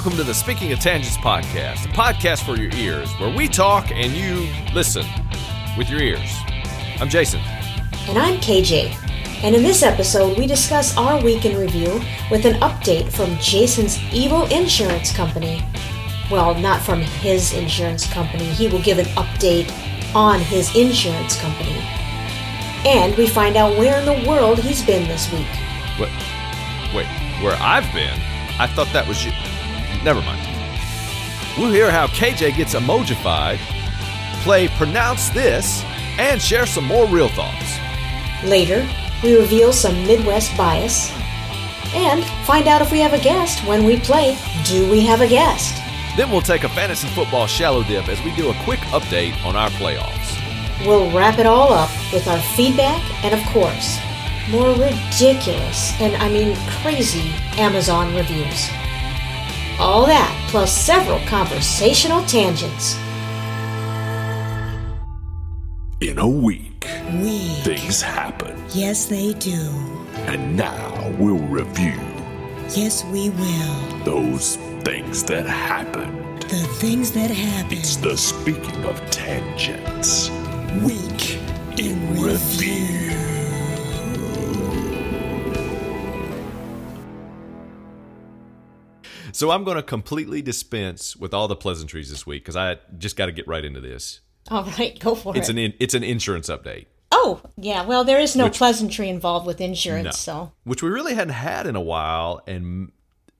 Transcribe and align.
welcome 0.00 0.16
to 0.16 0.24
the 0.24 0.32
Speaking 0.32 0.72
of 0.72 0.80
Tangents 0.80 1.18
podcast, 1.18 1.84
a 1.84 1.88
podcast 1.88 2.46
for 2.46 2.58
your 2.58 2.72
ears, 2.72 3.12
where 3.20 3.28
we 3.28 3.46
talk 3.46 3.90
and 3.90 4.12
you 4.12 4.48
listen 4.72 5.04
with 5.76 5.90
your 5.90 6.00
ears. 6.00 6.34
I'm 6.98 7.10
Jason. 7.10 7.40
And 8.08 8.16
I'm 8.16 8.38
KJ. 8.38 8.94
And 9.44 9.54
in 9.54 9.62
this 9.62 9.82
episode, 9.82 10.38
we 10.38 10.46
discuss 10.46 10.96
our 10.96 11.22
week 11.22 11.44
in 11.44 11.60
review 11.60 12.00
with 12.30 12.46
an 12.46 12.54
update 12.60 13.12
from 13.12 13.36
Jason's 13.40 13.98
evil 14.10 14.46
insurance 14.46 15.14
company. 15.14 15.62
Well, 16.30 16.54
not 16.54 16.80
from 16.80 17.02
his 17.02 17.52
insurance 17.52 18.10
company. 18.10 18.44
He 18.44 18.68
will 18.68 18.80
give 18.80 18.98
an 18.98 19.04
update 19.16 19.70
on 20.14 20.40
his 20.40 20.74
insurance 20.74 21.38
company. 21.38 21.76
And 22.86 23.14
we 23.18 23.26
find 23.26 23.54
out 23.54 23.76
where 23.76 23.98
in 23.98 24.06
the 24.06 24.26
world 24.26 24.60
he's 24.60 24.82
been 24.82 25.06
this 25.08 25.30
week. 25.30 25.46
What? 25.98 26.08
Wait, 26.94 27.06
where 27.44 27.58
I've 27.60 27.92
been? 27.92 28.18
I 28.58 28.66
thought 28.66 28.88
that 28.94 29.06
was 29.06 29.26
you. 29.26 29.32
Never 30.04 30.22
mind. 30.22 30.40
We'll 31.58 31.72
hear 31.72 31.90
how 31.90 32.06
KJ 32.06 32.56
gets 32.56 32.74
emojified, 32.74 33.58
play 34.42 34.68
Pronounce 34.68 35.28
This, 35.30 35.84
and 36.18 36.40
share 36.40 36.64
some 36.64 36.84
more 36.84 37.06
real 37.06 37.28
thoughts. 37.28 37.78
Later, 38.44 38.88
we 39.22 39.36
reveal 39.36 39.72
some 39.72 40.06
Midwest 40.06 40.56
bias 40.56 41.10
and 41.92 42.24
find 42.46 42.66
out 42.66 42.80
if 42.80 42.92
we 42.92 43.00
have 43.00 43.12
a 43.12 43.18
guest 43.18 43.66
when 43.66 43.84
we 43.84 43.98
play 43.98 44.38
Do 44.64 44.90
We 44.90 45.04
Have 45.04 45.20
a 45.20 45.28
Guest? 45.28 45.76
Then 46.16 46.30
we'll 46.30 46.40
take 46.40 46.64
a 46.64 46.68
fantasy 46.68 47.08
football 47.08 47.46
shallow 47.46 47.82
dip 47.82 48.08
as 48.08 48.22
we 48.22 48.34
do 48.34 48.50
a 48.50 48.64
quick 48.64 48.80
update 48.90 49.44
on 49.44 49.56
our 49.56 49.70
playoffs. 49.70 50.38
We'll 50.86 51.10
wrap 51.10 51.38
it 51.38 51.46
all 51.46 51.72
up 51.72 51.90
with 52.12 52.26
our 52.26 52.40
feedback 52.56 53.02
and, 53.24 53.34
of 53.34 53.44
course, 53.48 53.98
more 54.50 54.70
ridiculous 54.70 55.92
and 56.00 56.16
I 56.16 56.28
mean 56.30 56.56
crazy 56.82 57.32
Amazon 57.58 58.14
reviews. 58.14 58.70
All 59.80 60.04
that, 60.06 60.30
plus 60.50 60.70
several 60.76 61.18
conversational 61.20 62.22
tangents. 62.26 62.96
In 66.00 66.18
a 66.18 66.28
week, 66.28 66.86
We. 67.22 67.38
things 67.64 68.00
happen, 68.02 68.62
Yes, 68.74 69.06
they 69.06 69.32
do. 69.34 69.58
and 70.28 70.56
now 70.56 71.12
we'll 71.18 71.38
review 71.48 71.98
Yes, 72.76 73.04
we 73.06 73.30
will. 73.30 74.04
those 74.04 74.56
things 74.84 75.24
that 75.24 75.46
happened. 75.46 76.42
The 76.42 76.66
things 76.78 77.12
that 77.12 77.30
happen. 77.30 77.78
It's 77.78 77.96
the 77.96 78.16
speaking 78.16 78.84
of 78.84 79.00
tangents. 79.10 80.30
week 80.84 81.38
in 81.78 81.96
Review. 82.22 83.29
So 89.40 89.50
I'm 89.52 89.64
going 89.64 89.78
to 89.78 89.82
completely 89.82 90.42
dispense 90.42 91.16
with 91.16 91.32
all 91.32 91.48
the 91.48 91.56
pleasantries 91.56 92.10
this 92.10 92.26
week 92.26 92.42
because 92.42 92.56
I 92.56 92.76
just 92.98 93.16
got 93.16 93.24
to 93.24 93.32
get 93.32 93.48
right 93.48 93.64
into 93.64 93.80
this. 93.80 94.20
All 94.50 94.64
right, 94.78 94.98
go 94.98 95.14
for 95.14 95.34
It's 95.34 95.38
it. 95.38 95.40
It's 95.40 95.48
an 95.48 95.58
in, 95.58 95.74
it's 95.80 95.94
an 95.94 96.04
insurance 96.04 96.50
update, 96.50 96.88
oh, 97.10 97.40
yeah, 97.56 97.86
well, 97.86 98.04
there 98.04 98.20
is 98.20 98.36
no 98.36 98.44
Which- 98.44 98.58
pleasantry 98.58 99.08
involved 99.08 99.46
with 99.46 99.58
insurance, 99.62 100.04
No. 100.04 100.10
so. 100.10 100.52
which 100.64 100.82
we 100.82 100.90
really 100.90 101.14
hadn't 101.14 101.32
had 101.32 101.66
in 101.66 101.74
a 101.74 101.80
while, 101.80 102.42
and 102.46 102.92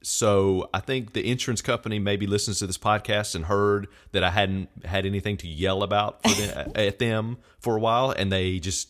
so 0.02 0.70
I 0.72 0.80
think 0.80 1.12
the 1.12 1.30
insurance 1.30 1.60
company 1.60 1.98
maybe 1.98 2.26
listens 2.26 2.60
to 2.60 2.66
this 2.66 2.78
podcast 2.78 3.34
and 3.34 3.44
heard 3.44 3.86
that 4.12 4.24
I 4.24 4.30
hadn't 4.30 4.70
had 4.86 5.04
anything 5.04 5.36
to 5.36 5.46
yell 5.48 5.82
about 5.82 6.22
them, 6.22 6.72
at 6.76 6.98
them 6.98 7.36
for 7.58 7.76
a 7.76 7.78
while, 7.78 8.10
and 8.10 8.32
they 8.32 8.58
just 8.58 8.88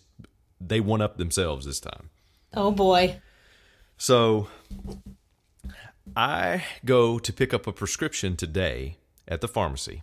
they 0.61 0.78
one 0.78 1.00
up 1.00 1.17
themselves 1.17 1.67
this 1.67 1.80
time. 1.80 2.11
Oh 2.55 2.70
boy. 2.70 3.20
So 3.96 4.46
I 6.17 6.65
go 6.85 7.19
to 7.19 7.33
pick 7.33 7.53
up 7.55 7.67
a 7.67 7.73
prescription 7.73 8.37
today 8.37 8.97
at 9.29 9.41
the 9.41 9.48
pharmacy, 9.48 10.03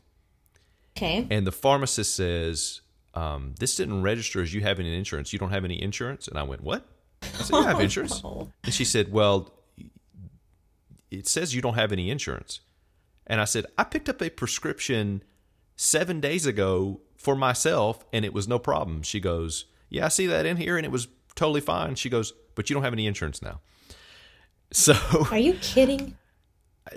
Okay. 0.95 1.27
and 1.29 1.45
the 1.45 1.51
pharmacist 1.51 2.15
says, 2.15 2.81
um, 3.13 3.55
"This 3.59 3.75
didn't 3.75 4.01
register 4.01 4.41
as 4.41 4.53
you 4.53 4.61
having 4.61 4.87
an 4.87 4.93
insurance. 4.93 5.33
You 5.33 5.39
don't 5.39 5.51
have 5.51 5.65
any 5.65 5.81
insurance." 5.81 6.27
And 6.27 6.37
I 6.39 6.43
went, 6.43 6.61
"What?" 6.61 6.87
I 7.21 7.27
said, 7.27 7.55
"You 7.55 7.63
have 7.63 7.79
insurance." 7.81 8.21
And 8.63 8.73
she 8.73 8.85
said, 8.85 9.11
"Well, 9.11 9.53
it 11.11 11.27
says 11.27 11.53
you 11.55 11.61
don't 11.61 11.75
have 11.75 11.91
any 11.91 12.09
insurance." 12.09 12.61
And 13.25 13.41
I 13.41 13.45
said, 13.45 13.65
"I 13.77 13.83
picked 13.83 14.07
up 14.09 14.21
a 14.21 14.29
prescription 14.29 15.23
seven 15.75 16.19
days 16.21 16.45
ago 16.45 17.01
for 17.17 17.35
myself, 17.35 18.05
and 18.13 18.23
it 18.25 18.33
was 18.33 18.47
no 18.47 18.59
problem." 18.59 19.03
She 19.03 19.19
goes, 19.19 19.65
"Yeah, 19.89 20.05
I 20.05 20.09
see 20.09 20.27
that 20.27 20.45
in 20.45 20.57
here, 20.57 20.77
and 20.77 20.85
it 20.85 20.91
was 20.91 21.07
totally 21.35 21.61
fine." 21.61 21.95
She 21.95 22.09
goes, 22.09 22.33
"But 22.55 22.69
you 22.69 22.73
don't 22.73 22.83
have 22.83 22.93
any 22.93 23.07
insurance 23.07 23.41
now." 23.41 23.61
So 24.71 24.93
Are 25.31 25.37
you 25.37 25.53
kidding? 25.61 26.17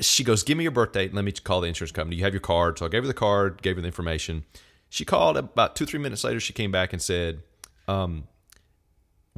she 0.00 0.24
goes, 0.24 0.42
"Give 0.42 0.56
me 0.58 0.64
your 0.64 0.70
birth 0.72 0.92
date 0.92 1.14
let 1.14 1.24
me 1.24 1.32
call 1.32 1.60
the 1.60 1.68
insurance 1.68 1.92
company. 1.92 2.16
You 2.16 2.24
have 2.24 2.32
your 2.32 2.40
card." 2.40 2.78
So 2.78 2.86
I 2.86 2.88
gave 2.88 3.02
her 3.02 3.08
the 3.08 3.14
card, 3.14 3.62
gave 3.62 3.76
her 3.76 3.82
the 3.82 3.86
information. 3.88 4.44
She 4.88 5.04
called 5.04 5.36
about 5.36 5.76
two, 5.76 5.86
three 5.86 6.00
minutes 6.00 6.24
later. 6.24 6.40
She 6.40 6.52
came 6.52 6.72
back 6.72 6.92
and 6.92 7.00
said, 7.00 7.42
um, 7.86 8.24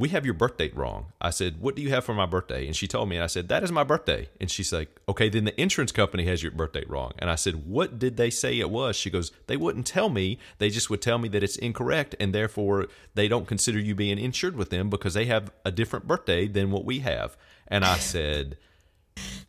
"We 0.02 0.08
have 0.08 0.24
your 0.24 0.34
birth 0.34 0.56
date 0.56 0.76
wrong." 0.76 1.12
I 1.20 1.30
said, 1.30 1.60
"What 1.60 1.76
do 1.76 1.82
you 1.82 1.90
have 1.90 2.04
for 2.04 2.12
my 2.12 2.26
birthday?" 2.26 2.66
And 2.66 2.74
she 2.74 2.88
told 2.88 3.08
me, 3.08 3.14
and 3.14 3.22
I 3.22 3.28
said, 3.28 3.46
"That 3.48 3.62
is 3.62 3.70
my 3.70 3.84
birthday." 3.84 4.28
And 4.40 4.50
she's 4.50 4.72
like, 4.72 4.88
"Okay, 5.08 5.28
then 5.28 5.44
the 5.44 5.60
insurance 5.60 5.92
company 5.92 6.24
has 6.24 6.42
your 6.42 6.50
birth 6.50 6.72
date 6.72 6.90
wrong." 6.90 7.12
And 7.20 7.30
I 7.30 7.36
said, 7.36 7.64
"What 7.66 8.00
did 8.00 8.16
they 8.16 8.28
say 8.28 8.58
it 8.58 8.68
was?" 8.68 8.96
She 8.96 9.10
goes, 9.10 9.30
"They 9.46 9.56
wouldn't 9.56 9.86
tell 9.86 10.08
me. 10.08 10.40
They 10.58 10.70
just 10.70 10.90
would 10.90 11.02
tell 11.02 11.18
me 11.18 11.28
that 11.28 11.44
it's 11.44 11.54
incorrect, 11.54 12.16
and 12.18 12.34
therefore 12.34 12.88
they 13.14 13.28
don't 13.28 13.46
consider 13.46 13.78
you 13.78 13.94
being 13.94 14.18
insured 14.18 14.56
with 14.56 14.70
them 14.70 14.90
because 14.90 15.14
they 15.14 15.26
have 15.26 15.52
a 15.64 15.70
different 15.70 16.08
birthday 16.08 16.48
than 16.48 16.72
what 16.72 16.84
we 16.84 16.98
have." 16.98 17.36
And 17.68 17.84
I 17.84 17.98
said. 17.98 18.56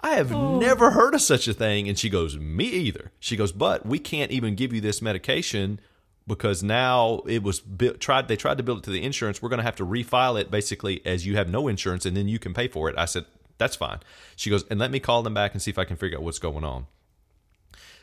I 0.01 0.15
have 0.15 0.33
oh. 0.33 0.59
never 0.59 0.91
heard 0.91 1.15
of 1.15 1.21
such 1.21 1.47
a 1.47 1.53
thing. 1.53 1.87
And 1.87 1.97
she 1.97 2.09
goes, 2.09 2.37
Me 2.37 2.65
either. 2.65 3.11
She 3.19 3.37
goes, 3.37 3.53
But 3.53 3.85
we 3.85 3.99
can't 3.99 4.31
even 4.31 4.55
give 4.55 4.73
you 4.73 4.81
this 4.81 5.01
medication 5.01 5.79
because 6.27 6.63
now 6.63 7.21
it 7.27 7.43
was 7.43 7.61
tried. 7.99 8.27
They 8.27 8.35
tried 8.35 8.57
to 8.57 8.63
build 8.63 8.79
it 8.79 8.83
to 8.85 8.91
the 8.91 9.03
insurance. 9.03 9.41
We're 9.41 9.49
going 9.49 9.59
to 9.59 9.63
have 9.63 9.75
to 9.77 9.85
refile 9.85 10.39
it 10.39 10.49
basically 10.49 11.05
as 11.05 11.25
you 11.25 11.35
have 11.35 11.49
no 11.49 11.67
insurance, 11.67 12.05
and 12.05 12.15
then 12.15 12.27
you 12.27 12.39
can 12.39 12.53
pay 12.53 12.67
for 12.67 12.89
it. 12.89 12.95
I 12.97 13.05
said, 13.05 13.25
That's 13.57 13.75
fine. 13.75 13.99
She 14.35 14.49
goes, 14.49 14.63
And 14.69 14.79
let 14.79 14.91
me 14.91 14.99
call 14.99 15.23
them 15.23 15.33
back 15.33 15.53
and 15.53 15.61
see 15.61 15.71
if 15.71 15.77
I 15.77 15.85
can 15.85 15.97
figure 15.97 16.17
out 16.17 16.23
what's 16.23 16.39
going 16.39 16.63
on. 16.63 16.87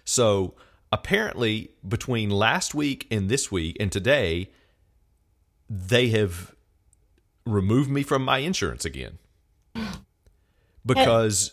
So 0.05 0.55
apparently, 0.93 1.71
between 1.87 2.31
last 2.31 2.75
week 2.75 3.07
and 3.11 3.29
this 3.29 3.51
week 3.51 3.77
and 3.81 3.91
today, 3.91 4.51
they 5.69 6.09
have 6.09 6.55
removed 7.47 7.91
me 7.91 8.03
from 8.03 8.23
my 8.23 8.39
insurance 8.39 8.85
again 8.85 9.19
because. 10.87 11.53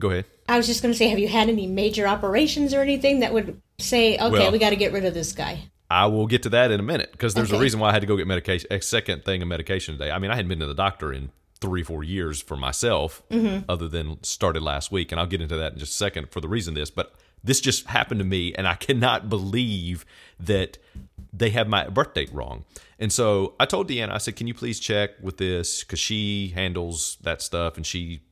Go 0.00 0.10
ahead. 0.10 0.24
I 0.48 0.56
was 0.56 0.66
just 0.66 0.82
going 0.82 0.92
to 0.92 0.98
say, 0.98 1.08
have 1.08 1.18
you 1.18 1.28
had 1.28 1.48
any 1.48 1.66
major 1.66 2.06
operations 2.06 2.74
or 2.74 2.80
anything 2.80 3.20
that 3.20 3.32
would 3.32 3.60
say, 3.78 4.16
okay, 4.16 4.30
Well- 4.30 4.52
we 4.52 4.58
got 4.58 4.70
to 4.70 4.76
get 4.76 4.92
rid 4.92 5.04
of 5.04 5.14
this 5.14 5.32
guy? 5.32 5.70
I 5.92 6.06
will 6.06 6.26
get 6.26 6.42
to 6.44 6.48
that 6.50 6.70
in 6.70 6.80
a 6.80 6.82
minute 6.82 7.12
because 7.12 7.34
there's 7.34 7.52
a 7.52 7.58
reason 7.58 7.78
why 7.78 7.90
I 7.90 7.92
had 7.92 8.00
to 8.00 8.06
go 8.06 8.16
get 8.16 8.26
medication. 8.26 8.66
A 8.72 8.80
second 8.80 9.24
thing 9.24 9.42
of 9.42 9.48
medication 9.48 9.98
today. 9.98 10.10
I 10.10 10.18
mean, 10.18 10.30
I 10.30 10.36
hadn't 10.36 10.48
been 10.48 10.60
to 10.60 10.66
the 10.66 10.74
doctor 10.74 11.12
in 11.12 11.30
three, 11.60 11.82
four 11.82 12.02
years 12.02 12.40
for 12.40 12.56
myself, 12.56 13.22
mm-hmm. 13.30 13.70
other 13.70 13.88
than 13.88 14.22
started 14.24 14.62
last 14.62 14.90
week, 14.90 15.12
and 15.12 15.20
I'll 15.20 15.26
get 15.26 15.42
into 15.42 15.56
that 15.58 15.74
in 15.74 15.78
just 15.78 15.92
a 15.92 15.96
second 15.96 16.30
for 16.30 16.40
the 16.40 16.48
reason 16.48 16.72
this. 16.74 16.90
But 16.90 17.14
this 17.44 17.60
just 17.60 17.86
happened 17.88 18.20
to 18.20 18.24
me, 18.24 18.54
and 18.54 18.66
I 18.66 18.74
cannot 18.74 19.28
believe 19.28 20.06
that 20.40 20.78
they 21.32 21.50
have 21.50 21.68
my 21.68 21.88
birth 21.88 22.14
date 22.14 22.32
wrong. 22.32 22.64
And 22.98 23.12
so 23.12 23.54
I 23.60 23.66
told 23.66 23.88
Deanna, 23.88 24.12
I 24.12 24.18
said, 24.18 24.34
"Can 24.34 24.46
you 24.46 24.54
please 24.54 24.80
check 24.80 25.10
with 25.20 25.36
this 25.36 25.84
because 25.84 26.00
she 26.00 26.48
handles 26.54 27.18
that 27.22 27.42
stuff 27.42 27.76
and 27.76 27.84
she 27.84 28.22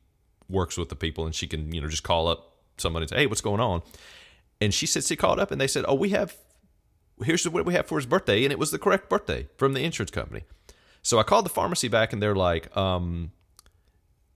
works 0.49 0.77
with 0.77 0.89
the 0.89 0.95
people, 0.95 1.25
and 1.25 1.35
she 1.35 1.47
can, 1.47 1.71
you 1.73 1.79
know, 1.79 1.87
just 1.87 2.03
call 2.03 2.27
up 2.27 2.57
somebody 2.77 3.03
and 3.03 3.09
say, 3.11 3.17
hey, 3.17 3.27
what's 3.27 3.41
going 3.41 3.61
on?" 3.61 3.83
And 4.59 4.73
she 4.73 4.85
said 4.85 5.03
she 5.03 5.15
called 5.15 5.39
up 5.39 5.51
and 5.51 5.61
they 5.61 5.67
said, 5.67 5.85
"Oh, 5.87 5.95
we 5.95 6.09
have 6.09 6.35
here's 7.23 7.47
what 7.47 7.65
we 7.65 7.73
have 7.73 7.87
for 7.87 7.97
his 7.97 8.05
birthday 8.05 8.43
and 8.43 8.51
it 8.51 8.59
was 8.59 8.71
the 8.71 8.79
correct 8.79 9.09
birthday 9.09 9.47
from 9.57 9.73
the 9.73 9.83
insurance 9.83 10.11
company 10.11 10.43
so 11.01 11.19
i 11.19 11.23
called 11.23 11.45
the 11.45 11.49
pharmacy 11.49 11.87
back 11.87 12.13
and 12.13 12.21
they're 12.21 12.35
like 12.35 12.75
um 12.75 13.31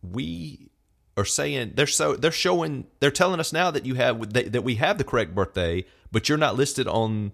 we 0.02 0.70
are 1.18 1.26
saying 1.26 1.74
they're 1.76 1.88
so 1.88 2.16
they're 2.16 2.32
showing 2.32 2.86
they're 3.00 3.12
telling 3.12 3.40
us 3.40 3.54
now 3.54 3.72
that 3.72 3.86
you 3.86 3.96
have 3.96 4.34
that, 4.34 4.52
that 4.52 4.64
we 4.64 4.76
have 4.76 4.98
the 4.98 5.04
correct 5.04 5.34
birthday 5.34 5.84
but 6.12 6.28
you're 6.30 6.38
not 6.38 6.56
listed 6.56 6.88
on 6.88 7.34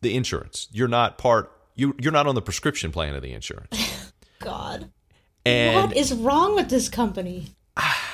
the 0.00 0.14
insurance 0.14 0.68
you're 0.72 0.88
not 0.88 1.18
part 1.18 1.52
you 1.74 1.94
you're 1.98 2.12
not 2.12 2.26
on 2.26 2.34
the 2.34 2.42
prescription 2.42 2.92
plan 2.92 3.14
of 3.14 3.22
the 3.22 3.32
insurance 3.32 4.12
God. 4.40 4.90
and 5.46 5.88
what 5.88 5.96
is 5.96 6.12
wrong 6.12 6.56
with 6.56 6.68
this 6.68 6.88
company? 6.88 7.46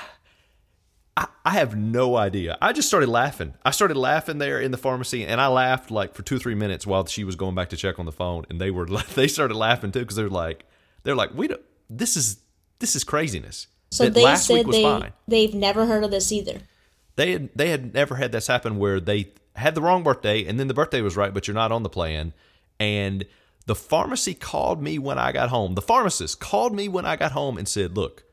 I 1.44 1.52
have 1.52 1.74
no 1.76 2.16
idea. 2.16 2.58
I 2.60 2.72
just 2.72 2.88
started 2.88 3.08
laughing. 3.08 3.54
I 3.64 3.70
started 3.70 3.96
laughing 3.96 4.38
there 4.38 4.60
in 4.60 4.70
the 4.70 4.76
pharmacy, 4.76 5.24
and 5.24 5.40
I 5.40 5.46
laughed 5.46 5.90
like 5.90 6.14
for 6.14 6.22
two 6.22 6.36
or 6.36 6.38
three 6.38 6.54
minutes 6.54 6.86
while 6.86 7.06
she 7.06 7.24
was 7.24 7.36
going 7.36 7.54
back 7.54 7.70
to 7.70 7.76
check 7.76 7.98
on 7.98 8.06
the 8.06 8.12
phone, 8.12 8.44
and 8.50 8.60
they 8.60 8.70
were 8.70 8.86
they 9.14 9.28
started 9.28 9.54
laughing 9.54 9.90
too 9.90 10.00
because 10.00 10.16
they're 10.16 10.28
like 10.28 10.64
they're 11.04 11.16
like 11.16 11.34
we 11.34 11.48
don't 11.48 11.62
this 11.88 12.16
is 12.16 12.38
this 12.78 12.94
is 12.94 13.04
craziness. 13.04 13.66
So 13.90 14.04
That 14.04 14.14
they 14.14 14.24
last 14.24 14.46
said 14.46 14.54
week 14.54 14.66
was 14.66 14.76
they, 14.76 14.82
fine. 14.82 15.12
they've 15.26 15.54
never 15.54 15.86
heard 15.86 16.04
of 16.04 16.10
this 16.10 16.30
either. 16.30 16.60
They 17.16 17.32
had 17.32 17.50
they 17.54 17.70
had 17.70 17.94
never 17.94 18.16
had 18.16 18.32
this 18.32 18.46
happen 18.46 18.78
where 18.78 19.00
they 19.00 19.32
had 19.56 19.74
the 19.74 19.80
wrong 19.82 20.02
birthday 20.02 20.44
and 20.44 20.60
then 20.60 20.68
the 20.68 20.74
birthday 20.74 21.00
was 21.00 21.16
right, 21.16 21.32
but 21.32 21.48
you're 21.48 21.54
not 21.54 21.72
on 21.72 21.82
the 21.82 21.88
plan. 21.88 22.34
And 22.78 23.24
the 23.66 23.74
pharmacy 23.74 24.34
called 24.34 24.82
me 24.82 24.98
when 24.98 25.18
I 25.18 25.32
got 25.32 25.48
home. 25.48 25.74
The 25.74 25.82
pharmacist 25.82 26.38
called 26.38 26.74
me 26.74 26.88
when 26.88 27.06
I 27.06 27.16
got 27.16 27.32
home 27.32 27.58
and 27.58 27.66
said, 27.66 27.96
"Look, 27.96 28.24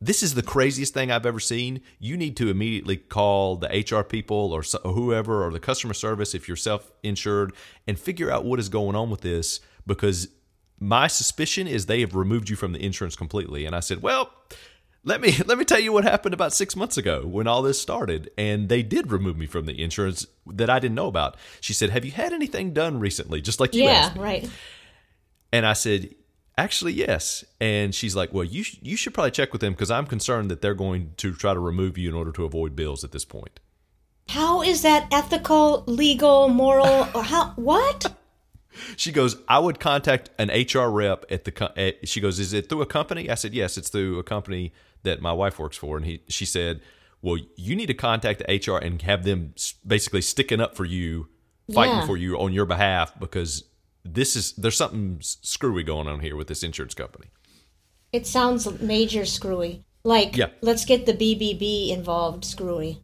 this 0.00 0.22
is 0.22 0.34
the 0.34 0.42
craziest 0.42 0.94
thing 0.94 1.10
I've 1.10 1.26
ever 1.26 1.40
seen. 1.40 1.82
You 1.98 2.16
need 2.16 2.36
to 2.38 2.48
immediately 2.48 2.96
call 2.96 3.56
the 3.56 3.68
HR 3.68 4.02
people 4.02 4.52
or, 4.52 4.62
whoever 4.82 5.44
or 5.44 5.50
the 5.50 5.60
customer 5.60 5.94
service 5.94 6.34
if 6.34 6.48
you're 6.48 6.56
self 6.56 6.90
insured 7.02 7.52
and 7.86 7.98
figure 7.98 8.30
out 8.30 8.44
what 8.44 8.58
is 8.58 8.68
going 8.68 8.96
on 8.96 9.10
with 9.10 9.20
this 9.20 9.60
because 9.86 10.28
my 10.78 11.06
suspicion 11.06 11.66
is 11.66 11.84
they 11.86 12.00
have 12.00 12.14
removed 12.14 12.48
you 12.48 12.56
from 12.56 12.72
the 12.72 12.82
insurance 12.82 13.14
completely. 13.14 13.66
And 13.66 13.76
I 13.76 13.80
said, 13.80 14.00
well, 14.00 14.32
let 15.04 15.20
me 15.20 15.36
let 15.46 15.58
me 15.58 15.64
tell 15.64 15.80
you 15.80 15.92
what 15.92 16.04
happened 16.04 16.34
about 16.34 16.52
six 16.54 16.74
months 16.74 16.96
ago 16.96 17.26
when 17.26 17.46
all 17.46 17.62
this 17.62 17.80
started, 17.80 18.30
and 18.38 18.68
they 18.68 18.82
did 18.82 19.12
remove 19.12 19.36
me 19.36 19.46
from 19.46 19.66
the 19.66 19.82
insurance 19.82 20.26
that 20.46 20.70
I 20.70 20.78
didn't 20.78 20.94
know 20.94 21.08
about. 21.08 21.36
She 21.60 21.72
said, 21.72 21.90
"Have 21.90 22.04
you 22.04 22.12
had 22.12 22.32
anything 22.32 22.72
done 22.72 22.98
recently?" 23.00 23.40
Just 23.40 23.60
like 23.60 23.74
you 23.74 23.84
Yeah, 23.84 24.12
right. 24.16 24.48
And 25.52 25.66
I 25.66 25.72
said, 25.72 26.14
actually, 26.60 26.92
yes. 26.92 27.44
And 27.60 27.94
she's 27.94 28.14
like, 28.14 28.32
well, 28.32 28.44
you, 28.44 28.62
sh- 28.62 28.76
you 28.82 28.96
should 28.96 29.14
probably 29.14 29.30
check 29.32 29.52
with 29.52 29.60
them 29.60 29.72
because 29.72 29.90
I'm 29.90 30.06
concerned 30.06 30.50
that 30.50 30.60
they're 30.62 30.74
going 30.74 31.12
to 31.18 31.32
try 31.32 31.54
to 31.54 31.60
remove 31.60 31.96
you 31.98 32.08
in 32.08 32.14
order 32.14 32.32
to 32.32 32.44
avoid 32.44 32.76
bills 32.76 33.02
at 33.04 33.12
this 33.12 33.24
point. 33.24 33.60
How 34.28 34.62
is 34.62 34.82
that 34.82 35.08
ethical, 35.12 35.82
legal, 35.86 36.48
moral? 36.48 37.08
Or 37.14 37.22
how? 37.24 37.52
What? 37.56 38.14
She 38.96 39.10
goes, 39.10 39.36
I 39.48 39.58
would 39.58 39.80
contact 39.80 40.30
an 40.38 40.48
HR 40.48 40.88
rep 40.90 41.24
at 41.28 41.44
the. 41.44 41.50
Co- 41.50 41.72
at, 41.76 42.08
she 42.08 42.20
goes, 42.20 42.38
is 42.38 42.52
it 42.52 42.68
through 42.68 42.82
a 42.82 42.86
company? 42.86 43.28
I 43.28 43.34
said, 43.34 43.52
yes, 43.52 43.76
it's 43.76 43.88
through 43.88 44.20
a 44.20 44.22
company 44.22 44.72
that 45.02 45.20
my 45.20 45.32
wife 45.32 45.58
works 45.58 45.76
for. 45.76 45.96
And 45.96 46.06
he, 46.06 46.22
she 46.28 46.44
said, 46.44 46.80
well, 47.20 47.36
you 47.56 47.74
need 47.74 47.86
to 47.86 47.94
contact 47.94 48.40
the 48.46 48.46
HR 48.72 48.78
and 48.78 49.02
have 49.02 49.24
them 49.24 49.54
basically 49.84 50.22
sticking 50.22 50.60
up 50.60 50.76
for 50.76 50.84
you, 50.84 51.26
fighting 51.74 51.96
Yeah. 51.96 52.06
for 52.06 52.16
you 52.16 52.38
on 52.38 52.52
your 52.52 52.64
behalf 52.64 53.12
because 53.18 53.64
this 54.04 54.36
is 54.36 54.52
there's 54.52 54.76
something 54.76 55.18
screwy 55.20 55.82
going 55.82 56.08
on 56.08 56.20
here 56.20 56.36
with 56.36 56.48
this 56.48 56.62
insurance 56.62 56.94
company. 56.94 57.28
It 58.12 58.26
sounds 58.26 58.80
major 58.80 59.24
screwy. 59.24 59.84
Like, 60.02 60.36
Yeah. 60.36 60.48
let's 60.62 60.84
get 60.84 61.06
the 61.06 61.12
BBB 61.12 61.90
involved 61.90 62.44
screwy. 62.44 63.02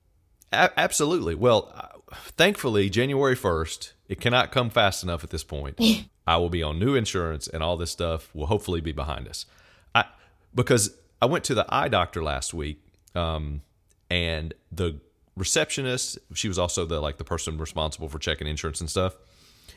A- 0.52 0.70
absolutely. 0.78 1.34
Well, 1.34 1.70
uh, 1.74 1.88
thankfully, 2.36 2.88
January 2.88 3.36
1st, 3.36 3.92
it 4.08 4.20
cannot 4.20 4.50
come 4.50 4.70
fast 4.70 5.02
enough 5.02 5.22
at 5.22 5.30
this 5.30 5.44
point. 5.44 5.78
I 6.26 6.38
will 6.38 6.48
be 6.48 6.62
on 6.62 6.78
new 6.78 6.94
insurance 6.94 7.46
and 7.46 7.62
all 7.62 7.76
this 7.76 7.90
stuff 7.90 8.34
will 8.34 8.46
hopefully 8.46 8.80
be 8.80 8.92
behind 8.92 9.28
us. 9.28 9.46
I 9.94 10.06
because 10.54 10.96
I 11.22 11.26
went 11.26 11.44
to 11.44 11.54
the 11.54 11.66
eye 11.68 11.88
doctor 11.88 12.22
last 12.22 12.52
week 12.54 12.80
um, 13.14 13.62
and 14.10 14.54
the 14.72 14.98
receptionist, 15.36 16.18
she 16.34 16.48
was 16.48 16.58
also 16.58 16.84
the 16.84 17.00
like 17.00 17.18
the 17.18 17.24
person 17.24 17.58
responsible 17.58 18.08
for 18.08 18.18
checking 18.18 18.46
insurance 18.48 18.80
and 18.80 18.90
stuff. 18.90 19.14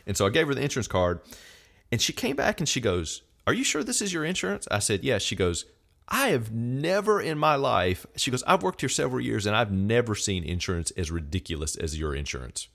And 0.06 0.18
so 0.18 0.26
I 0.26 0.30
gave 0.30 0.48
her 0.48 0.54
the 0.54 0.62
insurance 0.62 0.88
card 0.88 1.22
and 1.92 2.02
she 2.02 2.14
came 2.14 2.36
back 2.36 2.60
and 2.60 2.68
she 2.68 2.82
goes, 2.82 3.24
Are 3.48 3.54
you 3.54 3.64
sure 3.64 3.84
this 3.84 4.02
is 4.02 4.14
your 4.14 4.26
insurance? 4.26 4.68
I 4.72 4.80
said, 4.80 5.04
Yes. 5.04 5.22
She 5.22 5.36
goes, 5.36 5.66
I 6.08 6.30
have 6.30 6.52
never 6.52 7.22
in 7.22 7.38
my 7.38 7.56
life, 7.56 8.06
she 8.16 8.32
goes, 8.32 8.44
I've 8.44 8.64
worked 8.64 8.82
here 8.82 8.90
several 8.90 9.22
years 9.22 9.46
and 9.46 9.56
I've 9.56 9.72
never 9.72 10.16
seen 10.16 10.44
insurance 10.44 10.92
as 10.92 11.12
ridiculous 11.12 11.76
as 11.76 12.00
your 12.00 12.16
insurance. 12.16 12.68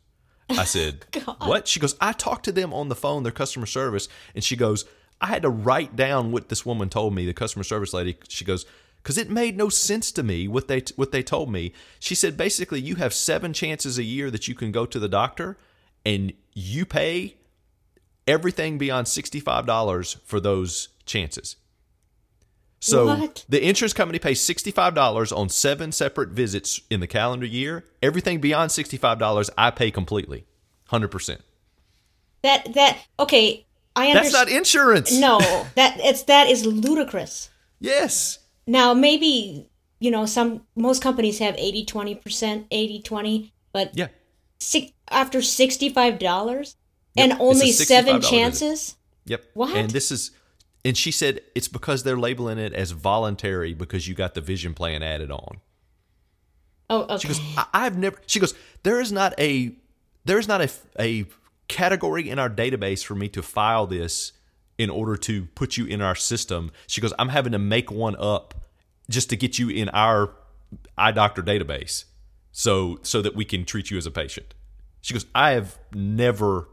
I 0.50 0.64
said, 0.64 1.06
What? 1.38 1.66
She 1.66 1.80
goes, 1.80 1.96
I 2.00 2.12
talked 2.12 2.44
to 2.44 2.52
them 2.52 2.72
on 2.72 2.88
the 2.88 2.94
phone, 2.94 3.22
their 3.22 3.32
customer 3.32 3.66
service, 3.66 4.08
and 4.34 4.44
she 4.44 4.56
goes, 4.56 4.84
I 5.20 5.26
had 5.26 5.42
to 5.42 5.48
write 5.48 5.96
down 5.96 6.32
what 6.32 6.48
this 6.48 6.66
woman 6.66 6.88
told 6.88 7.14
me, 7.14 7.24
the 7.24 7.32
customer 7.32 7.64
service 7.64 7.92
lady. 7.92 8.16
She 8.28 8.44
goes, 8.44 8.66
because 9.04 9.18
it 9.18 9.30
made 9.30 9.56
no 9.56 9.68
sense 9.68 10.10
to 10.12 10.22
me 10.22 10.48
what 10.48 10.66
they 10.66 10.82
what 10.96 11.12
they 11.12 11.22
told 11.22 11.52
me. 11.52 11.72
She 12.00 12.14
said 12.14 12.36
basically 12.36 12.80
you 12.80 12.96
have 12.96 13.12
seven 13.12 13.52
chances 13.52 13.98
a 13.98 14.02
year 14.02 14.30
that 14.30 14.48
you 14.48 14.54
can 14.54 14.72
go 14.72 14.86
to 14.86 14.98
the 14.98 15.08
doctor, 15.08 15.58
and 16.04 16.32
you 16.52 16.84
pay 16.86 17.36
everything 18.26 18.78
beyond 18.78 19.08
sixty 19.08 19.40
five 19.40 19.66
dollars 19.66 20.16
for 20.24 20.40
those 20.40 20.88
chances. 21.06 21.56
So 22.80 23.06
What? 23.06 23.44
the 23.48 23.66
insurance 23.66 23.94
company 23.94 24.18
pays 24.18 24.40
sixty 24.40 24.70
five 24.70 24.94
dollars 24.94 25.32
on 25.32 25.48
seven 25.48 25.90
separate 25.92 26.30
visits 26.30 26.80
in 26.90 27.00
the 27.00 27.06
calendar 27.06 27.46
year. 27.46 27.84
Everything 28.02 28.40
beyond 28.40 28.72
sixty 28.72 28.96
five 28.96 29.18
dollars, 29.18 29.48
I 29.56 29.70
pay 29.70 29.90
completely, 29.90 30.44
hundred 30.88 31.08
percent. 31.08 31.40
That 32.42 32.74
that 32.74 32.98
okay. 33.18 33.66
I 33.96 34.08
understand. 34.08 34.34
That's 34.34 34.50
not 34.50 34.56
insurance. 34.56 35.12
no, 35.18 35.38
that 35.76 35.96
it's 36.00 36.24
that 36.24 36.48
is 36.48 36.66
ludicrous. 36.66 37.48
Yes. 37.80 38.38
Now 38.66 38.92
maybe 38.92 39.68
you 40.00 40.10
know 40.10 40.26
some 40.26 40.62
most 40.76 41.00
companies 41.02 41.38
have 41.38 41.54
80 41.56 41.84
20 41.86 42.14
percent 42.16 42.66
80 42.70 43.00
20 43.02 43.52
but 43.72 43.92
Yeah. 43.94 44.08
Six, 44.64 44.92
after 45.10 45.38
$65 45.40 46.74
Yep, 47.16 47.30
and 47.30 47.40
only 47.40 47.68
$65 47.70 47.86
seven 47.86 48.16
visit. 48.20 48.30
chances 48.30 48.96
Yep. 49.26 49.44
What? 49.54 49.76
And 49.76 49.90
this 49.90 50.10
is, 50.10 50.32
and 50.84 50.96
she 50.96 51.10
said 51.10 51.40
it's 51.54 51.68
because 51.68 52.02
they're 52.02 52.18
labeling 52.18 52.58
it 52.58 52.72
as 52.74 52.90
voluntary 52.90 53.72
because 53.72 54.06
you 54.08 54.14
got 54.14 54.34
the 54.34 54.40
vision 54.40 54.74
plan 54.74 55.02
added 55.02 55.30
on. 55.30 55.58
oh 56.90 57.02
okay 57.04 57.18
She 57.18 57.28
goes, 57.28 57.40
I, 57.56 57.66
I've 57.72 57.96
never. 57.96 58.18
She 58.26 58.38
goes, 58.40 58.52
there 58.82 59.00
is 59.00 59.10
not 59.12 59.32
a, 59.38 59.74
there 60.24 60.38
is 60.38 60.46
not 60.48 60.60
a, 60.60 60.70
a 61.00 61.24
category 61.68 62.28
in 62.28 62.38
our 62.38 62.50
database 62.50 63.02
for 63.04 63.14
me 63.14 63.28
to 63.30 63.42
file 63.42 63.86
this 63.86 64.32
in 64.76 64.90
order 64.90 65.16
to 65.16 65.46
put 65.54 65.76
you 65.76 65.86
in 65.86 66.02
our 66.02 66.14
system. 66.16 66.70
She 66.86 67.00
goes, 67.00 67.14
I'm 67.18 67.28
having 67.30 67.52
to 67.52 67.58
make 67.58 67.90
one 67.90 68.16
up 68.18 68.54
just 69.08 69.30
to 69.30 69.36
get 69.36 69.58
you 69.58 69.68
in 69.70 69.88
our 69.90 70.32
eye 70.98 71.12
doctor 71.12 71.42
database, 71.42 72.04
so 72.56 72.98
so 73.02 73.20
that 73.20 73.34
we 73.34 73.44
can 73.44 73.64
treat 73.64 73.90
you 73.90 73.98
as 73.98 74.06
a 74.06 74.10
patient. 74.12 74.54
She 75.02 75.12
goes, 75.12 75.26
I 75.34 75.50
have 75.50 75.76
never, 75.92 76.68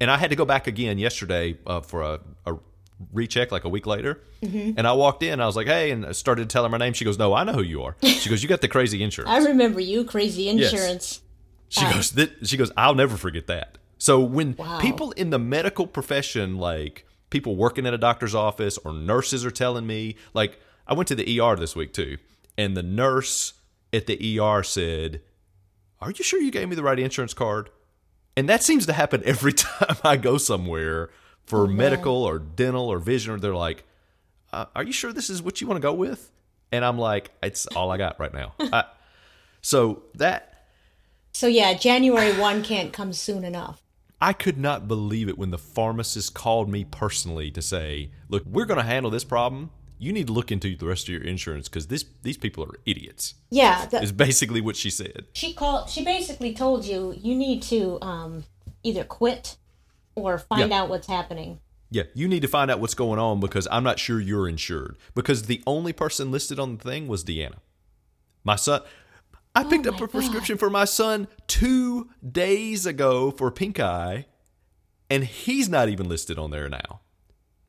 and 0.00 0.10
I 0.10 0.16
had 0.16 0.30
to 0.30 0.36
go 0.36 0.44
back 0.44 0.66
again 0.66 0.98
yesterday 0.98 1.58
uh, 1.66 1.80
for 1.82 2.00
a, 2.02 2.18
a 2.46 2.54
recheck 3.12 3.52
like 3.52 3.64
a 3.64 3.68
week 3.68 3.86
later. 3.86 4.20
And 4.42 4.86
I 4.88 4.92
walked 4.94 5.22
in, 5.22 5.40
I 5.40 5.46
was 5.46 5.54
like, 5.54 5.68
hey, 5.68 5.92
and 5.92 6.04
I 6.04 6.10
started 6.12 6.50
telling 6.50 6.72
her 6.72 6.76
my 6.76 6.84
name. 6.84 6.94
She 6.94 7.04
goes, 7.04 7.18
no, 7.18 7.32
I 7.34 7.44
know 7.44 7.52
who 7.52 7.62
you 7.62 7.82
are. 7.84 7.94
She 8.02 8.28
goes, 8.28 8.42
you 8.42 8.48
got 8.48 8.60
the 8.62 8.66
crazy 8.68 9.00
insurance. 9.02 9.30
I 9.30 9.48
remember 9.48 9.78
you 9.78 10.02
crazy 10.04 10.48
insurance 10.48 11.20
She 11.68 11.84
goes, 11.84 12.10
that, 12.12 12.48
she 12.48 12.56
goes, 12.56 12.72
I'll 12.76 12.96
never 12.96 13.16
forget 13.16 13.46
that. 13.46 13.78
So 13.98 14.18
when 14.18 14.56
Wow. 14.58 14.78
people 14.80 15.12
in 15.12 15.30
the 15.30 15.38
medical 15.38 15.86
profession, 15.86 16.56
like 16.58 17.06
people 17.30 17.54
working 17.54 17.86
at 17.86 17.94
a 17.94 17.98
doctor's 17.98 18.34
office 18.34 18.76
or 18.78 18.92
nurses 18.92 19.44
are 19.44 19.52
telling 19.52 19.86
me, 19.86 20.16
like 20.34 20.58
I 20.88 20.94
went 20.94 21.06
to 21.08 21.14
the 21.14 21.40
ER 21.40 21.54
this 21.54 21.76
week 21.76 21.92
too, 21.92 22.18
and 22.58 22.76
the 22.76 22.82
nurse 22.82 23.52
at 23.92 24.06
the 24.06 24.40
ER 24.40 24.62
said, 24.62 25.20
"Are 26.00 26.10
you 26.10 26.24
sure 26.24 26.40
you 26.40 26.50
gave 26.50 26.68
me 26.68 26.76
the 26.76 26.82
right 26.82 26.98
insurance 26.98 27.34
card?" 27.34 27.70
And 28.36 28.48
that 28.48 28.62
seems 28.62 28.86
to 28.86 28.92
happen 28.92 29.22
every 29.24 29.52
time 29.52 29.96
I 30.02 30.16
go 30.16 30.38
somewhere 30.38 31.10
for 31.44 31.66
medical 31.66 32.24
or 32.24 32.38
dental 32.38 32.88
or 32.88 32.98
vision. 32.98 33.34
Or 33.34 33.38
they're 33.38 33.54
like, 33.54 33.84
uh, 34.52 34.66
"Are 34.74 34.82
you 34.82 34.92
sure 34.92 35.12
this 35.12 35.30
is 35.30 35.42
what 35.42 35.60
you 35.60 35.66
want 35.66 35.76
to 35.76 35.82
go 35.86 35.94
with?" 35.94 36.30
And 36.70 36.84
I'm 36.84 36.98
like, 36.98 37.30
"It's 37.42 37.66
all 37.68 37.90
I 37.90 37.98
got 37.98 38.18
right 38.18 38.32
now." 38.32 38.54
I, 38.60 38.84
so 39.62 40.02
that 40.16 40.66
so 41.32 41.46
yeah 41.46 41.72
january 41.72 42.32
1 42.32 42.62
can't 42.62 42.92
come 42.92 43.12
soon 43.12 43.44
enough 43.44 43.80
I 44.20 44.32
could 44.32 44.56
not 44.56 44.86
believe 44.86 45.28
it 45.28 45.36
when 45.36 45.50
the 45.50 45.58
pharmacist 45.58 46.32
called 46.32 46.68
me 46.68 46.84
personally 46.84 47.50
to 47.50 47.60
say, 47.60 48.12
"Look, 48.28 48.44
we're 48.46 48.66
going 48.66 48.78
to 48.78 48.86
handle 48.86 49.10
this 49.10 49.24
problem. 49.24 49.70
You 50.02 50.12
need 50.12 50.26
to 50.26 50.32
look 50.32 50.50
into 50.50 50.76
the 50.76 50.86
rest 50.86 51.04
of 51.08 51.10
your 51.14 51.22
insurance 51.22 51.68
because 51.68 51.86
this 51.86 52.04
these 52.22 52.36
people 52.44 52.64
are 52.64 52.74
idiots." 52.92 53.34
yeah 53.50 53.86
the, 53.86 54.02
Is 54.02 54.12
basically 54.12 54.60
what 54.60 54.76
she 54.76 54.90
said. 54.90 55.26
she 55.32 55.52
called 55.54 55.88
she 55.90 56.04
basically 56.04 56.52
told 56.54 56.84
you 56.84 57.14
you 57.26 57.34
need 57.34 57.62
to 57.74 57.80
um 58.02 58.44
either 58.82 59.04
quit 59.04 59.56
or 60.14 60.38
find 60.38 60.70
Yeah. 60.70 60.78
out 60.78 60.88
what's 60.88 61.06
happening 61.06 61.60
Yeah, 61.98 62.04
you 62.14 62.26
need 62.32 62.40
to 62.42 62.48
find 62.48 62.70
out 62.70 62.80
what's 62.80 62.94
going 63.04 63.18
on 63.28 63.38
because 63.46 63.66
I'm 63.70 63.84
not 63.84 63.98
sure 63.98 64.18
you're 64.18 64.48
insured. 64.48 64.96
Because 65.14 65.40
the 65.52 65.60
only 65.66 65.92
person 65.92 66.30
listed 66.36 66.58
on 66.58 66.68
the 66.76 66.82
thing 66.90 67.02
was 67.06 67.22
Deanna. 67.22 67.58
My 68.50 68.56
son, 68.56 68.80
I 69.54 69.62
picked 69.64 69.86
up 69.86 70.00
Oh 70.00 70.04
a 70.04 70.08
prescription 70.08 70.56
for 70.58 70.70
my 70.70 70.86
son 70.86 71.28
two 71.46 72.08
days 72.42 72.86
ago 72.86 73.30
for 73.30 73.50
pink 73.50 73.78
eye, 73.78 74.24
and 75.10 75.22
he's 75.24 75.68
not 75.68 75.90
even 75.90 76.08
listed 76.08 76.38
on 76.38 76.50
there 76.50 76.68
now. 76.70 77.00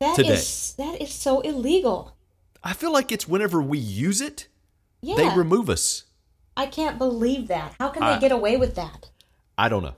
That 0.00 0.16
Today. 0.16 0.32
is 0.40 0.74
that 0.78 1.00
is 1.04 1.12
so 1.26 1.40
illegal 1.40 2.16
I 2.64 2.72
feel 2.72 2.92
like 2.92 3.12
it's 3.12 3.28
whenever 3.28 3.60
we 3.62 3.78
use 3.78 4.20
it, 4.20 4.48
yeah 5.02 5.16
they 5.16 5.28
remove 5.36 5.68
us. 5.68 6.04
i 6.56 6.64
can't 6.66 6.96
believe 6.98 7.46
that 7.48 7.74
how 7.78 7.90
can 7.90 8.02
they 8.02 8.18
get 8.18 8.32
away 8.32 8.56
with 8.56 8.74
that 8.76 9.10
I 9.56 9.68
don't 9.68 9.82
know. 9.84 9.94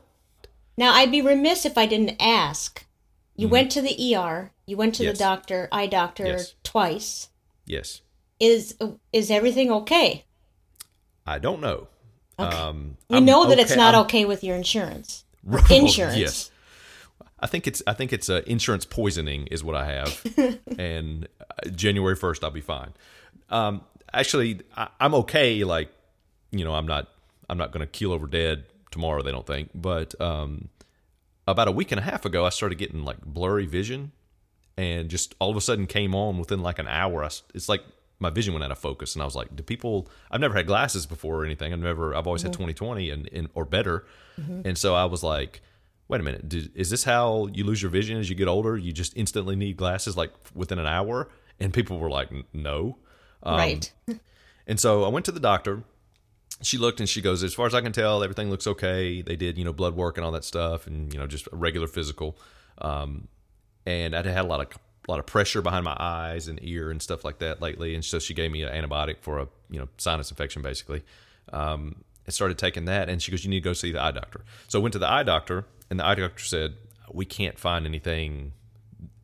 Now, 0.76 0.92
I'd 0.92 1.10
be 1.10 1.22
remiss 1.22 1.64
if 1.64 1.78
I 1.78 1.86
didn't 1.86 2.16
ask. 2.20 2.84
You 3.36 3.48
went 3.48 3.70
to 3.72 3.80
the 3.80 4.14
ER. 4.14 4.50
You 4.66 4.76
went 4.76 4.94
to 4.96 5.02
Mm-hmm. 5.02 5.08
Yes. 5.08 5.18
the 5.18 5.24
doctor, 5.24 5.68
eye 5.72 5.86
doctor, 5.86 6.26
Yes. 6.26 6.54
twice. 6.62 7.30
Yes, 7.64 8.02
Is 8.38 8.76
is 9.14 9.30
everything 9.30 9.70
okay? 9.72 10.26
I 11.26 11.38
don't 11.38 11.60
know. 11.62 11.88
Um, 12.38 12.98
We 13.08 13.16
I'm 13.16 13.24
know 13.24 13.46
that 13.46 13.58
it's 13.58 13.74
not 13.76 13.94
I'm- 13.94 14.04
okay 14.04 14.26
with 14.26 14.44
your 14.44 14.56
insurance. 14.56 15.24
Insurance. 15.70 16.18
yes. 16.18 16.50
I 17.38 17.46
think 17.46 17.66
it's 17.66 17.82
I 17.86 17.92
think 17.92 18.12
it's 18.12 18.30
uh, 18.30 18.42
insurance 18.46 18.84
poisoning 18.84 19.46
is 19.48 19.62
what 19.62 19.76
I 19.76 19.84
have, 19.84 20.58
and 20.78 21.28
uh, 21.40 21.68
January 21.70 22.16
first 22.16 22.42
I'll 22.42 22.50
be 22.50 22.60
fine. 22.60 22.92
Um, 23.50 23.82
actually, 24.12 24.60
I, 24.76 24.88
I'm 25.00 25.14
okay. 25.14 25.62
Like, 25.64 25.90
you 26.50 26.64
know, 26.64 26.74
I'm 26.74 26.86
not 26.86 27.08
I'm 27.48 27.58
not 27.58 27.72
going 27.72 27.80
to 27.80 27.86
keel 27.86 28.12
over 28.12 28.26
dead 28.26 28.64
tomorrow. 28.90 29.22
They 29.22 29.32
don't 29.32 29.46
think, 29.46 29.70
but 29.74 30.18
um, 30.20 30.68
about 31.46 31.68
a 31.68 31.72
week 31.72 31.92
and 31.92 32.00
a 32.00 32.02
half 32.02 32.24
ago, 32.24 32.46
I 32.46 32.48
started 32.48 32.78
getting 32.78 33.04
like 33.04 33.20
blurry 33.20 33.66
vision, 33.66 34.12
and 34.78 35.08
just 35.10 35.34
all 35.38 35.50
of 35.50 35.56
a 35.56 35.60
sudden 35.60 35.86
came 35.86 36.14
on 36.14 36.38
within 36.38 36.62
like 36.62 36.78
an 36.78 36.88
hour. 36.88 37.22
I, 37.22 37.28
it's 37.54 37.68
like 37.68 37.82
my 38.18 38.30
vision 38.30 38.54
went 38.54 38.64
out 38.64 38.70
of 38.70 38.78
focus, 38.78 39.14
and 39.14 39.20
I 39.20 39.26
was 39.26 39.36
like, 39.36 39.54
"Do 39.54 39.62
people? 39.62 40.08
I've 40.30 40.40
never 40.40 40.54
had 40.54 40.66
glasses 40.66 41.04
before 41.04 41.42
or 41.42 41.44
anything. 41.44 41.72
I've 41.74 41.80
never. 41.80 42.14
I've 42.14 42.26
always 42.26 42.42
had 42.42 42.52
20/20 42.54 43.12
and, 43.12 43.28
and 43.30 43.48
or 43.54 43.66
better." 43.66 44.06
And 44.64 44.76
so 44.78 44.94
I 44.94 45.04
was 45.04 45.22
like, 45.22 45.60
"Wait 46.08 46.20
a 46.20 46.24
minute. 46.24 46.48
Do, 46.48 46.68
is 46.74 46.90
this 46.90 47.04
how 47.04 47.48
you 47.52 47.64
lose 47.64 47.82
your 47.82 47.90
vision 47.90 48.18
as 48.18 48.28
you 48.28 48.36
get 48.36 48.48
older? 48.48 48.76
You 48.76 48.92
just 48.92 49.16
instantly 49.16 49.56
need 49.56 49.76
glasses 49.76 50.16
like 50.16 50.32
within 50.54 50.78
an 50.78 50.86
hour?" 50.86 51.28
And 51.60 51.72
people 51.72 51.98
were 51.98 52.10
like, 52.10 52.30
"No." 52.52 52.98
Um, 53.42 53.56
right. 53.56 53.92
And 54.66 54.80
so 54.80 55.04
I 55.04 55.08
went 55.08 55.24
to 55.26 55.32
the 55.32 55.40
doctor. 55.40 55.84
She 56.62 56.78
looked 56.78 57.00
and 57.00 57.08
she 57.08 57.20
goes, 57.20 57.44
as 57.44 57.54
far 57.54 57.66
as 57.66 57.74
I 57.74 57.80
can 57.80 57.92
tell, 57.92 58.22
everything 58.22 58.50
looks 58.50 58.66
okay. 58.66 59.22
They 59.22 59.36
did, 59.36 59.58
you 59.58 59.64
know, 59.64 59.72
blood 59.72 59.94
work 59.94 60.16
and 60.16 60.24
all 60.24 60.32
that 60.32 60.44
stuff, 60.44 60.86
and 60.86 61.12
you 61.12 61.20
know, 61.20 61.26
just 61.26 61.46
a 61.52 61.56
regular 61.56 61.86
physical. 61.86 62.38
Um, 62.78 63.28
and 63.84 64.14
I'd 64.16 64.26
had 64.26 64.44
a 64.44 64.48
lot 64.48 64.60
of 64.60 64.80
a 65.06 65.10
lot 65.10 65.20
of 65.20 65.26
pressure 65.26 65.62
behind 65.62 65.84
my 65.84 65.96
eyes 65.98 66.48
and 66.48 66.58
ear 66.62 66.90
and 66.90 67.00
stuff 67.00 67.24
like 67.24 67.38
that 67.38 67.62
lately. 67.62 67.94
And 67.94 68.04
so 68.04 68.18
she 68.18 68.34
gave 68.34 68.50
me 68.50 68.62
an 68.62 68.72
antibiotic 68.72 69.20
for 69.20 69.38
a 69.38 69.48
you 69.70 69.78
know 69.78 69.88
sinus 69.98 70.30
infection, 70.30 70.62
basically. 70.62 71.04
Um, 71.52 72.04
and 72.26 72.34
started 72.34 72.58
taking 72.58 72.84
that, 72.86 73.08
and 73.08 73.22
she 73.22 73.30
goes, 73.30 73.44
"You 73.44 73.50
need 73.50 73.60
to 73.60 73.68
go 73.68 73.72
see 73.72 73.92
the 73.92 74.02
eye 74.02 74.10
doctor." 74.10 74.44
So 74.68 74.78
I 74.78 74.82
went 74.82 74.92
to 74.92 74.98
the 74.98 75.08
eye 75.08 75.22
doctor, 75.22 75.64
and 75.88 76.00
the 76.00 76.06
eye 76.06 76.16
doctor 76.16 76.44
said, 76.44 76.74
"We 77.12 77.24
can't 77.24 77.58
find 77.58 77.86
anything 77.86 78.52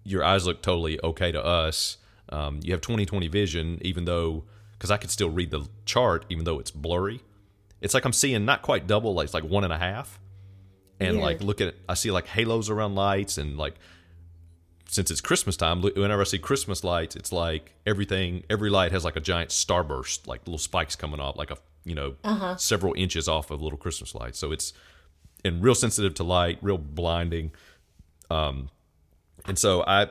your 0.04 0.24
eyes 0.24 0.46
look 0.46 0.62
totally 0.62 0.98
okay 1.02 1.32
to 1.32 1.44
us. 1.44 1.98
Um, 2.28 2.60
you 2.62 2.72
have 2.72 2.80
20/20 2.80 3.28
vision, 3.28 3.78
even 3.82 4.04
though 4.04 4.44
because 4.72 4.90
I 4.90 4.96
could 4.96 5.10
still 5.10 5.30
read 5.30 5.50
the 5.50 5.68
chart, 5.84 6.24
even 6.28 6.44
though 6.44 6.58
it's 6.58 6.70
blurry. 6.70 7.20
It's 7.80 7.94
like 7.94 8.04
I'm 8.04 8.12
seeing 8.12 8.44
not 8.44 8.62
quite 8.62 8.86
double, 8.86 9.14
like 9.14 9.24
it's 9.24 9.34
like 9.34 9.44
one 9.44 9.64
and 9.64 9.72
a 9.72 9.78
half. 9.78 10.18
And 10.98 11.18
Weird. 11.18 11.22
like 11.24 11.40
look 11.40 11.60
at 11.60 11.74
I 11.88 11.94
see 11.94 12.10
like 12.10 12.26
halos 12.26 12.70
around 12.70 12.94
lights, 12.94 13.38
and 13.38 13.56
like 13.56 13.74
since 14.88 15.10
it's 15.10 15.20
Christmas 15.20 15.56
time, 15.56 15.82
whenever 15.82 16.20
I 16.20 16.24
see 16.24 16.38
Christmas 16.38 16.84
lights, 16.84 17.16
it's 17.16 17.32
like 17.32 17.72
everything, 17.86 18.44
every 18.50 18.70
light 18.70 18.92
has 18.92 19.04
like 19.04 19.16
a 19.16 19.20
giant 19.20 19.50
starburst, 19.50 20.26
like 20.26 20.40
little 20.46 20.58
spikes 20.58 20.96
coming 20.96 21.18
off, 21.18 21.36
like 21.36 21.50
a 21.50 21.56
you 21.84 21.94
know 21.94 22.14
several 22.56 22.94
inches 22.96 23.28
off 23.28 23.50
of 23.50 23.60
little 23.62 23.78
Christmas 23.78 24.14
lights. 24.14 24.38
So 24.38 24.52
it's 24.52 24.72
and 25.44 25.62
real 25.62 25.74
sensitive 25.74 26.14
to 26.14 26.24
light, 26.24 26.58
real 26.62 26.78
blinding. 26.78 27.52
Um, 28.30 28.70
and 29.46 29.58
so 29.58 29.82
I, 29.86 30.08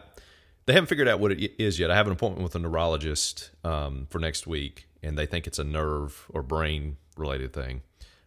they 0.66 0.74
haven't 0.74 0.88
figured 0.88 1.08
out 1.08 1.20
what 1.20 1.32
it 1.32 1.62
is 1.62 1.80
yet. 1.80 1.90
I 1.90 1.96
have 1.96 2.08
an 2.08 2.14
appointment 2.14 2.44
with 2.44 2.56
a 2.56 2.60
neurologist 2.60 3.50
um, 3.64 4.08
for 4.10 4.20
next 4.20 4.46
week, 4.46 4.88
and 5.02 5.18
they 5.18 5.26
think 5.26 5.48
it's 5.48 5.58
a 5.60 5.64
nerve 5.64 6.28
or 6.30 6.44
brain 6.44 6.98
related 7.16 7.54
thing. 7.54 7.82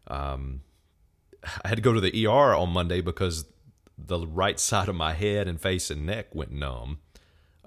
Um, 0.08 0.62
I 1.64 1.68
had 1.68 1.76
to 1.76 1.82
go 1.82 1.92
to 1.92 2.00
the 2.00 2.26
ER 2.26 2.54
on 2.54 2.70
Monday 2.70 3.02
because 3.02 3.44
the 3.98 4.26
right 4.26 4.58
side 4.58 4.88
of 4.88 4.94
my 4.94 5.12
head 5.12 5.46
and 5.46 5.60
face 5.60 5.90
and 5.90 6.06
neck 6.06 6.34
went 6.34 6.50
numb 6.50 6.98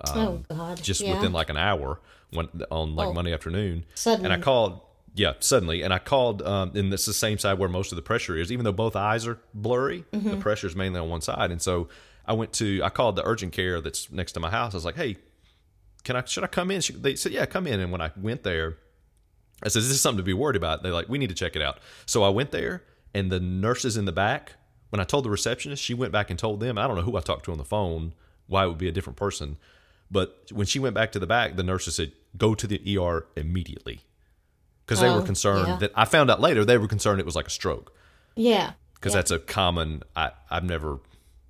oh 0.05 0.43
God. 0.49 0.81
just 0.81 1.01
yeah. 1.01 1.15
within 1.15 1.31
like 1.31 1.49
an 1.49 1.57
hour 1.57 1.99
when, 2.31 2.49
on 2.69 2.95
like 2.95 3.09
Oh. 3.09 3.13
Monday 3.13 3.33
afternoon. 3.33 3.85
Sudden. 3.95 4.25
And 4.25 4.33
I 4.33 4.39
called, 4.39 4.81
yeah, 5.17 5.33
suddenly. 5.39 5.81
And 5.81 5.91
I 5.93 5.99
called, 5.99 6.41
um, 6.43 6.71
and 6.75 6.93
it's 6.93 7.05
the 7.05 7.13
same 7.13 7.37
side 7.39 7.57
where 7.57 7.67
most 7.69 7.91
of 7.91 7.95
the 7.95 8.01
pressure 8.01 8.37
is. 8.37 8.51
Even 8.51 8.63
though 8.65 8.71
both 8.71 8.95
eyes 8.95 9.25
are 9.27 9.39
blurry, 9.53 10.05
Mm-hmm. 10.13 10.29
the 10.29 10.37
pressure 10.37 10.67
is 10.67 10.75
mainly 10.75 10.99
on 10.99 11.09
one 11.09 11.21
side. 11.21 11.51
And 11.51 11.61
so 11.61 11.89
I 12.25 12.33
went 12.33 12.53
to, 12.53 12.81
I 12.83 12.89
called 12.89 13.15
the 13.15 13.25
urgent 13.25 13.51
care 13.51 13.81
that's 13.81 14.11
next 14.11 14.33
to 14.33 14.39
my 14.39 14.49
house. 14.51 14.73
I 14.73 14.77
was 14.77 14.85
like, 14.85 14.95
hey, 14.95 15.17
can 16.03 16.15
I, 16.15 16.23
should 16.25 16.43
I 16.43 16.47
come 16.47 16.69
in? 16.71 16.81
She, 16.81 16.93
they 16.93 17.15
said, 17.15 17.31
yeah, 17.31 17.45
come 17.45 17.65
in. 17.67 17.79
And 17.79 17.91
when 17.91 17.99
I 18.01 18.11
went 18.15 18.43
there, 18.43 18.77
I 19.63 19.69
said, 19.69 19.81
this 19.81 19.89
is 19.89 19.99
something 20.01 20.17
to 20.19 20.23
be 20.23 20.33
worried 20.33 20.55
about? 20.55 20.83
They're 20.83 20.93
like, 20.93 21.09
we 21.09 21.17
need 21.17 21.29
to 21.29 21.35
check 21.35 21.55
it 21.55 21.61
out. 21.63 21.79
So 22.05 22.21
I 22.23 22.29
went 22.29 22.51
there, 22.51 22.83
and 23.15 23.31
the 23.31 23.39
nurses 23.39 23.97
in 23.97 24.05
the 24.05 24.11
back, 24.11 24.53
when 24.89 24.99
I 24.99 25.03
told 25.03 25.25
the 25.25 25.31
receptionist, 25.31 25.83
she 25.83 25.95
went 25.95 26.11
back 26.11 26.29
and 26.29 26.37
told 26.37 26.59
them, 26.59 26.77
I 26.77 26.85
don't 26.85 26.95
know 26.95 27.01
who 27.01 27.17
I 27.17 27.21
talked 27.21 27.45
to 27.45 27.51
on 27.51 27.57
the 27.57 27.65
phone, 27.65 28.13
why 28.45 28.65
it 28.65 28.67
would 28.67 28.77
be 28.77 28.87
a 28.87 28.91
different 28.91 29.17
person. 29.17 29.57
But 30.11 30.51
when 30.53 30.67
she 30.67 30.77
went 30.79 30.93
back 30.95 31.11
to 31.13 31.19
the 31.19 31.25
back, 31.27 31.55
the 31.55 31.63
nurses 31.63 31.95
said, 31.95 32.11
go 32.37 32.53
to 32.53 32.67
the 32.67 32.97
ER 32.97 33.25
immediately. 33.35 34.01
Because 34.87 35.01
they 35.01 35.09
Oh, 35.09 35.19
were 35.19 35.25
concerned 35.25 35.67
yeah. 35.67 35.75
that 35.77 35.91
I 35.95 36.05
found 36.05 36.31
out 36.31 36.39
later, 36.41 36.63
they 36.65 36.77
were 36.79 36.87
concerned 36.87 37.19
it 37.19 37.25
was 37.25 37.35
like 37.35 37.47
a 37.47 37.51
stroke. 37.51 37.93
yeah. 38.35 38.71
Because 38.95 39.13
yeah. 39.13 39.17
that's 39.19 39.29
a 39.31 39.37
common, 39.37 40.01
I, 40.15 40.31
I've 40.49 40.63
never 40.63 40.99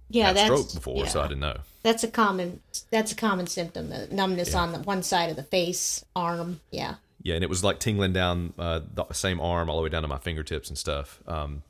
yeah, 0.09 0.33
had 0.33 0.37
stroke 0.47 0.73
before, 0.73 1.07
so. 1.07 1.21
I 1.21 1.27
didn't 1.27 1.39
know. 1.39 1.59
That's 1.81 2.03
a 2.03 2.09
common. 2.09 2.59
That's 2.91 3.13
a 3.13 3.15
common 3.15 3.47
symptom. 3.47 3.87
The 3.89 4.07
numbness 4.11 4.53
on 4.53 4.73
the 4.73 4.79
one 4.79 5.01
side 5.01 5.29
of 5.29 5.37
the 5.37 5.43
face, 5.43 6.03
arm. 6.13 6.59
Yeah. 6.71 6.95
Yeah, 7.23 7.35
and 7.35 7.43
it 7.45 7.49
was 7.49 7.63
like 7.63 7.79
tingling 7.79 8.11
down 8.11 8.53
uh, 8.59 8.81
the 8.93 9.05
same 9.13 9.39
arm 9.39 9.69
all 9.69 9.77
the 9.77 9.83
way 9.83 9.87
down 9.89 10.01
to 10.01 10.09
my 10.09 10.17
fingertips 10.17 10.67
and 10.67 10.77
stuff. 10.77 11.21
Um, 11.25 11.63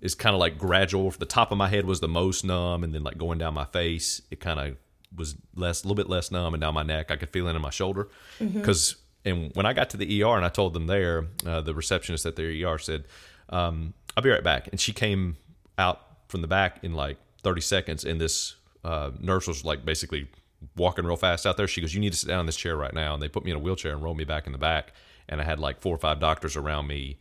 it's 0.00 0.14
kind 0.16 0.34
of 0.34 0.40
like 0.40 0.58
gradual. 0.58 1.10
The 1.12 1.24
top 1.24 1.52
of 1.52 1.58
my 1.58 1.68
head 1.68 1.86
was 1.86 2.00
the 2.00 2.08
most 2.08 2.44
numb, 2.44 2.82
and 2.82 2.92
then 2.92 3.04
like 3.04 3.16
going 3.16 3.38
down 3.38 3.54
my 3.54 3.66
face, 3.66 4.22
it 4.32 4.40
kind 4.40 4.58
of 4.58 4.76
was 5.16 5.36
less, 5.54 5.84
a 5.84 5.86
little 5.86 5.94
bit 5.94 6.08
less 6.08 6.32
numb, 6.32 6.52
and 6.54 6.60
down 6.60 6.74
my 6.74 6.82
neck, 6.82 7.12
I 7.12 7.16
could 7.16 7.30
feel 7.30 7.46
it 7.46 7.54
in 7.54 7.62
my 7.62 7.70
shoulder. 7.70 8.08
Because 8.40 8.96
and 9.24 9.50
when 9.54 9.66
I 9.66 9.72
got 9.72 9.90
to 9.90 9.96
the 9.96 10.22
ER 10.22 10.36
and 10.36 10.44
I 10.44 10.48
told 10.48 10.74
them 10.74 10.86
there, 10.86 11.26
uh, 11.46 11.60
the 11.60 11.74
receptionist 11.74 12.26
at 12.26 12.36
the 12.36 12.64
ER 12.64 12.78
said, 12.78 13.04
um, 13.50 13.94
"I'll 14.16 14.22
be 14.22 14.30
right 14.30 14.42
back," 14.44 14.68
and 14.68 14.80
she 14.80 14.92
came 14.92 15.36
out 15.78 16.00
from 16.28 16.40
the 16.42 16.48
back 16.48 16.78
in 16.82 16.94
like 16.94 17.18
30 17.42 17.60
seconds, 17.60 18.04
and 18.04 18.20
this 18.20 18.56
uh, 18.84 19.10
nurse 19.20 19.46
was 19.46 19.64
like 19.64 19.84
basically 19.84 20.28
walking 20.76 21.04
real 21.04 21.16
fast 21.16 21.46
out 21.46 21.56
there. 21.56 21.66
She 21.68 21.80
goes, 21.80 21.94
"You 21.94 22.00
need 22.00 22.12
to 22.12 22.18
sit 22.18 22.28
down 22.28 22.40
in 22.40 22.46
this 22.46 22.56
chair 22.56 22.76
right 22.76 22.92
now." 22.94 23.14
And 23.14 23.22
they 23.22 23.28
put 23.28 23.44
me 23.44 23.50
in 23.50 23.56
a 23.56 23.60
wheelchair 23.60 23.92
and 23.92 24.02
rolled 24.02 24.16
me 24.16 24.24
back 24.24 24.46
in 24.46 24.52
the 24.52 24.58
back. 24.58 24.92
And 25.28 25.40
I 25.40 25.44
had 25.44 25.58
like 25.60 25.80
four 25.80 25.94
or 25.94 25.98
five 25.98 26.18
doctors 26.20 26.56
around 26.56 26.88
me, 26.88 27.16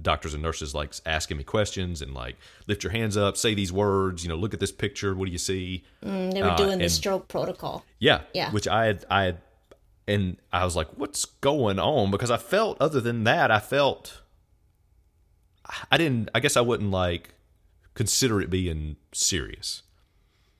doctors 0.00 0.32
and 0.32 0.42
nurses 0.42 0.74
like 0.74 0.94
asking 1.04 1.36
me 1.36 1.44
questions 1.44 2.00
and 2.00 2.14
like, 2.14 2.36
"Lift 2.66 2.82
your 2.82 2.92
hands 2.92 3.16
up, 3.16 3.36
say 3.36 3.54
these 3.54 3.72
words, 3.72 4.22
you 4.22 4.28
know, 4.30 4.36
look 4.36 4.54
at 4.54 4.60
this 4.60 4.72
picture. 4.72 5.14
What 5.14 5.26
do 5.26 5.32
you 5.32 5.38
see?" 5.38 5.84
And 6.00 6.32
they 6.32 6.42
were 6.42 6.50
Uh, 6.50 6.56
doing 6.56 6.78
the 6.78 6.88
stroke 6.88 7.28
protocol. 7.28 7.84
Yeah, 7.98 8.22
Yeah. 8.32 8.50
Which 8.52 8.66
I 8.66 8.86
had, 8.86 9.04
I 9.10 9.24
had, 9.24 9.38
and 10.06 10.36
I 10.52 10.64
was 10.64 10.74
like, 10.76 10.88
"What's 10.96 11.24
going 11.24 11.78
on?" 11.78 12.10
Because 12.10 12.30
I 12.30 12.36
felt, 12.36 12.76
other 12.80 13.00
than 13.00 13.24
that, 13.24 13.50
I 13.50 13.58
felt, 13.60 14.20
I 15.90 15.96
didn't. 15.98 16.28
I 16.34 16.40
guess 16.40 16.56
I 16.56 16.60
wouldn't 16.60 16.90
like 16.90 17.34
consider 17.94 18.40
it 18.40 18.48
being 18.50 18.96
serious 19.12 19.82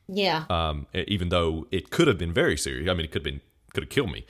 Yeah. 0.07 0.45
um, 0.51 0.87
even 0.95 1.31
though 1.31 1.67
it 1.71 1.89
could 1.91 2.07
have 2.09 2.19
been 2.19 2.33
very 2.33 2.57
serious. 2.59 2.89
I 2.91 2.95
mean, 2.95 3.05
it 3.07 3.11
could 3.11 3.21
have 3.25 3.33
been 3.33 3.41
could 3.75 3.85
have 3.85 3.91
killed 3.91 4.13
me, 4.13 4.27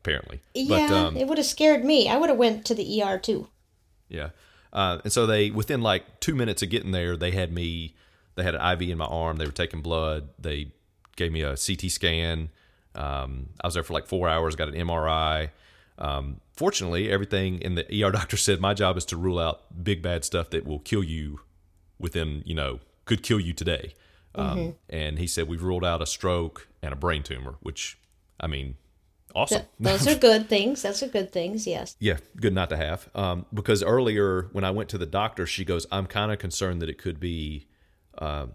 apparently. 0.00 0.40
yeah. 0.54 0.86
But 0.88 0.94
um, 0.96 1.16
it 1.16 1.26
would 1.26 1.38
have 1.38 1.46
scared 1.46 1.84
me. 1.84 2.08
I 2.08 2.16
would 2.18 2.28
have 2.28 2.38
went 2.38 2.64
to 2.66 2.74
the 2.74 3.02
ER 3.02 3.18
too. 3.18 3.48
yeah, 4.08 4.30
uh, 4.72 4.98
and 5.04 5.12
so 5.12 5.26
they 5.26 5.50
within 5.50 5.80
like 5.82 6.20
two 6.20 6.34
minutes 6.34 6.62
of 6.62 6.70
getting 6.70 6.92
there, 6.92 7.16
they 7.16 7.30
had 7.32 7.52
me. 7.52 7.94
They 8.34 8.42
had 8.44 8.54
an 8.54 8.72
IV 8.80 8.88
in 8.90 8.98
my 8.98 9.04
arm. 9.06 9.36
They 9.36 9.44
were 9.46 9.52
taking 9.52 9.82
blood. 9.82 10.28
They 10.38 10.72
gave 11.16 11.32
me 11.32 11.42
a 11.42 11.50
CT 11.56 11.90
scan. 11.90 12.48
Um, 12.94 13.50
I 13.62 13.66
was 13.66 13.74
there 13.74 13.82
for 13.82 13.92
like 13.94 14.06
four 14.06 14.28
hours. 14.28 14.56
Got 14.56 14.68
an 14.68 14.74
MRI. 14.74 15.50
Um, 15.98 16.40
fortunately, 16.54 17.10
everything 17.10 17.60
in 17.60 17.74
the 17.74 17.84
ER 18.04 18.10
doctor 18.10 18.36
said 18.36 18.60
my 18.60 18.74
job 18.74 18.96
is 18.96 19.04
to 19.06 19.16
rule 19.16 19.38
out 19.38 19.82
big 19.84 20.02
bad 20.02 20.24
stuff 20.24 20.50
that 20.50 20.64
will 20.66 20.80
kill 20.80 21.02
you 21.04 21.40
within 21.98 22.42
you 22.44 22.54
know 22.54 22.80
could 23.04 23.22
kill 23.22 23.40
you 23.40 23.52
today. 23.52 23.94
Um, 24.34 24.76
And 24.88 25.18
he 25.18 25.26
said 25.26 25.46
we've 25.48 25.62
ruled 25.62 25.84
out 25.84 26.00
a 26.00 26.06
stroke 26.06 26.68
and 26.82 26.92
a 26.92 26.96
brain 26.96 27.22
tumor, 27.22 27.56
which 27.60 27.98
I 28.40 28.46
mean, 28.46 28.76
awesome. 29.34 29.58
Th- 29.58 29.68
those 29.80 30.08
are 30.08 30.18
good 30.18 30.48
things. 30.48 30.82
Those 30.82 31.02
are 31.02 31.08
good 31.08 31.30
things. 31.32 31.66
Yes. 31.66 31.96
Yeah, 31.98 32.16
good 32.36 32.54
not 32.54 32.70
to 32.70 32.76
have. 32.78 33.10
Um, 33.14 33.44
because 33.52 33.82
earlier 33.82 34.48
when 34.52 34.64
I 34.64 34.70
went 34.70 34.88
to 34.90 34.98
the 34.98 35.06
doctor, 35.06 35.46
she 35.46 35.64
goes, 35.64 35.86
"I'm 35.92 36.06
kind 36.06 36.32
of 36.32 36.38
concerned 36.38 36.80
that 36.80 36.88
it 36.88 36.96
could 36.96 37.20
be 37.20 37.66
uh, 38.18 38.46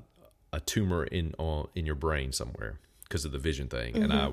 a 0.52 0.60
tumor 0.60 1.04
in 1.04 1.36
on 1.38 1.68
in 1.76 1.86
your 1.86 1.96
brain 1.96 2.32
somewhere 2.32 2.80
because 3.08 3.26
of 3.26 3.32
the 3.32 3.40
vision 3.40 3.68
thing." 3.68 3.96
And 3.96 4.12
I, 4.14 4.32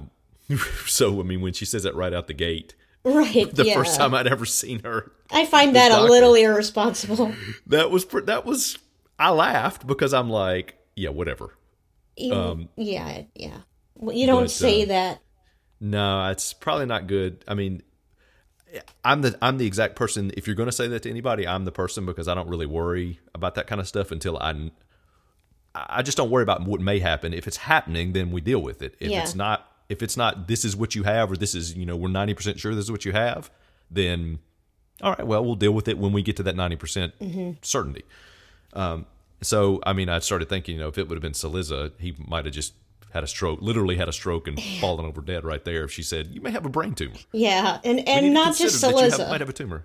so 0.86 1.20
I 1.20 1.22
mean, 1.22 1.40
when 1.40 1.52
she 1.52 1.64
says 1.64 1.82
that 1.84 1.94
right 1.94 2.12
out 2.12 2.26
the 2.26 2.34
gate, 2.34 2.74
Right. 3.04 3.50
the 3.54 3.66
yeah. 3.66 3.74
first 3.74 3.96
time 3.96 4.14
I'd 4.14 4.26
ever 4.26 4.46
seen 4.46 4.82
her, 4.82 5.12
I 5.30 5.46
find 5.46 5.76
that 5.76 5.92
a 5.92 6.02
little 6.02 6.34
irresponsible. 6.34 7.34
that 7.66 7.90
was 7.90 8.04
that 8.06 8.44
was 8.46 8.78
I 9.18 9.30
laughed 9.30 9.86
because 9.86 10.14
I'm 10.14 10.30
like, 10.30 10.76
yeah, 10.96 11.10
whatever. 11.10 11.54
You- 12.16 12.68
yeah. 12.76 13.22
Yeah. 13.34 13.58
Well, 13.96 14.14
you 14.16 14.26
don't 14.26 14.38
Um, 14.38 14.44
but, 14.44 14.50
say 14.50 14.82
uh, 14.84 14.86
that. 14.86 15.20
No, 15.80 16.28
it's 16.30 16.52
probably 16.52 16.86
not 16.86 17.06
good. 17.06 17.44
I 17.46 17.54
mean, 17.54 17.82
I'm 19.04 19.22
the 19.22 19.36
I'm 19.42 19.58
the 19.58 19.66
exact 19.66 19.96
person. 19.96 20.32
If 20.36 20.46
you're 20.46 20.56
going 20.56 20.68
to 20.68 20.72
say 20.72 20.88
that 20.88 21.02
to 21.04 21.10
anybody, 21.10 21.46
I'm 21.46 21.64
the 21.64 21.72
person 21.72 22.06
because 22.06 22.26
I 22.26 22.34
don't 22.34 22.48
really 22.48 22.66
worry 22.66 23.20
about 23.34 23.54
that 23.56 23.66
kind 23.66 23.80
of 23.80 23.86
stuff 23.88 24.10
until 24.10 24.38
I. 24.38 24.70
I 25.74 26.02
just 26.02 26.16
don't 26.16 26.30
worry 26.30 26.42
about 26.42 26.62
what 26.64 26.80
may 26.80 26.98
happen. 27.00 27.34
If 27.34 27.46
it's 27.48 27.56
happening, 27.56 28.12
then 28.12 28.30
we 28.30 28.40
deal 28.40 28.60
with 28.60 28.80
it. 28.82 28.94
If 29.00 29.10
Yeah. 29.10 29.22
it's 29.22 29.34
not, 29.34 29.70
if 29.88 30.02
it's 30.02 30.16
not, 30.16 30.46
this 30.48 30.64
is 30.64 30.76
what 30.76 30.94
you 30.94 31.02
have, 31.02 31.30
or 31.32 31.36
this 31.36 31.54
is, 31.54 31.74
you 31.76 31.84
know, 31.86 31.96
we're 31.96 32.08
ninety 32.08 32.34
percent 32.34 32.60
sure 32.60 32.74
this 32.74 32.84
is 32.84 32.90
what 32.92 33.04
you 33.04 33.12
have, 33.12 33.50
then 33.90 34.38
all 35.02 35.10
right, 35.12 35.26
well, 35.26 35.44
we'll 35.44 35.56
deal 35.56 35.72
with 35.72 35.88
it 35.88 35.98
when 35.98 36.12
we 36.12 36.22
get 36.22 36.36
to 36.36 36.42
that 36.44 36.54
ninety 36.56 36.76
percent 36.76 37.12
certainty. 37.62 38.04
Um, 38.72 39.06
so, 39.42 39.80
I 39.84 39.92
mean, 39.92 40.08
I 40.08 40.20
started 40.20 40.48
thinking, 40.48 40.76
you 40.76 40.80
know, 40.80 40.88
if 40.88 40.96
it 40.98 41.08
would 41.08 41.16
have 41.16 41.22
been 41.22 41.32
Saliza, 41.32 41.92
he 41.98 42.14
might 42.18 42.44
have 42.44 42.54
just 42.54 42.72
had 43.12 43.22
a 43.22 43.26
stroke, 43.28 43.60
literally 43.62 43.96
had 43.96 44.08
a 44.08 44.12
stroke 44.12 44.48
and 44.48 44.60
fallen 44.80 45.04
over 45.04 45.20
dead 45.20 45.44
right 45.44 45.64
there. 45.64 45.84
If 45.84 45.92
she 45.92 46.02
said, 46.02 46.28
"You 46.32 46.40
may 46.40 46.50
have 46.50 46.64
a 46.66 46.68
brain 46.68 46.94
tumor," 46.94 47.14
Yeah. 47.32 47.78
And 47.84 48.08
and 48.08 48.32
not 48.34 48.56
just 48.56 48.80
consider 48.80 48.92
that 48.92 49.04
you 49.04 49.10
have- 49.10 49.20
Saliza. 49.20 49.28
might 49.30 49.40
have 49.40 49.48
a 49.48 49.52
tumor. 49.52 49.84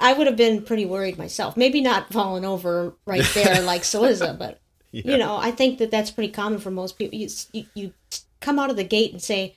I 0.00 0.12
would 0.12 0.26
have 0.26 0.36
been 0.36 0.62
pretty 0.62 0.84
worried 0.86 1.16
myself. 1.18 1.56
Maybe 1.56 1.80
not 1.80 2.12
falling 2.12 2.44
over 2.44 2.94
right 3.06 3.24
there 3.34 3.62
like 3.62 3.82
Saliza, 3.82 4.38
but 4.38 4.60
you 5.04 5.18
know, 5.18 5.36
I 5.36 5.50
think 5.50 5.78
that 5.78 5.90
that's 5.90 6.10
pretty 6.10 6.32
common 6.32 6.58
for 6.58 6.70
most 6.70 6.98
people. 6.98 7.18
You, 7.18 7.28
you 7.52 7.66
you 7.74 7.92
come 8.40 8.58
out 8.58 8.70
of 8.70 8.76
the 8.76 8.84
gate 8.84 9.12
and 9.12 9.22
say, 9.22 9.56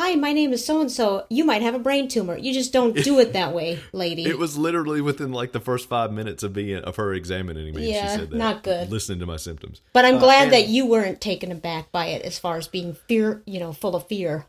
Hi, 0.00 0.14
my 0.14 0.32
name 0.32 0.52
is 0.52 0.64
so 0.64 0.80
and 0.80 0.92
so. 0.92 1.26
You 1.28 1.44
might 1.44 1.60
have 1.62 1.74
a 1.74 1.78
brain 1.80 2.06
tumor. 2.06 2.36
You 2.36 2.54
just 2.54 2.72
don't 2.72 2.94
do 2.94 3.18
it 3.18 3.32
that 3.32 3.52
way, 3.52 3.80
lady. 3.92 4.24
It 4.26 4.38
was 4.38 4.56
literally 4.56 5.00
within 5.00 5.32
like 5.32 5.50
the 5.50 5.58
first 5.60 5.88
five 5.88 6.12
minutes 6.12 6.44
of 6.44 6.52
being 6.52 6.84
of 6.84 6.94
her 6.96 7.12
examining 7.12 7.74
me. 7.74 7.92
Yeah, 7.92 8.12
she 8.12 8.18
said 8.20 8.30
that, 8.30 8.36
not 8.36 8.62
good. 8.62 8.90
Listening 8.90 9.18
to 9.18 9.26
my 9.26 9.36
symptoms. 9.36 9.80
but 9.92 10.04
I'm 10.04 10.16
uh, 10.16 10.20
glad 10.20 10.44
and- 10.44 10.52
that 10.52 10.68
you 10.68 10.86
weren't 10.86 11.20
taken 11.20 11.50
aback 11.50 11.90
by 11.90 12.06
it 12.06 12.22
as 12.22 12.38
far 12.38 12.56
as 12.56 12.68
being 12.68 12.94
fear, 12.94 13.42
you 13.44 13.58
know, 13.58 13.72
full 13.72 13.96
of 13.96 14.06
fear. 14.06 14.46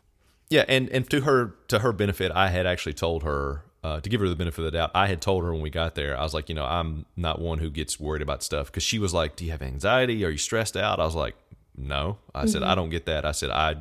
Yeah, 0.48 0.64
and 0.68 0.88
and 0.90 1.08
to 1.10 1.22
her 1.22 1.54
to 1.68 1.80
her 1.80 1.92
benefit, 1.92 2.30
I 2.32 2.48
had 2.48 2.66
actually 2.66 2.94
told 2.94 3.24
her 3.24 3.64
uh, 3.82 4.00
to 4.00 4.08
give 4.10 4.20
her 4.20 4.28
the 4.28 4.36
benefit 4.36 4.58
of 4.58 4.64
the 4.66 4.70
doubt. 4.72 4.90
I 4.94 5.06
had 5.06 5.20
told 5.22 5.42
her 5.44 5.52
when 5.52 5.62
we 5.62 5.70
got 5.70 5.94
there, 5.94 6.16
I 6.18 6.22
was 6.22 6.34
like, 6.34 6.48
you 6.48 6.54
know, 6.54 6.66
I'm 6.66 7.06
not 7.16 7.40
one 7.40 7.58
who 7.58 7.70
gets 7.70 7.98
worried 7.98 8.22
about 8.22 8.42
stuff 8.42 8.66
because 8.66 8.82
she 8.82 8.98
was 8.98 9.14
like, 9.14 9.36
"Do 9.36 9.44
you 9.44 9.52
have 9.52 9.62
anxiety? 9.62 10.24
Are 10.24 10.30
you 10.30 10.38
stressed 10.38 10.76
out?" 10.76 11.00
I 11.00 11.04
was 11.04 11.14
like, 11.14 11.34
"No." 11.76 12.18
I 12.34 12.46
said, 12.46 12.60
Mm-hmm. 12.62 12.70
"I 12.70 12.74
don't 12.74 12.90
get 12.90 13.06
that." 13.06 13.24
I 13.24 13.32
said, 13.32 13.50
"I 13.50 13.76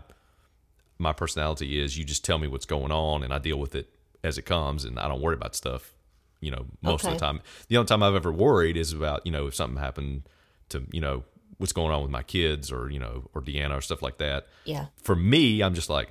my 0.97 1.13
personality 1.13 1.79
is 1.79 1.97
you 1.97 2.03
just 2.05 2.23
tell 2.25 2.37
me 2.37 2.47
what's 2.47 2.65
going 2.65 2.91
on 2.91 3.23
and 3.23 3.33
I 3.33 3.39
deal 3.39 3.57
with 3.57 3.75
it 3.75 3.89
as 4.23 4.37
it 4.37 4.43
comes, 4.43 4.85
and 4.85 4.99
I 4.99 5.07
don't 5.07 5.21
worry 5.21 5.35
about 5.35 5.55
stuff." 5.55 5.93
You 6.41 6.51
know, 6.51 6.65
most 6.81 7.05
of 7.05 7.11
the 7.11 7.19
time. 7.19 7.41
The 7.67 7.75
only 7.75 7.87
time 7.87 8.01
I've 8.01 8.15
ever 8.15 8.31
worried 8.31 8.77
is 8.77 8.93
about 8.93 9.25
you 9.25 9.31
know 9.33 9.47
if 9.47 9.55
something 9.55 9.77
happened 9.77 10.23
to 10.69 10.83
you 10.93 11.01
know 11.01 11.25
what's 11.57 11.73
going 11.73 11.91
on 11.91 12.01
with 12.01 12.11
my 12.11 12.23
kids 12.23 12.71
or 12.71 12.89
you 12.89 12.99
know 12.99 13.29
or 13.35 13.41
Deanna 13.41 13.77
or 13.77 13.81
stuff 13.81 14.01
like 14.01 14.19
that. 14.19 14.47
Yeah. 14.63 14.85
For 15.03 15.15
me, 15.17 15.61
I'm 15.61 15.73
just 15.75 15.89
like. 15.89 16.09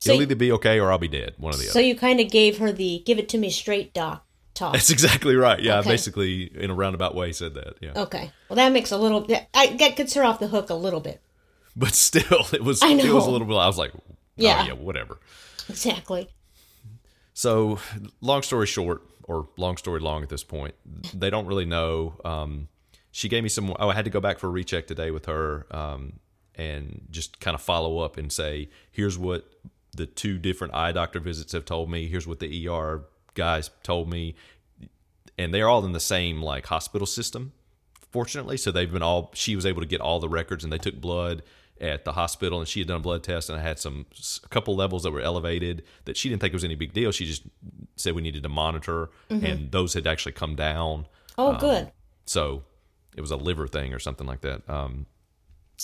So 0.00 0.12
It'll 0.12 0.22
either 0.22 0.34
be 0.34 0.50
okay 0.52 0.80
or 0.80 0.90
I'll 0.90 0.98
be 0.98 1.08
dead. 1.08 1.34
One 1.36 1.52
of 1.52 1.58
the 1.60 1.66
So 1.66 1.70
other. 1.72 1.80
So 1.80 1.86
you 1.86 1.94
kind 1.94 2.20
of 2.20 2.30
gave 2.30 2.58
her 2.58 2.72
the 2.72 3.02
"give 3.04 3.18
it 3.18 3.28
to 3.30 3.38
me 3.38 3.50
straight" 3.50 3.92
doc 3.92 4.24
talk. 4.54 4.72
That's 4.72 4.90
exactly 4.90 5.36
right. 5.36 5.60
Yeah, 5.60 5.78
Okay. 5.80 5.88
I 5.90 5.92
basically, 5.92 6.42
in 6.44 6.70
a 6.70 6.74
roundabout 6.74 7.14
way, 7.14 7.32
said 7.32 7.54
that. 7.54 7.74
Yeah, 7.82 7.92
Okay. 7.94 8.32
Well, 8.48 8.56
that 8.56 8.72
makes 8.72 8.90
a 8.92 8.96
little. 8.98 9.26
I, 9.54 9.66
that 9.76 9.96
gets 9.96 10.14
her 10.14 10.24
off 10.24 10.40
the 10.40 10.48
hook 10.48 10.70
a 10.70 10.74
little 10.74 11.00
bit. 11.00 11.20
but 11.76 11.94
still, 11.94 12.46
it 12.52 12.64
was. 12.64 12.82
I 12.82 12.88
It 12.92 13.12
was 13.12 13.26
a 13.26 13.30
little 13.30 13.46
bit. 13.46 13.54
I 13.56 13.66
was 13.66 13.76
like, 13.78 13.92
oh, 13.94 14.16
Yeah. 14.36 14.64
yeah, 14.66 14.72
whatever. 14.72 15.18
Exactly. 15.68 16.28
So, 17.34 17.78
long 18.20 18.42
story 18.42 18.66
short, 18.66 19.02
or 19.24 19.48
long 19.56 19.76
story 19.76 20.00
long 20.00 20.22
at 20.22 20.28
this 20.28 20.44
point, 20.44 20.74
they 21.14 21.30
don't 21.30 21.46
really 21.46 21.64
know. 21.64 22.14
Um, 22.24 22.68
she 23.12 23.28
gave 23.28 23.42
me 23.42 23.48
some. 23.48 23.74
Oh, 23.78 23.88
I 23.88 23.94
had 23.94 24.04
to 24.06 24.10
go 24.10 24.20
back 24.20 24.38
for 24.38 24.46
a 24.46 24.50
recheck 24.50 24.86
today 24.86 25.10
with 25.10 25.26
her, 25.26 25.66
um, 25.70 26.14
and 26.54 27.06
just 27.10 27.40
kind 27.40 27.54
of 27.54 27.60
follow 27.62 27.98
up 27.98 28.16
and 28.16 28.30
say, 28.32 28.68
here's 28.90 29.16
what 29.16 29.48
the 29.94 30.06
two 30.06 30.38
different 30.38 30.74
eye 30.74 30.92
doctor 30.92 31.20
visits 31.20 31.52
have 31.52 31.64
told 31.64 31.90
me. 31.90 32.06
Here's 32.08 32.26
what 32.26 32.40
the 32.40 32.68
ER 32.68 33.04
guys 33.34 33.70
told 33.82 34.08
me, 34.08 34.34
and 35.38 35.52
they're 35.52 35.68
all 35.68 35.84
in 35.84 35.92
the 35.92 36.00
same 36.00 36.42
like 36.42 36.66
hospital 36.66 37.06
system. 37.06 37.52
Fortunately, 38.10 38.56
so 38.56 38.72
they've 38.72 38.90
been 38.90 39.02
all. 39.02 39.30
She 39.34 39.54
was 39.54 39.64
able 39.66 39.82
to 39.82 39.86
get 39.86 40.00
all 40.00 40.20
the 40.20 40.28
records, 40.28 40.64
and 40.64 40.72
they 40.72 40.78
took 40.78 41.00
blood 41.00 41.42
at 41.80 42.04
the 42.04 42.12
hospital, 42.12 42.58
and 42.58 42.68
she 42.68 42.80
had 42.80 42.88
done 42.88 42.98
a 42.98 43.00
blood 43.00 43.22
test, 43.22 43.48
and 43.48 43.58
I 43.58 43.62
had 43.62 43.78
some 43.78 44.06
a 44.44 44.48
couple 44.48 44.76
levels 44.76 45.04
that 45.04 45.12
were 45.12 45.20
elevated 45.20 45.84
that 46.04 46.16
she 46.16 46.28
didn't 46.28 46.40
think 46.42 46.52
was 46.52 46.64
any 46.64 46.74
big 46.74 46.92
deal. 46.92 47.10
She 47.12 47.24
just 47.24 47.42
said 47.96 48.14
we 48.14 48.22
needed 48.22 48.42
to 48.42 48.48
monitor, 48.48 49.10
and 49.30 49.70
those 49.70 49.94
had 49.94 50.06
actually 50.06 50.32
come 50.32 50.56
down. 50.56 51.06
Oh, 51.38 51.56
good. 51.56 51.90
So 52.26 52.64
it 53.16 53.20
was 53.20 53.30
a 53.30 53.36
liver 53.36 53.66
thing 53.66 53.94
or 53.94 53.98
something 53.98 54.26
like 54.26 54.42
that. 54.42 54.68
Um, 54.68 55.06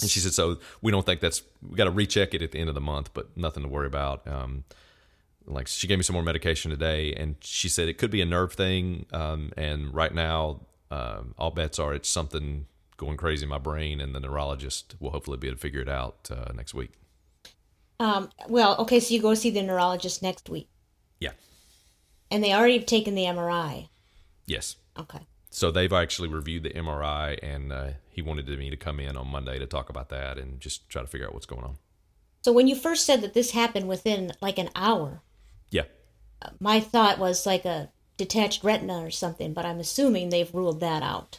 and 0.00 0.10
she 0.10 0.20
said, 0.20 0.34
so 0.34 0.58
we 0.82 0.92
don't 0.92 1.06
think 1.06 1.20
that's, 1.20 1.42
we 1.66 1.76
got 1.76 1.84
to 1.84 1.90
recheck 1.90 2.34
it 2.34 2.42
at 2.42 2.52
the 2.52 2.58
end 2.58 2.68
of 2.68 2.74
the 2.74 2.80
month, 2.80 3.10
but 3.14 3.36
nothing 3.36 3.62
to 3.62 3.68
worry 3.68 3.86
about. 3.86 4.26
Um, 4.28 4.64
like 5.46 5.68
she 5.68 5.86
gave 5.86 5.98
me 5.98 6.02
some 6.02 6.14
more 6.14 6.22
medication 6.22 6.70
today 6.70 7.12
and 7.14 7.36
she 7.40 7.68
said 7.68 7.88
it 7.88 7.98
could 7.98 8.10
be 8.10 8.20
a 8.20 8.26
nerve 8.26 8.52
thing. 8.52 9.06
Um, 9.12 9.52
and 9.56 9.94
right 9.94 10.12
now, 10.12 10.60
um, 10.90 11.34
all 11.38 11.50
bets 11.50 11.78
are 11.78 11.94
it's 11.94 12.08
something 12.08 12.66
going 12.96 13.16
crazy 13.16 13.44
in 13.44 13.48
my 13.48 13.58
brain 13.58 14.00
and 14.00 14.14
the 14.14 14.20
neurologist 14.20 14.96
will 15.00 15.10
hopefully 15.10 15.36
be 15.36 15.46
able 15.46 15.56
to 15.56 15.60
figure 15.60 15.80
it 15.80 15.88
out 15.88 16.28
uh, 16.32 16.52
next 16.54 16.74
week. 16.74 16.92
Um, 17.98 18.28
well, 18.48 18.76
okay, 18.80 19.00
so 19.00 19.14
you 19.14 19.22
go 19.22 19.35
see 19.35 19.50
the 19.50 19.62
neurologist 19.62 20.22
next 20.22 20.50
week, 20.50 20.68
Yeah. 21.20 21.30
and 22.30 22.44
they 22.44 22.52
already 22.52 22.76
have 22.76 22.85
taken 22.87 23.14
the 23.14 23.22
MRI. 23.24 23.88
Yes. 24.46 24.76
Okay. 24.98 25.20
So 25.57 25.71
they've 25.71 25.90
actually 25.90 26.29
reviewed 26.29 26.64
the 26.64 26.69
MRI 26.69 27.38
and 27.42 27.73
uh, 27.73 27.87
he 28.11 28.21
wanted 28.21 28.47
me 28.47 28.69
to 28.69 28.77
come 28.77 29.01
in 29.01 29.16
on 29.16 29.29
Monday 29.29 29.59
to 29.59 29.64
talk 29.64 29.88
about 29.88 30.11
that 30.11 30.37
and 30.37 30.61
just 30.61 30.87
try 30.90 31.01
to 31.01 31.09
figure 31.09 31.27
out 31.27 31.33
what's 31.33 31.47
going 31.47 31.64
on. 31.64 31.79
So 32.42 32.53
when 32.53 32.69
you 32.69 32.77
first 32.77 33.07
said 33.07 33.23
that 33.23 33.33
this 33.33 33.53
happened 33.53 33.88
within 33.88 34.35
like 34.42 34.59
an 34.59 34.69
hour, 34.75 35.23
Yeah. 35.71 35.85
my 36.61 36.79
thought 36.81 37.19
was 37.19 37.47
like 37.47 37.64
a 37.64 37.88
detached 38.19 38.64
retina 38.64 38.99
or 39.03 39.11
something, 39.11 39.55
but 39.55 39.64
I'm 39.64 39.81
assuming 39.81 40.29
they've 40.29 40.55
ruled 40.55 40.81
that 40.81 41.03
out. 41.03 41.38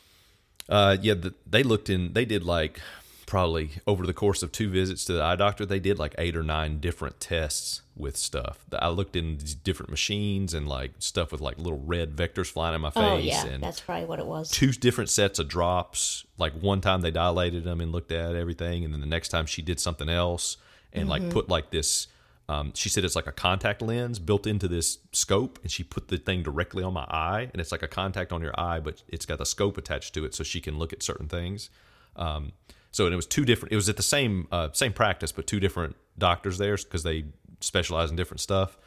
Uh, 0.68 0.98
yeah, 1.00 1.14
the, 1.14 1.36
they 1.46 1.62
looked 1.62 1.88
in. 1.88 2.14
They 2.14 2.26
did 2.26 2.44
like 2.44 2.82
probably 3.28 3.72
over 3.86 4.08
the 4.08 4.13
course 4.13 4.42
of 4.42 4.52
two 4.52 4.70
visits 4.70 5.06
to 5.06 5.13
the 5.13 5.22
eye 5.22 5.36
doctor. 5.36 5.66
They 5.66 5.82
did 5.82 6.00
like 6.00 6.16
eight 6.18 6.36
or 6.36 6.42
nine 6.44 6.80
different 6.80 7.20
tests 7.20 7.82
with 7.96 8.16
stuff. 8.18 8.66
I 8.72 8.88
looked 8.88 9.16
in 9.16 9.38
these 9.38 9.54
different 9.54 9.92
machines 9.92 10.54
and 10.54 10.68
like 10.68 10.94
stuff 11.00 11.32
with 11.32 11.42
like 11.42 11.60
little 11.60 11.84
red 11.86 12.16
vectors 12.16 12.48
flying 12.48 12.74
in 12.74 12.82
my 12.82 12.90
face. 12.90 13.04
Oh 13.04 13.18
yeah, 13.18 13.46
and 13.46 13.62
that's 13.62 13.82
probably 13.82 14.06
what 14.06 14.20
it 14.20 14.26
was. 14.26 14.50
two 14.50 14.72
different 14.72 15.10
sets 15.10 15.38
of 15.38 15.48
drops. 15.48 16.26
Like 16.38 16.54
one 16.54 16.82
time 16.82 17.02
they 17.02 17.12
dilated 17.12 17.66
them 17.66 17.82
and 17.82 17.92
looked 17.92 18.12
at 18.12 18.36
everything, 18.36 18.86
and 18.86 18.94
then 18.94 19.02
the 19.02 19.08
next 19.08 19.30
time 19.30 19.46
she 19.46 19.62
did 19.62 19.80
something 19.80 20.10
else 20.10 20.58
and 20.94 21.08
like 21.08 21.30
put 21.30 21.50
like 21.50 21.70
this. 21.70 22.08
Um, 22.50 22.72
she 22.74 22.88
said 22.88 23.04
it's 23.04 23.16
like 23.18 23.28
a 23.28 23.34
contact 23.34 23.82
lens 23.82 24.20
built 24.20 24.48
into 24.48 24.70
this 24.70 25.00
scope, 25.12 25.60
and 25.63 25.70
she 25.70 25.84
put 25.84 26.08
the 26.08 26.18
thing 26.18 26.44
directly 26.44 26.82
on 26.82 26.94
my 26.94 27.04
eye, 27.04 27.50
and 27.52 27.60
it's 27.60 27.74
like 27.74 27.84
a 27.84 27.90
contact 27.90 28.32
on 28.32 28.42
your 28.42 28.58
eye, 28.58 28.80
but 28.80 29.04
it's 29.10 29.26
got 29.26 29.38
the 29.40 29.46
scope 29.46 29.78
attached 29.78 30.13
to 30.13 30.24
it, 30.24 30.34
so 30.34 30.46
she 30.46 30.62
can 30.62 30.80
look 30.80 30.94
at 30.94 31.04
certain 31.04 31.28
things. 31.28 31.70
Um, 32.18 32.52
so 32.92 33.06
and 33.06 33.14
it 33.14 33.16
was 33.16 33.28
two 33.28 33.46
different. 33.46 33.72
It 33.72 33.76
was 33.76 33.90
at 33.90 33.98
the 33.98 34.04
same 34.04 34.48
uh, 34.52 34.70
same 34.74 34.94
practice, 34.94 35.32
but 35.32 35.48
two 35.48 35.60
different 35.60 35.96
doctors 36.18 36.58
there 36.58 36.76
because 36.78 37.04
they 37.04 37.26
specialize 37.62 38.10
in 38.10 38.16
different 38.16 38.42
stuff, 38.42 38.78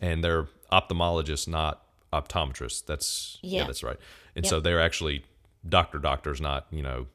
and 0.00 0.22
they're 0.22 0.48
ophthalmologists, 0.72 1.46
not 1.48 1.82
optometrists. 2.12 2.84
That's 2.84 3.38
yeah, 3.42 3.60
Yeah. 3.60 3.66
that's 3.66 3.82
right. 3.82 3.98
And 4.34 4.46
so 4.46 4.60
they're 4.60 4.80
actually 4.80 5.24
doctor 5.68 5.98
doctors, 5.98 6.40
not 6.40 6.66
you 6.70 6.82
know, 6.82 7.06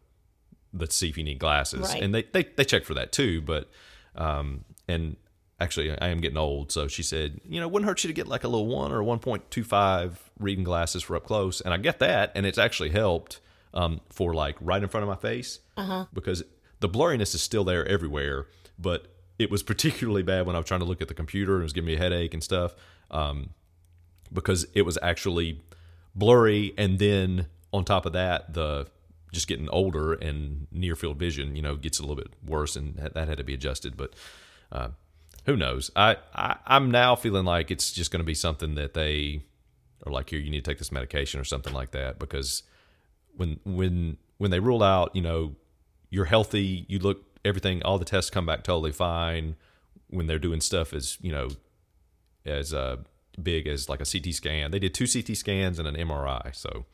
let's 0.73 0.95
see 0.95 1.09
if 1.09 1.17
you 1.17 1.23
need 1.23 1.39
glasses. 1.39 1.81
Right. 1.81 2.01
And 2.01 2.13
they, 2.15 2.23
they 2.23 2.43
they 2.55 2.63
check 2.63 2.85
for 2.85 2.93
that 2.93 3.11
too. 3.11 3.41
But 3.41 3.69
um, 4.15 4.63
and 4.87 5.17
actually, 5.59 5.91
I 5.99 6.07
am 6.09 6.21
getting 6.21 6.37
old, 6.37 6.71
so 6.71 6.87
she 6.87 7.03
said, 7.03 7.41
you 7.47 7.59
know, 7.59 7.67
it 7.67 7.71
wouldn't 7.71 7.87
hurt 7.89 8.03
you 8.03 8.07
to 8.07 8.13
get 8.13 8.27
like 8.27 8.43
a 8.43 8.47
little 8.47 8.67
one 8.67 8.91
or 8.91 9.03
one 9.03 9.19
point 9.19 9.49
two 9.51 9.63
five 9.63 10.29
reading 10.39 10.63
glasses 10.63 11.03
for 11.03 11.15
up 11.15 11.25
close. 11.25 11.59
And 11.61 11.73
I 11.73 11.77
get 11.77 11.99
that, 11.99 12.31
and 12.35 12.45
it's 12.45 12.57
actually 12.57 12.89
helped 12.91 13.39
um, 13.77 14.01
for 14.09 14.33
like 14.33 14.57
right 14.59 14.81
in 14.81 14.89
front 14.89 15.03
of 15.03 15.07
my 15.07 15.15
face 15.15 15.59
because 16.13 16.43
the 16.79 16.89
blurriness 16.89 17.33
is 17.35 17.41
still 17.41 17.63
there 17.63 17.87
everywhere, 17.87 18.47
but 18.77 19.07
it 19.39 19.51
was 19.51 19.63
particularly 19.71 20.23
bad 20.23 20.45
when 20.45 20.55
I 20.55 20.59
was 20.59 20.67
trying 20.67 20.81
to 20.81 20.85
look 20.85 21.01
at 21.01 21.07
the 21.07 21.13
computer 21.13 21.53
and 21.53 21.61
it 21.61 21.63
was 21.63 21.73
giving 21.73 21.87
me 21.87 21.95
a 21.95 21.99
headache 21.99 22.33
and 22.33 22.43
stuff. 22.43 22.75
Um, 23.11 23.51
because 24.33 24.65
it 24.73 24.81
was 24.81 24.97
actually 25.01 25.61
blurry 26.13 26.73
and 26.77 26.99
then 26.99 27.45
on 27.71 27.85
top 27.85 28.05
of 28.05 28.13
that 28.13 28.53
the 28.53 28.87
just 29.31 29.47
getting 29.47 29.69
older 29.69 30.13
and 30.13 30.67
near 30.71 30.95
field 30.95 31.17
vision 31.17 31.55
you 31.55 31.61
know 31.61 31.75
gets 31.75 31.99
a 31.99 32.01
little 32.01 32.15
bit 32.15 32.27
worse 32.45 32.75
and 32.75 32.95
that 32.97 33.13
that 33.13 33.27
had 33.29 33.37
to 33.37 33.43
be 33.43 33.53
adjusted 33.53 33.95
but 33.95 34.13
uh, 34.71 34.89
who 35.45 35.55
knows 35.55 35.91
I, 35.95 36.17
I 36.33 36.57
i'm 36.65 36.91
now 36.91 37.15
feeling 37.15 37.45
like 37.45 37.71
it's 37.71 37.91
just 37.91 38.11
going 38.11 38.19
to 38.19 38.25
be 38.25 38.33
something 38.33 38.75
that 38.75 38.95
they 38.95 39.43
are 40.05 40.11
like 40.11 40.29
here 40.29 40.39
you 40.39 40.49
need 40.49 40.65
to 40.65 40.71
take 40.71 40.79
this 40.79 40.91
medication 40.91 41.39
or 41.39 41.45
something 41.45 41.73
like 41.73 41.91
that 41.91 42.19
because 42.19 42.63
when 43.37 43.59
when 43.63 44.17
when 44.37 44.51
they 44.51 44.59
rule 44.59 44.83
out 44.83 45.15
you 45.15 45.21
know 45.21 45.55
you're 46.09 46.25
healthy 46.25 46.85
you 46.87 46.99
look 46.99 47.23
everything 47.45 47.81
all 47.83 47.97
the 47.97 48.05
tests 48.05 48.29
come 48.29 48.45
back 48.45 48.63
totally 48.63 48.91
fine 48.91 49.55
when 50.09 50.27
they're 50.27 50.39
doing 50.39 50.61
stuff 50.61 50.93
as 50.93 51.17
you 51.21 51.31
know 51.31 51.49
as 52.45 52.73
uh, 52.73 52.97
big 53.41 53.67
as 53.67 53.89
like 53.89 54.01
a 54.01 54.05
CT 54.05 54.33
scan. 54.33 54.71
They 54.71 54.79
did 54.79 54.93
two 54.93 55.07
CT 55.07 55.37
scans 55.37 55.79
and 55.79 55.87
an 55.87 55.95
MRI, 55.95 56.55
so 56.55 56.85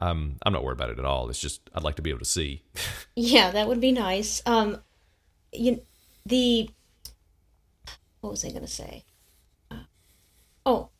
um, 0.00 0.36
I'm 0.44 0.52
not 0.52 0.62
worried 0.62 0.76
about 0.78 0.90
it 0.90 0.98
at 0.98 1.04
all. 1.04 1.28
It's 1.28 1.40
just 1.40 1.68
I'd 1.74 1.82
like 1.82 1.96
to 1.96 2.02
be 2.02 2.10
able 2.10 2.20
to 2.20 2.24
see. 2.24 2.62
Yeah, 3.18 3.50
that 3.50 3.66
would 3.66 3.80
be 3.80 3.92
nice. 3.92 4.42
Um, 4.44 4.82
you, 5.50 5.80
the 6.26 6.68
what 8.20 8.28
was 8.28 8.44
I 8.44 8.50
going 8.50 8.60
to 8.60 8.68
say? 8.68 9.04
Uh, 9.70 9.84
oh, 10.66 10.90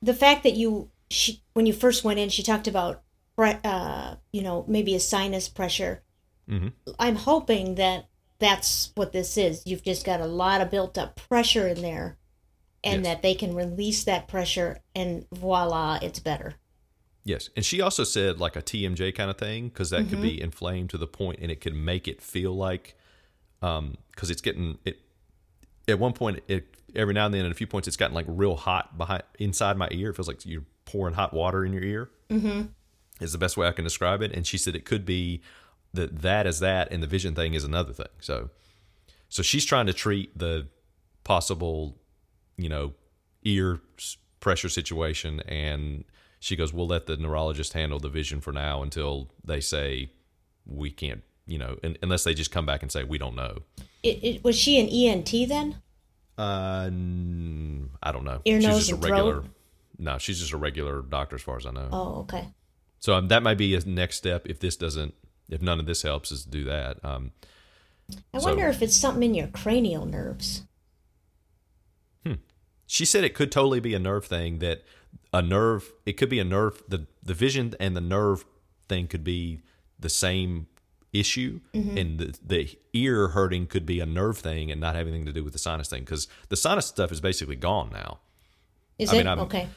the 0.00 0.14
fact 0.14 0.44
that 0.44 0.54
you 0.54 0.90
she 1.10 1.42
when 1.52 1.66
you 1.66 1.74
first 1.74 2.04
went 2.04 2.18
in, 2.18 2.30
she 2.30 2.42
talked 2.42 2.66
about 2.66 3.02
uh, 3.46 4.16
you 4.32 4.42
know 4.42 4.64
maybe 4.68 4.94
a 4.94 5.00
sinus 5.00 5.48
pressure. 5.48 6.02
Mm-hmm. 6.48 6.68
I'm 6.98 7.16
hoping 7.16 7.74
that 7.76 8.06
that's 8.38 8.92
what 8.94 9.12
this 9.12 9.36
is. 9.36 9.62
You've 9.66 9.82
just 9.82 10.04
got 10.06 10.20
a 10.20 10.26
lot 10.26 10.60
of 10.60 10.70
built 10.70 10.96
up 10.96 11.16
pressure 11.28 11.68
in 11.68 11.82
there, 11.82 12.16
and 12.82 13.04
Yes. 13.04 13.14
that 13.14 13.22
they 13.22 13.34
can 13.34 13.54
release 13.54 14.04
that 14.04 14.28
pressure, 14.28 14.78
and 14.94 15.26
voila, 15.32 15.98
it's 16.02 16.20
better. 16.20 16.54
Yes, 17.24 17.50
and 17.54 17.64
she 17.64 17.80
also 17.82 18.04
said 18.04 18.38
like 18.38 18.56
a 18.56 18.62
TMJ 18.62 19.14
kind 19.14 19.30
of 19.30 19.36
thing 19.36 19.68
because 19.68 19.90
that 19.90 20.08
could 20.08 20.22
be 20.22 20.40
inflamed 20.40 20.88
to 20.90 20.98
the 20.98 21.06
point, 21.06 21.40
and 21.42 21.50
it 21.50 21.60
could 21.60 21.74
make 21.74 22.08
it 22.08 22.22
feel 22.22 22.54
like 22.56 22.94
because 23.60 24.30
it's 24.30 24.40
getting 24.40 24.78
it. 24.84 24.98
At 25.86 25.98
one 25.98 26.12
point, 26.14 26.40
it 26.48 26.66
every 26.94 27.12
now 27.12 27.26
and 27.26 27.34
then, 27.34 27.44
at 27.44 27.50
a 27.50 27.54
few 27.54 27.66
points, 27.66 27.86
it's 27.86 27.98
gotten 27.98 28.14
like 28.14 28.24
real 28.28 28.56
hot 28.56 28.96
behind 28.96 29.24
inside 29.38 29.76
my 29.76 29.88
ear. 29.90 30.10
It 30.10 30.16
feels 30.16 30.28
like 30.28 30.46
you're 30.46 30.64
pouring 30.86 31.14
hot 31.14 31.34
water 31.34 31.66
in 31.66 31.72
your 31.74 31.82
ear. 31.82 32.10
Mm-hmm. 32.30 32.62
Is 33.20 33.32
the 33.32 33.38
best 33.38 33.56
way 33.56 33.66
I 33.66 33.72
can 33.72 33.84
describe 33.84 34.22
it. 34.22 34.32
And 34.32 34.46
she 34.46 34.58
said 34.58 34.76
it 34.76 34.84
could 34.84 35.04
be 35.04 35.42
that 35.92 36.22
that 36.22 36.46
is 36.46 36.60
that, 36.60 36.92
and 36.92 37.02
the 37.02 37.06
vision 37.06 37.34
thing 37.34 37.54
is 37.54 37.64
another 37.64 37.92
thing. 37.92 38.08
So 38.20 38.50
So 39.28 39.42
she's 39.42 39.64
trying 39.64 39.86
to 39.86 39.92
treat 39.92 40.36
the 40.38 40.68
possible, 41.24 41.98
you 42.56 42.68
know, 42.68 42.94
ear 43.44 43.80
pressure 44.40 44.68
situation, 44.68 45.40
and 45.40 46.04
she 46.40 46.56
goes, 46.56 46.72
"We'll 46.72 46.86
let 46.86 47.06
the 47.06 47.16
neurologist 47.16 47.72
handle 47.72 47.98
the 47.98 48.08
vision 48.08 48.40
for 48.40 48.52
now 48.52 48.82
until 48.82 49.30
they 49.44 49.60
say 49.60 50.10
we 50.66 50.90
can't." 50.90 51.22
You 51.46 51.58
know, 51.58 51.78
un 51.82 51.96
unless 52.02 52.24
they 52.24 52.34
just 52.34 52.50
come 52.50 52.66
back 52.66 52.82
and 52.82 52.92
say 52.92 53.04
we 53.04 53.18
don't 53.18 53.34
know. 53.34 53.62
It, 54.02 54.22
it, 54.22 54.44
was 54.44 54.56
she 54.56 54.78
an 54.78 54.88
ENT 54.88 55.48
then? 55.48 55.76
Uh, 56.36 56.90
I 58.02 58.12
don't 58.12 58.24
know. 58.24 58.40
Ear, 58.44 58.60
she's 58.60 58.68
nose, 58.68 58.78
just 58.86 58.92
a 58.92 58.96
regular. 58.96 59.40
throat? 59.40 59.50
No, 59.98 60.18
she's 60.18 60.38
just 60.38 60.52
a 60.52 60.56
regular 60.56 61.02
doctor, 61.02 61.36
as 61.36 61.42
far 61.42 61.56
as 61.56 61.66
I 61.66 61.72
know. 61.72 61.88
Oh, 61.90 62.20
okay. 62.20 62.48
So 63.00 63.14
um, 63.14 63.28
that 63.28 63.42
might 63.42 63.58
be 63.58 63.74
a 63.74 63.80
next 63.80 64.16
step 64.16 64.46
if 64.46 64.58
this 64.60 64.76
doesn't, 64.76 65.14
if 65.48 65.62
none 65.62 65.78
of 65.80 65.86
this 65.86 66.02
helps, 66.02 66.32
is 66.32 66.44
to 66.44 66.50
do 66.50 66.64
that. 66.64 67.02
Um, 67.04 67.32
I 68.34 68.38
So- 68.38 68.46
wonder 68.48 68.66
if 68.68 68.82
it's 68.82 68.96
something 68.96 69.22
in 69.22 69.34
your 69.34 69.48
cranial 69.48 70.04
nerves. 70.06 70.62
she 72.86 73.04
said 73.04 73.22
it 73.24 73.34
could 73.34 73.52
totally 73.52 73.80
be 73.80 73.94
a 73.94 73.98
nerve 73.98 74.24
thing. 74.24 74.58
That 74.60 74.82
a 75.32 75.42
nerve, 75.42 75.92
it 76.06 76.14
could 76.14 76.28
be 76.30 76.38
a 76.38 76.44
nerve. 76.44 76.82
The 76.88 77.06
the 77.22 77.34
vision 77.34 77.74
and 77.78 77.96
the 77.96 78.00
nerve 78.00 78.44
thing 78.88 79.06
could 79.06 79.24
be 79.24 79.60
the 79.98 80.08
same 80.08 80.66
issue, 81.12 81.60
and 81.74 82.18
the 82.18 82.38
the 82.44 82.78
ear 82.94 83.28
hurting 83.28 83.66
could 83.66 83.84
be 83.86 84.00
a 84.00 84.06
nerve 84.06 84.38
thing 84.38 84.70
and 84.70 84.80
not 84.80 84.94
have 84.94 85.06
anything 85.06 85.26
to 85.26 85.32
do 85.32 85.44
with 85.44 85.52
the 85.52 85.58
sinus 85.58 85.88
thing 85.88 86.00
because 86.02 86.28
the 86.48 86.56
sinus 86.56 86.86
stuff 86.86 87.12
is 87.12 87.20
basically 87.20 87.56
gone 87.56 87.90
now. 87.92 88.20
Is 88.98 89.10
I 89.10 89.16
it 89.16 89.24
mean, 89.26 89.38
okay? 89.40 89.68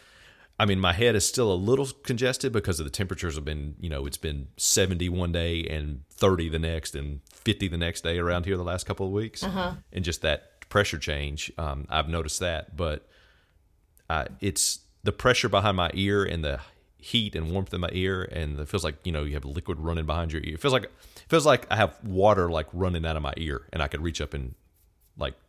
I 0.62 0.66
mean, 0.66 0.80
my 0.80 0.94
head 0.94 1.16
is 1.16 1.28
still 1.28 1.52
a 1.52 1.56
little 1.56 1.88
congested 2.04 2.54
because 2.54 2.80
of 2.80 2.84
the 2.84 2.92
temperatures 2.92 3.34
have 3.34 3.44
been, 3.44 3.74
you 3.80 3.90
know, 3.90 4.06
it's 4.06 4.18
been 4.18 4.50
70 4.58 5.10
one 5.10 5.32
day 5.32 5.66
and 5.68 6.04
30 6.12 6.50
the 6.50 6.60
next 6.60 6.94
and 6.94 7.22
50 7.34 7.68
the 7.68 7.78
next 7.78 8.02
day 8.02 8.20
around 8.20 8.46
here 8.46 8.56
the 8.58 8.64
last 8.64 8.86
couple 8.86 9.08
of 9.08 9.12
weeks. 9.12 9.42
Uh-huh. 9.44 9.74
And 9.92 10.06
just 10.06 10.22
that 10.22 10.70
pressure 10.70 11.00
change, 11.00 11.52
um, 11.58 11.88
I've 11.90 12.08
noticed 12.08 12.42
that. 12.42 12.78
But 12.78 13.08
uh, 14.08 14.26
it's 14.40 14.82
the 15.02 15.12
pressure 15.12 15.50
behind 15.50 15.78
my 15.78 15.90
ear 15.96 16.24
and 16.24 16.46
the 16.46 16.60
heat 16.98 17.34
and 17.34 17.52
warmth 17.52 17.74
in 17.74 17.82
my 17.82 17.90
ear, 17.92 18.22
and 18.32 18.60
it 18.60 18.70
feels 18.70 18.84
like 18.84 18.98
you 19.04 19.12
know 19.12 19.24
you 19.24 19.34
have 19.34 19.46
liquid 19.46 19.80
running 19.80 20.06
behind 20.06 20.32
your 20.32 20.44
ear. 20.44 20.54
It 20.54 20.62
feels 20.62 20.74
like 20.74 20.84
it 20.84 21.26
feels 21.28 21.48
like 21.48 21.66
I 21.72 21.76
have 21.76 21.98
water 22.04 22.52
like 22.52 22.68
running 22.72 23.04
out 23.04 23.16
of 23.16 23.24
my 23.24 23.34
ear, 23.36 23.68
and 23.74 23.82
I 23.82 23.88
could 23.88 24.02
reach 24.02 24.22
up 24.22 24.36
and 24.36 24.54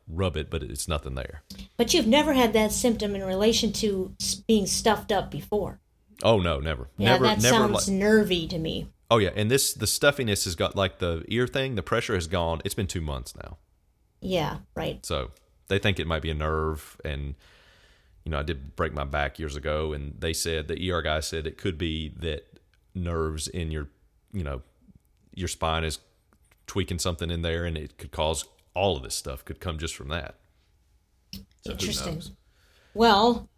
rub 0.08 0.36
it, 0.36 0.50
but 0.50 0.62
it's 0.62 0.88
nothing 0.88 1.14
there. 1.14 1.42
But 1.76 1.94
you've 1.94 2.06
never 2.06 2.32
had 2.32 2.52
that 2.52 2.72
symptom 2.72 3.14
in 3.14 3.22
relation 3.24 3.72
to 3.74 4.14
being 4.46 4.66
stuffed 4.66 5.12
up 5.12 5.30
before. 5.30 5.80
Oh 6.22 6.38
no, 6.38 6.60
never, 6.60 6.88
Yeah, 6.98 7.12
never, 7.12 7.24
that 7.24 7.42
never. 7.42 7.56
sounds 7.56 7.88
like, 7.88 7.96
nervy 7.96 8.46
to 8.48 8.58
me. 8.58 8.88
Oh 9.10 9.18
yeah, 9.18 9.30
and 9.34 9.50
this 9.50 9.74
the 9.74 9.86
stuffiness 9.86 10.44
has 10.44 10.54
got 10.54 10.76
like 10.76 10.98
the 10.98 11.24
ear 11.28 11.46
thing. 11.46 11.74
The 11.74 11.82
pressure 11.82 12.14
has 12.14 12.26
gone. 12.26 12.60
It's 12.64 12.74
been 12.74 12.86
two 12.86 13.00
months 13.00 13.34
now, 13.36 13.58
Yeah, 14.20 14.58
right. 14.74 15.04
so 15.04 15.30
they 15.68 15.78
think 15.78 15.98
it 15.98 16.06
might 16.06 16.22
be 16.22 16.30
a 16.30 16.34
nerve. 16.34 16.96
And 17.04 17.34
you 18.24 18.30
know, 18.30 18.38
I 18.38 18.42
did 18.42 18.76
break 18.76 18.92
my 18.94 19.04
back 19.04 19.38
years 19.38 19.56
ago, 19.56 19.92
and 19.92 20.14
they 20.20 20.32
said 20.32 20.68
the 20.68 20.90
ER 20.92 21.02
guy 21.02 21.20
said 21.20 21.46
it 21.46 21.58
could 21.58 21.76
be 21.76 22.08
that 22.20 22.46
nerves 22.94 23.48
in 23.48 23.70
your, 23.72 23.88
you 24.32 24.44
know, 24.44 24.62
your 25.34 25.48
spine 25.48 25.82
is 25.82 25.98
tweaking 26.66 26.98
something 27.00 27.30
in 27.30 27.42
there, 27.42 27.64
and 27.64 27.76
it 27.76 27.98
could 27.98 28.12
cause 28.12 28.44
all 28.74 28.96
of 28.96 29.02
this 29.02 29.14
stuff 29.14 29.44
could 29.44 29.60
come 29.60 29.78
just 29.78 29.94
from 29.94 30.08
that. 30.08 30.36
So 31.64 31.72
Interesting. 31.72 32.22
Well, 32.94 33.48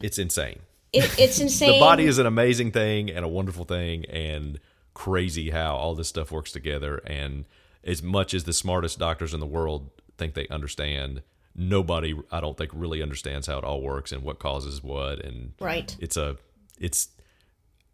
It's 0.00 0.18
insane. 0.18 0.60
it, 0.92 1.18
it's 1.18 1.40
insane. 1.40 1.72
the 1.74 1.80
body 1.80 2.04
is 2.04 2.18
an 2.18 2.26
amazing 2.26 2.72
thing 2.72 3.10
and 3.10 3.24
a 3.24 3.28
wonderful 3.28 3.64
thing 3.64 4.04
and 4.06 4.60
crazy 4.94 5.50
how 5.50 5.76
all 5.76 5.94
this 5.94 6.08
stuff 6.08 6.30
works 6.30 6.52
together 6.52 6.98
and 7.06 7.44
as 7.84 8.02
much 8.02 8.32
as 8.32 8.44
the 8.44 8.52
smartest 8.52 8.98
doctors 8.98 9.34
in 9.34 9.40
the 9.40 9.46
world 9.46 9.90
think 10.16 10.32
they 10.32 10.48
understand 10.48 11.22
nobody 11.54 12.14
i 12.32 12.40
don't 12.40 12.56
think 12.56 12.70
really 12.72 13.02
understands 13.02 13.46
how 13.46 13.58
it 13.58 13.64
all 13.64 13.82
works 13.82 14.10
and 14.10 14.22
what 14.22 14.38
causes 14.38 14.82
what 14.82 15.22
and 15.22 15.52
right. 15.60 15.96
it's 16.00 16.16
a 16.16 16.36
it's 16.78 17.08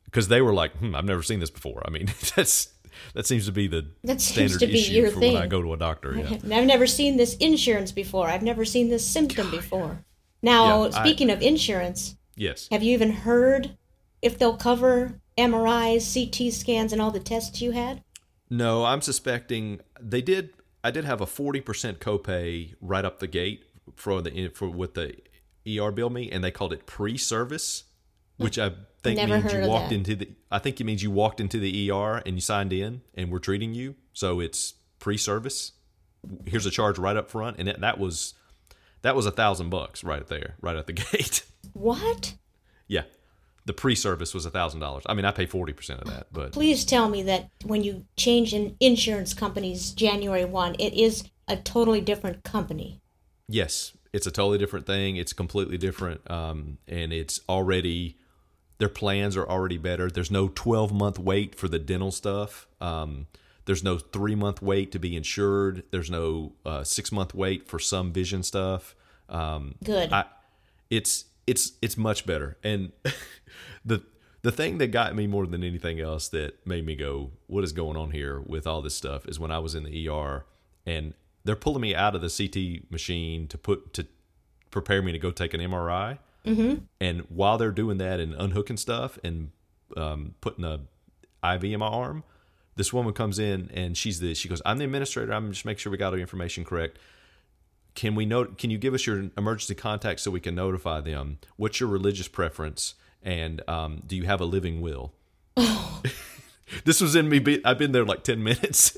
because 0.04 0.28
they 0.28 0.40
were 0.40 0.54
like 0.54 0.76
hmm, 0.76 0.94
i've 0.94 1.04
never 1.04 1.24
seen 1.24 1.40
this 1.40 1.50
before 1.50 1.82
i 1.86 1.90
mean 1.90 2.06
that's 2.36 2.72
that 3.14 3.26
seems 3.26 3.46
to 3.46 3.52
be 3.52 3.66
the 3.68 3.86
That 4.04 4.20
standard 4.20 4.60
to 4.60 4.66
be 4.66 4.78
issue 4.80 4.92
your 4.92 5.10
for 5.10 5.20
when 5.20 5.36
i 5.36 5.46
go 5.46 5.62
to 5.62 5.72
a 5.72 5.76
doctor 5.76 6.14
yeah 6.16 6.56
I've 6.56 6.66
never 6.66 6.86
seen 6.86 7.16
this 7.16 7.36
insurance 7.36 7.92
before. 7.92 8.28
I've 8.28 8.42
never 8.42 8.64
seen 8.64 8.88
this 8.88 9.06
symptom 9.06 9.50
before. 9.50 10.04
Now, 10.42 10.84
Yeah, 10.84 10.90
I- 10.94 11.04
speaking 11.04 11.30
of 11.30 11.40
insurance, 11.42 12.16
yes 12.36 12.68
have 12.70 12.82
you 12.82 12.92
even 12.92 13.10
heard 13.10 13.76
if 14.20 14.38
they'll 14.38 14.56
cover 14.56 15.20
MRIs, 15.38 16.02
CT 16.12 16.52
scans, 16.52 16.92
and 16.92 17.00
all 17.00 17.10
the 17.10 17.20
tests 17.20 17.60
you 17.62 17.70
had? 17.72 18.02
No, 18.50 18.84
I'm 18.84 19.00
suspecting 19.00 19.80
they 20.00 20.20
did. 20.20 20.50
I 20.84 20.90
did 20.90 21.04
have 21.04 21.20
a 21.20 21.26
forty 21.26 21.60
percent 21.60 22.00
copay 22.00 22.74
right 22.80 23.04
up 23.04 23.18
the 23.18 23.26
gate 23.26 23.64
for 23.96 24.20
the 24.20 24.48
for 24.54 24.68
what 24.68 24.94
the 24.94 25.14
ER 25.66 25.90
billed 25.90 26.12
me, 26.12 26.30
and 26.30 26.42
they 26.44 26.50
called 26.50 26.72
it 26.72 26.86
pre-service, 26.86 27.84
which 28.36 28.58
I 28.58 28.72
think 29.02 29.16
Never 29.16 29.38
means 29.40 29.52
you 29.52 29.60
walked 29.68 29.90
that. 29.90 29.94
into 29.94 30.16
the. 30.16 30.28
I 30.50 30.58
think 30.58 30.80
it 30.80 30.84
means 30.84 31.02
you 31.02 31.10
walked 31.10 31.40
into 31.40 31.58
the 31.58 31.90
ER 31.90 32.22
and 32.24 32.36
you 32.36 32.40
signed 32.40 32.72
in, 32.72 33.02
and 33.14 33.30
we're 33.30 33.38
treating 33.38 33.74
you, 33.74 33.96
so 34.12 34.40
it's 34.40 34.74
pre-service. 34.98 35.72
Here's 36.46 36.66
a 36.66 36.70
charge 36.70 36.98
right 36.98 37.16
up 37.16 37.30
front, 37.30 37.58
and 37.58 37.68
that, 37.68 37.80
that 37.80 37.98
was 37.98 38.34
that 39.02 39.16
was 39.16 39.26
a 39.26 39.30
thousand 39.32 39.70
bucks 39.70 40.04
right 40.04 40.26
there, 40.26 40.54
right 40.60 40.76
at 40.76 40.86
the 40.86 40.92
gate. 41.12 41.44
What? 41.72 42.34
yeah, 42.86 43.02
the 43.64 43.72
pre-service 43.72 44.34
was 44.34 44.46
a 44.46 44.50
thousand 44.50 44.80
dollars. 44.80 45.04
I 45.06 45.14
mean, 45.14 45.24
I 45.24 45.32
pay 45.32 45.46
forty 45.46 45.72
percent 45.72 46.00
of 46.00 46.08
that, 46.08 46.26
but 46.32 46.52
Please 46.52 46.84
tell 46.84 47.08
me 47.08 47.22
that 47.24 47.48
when 47.64 47.82
you 47.82 48.04
change 48.16 48.54
in 48.54 48.76
insurance 48.80 49.34
companies 49.34 49.90
January 49.92 50.44
1, 50.44 50.76
it 50.78 50.94
is 50.94 51.24
a 51.48 51.56
totally 51.56 52.00
different 52.00 52.44
company. 52.44 53.00
Yes, 53.48 53.96
it's 54.12 54.26
a 54.26 54.30
totally 54.30 54.58
different 54.58 54.86
thing. 54.86 55.16
It's 55.16 55.32
completely 55.32 55.78
different, 55.78 56.28
um, 56.30 56.78
and 56.86 57.12
it's 57.12 57.40
already 57.48 58.16
their 58.82 58.88
plans 58.88 59.36
are 59.36 59.48
already 59.48 59.78
better. 59.78 60.10
There's 60.10 60.32
no 60.32 60.48
12 60.48 60.92
month 60.92 61.16
wait 61.16 61.54
for 61.54 61.68
the 61.68 61.78
dental 61.78 62.10
stuff. 62.10 62.66
Um, 62.80 63.28
there's 63.64 63.84
no 63.84 63.96
three 63.96 64.34
month 64.34 64.60
wait 64.60 64.90
to 64.90 64.98
be 64.98 65.14
insured. 65.14 65.84
There's 65.92 66.10
no 66.10 66.54
uh, 66.66 66.82
six 66.82 67.12
month 67.12 67.32
wait 67.32 67.68
for 67.68 67.78
some 67.78 68.12
vision 68.12 68.42
stuff. 68.42 68.96
Um, 69.28 69.76
Good. 69.84 70.12
I, 70.12 70.24
it's 70.90 71.26
it's 71.46 71.74
it's 71.80 71.96
much 71.96 72.26
better. 72.26 72.56
And 72.64 72.90
the 73.84 74.02
the 74.42 74.50
thing 74.50 74.78
that 74.78 74.88
got 74.88 75.14
me 75.14 75.28
more 75.28 75.46
than 75.46 75.62
anything 75.62 76.00
else 76.00 76.26
that 76.30 76.66
made 76.66 76.84
me 76.84 76.96
go, 76.96 77.30
"What 77.46 77.62
is 77.62 77.70
going 77.70 77.96
on 77.96 78.10
here?" 78.10 78.40
with 78.40 78.66
all 78.66 78.82
this 78.82 78.96
stuff 78.96 79.28
is 79.28 79.38
when 79.38 79.52
I 79.52 79.60
was 79.60 79.76
in 79.76 79.84
the 79.84 80.08
ER 80.08 80.44
and 80.84 81.14
they're 81.44 81.54
pulling 81.54 81.82
me 81.82 81.94
out 81.94 82.16
of 82.16 82.20
the 82.20 82.28
CT 82.28 82.90
machine 82.90 83.46
to 83.46 83.56
put 83.56 83.94
to 83.94 84.08
prepare 84.72 85.02
me 85.02 85.12
to 85.12 85.20
go 85.20 85.30
take 85.30 85.54
an 85.54 85.60
MRI. 85.60 86.18
Mm-hmm. 86.44 86.84
And 87.00 87.20
while 87.28 87.58
they're 87.58 87.70
doing 87.70 87.98
that 87.98 88.20
and 88.20 88.34
unhooking 88.34 88.76
stuff 88.76 89.18
and 89.22 89.50
um, 89.96 90.34
putting 90.40 90.64
a 90.64 90.80
IV 91.54 91.64
in 91.64 91.80
my 91.80 91.86
arm, 91.86 92.24
this 92.76 92.92
woman 92.92 93.12
comes 93.12 93.38
in 93.38 93.70
and 93.74 93.96
she's 93.96 94.20
the 94.20 94.34
she 94.34 94.48
goes, 94.48 94.62
"I'm 94.64 94.78
the 94.78 94.84
administrator. 94.84 95.32
I'm 95.32 95.52
just 95.52 95.64
making 95.64 95.78
sure 95.78 95.92
we 95.92 95.98
got 95.98 96.06
all 96.06 96.12
the 96.12 96.20
information 96.20 96.64
correct." 96.64 96.98
can 97.94 98.14
we 98.14 98.24
note 98.24 98.58
can 98.58 98.70
you 98.70 98.78
give 98.78 98.94
us 98.94 99.06
your 99.06 99.30
emergency 99.36 99.74
contact 99.74 100.20
so 100.20 100.30
we 100.30 100.40
can 100.40 100.54
notify 100.54 101.00
them 101.00 101.38
what's 101.56 101.80
your 101.80 101.88
religious 101.88 102.28
preference 102.28 102.94
and 103.22 103.62
um, 103.68 104.02
do 104.06 104.16
you 104.16 104.24
have 104.24 104.40
a 104.40 104.44
living 104.44 104.80
will 104.80 105.12
this 106.84 107.00
was 107.00 107.14
in 107.14 107.28
me 107.28 107.38
be- 107.38 107.64
i've 107.64 107.78
been 107.78 107.92
there 107.92 108.04
like 108.04 108.22
10 108.22 108.42
minutes 108.42 108.96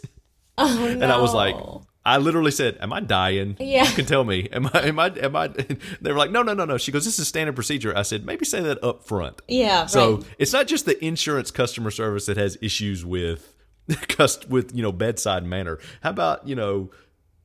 oh, 0.59 0.87
and 0.89 1.05
i 1.05 1.19
was 1.19 1.35
like 1.35 1.57
no. 1.57 1.83
I 2.07 2.17
literally 2.19 2.51
said 2.51 2.77
am 2.81 2.93
i 2.93 3.01
dying 3.01 3.57
Yeah. 3.59 3.85
you 3.89 3.95
can 3.95 4.05
tell 4.07 4.25
me 4.25 4.49
am 4.53 4.69
i 4.75 4.81
am 4.89 4.99
i 4.99 5.07
am 5.21 5.37
i 5.37 5.49
they 6.01 6.13
were 6.13 6.19
like 6.19 6.31
no 6.31 6.43
no 6.43 6.55
no 6.55 6.65
no 6.65 6.77
she 6.79 6.93
goes 6.93 7.05
this 7.05 7.19
is 7.19 7.27
standard 7.29 7.55
procedure 7.55 7.97
i 7.97 8.03
said 8.03 8.25
maybe 8.27 8.45
say 8.45 8.61
that 8.61 8.83
up 8.85 9.05
front 9.07 9.41
Yeah, 9.49 9.87
so 9.87 10.17
right. 10.17 10.25
it's 10.39 10.53
not 10.53 10.67
just 10.67 10.85
the 10.87 11.03
insurance 11.05 11.51
customer 11.51 11.91
service 11.91 12.27
that 12.27 12.37
has 12.37 12.59
issues 12.61 13.05
with 13.05 13.55
with 14.49 14.73
you 14.75 14.83
know 14.83 14.93
bedside 14.93 15.45
manner 15.45 15.79
how 16.03 16.11
about 16.11 16.47
you 16.49 16.55
know 16.57 16.91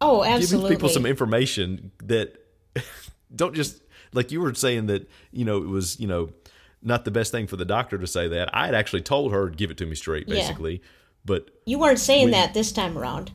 Oh, 0.02 0.24
giving 0.24 0.36
absolutely. 0.38 0.70
people 0.76 0.88
some 0.88 1.06
information 1.06 1.92
that 2.04 2.38
don't 3.36 3.54
just 3.54 3.82
like 4.14 4.32
you 4.32 4.40
were 4.42 4.54
saying 4.54 4.86
that 4.88 5.10
you 5.32 5.44
know 5.46 5.58
it 5.58 5.68
was 5.68 6.00
you 6.00 6.08
know 6.08 6.30
not 6.82 7.04
the 7.04 7.12
best 7.12 7.32
thing 7.34 7.48
for 7.48 7.58
the 7.58 7.66
doctor 7.66 7.98
to 7.98 8.08
say 8.08 8.28
that 8.30 8.50
i 8.56 8.66
had 8.66 8.74
actually 8.76 9.02
told 9.02 9.34
her 9.34 9.50
give 9.50 9.70
it 9.72 9.78
to 9.78 9.86
me 9.86 9.96
straight 9.96 10.28
Yeah. 10.28 10.36
basically 10.36 10.82
but 11.26 11.50
you 11.66 11.78
weren't 11.78 12.00
saying 12.00 12.32
that 12.32 12.54
this 12.54 12.72
time 12.72 12.98
around. 12.98 13.34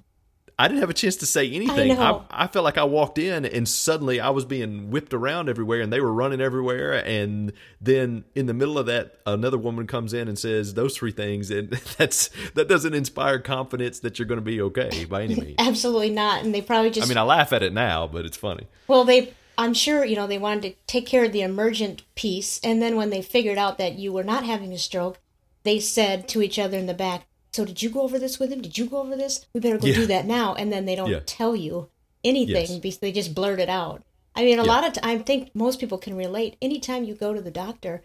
I 0.59 0.69
didn't 0.69 0.81
have 0.81 0.91
a 0.91 0.95
chance 0.95 1.17
to 1.17 1.27
say 1.27 1.51
anything 1.51 1.89
know. 1.89 2.25
I, 2.31 2.45
I 2.45 2.47
felt 2.47 2.65
like 2.65 2.79
i 2.79 2.85
walked 2.85 3.19
in 3.19 3.45
and 3.45 3.69
suddenly 3.69 4.21
i 4.21 4.31
was 4.31 4.45
being 4.45 4.91
whipped 4.91 5.15
around 5.15 5.49
everywhere 5.49 5.81
and 5.81 5.93
they 5.93 6.01
were 6.01 6.13
running 6.13 6.41
everywhere 6.41 6.93
and 6.93 7.53
then 7.81 8.25
in 8.35 8.47
the 8.47 8.55
middle 8.55 8.79
of 8.79 8.87
that 8.87 9.19
another 9.27 9.59
woman 9.59 9.87
comes 9.87 10.13
in 10.13 10.29
and 10.29 10.39
says 10.39 10.75
those 10.75 10.97
three 10.97 11.13
things 11.13 11.51
and 11.51 11.71
that's 11.99 12.31
that 12.55 12.69
doesn't 12.69 12.95
inspire 12.95 13.39
confidence 13.39 14.01
that 14.01 14.19
you're 14.19 14.27
going 14.27 14.39
to 14.39 14.45
be 14.45 14.61
okay 14.61 15.05
by 15.05 15.23
any 15.23 15.35
means 15.35 15.57
Absolutely 15.59 16.11
not. 16.11 16.45
And 16.45 16.55
they 16.55 16.63
probably 16.63 16.91
just 16.91 17.07
i 17.07 17.09
mean 17.09 17.19
i 17.19 17.23
laugh 17.23 17.53
at 17.53 17.63
it 17.63 17.73
now 17.73 18.07
but 18.07 18.25
it's 18.25 18.37
funny 18.37 18.67
Well, 18.87 19.05
they, 19.05 19.33
I'm 19.57 19.75
sure, 19.75 20.05
you 20.05 20.17
know, 20.17 20.27
they 20.27 20.39
wanted 20.39 20.63
to 20.63 20.75
take 20.87 21.07
care 21.07 21.25
of 21.25 21.33
the 21.33 21.43
emergent 21.43 22.03
piece. 22.15 22.61
And 22.63 22.83
then 22.83 22.97
when 22.97 23.11
they 23.11 23.23
figured 23.23 23.59
out 23.59 23.79
that 23.79 23.95
you 23.95 24.13
were 24.13 24.25
not 24.25 24.45
having 24.45 24.73
a 24.73 24.79
stroke, 24.79 25.19
they 25.63 25.79
said 25.81 26.29
to 26.29 26.43
each 26.43 26.59
other 26.59 26.77
in 26.77 26.87
the 26.87 26.95
back, 26.95 27.27
So 27.55 27.65
did 27.65 27.83
you 27.83 27.89
go 27.89 28.01
over 28.03 28.19
this 28.19 28.41
with 28.41 28.51
him? 28.51 28.61
Did 28.63 28.77
you 28.77 28.87
go 28.87 28.99
over 28.99 29.15
this? 29.15 29.47
We 29.55 29.61
better 29.61 29.79
go 29.79 29.87
Yeah. 29.87 29.95
do 29.95 30.07
that 30.07 30.27
now. 30.27 30.55
And 30.55 30.73
then 30.73 30.87
they 30.87 30.97
don't 30.97 31.09
Yeah. 31.11 31.21
tell 31.25 31.55
you 31.55 31.89
anything 32.25 32.55
Yes. 32.69 32.79
because 32.79 32.99
they 32.99 33.13
just 33.13 33.33
blurt 33.33 33.61
it 33.61 33.69
out. 33.69 34.03
I 34.35 34.45
mean, 34.45 34.59
a 34.59 34.65
Yeah. 34.65 34.69
lot 34.73 34.85
of 34.85 34.95
t- 34.95 35.01
I 35.05 35.19
think 35.19 35.55
most 35.55 35.79
people 35.79 35.97
can 35.99 36.17
relate. 36.17 36.57
Anytime 36.61 37.05
you 37.05 37.15
go 37.15 37.33
to 37.33 37.41
the 37.41 37.53
doctor, 37.53 38.03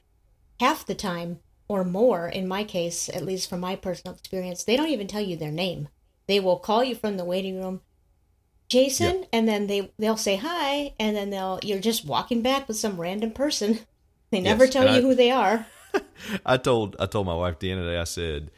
half 0.60 0.86
the 0.86 0.94
time 0.94 1.40
or 1.68 1.84
more, 1.84 2.28
in 2.28 2.48
my 2.48 2.64
case, 2.64 3.10
at 3.10 3.26
least 3.26 3.50
from 3.50 3.60
my 3.60 3.76
personal 3.76 4.14
experience, 4.16 4.64
they 4.64 4.78
don't 4.78 4.90
even 4.90 5.08
tell 5.08 5.22
you 5.22 5.36
their 5.36 5.52
name. 5.52 5.88
They 6.28 6.40
will 6.40 6.60
call 6.60 6.84
you 6.84 6.94
from 6.94 7.18
the 7.18 7.26
waiting 7.26 7.60
room, 7.60 7.82
Jason, 8.70 9.26
and 9.34 9.48
then 9.48 9.66
they 9.66 9.92
they'll 9.98 10.16
say 10.18 10.36
hi, 10.36 10.94
and 11.00 11.16
then 11.18 11.32
they'll 11.32 11.60
you're 11.64 11.80
just 11.80 12.06
walking 12.06 12.44
back 12.44 12.68
with 12.68 12.78
some 12.78 13.02
random 13.02 13.32
person. 13.32 13.80
They 14.32 14.42
never 14.42 14.66
Yes, 14.66 14.74
tell 14.74 14.86
and 14.86 14.94
you 14.96 15.00
I- 15.00 15.02
who 15.02 15.16
they 15.16 15.32
are. 15.32 15.66
I 16.46 16.58
told 16.58 16.96
I 17.00 17.08
told 17.08 17.26
my 17.26 17.34
wife 17.34 17.58
the 17.58 17.72
other 17.74 17.86
day. 17.86 17.98
I 17.98 18.04
said, 18.04 18.52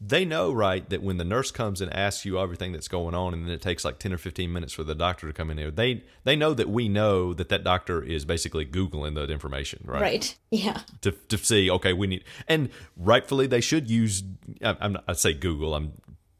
they 0.00 0.24
know 0.24 0.52
right 0.52 0.88
that 0.90 1.02
when 1.02 1.16
the 1.16 1.24
nurse 1.24 1.50
comes 1.52 1.80
and 1.80 1.92
asks 1.94 2.24
you 2.24 2.38
everything 2.40 2.72
that's 2.72 2.88
going 2.88 3.14
on, 3.14 3.32
and 3.34 3.44
then 3.46 3.52
it 3.52 3.62
takes 3.62 3.84
like 3.84 3.98
ten 3.98 4.12
or 4.12 4.18
fifteen 4.18 4.52
minutes 4.52 4.72
for 4.72 4.82
the 4.82 4.94
doctor 4.94 5.26
to 5.28 5.32
come 5.32 5.50
in 5.50 5.56
there. 5.56 5.70
They 5.70 6.02
they 6.24 6.34
know 6.34 6.54
that 6.54 6.68
we 6.68 6.88
know 6.88 7.32
that 7.34 7.48
that 7.50 7.62
doctor 7.62 8.02
is 8.02 8.24
basically 8.24 8.66
googling 8.66 9.14
that 9.14 9.30
information, 9.30 9.84
right? 9.86 10.00
Right. 10.02 10.36
Yeah. 10.50 10.80
To 11.02 11.12
to 11.12 11.38
see 11.38 11.70
okay, 11.70 11.92
we 11.92 12.08
need 12.08 12.24
and 12.48 12.68
rightfully 12.96 13.46
they 13.46 13.60
should 13.60 13.88
use. 13.88 14.24
I, 14.62 14.76
I'm 14.80 14.94
not, 14.94 15.04
I 15.06 15.12
say 15.12 15.32
Google. 15.34 15.74
I'm 15.74 15.92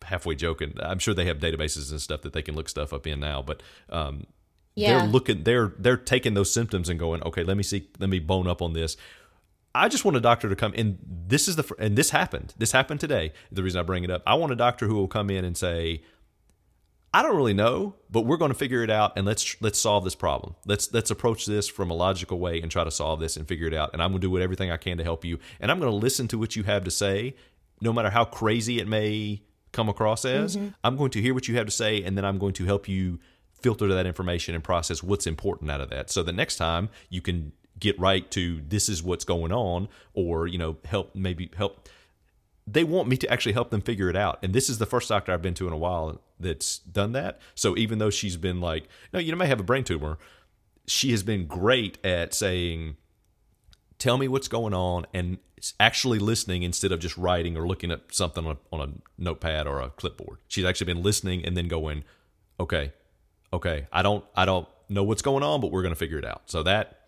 halfway 0.02 0.34
joking. 0.34 0.74
I'm 0.80 0.98
sure 0.98 1.14
they 1.14 1.26
have 1.26 1.38
databases 1.38 1.90
and 1.90 2.00
stuff 2.00 2.22
that 2.22 2.32
they 2.32 2.42
can 2.42 2.54
look 2.56 2.68
stuff 2.68 2.92
up 2.92 3.06
in 3.06 3.20
now, 3.20 3.42
but 3.42 3.62
um, 3.90 4.26
Yeah. 4.74 4.98
they're 4.98 5.06
looking 5.08 5.42
they're 5.44 5.72
they're 5.78 5.96
taking 5.96 6.34
those 6.34 6.52
symptoms 6.52 6.88
and 6.88 6.98
going 6.98 7.22
okay 7.22 7.42
let 7.44 7.56
me 7.56 7.62
see 7.62 7.88
let 7.98 8.10
me 8.10 8.18
bone 8.18 8.46
up 8.48 8.60
on 8.60 8.72
this 8.72 8.96
i 9.76 9.88
just 9.88 10.04
want 10.04 10.16
a 10.16 10.20
doctor 10.20 10.48
to 10.48 10.56
come 10.56 10.74
in. 10.74 10.98
This 11.28 11.48
is 11.48 11.56
the 11.56 11.74
and 11.78 11.96
this 11.96 12.10
happened. 12.10 12.54
This 12.58 12.72
happened 12.72 13.00
today 13.00 13.32
the 13.50 13.62
reason 13.62 13.80
i 13.80 13.82
bring 13.82 14.04
it 14.04 14.10
up. 14.10 14.22
I 14.26 14.34
want 14.34 14.52
a 14.52 14.56
doctor 14.56 14.86
who 14.86 14.94
will 14.94 15.08
come 15.08 15.30
in 15.30 15.44
and 15.44 15.56
say 15.56 16.02
i 17.14 17.22
don't 17.22 17.36
really 17.36 17.54
know 17.54 17.94
but 18.10 18.22
we're 18.22 18.36
going 18.36 18.50
to 18.50 18.58
figure 18.58 18.82
it 18.82 18.90
out 18.90 19.12
and 19.16 19.24
let's 19.24 19.56
let's 19.62 19.80
solve 19.80 20.04
this 20.04 20.14
problem. 20.14 20.54
Let's 20.64 20.92
let's 20.92 21.10
approach 21.10 21.46
this 21.46 21.68
from 21.68 21.90
a 21.90 21.94
logical 21.94 22.38
way 22.38 22.60
and 22.60 22.70
try 22.70 22.84
to 22.84 22.90
solve 22.90 23.20
this 23.20 23.36
and 23.36 23.46
figure 23.46 23.66
it 23.66 23.74
out 23.74 23.90
and 23.92 24.02
i'm 24.02 24.10
going 24.10 24.20
to 24.20 24.28
do 24.28 24.38
everything 24.38 24.70
i 24.70 24.76
can 24.76 24.98
to 24.98 25.04
help 25.04 25.24
you 25.24 25.38
and 25.60 25.70
i'm 25.70 25.78
going 25.78 25.90
to 25.90 25.96
listen 25.96 26.28
to 26.28 26.38
what 26.38 26.56
you 26.56 26.64
have 26.64 26.84
to 26.84 26.90
say 26.90 27.34
no 27.80 27.92
matter 27.92 28.10
how 28.10 28.24
crazy 28.24 28.80
it 28.80 28.88
may 28.88 29.42
come 29.72 29.88
across 29.90 30.24
as. 30.24 30.56
Mm-hmm. 30.56 30.68
I'm 30.82 30.96
going 30.96 31.10
to 31.10 31.20
hear 31.20 31.34
what 31.34 31.48
you 31.48 31.56
have 31.56 31.66
to 31.66 31.72
say 31.72 32.02
and 32.02 32.16
then 32.16 32.24
i'm 32.24 32.38
going 32.38 32.54
to 32.54 32.64
help 32.64 32.88
you 32.88 33.18
filter 33.60 33.88
that 33.88 34.06
information 34.06 34.54
and 34.54 34.62
process 34.62 35.02
what's 35.02 35.26
important 35.26 35.70
out 35.70 35.80
of 35.80 35.90
that. 35.90 36.10
So 36.10 36.22
the 36.22 36.32
next 36.32 36.56
time 36.56 36.88
you 37.08 37.20
can 37.20 37.52
get 37.78 37.98
right 37.98 38.30
to 38.30 38.62
this 38.68 38.88
is 38.88 39.02
what's 39.02 39.24
going 39.24 39.52
on 39.52 39.88
or 40.14 40.46
you 40.46 40.58
know 40.58 40.76
help 40.84 41.14
maybe 41.14 41.50
help 41.56 41.88
they 42.66 42.84
want 42.84 43.08
me 43.08 43.16
to 43.16 43.30
actually 43.30 43.52
help 43.52 43.70
them 43.70 43.80
figure 43.80 44.10
it 44.10 44.16
out. 44.16 44.38
And 44.42 44.52
this 44.52 44.68
is 44.68 44.78
the 44.78 44.86
first 44.86 45.08
doctor 45.08 45.32
I've 45.32 45.42
been 45.42 45.54
to 45.54 45.66
in 45.66 45.72
a 45.72 45.76
while 45.76 46.20
that's 46.40 46.78
done 46.78 47.12
that. 47.12 47.40
So 47.54 47.76
even 47.76 47.98
though 47.98 48.10
she's 48.10 48.36
been 48.36 48.60
like, 48.60 48.88
no, 49.12 49.20
you 49.20 49.34
may 49.36 49.46
have 49.46 49.60
a 49.60 49.64
brain 49.64 49.84
tumor, 49.84 50.18
she 50.86 51.12
has 51.12 51.22
been 51.22 51.46
great 51.46 52.04
at 52.04 52.34
saying, 52.34 52.96
tell 53.98 54.18
me 54.18 54.26
what's 54.26 54.48
going 54.48 54.74
on 54.74 55.06
and 55.14 55.38
actually 55.78 56.18
listening 56.18 56.62
instead 56.64 56.92
of 56.92 56.98
just 56.98 57.16
writing 57.16 57.56
or 57.56 57.66
looking 57.66 57.90
at 57.90 58.12
something 58.12 58.46
on 58.46 58.56
a, 58.56 58.74
on 58.74 58.88
a 58.88 59.22
notepad 59.22 59.66
or 59.66 59.80
a 59.80 59.90
clipboard. 59.90 60.38
She's 60.48 60.64
actually 60.64 60.92
been 60.92 61.02
listening 61.02 61.44
and 61.44 61.56
then 61.56 61.68
going, 61.68 62.04
okay, 62.58 62.92
okay, 63.52 63.86
I 63.92 64.02
don't, 64.02 64.24
I 64.34 64.44
don't 64.44 64.66
know 64.88 65.04
what's 65.04 65.22
going 65.22 65.44
on, 65.44 65.60
but 65.60 65.70
we're 65.70 65.82
going 65.82 65.94
to 65.94 65.98
figure 65.98 66.18
it 66.18 66.24
out. 66.24 66.42
So 66.46 66.64
that, 66.64 67.05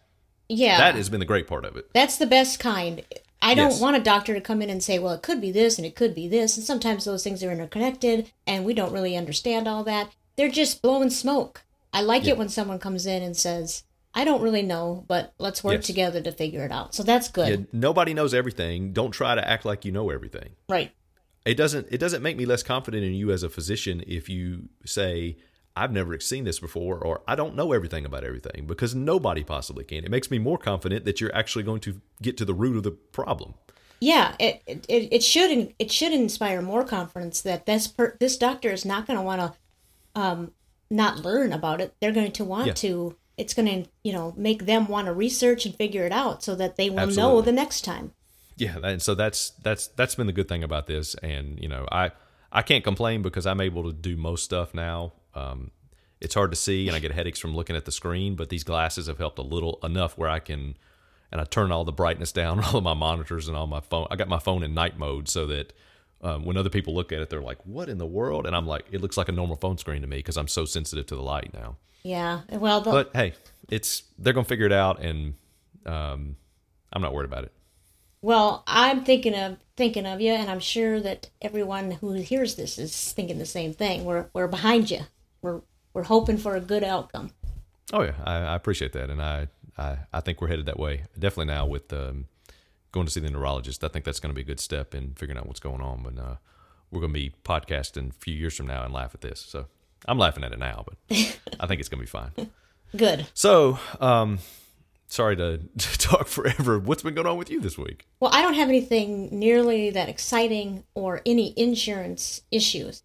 Yeah. 0.49 0.79
that 0.79 0.95
has 0.95 1.09
been 1.09 1.21
the 1.21 1.27
great 1.27 1.47
part 1.47 1.65
of 1.65 1.77
it. 1.77 1.89
That's 1.93 2.17
the 2.17 2.27
best 2.27 2.59
kind. 2.59 3.03
I 3.41 3.55
don't 3.55 3.71
Yes. 3.71 3.81
want 3.81 3.97
a 3.97 4.01
doctor 4.01 4.35
to 4.35 4.41
come 4.41 4.63
in 4.63 4.71
and 4.71 4.83
say, 4.83 4.99
well, 4.99 5.13
it 5.13 5.23
could 5.23 5.41
be 5.41 5.53
this 5.53 5.79
and 5.79 5.87
it 5.87 5.95
could 5.95 6.15
be 6.15 6.27
this. 6.27 6.57
And 6.57 6.65
sometimes 6.67 7.05
those 7.05 7.23
things 7.23 7.43
are 7.45 7.53
interconnected 7.53 8.31
and 8.47 8.65
we 8.65 8.75
don't 8.75 8.93
really 8.93 9.17
understand 9.17 9.69
all 9.69 9.85
that. 9.85 10.11
They're 10.37 10.49
just 10.51 10.83
blowing 10.83 11.11
smoke. 11.11 11.63
I 11.93 12.01
like 12.03 12.25
Yeah. 12.25 12.33
it 12.33 12.39
when 12.39 12.49
someone 12.49 12.79
comes 12.79 13.07
in 13.07 13.23
and 13.23 13.37
says, 13.37 13.85
I 14.15 14.25
don't 14.25 14.43
really 14.43 14.63
know, 14.63 15.05
but 15.07 15.35
let's 15.39 15.63
work 15.63 15.75
Yes. 15.77 15.87
together 15.87 16.21
to 16.21 16.33
figure 16.33 16.65
it 16.65 16.73
out. 16.73 16.95
So 16.95 17.03
that's 17.05 17.29
good. 17.29 17.49
Yeah, 17.61 17.67
nobody 17.73 18.15
knows 18.15 18.35
everything. 18.35 18.93
Don't 18.93 19.13
try 19.13 19.35
to 19.35 19.49
act 19.49 19.65
like 19.65 19.85
you 19.85 19.93
know 19.93 20.11
everything. 20.11 20.51
Right. 20.69 20.93
it 21.47 21.55
doesn't 21.57 21.87
it 21.91 21.97
doesn't 21.99 22.21
make 22.23 22.37
me 22.37 22.45
less 22.45 22.63
confident 22.63 23.05
in 23.05 23.15
you 23.15 23.31
as 23.31 23.43
a 23.43 23.49
physician 23.49 24.03
if 24.07 24.29
you 24.29 24.69
say 24.85 25.37
I've 25.83 25.93
never 25.93 26.19
seen 26.21 26.45
this 26.45 26.59
before 26.59 26.99
or 26.99 27.23
I 27.27 27.35
don't 27.35 27.55
know 27.55 27.73
everything 27.73 28.05
about 28.05 28.25
everything 28.25 28.67
because 28.67 28.95
nobody 28.95 29.45
possibly 29.45 29.85
can. 29.85 30.05
It 30.05 30.11
makes 30.11 30.31
me 30.31 30.39
more 30.39 30.59
confident 30.59 31.05
that 31.05 31.21
you're 31.21 31.35
actually 31.35 31.65
going 31.65 31.81
to 31.81 32.01
get 32.21 32.37
to 32.39 32.45
the 32.45 32.55
root 32.55 32.77
of 32.77 32.83
the 32.83 32.91
problem. 32.91 33.55
Yeah, 34.01 34.35
it 34.39 34.63
it, 34.67 34.85
it 34.89 35.23
should 35.23 35.75
it 35.79 35.91
should 35.91 36.13
inspire 36.13 36.63
more 36.63 36.85
confidence 36.85 37.41
that 37.43 37.67
this 37.67 37.87
per, 37.89 38.17
this 38.21 38.37
doctor 38.37 38.71
is 38.71 38.85
not 38.85 39.07
going 39.07 39.19
to 39.19 39.23
want 39.25 39.41
to 39.41 40.21
um, 40.21 40.53
not 40.91 41.25
learn 41.25 41.53
about 41.53 41.81
it. 41.81 41.95
They're 42.01 42.13
going 42.13 42.33
to 42.33 42.45
want 42.45 42.67
Yeah. 42.69 42.73
to. 42.75 43.17
It's 43.37 43.55
going 43.55 43.69
to 43.85 43.91
you 44.03 44.13
know 44.13 44.35
make 44.37 44.67
them 44.67 44.87
want 44.89 45.07
to 45.07 45.13
research 45.13 45.67
and 45.67 45.75
figure 45.75 46.05
it 46.05 46.13
out 46.13 46.43
so 46.43 46.55
that 46.57 46.77
they 46.77 46.91
will 46.91 47.09
know 47.09 47.41
the 47.41 47.53
next 47.53 47.83
time. 47.85 48.13
Yeah, 48.57 48.79
and 48.83 49.01
so 49.01 49.15
that's 49.15 49.51
that's 49.63 49.89
that's 49.89 50.17
been 50.17 50.27
the 50.27 50.33
good 50.33 50.49
thing 50.49 50.65
about 50.65 50.87
this 50.87 51.15
and 51.17 51.59
you 51.61 51.69
know, 51.69 51.87
I 51.91 52.11
I 52.51 52.63
can't 52.63 52.85
complain 52.85 53.23
because 53.23 53.47
I'm 53.47 53.61
able 53.61 53.85
to 53.85 53.93
do 53.93 54.17
most 54.17 54.45
stuff 54.45 54.75
now. 54.75 55.13
Um 55.35 55.71
it's 56.21 56.35
hard 56.35 56.51
to 56.51 56.57
see 56.57 56.89
and 56.89 56.97
I 56.97 56.99
get 57.01 57.13
headaches 57.13 57.39
from 57.39 57.55
looking 57.55 57.77
at 57.77 57.85
the 57.85 57.93
screen, 57.93 58.35
but 58.35 58.49
these 58.49 58.65
glasses 58.65 59.07
have 59.07 59.19
helped 59.19 59.39
a 59.39 59.43
little 59.43 59.79
enough 59.83 60.19
where 60.19 60.29
I 60.29 60.41
can 60.41 60.77
and 61.31 61.41
I 61.41 61.45
turn 61.45 61.71
all 61.71 61.85
the 61.85 61.93
brightness 61.93 62.33
down 62.33 62.59
on 62.59 62.65
all 62.65 62.77
of 62.79 62.85
my 62.85 62.95
monitors 62.95 63.49
and 63.49 63.57
all 63.57 63.67
my 63.67 63.81
phone. 63.81 64.07
I 64.11 64.17
got 64.17 64.29
my 64.29 64.39
phone 64.39 64.63
in 64.63 64.75
night 64.75 64.99
mode 64.99 65.29
so 65.29 65.47
that 65.47 65.73
um, 66.21 66.45
when 66.45 66.57
other 66.57 66.71
people 66.71 66.95
look 66.95 67.13
at 67.13 67.21
it, 67.21 67.31
they're 67.31 67.41
like, 67.43 67.59
"What 67.65 67.89
in 67.89 67.99
the 67.99 68.07
world?" 68.07 68.45
And 68.47 68.57
I'm 68.57 68.67
like, 68.67 68.87
"It 68.91 69.01
looks 69.01 69.17
like 69.17 69.29
a 69.29 69.33
normal 69.33 69.55
phone 69.55 69.79
screen 69.79 70.01
to 70.03 70.09
me 70.09 70.17
because 70.17 70.37
I'm 70.37 70.49
so 70.49 70.65
sensitive 70.65 71.07
to 71.07 71.15
the 71.15 71.23
light 71.23 71.55
now." 71.55 71.77
Yeah. 72.03 72.41
Well, 72.51 72.81
the, 72.81 72.91
But 72.91 73.11
hey, 73.15 73.35
it's 73.71 74.03
they're 74.19 74.33
gonna 74.33 74.45
figure 74.45 74.67
it 74.67 74.73
out, 74.73 75.01
and 75.01 75.35
um, 75.87 76.35
I'm 76.93 77.03
not 77.03 77.13
worried 77.15 77.27
about 77.31 77.45
it. 77.45 77.53
well, 78.21 78.65
I'm 78.67 79.05
thinking 79.05 79.35
of 79.35 79.59
thinking 79.77 80.07
of 80.07 80.21
you, 80.21 80.33
and 80.33 80.51
I'm 80.51 80.59
sure 80.61 80.99
that 81.01 81.31
everyone 81.41 81.93
who 81.93 82.15
hears 82.15 82.57
this 82.57 82.79
is 82.79 83.13
thinking 83.13 83.39
the 83.39 83.47
same 83.47 83.73
thing. 83.73 84.05
We're 84.05 84.27
we're 84.33 84.49
behind 84.49 84.91
you. 84.91 85.03
We're 85.43 85.61
we're 85.95 86.05
hoping 86.05 86.39
for 86.39 86.57
a 86.57 86.61
good 86.61 86.85
outcome. 86.85 87.31
Oh 87.93 88.03
yeah, 88.03 88.15
I, 88.25 88.37
I 88.37 88.55
appreciate 88.55 88.93
that, 88.93 89.11
and 89.11 89.23
I, 89.23 89.49
I 89.77 89.99
I 90.13 90.21
think 90.21 90.41
we're 90.41 90.49
headed 90.49 90.67
that 90.67 90.79
way. 90.79 91.05
Definitely 91.19 91.53
now 91.53 91.67
with 91.67 91.93
um, 91.93 92.27
going 92.93 93.07
to 93.07 93.13
see 93.13 93.21
the 93.21 93.31
neurologist. 93.31 93.85
I 93.85 93.89
think 93.89 94.05
that's 94.05 94.21
going 94.21 94.31
to 94.31 94.35
be 94.35 94.43
a 94.43 94.45
good 94.45 94.61
step 94.61 94.95
in 94.95 95.15
figuring 95.15 95.39
out 95.39 95.47
what's 95.47 95.61
going 95.61 95.81
on. 95.81 96.03
But 96.03 96.23
uh, 96.23 96.37
we're 96.91 97.01
going 97.01 97.13
to 97.13 97.19
be 97.19 97.35
podcasting 97.45 98.11
a 98.11 98.15
few 98.15 98.35
years 98.35 98.57
from 98.57 98.67
now 98.67 98.85
and 98.85 98.93
laugh 98.93 99.15
at 99.15 99.21
this. 99.21 99.41
So 99.41 99.67
I'm 100.07 100.19
laughing 100.19 100.45
at 100.45 100.53
it 100.53 100.59
now, 100.59 100.85
but 100.87 100.97
I 101.61 101.67
think 101.67 101.81
it's 101.81 101.89
going 101.89 102.05
to 102.05 102.05
be 102.05 102.07
fine. 102.07 102.51
Good. 102.97 103.27
So, 103.35 103.79
um, 104.01 104.39
sorry 105.09 105.37
to, 105.37 105.59
to 105.79 105.99
talk 105.99 106.27
forever. 106.29 106.79
What's 106.79 107.03
been 107.03 107.15
going 107.15 107.27
on 107.27 107.37
with 107.37 107.51
you 107.51 107.61
this 107.61 107.77
week? 107.77 108.07
Well, 108.21 108.31
I 108.33 108.43
don't 108.43 108.55
have 108.55 108.69
anything 108.69 109.39
nearly 109.39 109.91
that 109.91 110.09
exciting 110.09 110.85
or 110.95 111.21
any 111.27 111.59
insurance 111.59 112.43
issues. 112.51 113.03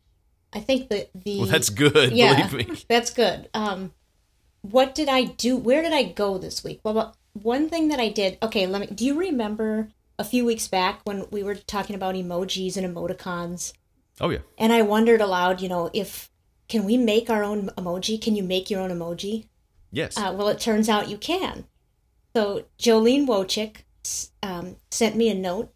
I 0.53 0.59
think 0.59 0.89
that 0.89 1.09
the 1.13 1.39
Well, 1.39 1.47
that's 1.47 1.69
good. 1.69 2.11
yeah, 2.13 2.47
Believe 2.47 2.69
me. 2.69 2.83
that's 2.87 3.09
good. 3.11 3.49
Um, 3.53 3.93
what 4.61 4.95
did 4.95 5.09
I 5.09 5.23
do? 5.23 5.57
Where 5.57 5.81
did 5.81 5.93
I 5.93 6.03
go 6.03 6.37
this 6.37 6.63
week? 6.63 6.79
Well, 6.83 6.93
well, 6.93 7.17
one 7.33 7.69
thing 7.69 7.87
that 7.89 7.99
I 7.99 8.09
did. 8.09 8.37
Okay, 8.41 8.67
let 8.67 8.81
me. 8.81 8.87
Do 8.87 9.05
you 9.05 9.17
remember 9.19 9.89
a 10.19 10.23
few 10.23 10.45
weeks 10.45 10.67
back 10.67 11.01
when 11.03 11.25
we 11.31 11.43
were 11.43 11.55
talking 11.55 11.95
about 11.95 12.15
emojis 12.15 12.77
and 12.77 12.85
emoticons? 12.85 13.73
Oh 14.21 14.29
yeah. 14.29 14.39
And 14.57 14.71
I 14.71 14.83
wondered 14.83 15.21
aloud, 15.21 15.59
you 15.59 15.67
know, 15.69 15.89
if 15.93 16.29
can 16.69 16.85
we 16.85 16.97
make 16.97 17.29
our 17.29 17.43
own 17.43 17.69
emoji? 17.77 18.21
Can 18.21 18.35
you 18.35 18.43
make 18.43 18.69
your 18.69 18.81
own 18.81 18.91
emoji? 18.91 19.47
Yes. 19.91 20.17
Uh, 20.17 20.33
well, 20.35 20.47
it 20.49 20.59
turns 20.59 20.87
out 20.89 21.09
you 21.09 21.17
can. 21.17 21.65
So 22.35 22.65
Jolene 22.79 23.27
Wojcik 23.27 23.83
um, 24.41 24.77
sent 24.91 25.15
me 25.15 25.29
a 25.29 25.35
note, 25.35 25.73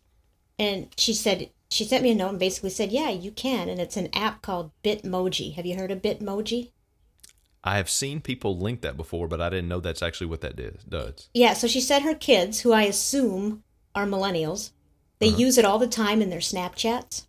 and 0.57 0.87
she 0.97 1.13
said 1.13 1.49
she 1.69 1.83
sent 1.83 2.03
me 2.03 2.11
a 2.11 2.15
note 2.15 2.29
and 2.29 2.39
basically 2.39 2.69
said, 2.69 2.91
"Yeah, 2.91 3.09
you 3.09 3.31
can." 3.31 3.69
And 3.69 3.79
it's 3.79 3.97
an 3.97 4.09
app 4.13 4.41
called 4.41 4.71
Bitmoji. 4.83 5.55
Have 5.55 5.65
you 5.65 5.75
heard 5.75 5.91
of 5.91 6.01
Bitmoji? 6.01 6.71
I 7.63 7.77
have 7.77 7.89
seen 7.89 8.21
people 8.21 8.57
link 8.57 8.81
that 8.81 8.95
before, 8.95 9.27
but 9.27 9.41
I 9.41 9.49
didn't 9.49 9.67
know 9.67 9.79
that's 9.79 10.03
actually 10.03 10.27
what 10.27 10.41
that 10.41 10.55
did, 10.55 10.79
does. 10.87 11.29
Yeah. 11.33 11.53
So 11.53 11.67
she 11.67 11.81
said 11.81 12.03
her 12.03 12.15
kids, 12.15 12.61
who 12.61 12.71
I 12.71 12.83
assume 12.83 13.63
are 13.93 14.05
millennials, 14.05 14.71
they 15.19 15.29
uh-huh. 15.29 15.37
use 15.37 15.57
it 15.57 15.65
all 15.65 15.79
the 15.79 15.87
time 15.87 16.21
in 16.21 16.29
their 16.29 16.39
Snapchats. 16.39 17.25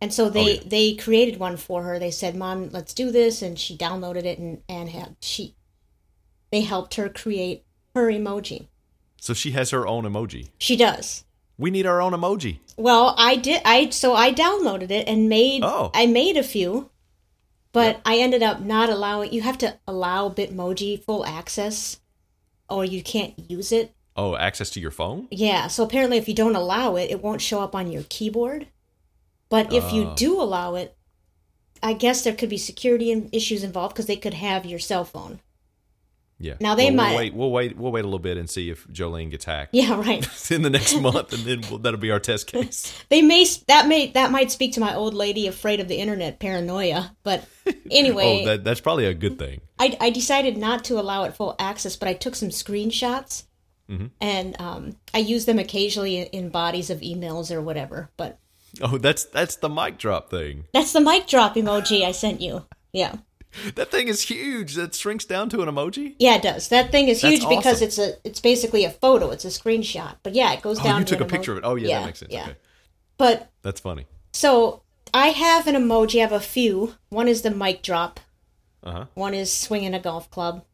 And 0.00 0.14
so 0.14 0.26
oh, 0.26 0.30
they, 0.30 0.54
yeah. 0.54 0.62
they 0.64 0.94
created 0.94 1.38
one 1.38 1.58
for 1.58 1.82
her. 1.82 1.98
They 1.98 2.10
said, 2.10 2.34
"Mom, 2.34 2.70
let's 2.70 2.94
do 2.94 3.10
this," 3.10 3.42
and 3.42 3.58
she 3.58 3.76
downloaded 3.76 4.24
it 4.24 4.38
and 4.38 4.62
and 4.68 4.88
had 4.88 5.16
she 5.20 5.54
they 6.50 6.62
helped 6.62 6.94
her 6.94 7.08
create 7.08 7.64
her 7.94 8.10
emoji. 8.10 8.68
So 9.20 9.34
she 9.34 9.50
has 9.50 9.70
her 9.70 9.86
own 9.86 10.04
emoji. 10.04 10.50
She 10.58 10.76
does. 10.76 11.24
We 11.60 11.70
need 11.70 11.84
our 11.84 12.00
own 12.00 12.12
emoji. 12.12 12.58
Well, 12.78 13.14
I 13.18 13.36
did. 13.36 13.60
I 13.66 13.90
so 13.90 14.14
I 14.14 14.32
downloaded 14.32 14.90
it 14.90 15.06
and 15.06 15.28
made. 15.28 15.62
Oh. 15.62 15.90
I 15.92 16.06
made 16.06 16.38
a 16.38 16.42
few, 16.42 16.90
but 17.72 18.00
I 18.06 18.16
ended 18.16 18.42
up 18.42 18.60
not 18.60 18.88
allowing. 18.88 19.32
You 19.32 19.42
have 19.42 19.58
to 19.58 19.78
allow 19.86 20.30
Bitmoji 20.30 21.04
full 21.04 21.24
access, 21.26 22.00
or 22.68 22.84
you 22.86 23.02
can't 23.02 23.34
use 23.50 23.72
it. 23.72 23.94
Oh, 24.16 24.36
access 24.36 24.70
to 24.70 24.80
your 24.80 24.90
phone? 24.90 25.28
Yeah. 25.30 25.66
So 25.68 25.84
apparently, 25.84 26.16
if 26.16 26.28
you 26.28 26.34
don't 26.34 26.56
allow 26.56 26.96
it, 26.96 27.10
it 27.10 27.22
won't 27.22 27.42
show 27.42 27.60
up 27.60 27.74
on 27.74 27.92
your 27.92 28.04
keyboard. 28.08 28.66
But 29.50 29.72
if 29.72 29.92
you 29.92 30.04
Oh. 30.08 30.14
do 30.16 30.40
allow 30.40 30.76
it, 30.76 30.96
I 31.82 31.92
guess 31.92 32.24
there 32.24 32.34
could 32.34 32.48
be 32.48 32.56
security 32.58 33.28
issues 33.32 33.62
involved 33.62 33.94
because 33.94 34.06
they 34.06 34.16
could 34.16 34.34
have 34.34 34.64
your 34.64 34.78
cell 34.78 35.04
phone. 35.04 35.40
Yeah. 36.42 36.54
Now, 36.58 36.74
they 36.74 36.86
Well, 36.86 36.94
might- 36.94 37.08
We'll 37.10 37.16
wait. 37.18 37.34
We'll 37.34 37.50
wait. 37.52 37.76
We'll 37.76 37.92
wait 37.92 38.00
a 38.00 38.06
little 38.06 38.18
bit 38.18 38.38
and 38.38 38.48
see 38.48 38.70
if 38.70 38.88
Jolene 38.88 39.30
gets 39.30 39.44
hacked 39.44 39.74
Yeah, 39.74 40.00
right. 40.00 40.26
in 40.50 40.62
the 40.62 40.70
next 40.70 40.94
month, 41.00 41.34
and 41.34 41.42
then 41.44 41.60
we'll, 41.68 41.78
that'll 41.80 42.00
be 42.00 42.10
our 42.10 42.18
test 42.18 42.46
case. 42.46 42.92
They 43.10 43.20
may 43.22 43.44
that 43.68 43.86
may 43.88 44.10
that 44.12 44.30
might 44.30 44.50
speak 44.50 44.72
to 44.74 44.80
my 44.80 44.94
old 44.94 45.12
lady 45.14 45.46
afraid 45.46 45.80
of 45.80 45.88
the 45.88 45.96
internet 45.96 46.38
paranoia. 46.40 47.14
But 47.24 47.44
anyway, 47.90 48.42
oh, 48.42 48.46
that, 48.46 48.64
that's 48.64 48.80
probably 48.80 49.04
a 49.06 49.14
good 49.14 49.38
thing. 49.38 49.60
I, 49.78 49.96
I 50.00 50.10
decided 50.10 50.56
not 50.56 50.84
to 50.84 50.98
allow 50.98 51.24
it 51.24 51.34
full 51.34 51.54
access, 51.58 51.96
but 51.96 52.08
I 52.08 52.14
took 52.14 52.34
some 52.34 52.48
screenshots 52.50 53.44
and 54.20 54.60
um, 54.60 54.94
I 55.12 55.18
use 55.18 55.46
them 55.46 55.58
occasionally 55.58 56.20
in 56.22 56.48
bodies 56.50 56.90
of 56.90 57.00
emails 57.00 57.50
or 57.50 57.60
whatever. 57.60 58.08
But 58.16 58.38
Oh, 58.80 58.98
that's 58.98 59.24
that's 59.24 59.56
the 59.56 59.68
mic 59.68 59.98
drop 59.98 60.30
thing. 60.30 60.64
that's 60.72 60.92
the 60.92 61.00
mic 61.00 61.26
drop 61.26 61.56
emoji 61.56 62.04
I 62.04 62.12
sent 62.12 62.40
you. 62.40 62.64
Yeah. 62.92 63.16
That 63.74 63.90
thing 63.90 64.08
is 64.08 64.22
huge. 64.22 64.74
That 64.74 64.94
shrinks 64.94 65.24
down 65.24 65.48
to 65.50 65.62
an 65.62 65.68
emoji. 65.68 66.14
Yeah, 66.18 66.36
it 66.36 66.42
does. 66.42 66.68
That 66.68 66.90
thing 66.92 67.08
is 67.08 67.20
That's 67.20 67.38
huge 67.38 67.48
because 67.48 67.82
it's 67.82 67.98
a 67.98 68.14
it's 68.24 68.40
basically 68.40 68.84
a 68.84 68.90
photo. 68.90 69.30
It's 69.30 69.44
a 69.44 69.48
screenshot. 69.48 70.16
But 70.22 70.34
yeah, 70.34 70.52
it 70.52 70.62
goes 70.62 70.78
Oh, 70.80 70.84
down. 70.84 71.00
you 71.00 71.04
to 71.06 71.16
took 71.16 71.26
a 71.26 71.30
picture 71.30 71.52
of 71.52 71.58
it. 71.58 71.64
Oh, 71.64 71.74
yeah, 71.74 71.98
that 72.00 72.06
makes 72.06 72.20
sense. 72.20 72.32
Yeah. 72.32 72.42
Okay, 72.44 72.56
But 73.18 73.50
that's 73.62 73.80
funny. 73.80 74.06
so 74.32 74.82
I 75.12 75.28
have 75.28 75.66
an 75.66 75.74
emoji. 75.74 76.18
I 76.18 76.22
have 76.22 76.32
a 76.32 76.40
few. 76.40 76.94
One 77.08 77.26
is 77.28 77.42
the 77.42 77.50
mic 77.50 77.82
drop. 77.82 78.20
Uh 78.84 78.92
huh. 78.92 79.04
One 79.14 79.34
is 79.34 79.52
swinging 79.52 79.94
a 79.94 80.00
golf 80.00 80.30
club. 80.30 80.64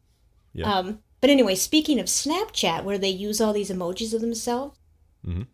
Yeah. 0.53 0.71
Um, 0.71 0.99
but 1.19 1.29
anyway, 1.31 1.55
speaking 1.55 1.99
of 1.99 2.05
Snapchat, 2.05 2.83
where 2.83 2.97
they 2.99 3.09
use 3.09 3.41
all 3.41 3.53
these 3.53 3.71
emojis 3.71 4.13
of 4.13 4.21
themselves, 4.21 4.77
Mhm. 5.27 5.47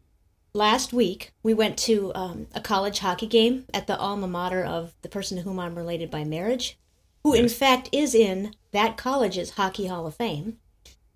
last 0.53 0.91
week 0.93 1.31
we 1.41 1.53
went 1.53 1.77
to 1.79 2.11
um, 2.13 2.47
a 2.53 2.59
college 2.61 2.99
hockey 2.99 3.27
game 3.27 3.65
at 3.73 3.87
the 3.87 3.97
alma 3.97 4.27
mater 4.27 4.63
of 4.63 4.93
the 5.01 5.09
person 5.09 5.37
to 5.37 5.43
whom 5.43 5.59
I'm 5.59 5.75
related 5.75 6.11
by 6.11 6.23
marriage, 6.25 6.77
who 7.23 7.33
in 7.33 7.49
fact 7.49 7.89
is 7.91 8.13
in 8.13 8.53
that 8.71 8.97
college's 8.97 9.51
Hockey 9.51 9.87
Hall 9.87 10.05
of 10.05 10.15
Fame. 10.15 10.57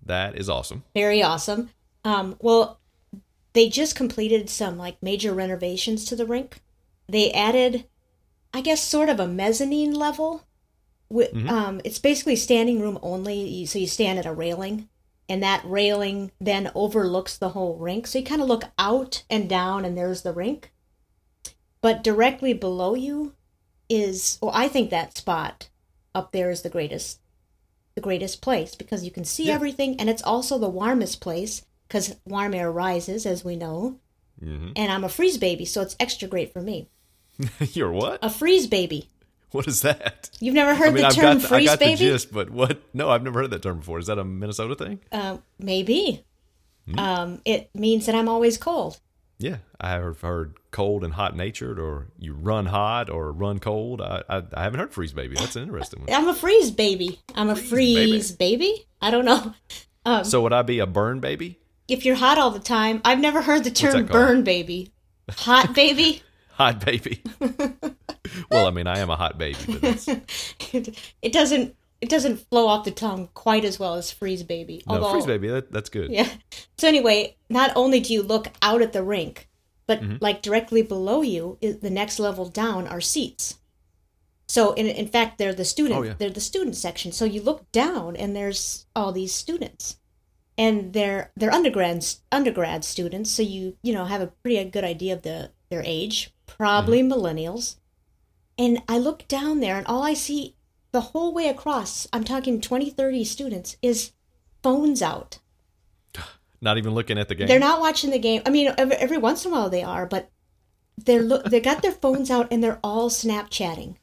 That 0.04 0.36
is 0.36 0.48
awesome. 0.48 0.84
Very 0.94 1.22
awesome. 1.22 1.70
Um, 2.04 2.36
well, 2.40 2.80
they 3.52 3.68
just 3.68 3.96
completed 3.96 4.48
some 4.48 4.78
like 4.78 5.02
major 5.02 5.34
renovations 5.34 6.04
to 6.06 6.16
the 6.16 6.24
rink. 6.24 6.60
They 7.08 7.30
added, 7.32 7.86
I 8.54 8.60
guess, 8.60 8.82
sort 8.82 9.08
of 9.08 9.20
a 9.20 9.26
mezzanine 9.26 9.92
level. 9.92 10.44
With, 11.10 11.34
um, 11.48 11.80
it's 11.84 11.98
basically 11.98 12.36
standing 12.36 12.80
room 12.80 12.98
only. 13.02 13.64
So 13.66 13.78
you 13.78 13.86
stand 13.86 14.18
at 14.18 14.26
a 14.26 14.32
railing, 14.32 14.88
and 15.28 15.42
that 15.42 15.62
railing 15.64 16.30
then 16.40 16.70
overlooks 16.74 17.36
the 17.36 17.50
whole 17.50 17.76
rink. 17.76 18.06
So 18.06 18.18
you 18.18 18.24
kind 18.24 18.42
of 18.42 18.48
look 18.48 18.64
out 18.78 19.24
and 19.28 19.48
down, 19.48 19.84
and 19.84 19.96
there's 19.96 20.22
the 20.22 20.32
rink. 20.32 20.70
But 21.80 22.04
directly 22.04 22.52
below 22.52 22.94
you 22.94 23.34
is, 23.88 24.38
well, 24.42 24.52
I 24.54 24.68
think 24.68 24.90
that 24.90 25.16
spot 25.16 25.68
up 26.18 26.32
there 26.32 26.50
is 26.50 26.62
the 26.62 26.68
greatest 26.76 27.20
the 27.94 28.00
greatest 28.08 28.40
place 28.42 28.74
because 28.74 29.04
you 29.04 29.10
can 29.10 29.24
see 29.24 29.46
Yeah. 29.46 29.54
everything 29.54 29.98
and 30.00 30.08
it's 30.10 30.22
also 30.22 30.58
the 30.58 30.68
warmest 30.68 31.20
place 31.20 31.62
because 31.86 32.16
warm 32.24 32.54
air 32.54 32.70
rises 32.70 33.24
as 33.26 33.44
we 33.44 33.56
know 33.56 33.98
Mhm. 34.42 34.72
and 34.76 34.92
i'm 34.92 35.04
a 35.04 35.08
freeze 35.08 35.38
baby 35.38 35.64
so 35.64 35.80
it's 35.82 35.96
extra 35.98 36.28
great 36.28 36.52
for 36.52 36.60
me 36.62 36.88
You're 37.72 37.92
what? 37.92 38.18
a 38.22 38.30
freeze 38.30 38.66
baby 38.66 39.08
What 39.52 39.66
is 39.66 39.80
that? 39.82 40.30
you've 40.40 40.54
never 40.62 40.74
heard 40.74 40.88
I 40.88 40.90
mean, 40.92 41.02
the 41.02 41.06
I've 41.08 41.14
term 41.14 41.38
got 41.38 41.44
I 41.46 41.48
freeze 41.48 41.68
got 41.70 41.78
the 41.78 41.84
baby 41.86 41.96
gist, 41.98 42.32
but 42.32 42.50
what? 42.50 42.82
No, 42.92 43.08
I've 43.10 43.22
never 43.22 43.40
heard 43.40 43.50
that 43.52 43.62
term 43.62 43.78
before. 43.78 43.98
Is 43.98 44.06
that 44.08 44.18
a 44.18 44.24
Minnesota 44.24 44.74
thing? 44.74 45.00
uh, 45.10 45.38
maybe 45.58 46.24
Hmm. 46.86 46.98
um, 46.98 47.40
it 47.44 47.68
means 47.74 48.06
that 48.06 48.14
i'm 48.14 48.28
always 48.28 48.56
cold 48.58 48.98
Yeah, 49.38 49.58
I 49.80 49.90
have 49.90 50.20
heard 50.20 50.56
cold 50.72 51.04
and 51.04 51.14
hot 51.14 51.36
natured, 51.36 51.78
or 51.78 52.08
you 52.18 52.34
run 52.34 52.66
hot 52.66 53.08
or 53.08 53.30
run 53.32 53.60
cold. 53.60 54.00
I 54.00 54.22
I, 54.28 54.42
I 54.52 54.62
haven't 54.64 54.80
heard 54.80 54.92
freeze 54.92 55.12
baby. 55.12 55.36
That's 55.36 55.54
an 55.56 55.62
interesting 55.62 56.00
one. 56.00 56.12
i'm 56.12 56.26
a 56.28 56.34
freeze 56.34 56.70
baby 56.72 57.20
i'm 57.36 57.48
a 57.48 57.56
freeze, 57.56 58.32
baby. 58.32 58.86
i 59.00 59.10
don't 59.10 59.24
know 59.24 59.54
um, 60.04 60.24
So 60.24 60.42
would 60.42 60.52
I 60.52 60.62
be 60.62 60.78
a 60.80 60.86
burn 60.86 61.20
baby? 61.20 61.58
if 61.86 62.04
you're 62.04 62.16
hot 62.16 62.36
all 62.36 62.50
the 62.50 62.58
time 62.58 63.00
i've 63.04 63.18
never 63.20 63.40
heard 63.40 63.64
the 63.64 63.70
term 63.70 64.04
burn 64.06 64.42
baby 64.44 64.92
hot 65.30 65.74
baby 65.82 66.22
Hot 66.50 66.84
baby. 66.84 67.22
well, 68.50 68.66
I 68.66 68.70
mean, 68.72 68.88
I 68.88 68.98
am 68.98 69.10
a 69.10 69.14
hot 69.16 69.38
baby, 69.38 69.78
but 69.80 70.08
it 71.22 71.32
doesn't 71.32 71.76
it 72.00 72.08
doesn't 72.08 72.36
flow 72.48 72.66
off 72.68 72.84
the 72.84 72.90
tongue 72.90 73.28
quite 73.34 73.64
as 73.64 73.78
well 73.78 73.94
as 73.94 74.10
freeze 74.12 74.42
baby 74.44 74.82
no 74.86 74.94
although 74.94 75.10
freeze 75.12 75.26
baby. 75.26 75.48
That, 75.48 75.72
that's 75.72 75.88
good. 75.90 76.10
Yeah. 76.10 76.28
So 76.78 76.86
anyway, 76.88 77.36
not 77.50 77.72
only 77.74 77.98
do 78.00 78.12
you 78.12 78.22
look 78.22 78.48
out 78.62 78.82
at 78.82 78.92
the 78.92 79.02
rink, 79.02 79.48
but 79.86 80.00
Mm-hmm. 80.00 80.16
like 80.20 80.42
directly 80.42 80.82
below 80.82 81.22
you, 81.22 81.58
is 81.60 81.78
the 81.78 81.90
next 81.90 82.18
level 82.20 82.48
down 82.48 82.86
are 82.86 83.00
seats. 83.00 83.58
So 84.46 84.72
in 84.74 84.86
in 84.86 85.08
fact, 85.08 85.38
they're 85.38 85.54
the 85.54 85.64
student 85.64 85.98
Oh, 85.98 86.02
yeah. 86.02 86.14
they're 86.18 86.30
the 86.30 86.40
student 86.40 86.76
section. 86.76 87.10
So 87.12 87.24
you 87.24 87.42
look 87.42 87.70
down 87.72 88.16
and 88.16 88.34
there's 88.36 88.86
all 88.94 89.12
these 89.12 89.34
students, 89.34 89.98
and 90.56 90.92
they're 90.92 91.32
they're 91.36 91.52
undergrads 91.52 92.22
undergrad 92.32 92.84
students. 92.84 93.30
So 93.30 93.42
you 93.42 93.76
you 93.82 93.92
know 93.92 94.04
have 94.06 94.20
a 94.22 94.32
pretty 94.42 94.62
good 94.70 94.84
idea 94.84 95.14
of 95.14 95.22
the 95.22 95.50
their 95.70 95.82
age, 95.84 96.32
probably 96.46 97.00
Mm-hmm. 97.00 97.12
millennials. 97.12 97.76
And 98.56 98.82
I 98.88 98.98
look 98.98 99.28
down 99.28 99.60
there, 99.60 99.76
and 99.76 99.86
all 99.86 100.02
I 100.02 100.14
see 100.14 100.54
the 100.98 101.12
whole 101.12 101.32
way 101.32 101.46
across, 101.46 102.08
I'm 102.12 102.24
talking 102.24 102.60
20, 102.60 102.90
30 102.90 103.22
students, 103.22 103.76
is 103.80 104.10
phones 104.64 105.00
out. 105.00 105.38
Not 106.60 106.76
even 106.76 106.92
looking 106.92 107.18
at 107.18 107.28
the 107.28 107.36
game. 107.36 107.46
They're 107.46 107.60
not 107.60 107.78
watching 107.78 108.10
the 108.10 108.18
game. 108.18 108.42
I 108.44 108.50
mean, 108.50 108.74
every, 108.76 108.96
every 108.96 109.16
once 109.18 109.44
in 109.44 109.52
a 109.52 109.54
while 109.54 109.70
they 109.70 109.84
are, 109.84 110.06
but 110.06 110.28
they're 110.96 111.22
look 111.22 111.44
they 111.44 111.60
got 111.60 111.82
their 111.82 111.92
phones 111.92 112.32
out 112.32 112.48
and 112.50 112.64
they're 112.64 112.80
all 112.82 113.10
Snapchatting. 113.10 113.94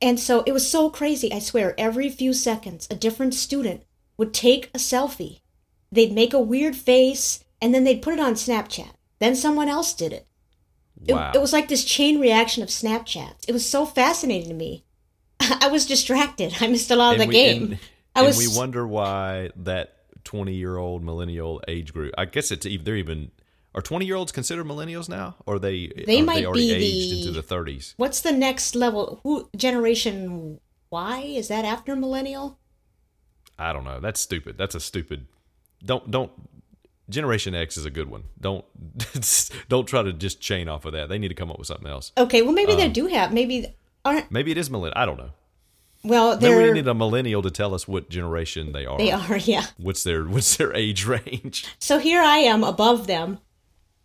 And 0.00 0.20
so 0.20 0.44
it 0.46 0.52
was 0.52 0.70
so 0.70 0.88
crazy. 0.88 1.32
I 1.32 1.40
swear, 1.40 1.74
every 1.76 2.08
few 2.10 2.32
seconds, 2.32 2.86
a 2.92 2.94
different 2.94 3.34
student 3.34 3.82
would 4.16 4.32
take 4.32 4.66
a 4.72 4.78
selfie. 4.78 5.40
They'd 5.90 6.12
make 6.12 6.32
a 6.32 6.38
weird 6.38 6.76
face, 6.76 7.42
and 7.60 7.74
then 7.74 7.82
they'd 7.82 8.02
put 8.02 8.14
it 8.14 8.20
on 8.20 8.34
Snapchat. 8.34 8.92
Then 9.18 9.34
someone 9.34 9.68
else 9.68 9.92
did 9.94 10.12
it. 10.12 10.28
It, 11.04 11.14
Wow. 11.14 11.32
it 11.34 11.40
was 11.40 11.52
like 11.52 11.66
this 11.66 11.84
chain 11.84 12.20
reaction 12.20 12.62
of 12.62 12.68
Snapchats. 12.68 13.48
It 13.48 13.52
was 13.52 13.68
so 13.68 13.84
fascinating 13.84 14.48
to 14.50 14.54
me. 14.54 14.84
I 15.60 15.68
was 15.68 15.86
distracted. 15.86 16.54
I 16.60 16.66
missed 16.68 16.90
a 16.90 16.96
lot 16.96 17.14
of 17.14 17.20
And 17.20 17.30
the 17.30 17.34
we- 17.36 17.44
game. 17.44 17.62
and- 17.72 17.78
I 18.14 18.22
was 18.22 18.36
we 18.38 18.48
wonder 18.58 18.84
why 18.86 19.50
that 19.56 19.94
20 20.24 20.52
year 20.52 20.76
old 20.76 21.04
millennial 21.04 21.62
age 21.68 21.92
group. 21.92 22.14
I 22.18 22.24
guess 22.24 22.50
it's 22.50 22.66
even 22.66 22.84
they're 22.84 22.96
even 22.96 23.30
are 23.74 23.82
20 23.82 24.06
year 24.06 24.16
olds 24.16 24.32
considered 24.32 24.66
millennials 24.66 25.08
now, 25.08 25.36
or 25.46 25.54
are 25.56 25.58
they 25.60 25.92
They 26.06 26.20
might 26.22 26.36
they 26.40 26.46
already 26.46 26.68
be 26.68 26.74
aged 26.74 27.12
the- 27.12 27.28
into 27.28 27.30
the 27.40 27.42
30s? 27.54 27.94
What's 27.96 28.20
the 28.22 28.32
next 28.32 28.74
level? 28.74 29.20
Who 29.22 29.48
generation 29.56 30.58
Y 30.90 31.20
is 31.20 31.46
that 31.48 31.64
after 31.64 31.94
millennial? 31.94 32.58
I 33.58 33.72
don't 33.72 33.84
know. 33.84 34.00
That's 34.00 34.18
stupid. 34.20 34.56
That's 34.58 34.74
a 34.74 34.80
stupid. 34.80 35.26
Don't 35.84 36.10
don't. 36.10 36.32
Generation 37.08 37.54
X 37.54 37.76
is 37.76 37.84
a 37.84 37.90
good 37.90 38.10
one. 38.10 38.24
Don't 38.40 38.64
don't 39.68 39.86
try 39.86 40.02
to 40.02 40.12
just 40.12 40.40
chain 40.40 40.68
off 40.68 40.84
of 40.84 40.92
that. 40.92 41.08
They 41.08 41.18
need 41.18 41.28
to 41.28 41.34
come 41.34 41.50
up 41.50 41.58
with 41.58 41.68
something 41.68 41.86
else. 41.86 42.10
Okay, 42.18 42.42
well 42.42 42.52
maybe 42.52 42.72
Um, 42.72 42.78
they 42.78 42.88
do 42.88 43.06
have 43.06 43.32
maybe 43.32 43.74
aren't 44.04 44.30
Maybe 44.32 44.50
it 44.50 44.58
is 44.58 44.70
millennial. 44.70 44.98
I 45.00 45.06
don't 45.06 45.18
know. 45.18 45.30
Well 46.04 46.36
Maybe 46.40 46.54
we 46.54 46.62
they're 46.62 46.74
need 46.74 46.88
a 46.88 46.94
millennial 46.94 47.42
to 47.42 47.50
tell 47.50 47.74
us 47.74 47.86
what 47.88 48.08
generation 48.08 48.72
they 48.72 48.86
are. 48.86 48.98
they 48.98 49.10
are 49.12 49.36
yeah. 49.54 49.66
What's 49.76 50.04
their 50.04 50.24
what's 50.24 50.56
their 50.56 50.74
age 50.74 51.04
range? 51.06 51.66
So 51.78 51.98
here 51.98 52.20
I 52.22 52.38
am 52.38 52.62
above 52.64 53.06
them, 53.06 53.38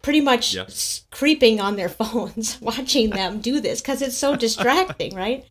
pretty 0.01 0.21
much 0.21 0.53
Yeah. 0.53 0.65
creeping 1.12 1.60
on 1.62 1.75
their 1.75 1.89
phones, 1.99 2.60
watching 2.62 3.12
them 3.12 3.39
do 3.41 3.60
this 3.60 3.82
because 3.82 4.01
it's 4.01 4.17
so 4.17 4.36
distracting, 4.36 5.15
right? 5.25 5.45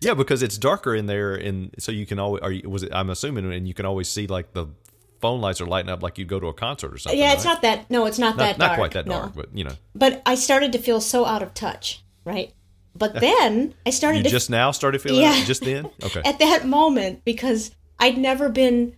Yeah, 0.00 0.14
because 0.14 0.42
it's 0.42 0.58
darker 0.58 0.94
in 0.94 1.06
there, 1.06 1.34
and 1.34 1.74
so 1.78 1.90
you 1.92 2.04
can 2.04 2.18
always. 2.18 2.42
Are 2.42 2.52
you, 2.52 2.68
was 2.68 2.82
it? 2.82 2.92
I'm 2.94 3.08
assuming, 3.08 3.50
and 3.52 3.66
you 3.66 3.72
can 3.72 3.86
always 3.86 4.06
see 4.08 4.26
like 4.26 4.52
the 4.52 4.66
phone 5.22 5.40
lights 5.40 5.62
are 5.62 5.66
lighting 5.66 5.88
up, 5.90 6.02
like 6.02 6.18
you 6.18 6.26
go 6.26 6.38
to 6.38 6.48
a 6.48 6.52
concert 6.52 6.92
or 6.92 6.98
something. 6.98 7.18
yeah, 7.18 7.32
it's 7.32 7.46
right? 7.46 7.52
not 7.52 7.62
that. 7.62 7.90
No, 7.90 8.04
it's 8.04 8.18
not, 8.18 8.36
not, 8.36 8.38
that 8.38 8.58
not 8.58 8.66
dark. 8.66 8.78
quite 8.78 8.90
that 8.92 9.06
no. 9.06 9.12
dark, 9.20 9.34
but 9.34 9.56
you 9.56 9.64
know, 9.64 9.72
But 9.94 10.20
I 10.26 10.34
started 10.34 10.72
to 10.72 10.78
feel 10.78 11.00
so 11.00 11.24
out 11.24 11.42
of 11.42 11.54
touch, 11.54 12.04
right? 12.24 12.52
But 12.96 13.14
then 13.20 13.74
I 13.84 13.90
started 13.90 14.18
you 14.18 14.24
to 14.24 14.30
just 14.30 14.50
now 14.50 14.70
started 14.70 15.00
feeling 15.00 15.22
Yeah. 15.22 15.36
it 15.36 15.46
just 15.46 15.62
then. 15.62 15.90
Okay, 16.04 16.22
at 16.24 16.38
that 16.38 16.66
moment 16.66 17.24
because 17.24 17.70
I'd 17.98 18.18
never 18.18 18.48
been 18.48 18.96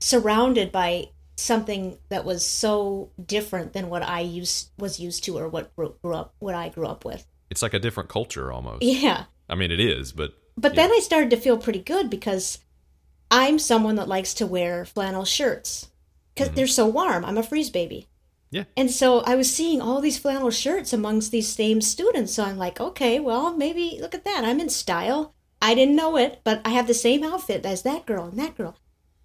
surrounded 0.00 0.72
by 0.72 1.08
something 1.36 1.98
that 2.10 2.24
was 2.24 2.44
so 2.44 3.10
different 3.24 3.72
than 3.72 3.88
what 3.88 4.02
I 4.02 4.20
used 4.20 4.70
was 4.78 5.00
used 5.00 5.24
to 5.24 5.38
or 5.38 5.48
what 5.48 5.74
grew, 5.74 5.94
grew 6.02 6.14
up 6.14 6.34
what 6.38 6.54
I 6.54 6.68
grew 6.68 6.86
up 6.86 7.04
with. 7.04 7.26
it's 7.50 7.62
like 7.62 7.74
a 7.74 7.78
different 7.78 8.08
culture 8.08 8.52
almost. 8.52 8.82
Yeah. 8.82 9.24
I 9.48 9.54
mean, 9.54 9.70
it 9.70 9.80
is, 9.80 10.12
but 10.12 10.34
But 10.56 10.74
then 10.74 10.90
I 10.92 11.00
started 11.00 11.30
to 11.30 11.36
feel 11.36 11.58
pretty 11.58 11.80
good 11.80 12.08
because 12.10 12.58
I'm 13.30 13.58
someone 13.58 13.96
that 13.96 14.08
likes 14.08 14.34
to 14.34 14.46
wear 14.46 14.84
flannel 14.84 15.24
shirts 15.24 15.88
because 16.34 16.48
mm-hmm. 16.48 16.56
they're 16.56 16.66
so 16.66 16.86
warm. 16.86 17.24
I'm 17.24 17.38
a 17.38 17.42
freeze 17.42 17.70
baby. 17.70 18.06
Yeah, 18.50 18.64
And 18.76 18.90
so 18.90 19.20
I 19.20 19.36
was 19.36 19.54
seeing 19.54 19.80
all 19.80 20.00
these 20.00 20.18
flannel 20.18 20.50
shirts 20.50 20.92
amongst 20.92 21.30
these 21.30 21.48
same 21.48 21.80
students. 21.80 22.34
So 22.34 22.44
I'm 22.44 22.58
like, 22.58 22.80
okay, 22.80 23.20
well, 23.20 23.56
maybe 23.56 23.98
look 24.00 24.14
at 24.14 24.24
that. 24.24 24.44
I'm 24.44 24.60
in 24.60 24.68
style. 24.68 25.34
I 25.62 25.74
didn't 25.74 25.96
know 25.96 26.16
it, 26.16 26.40
but 26.42 26.60
I 26.64 26.70
have 26.70 26.86
the 26.86 26.94
same 26.94 27.22
outfit 27.22 27.64
as 27.64 27.82
that 27.82 28.06
girl 28.06 28.26
and 28.26 28.38
that 28.38 28.56
girl. 28.56 28.76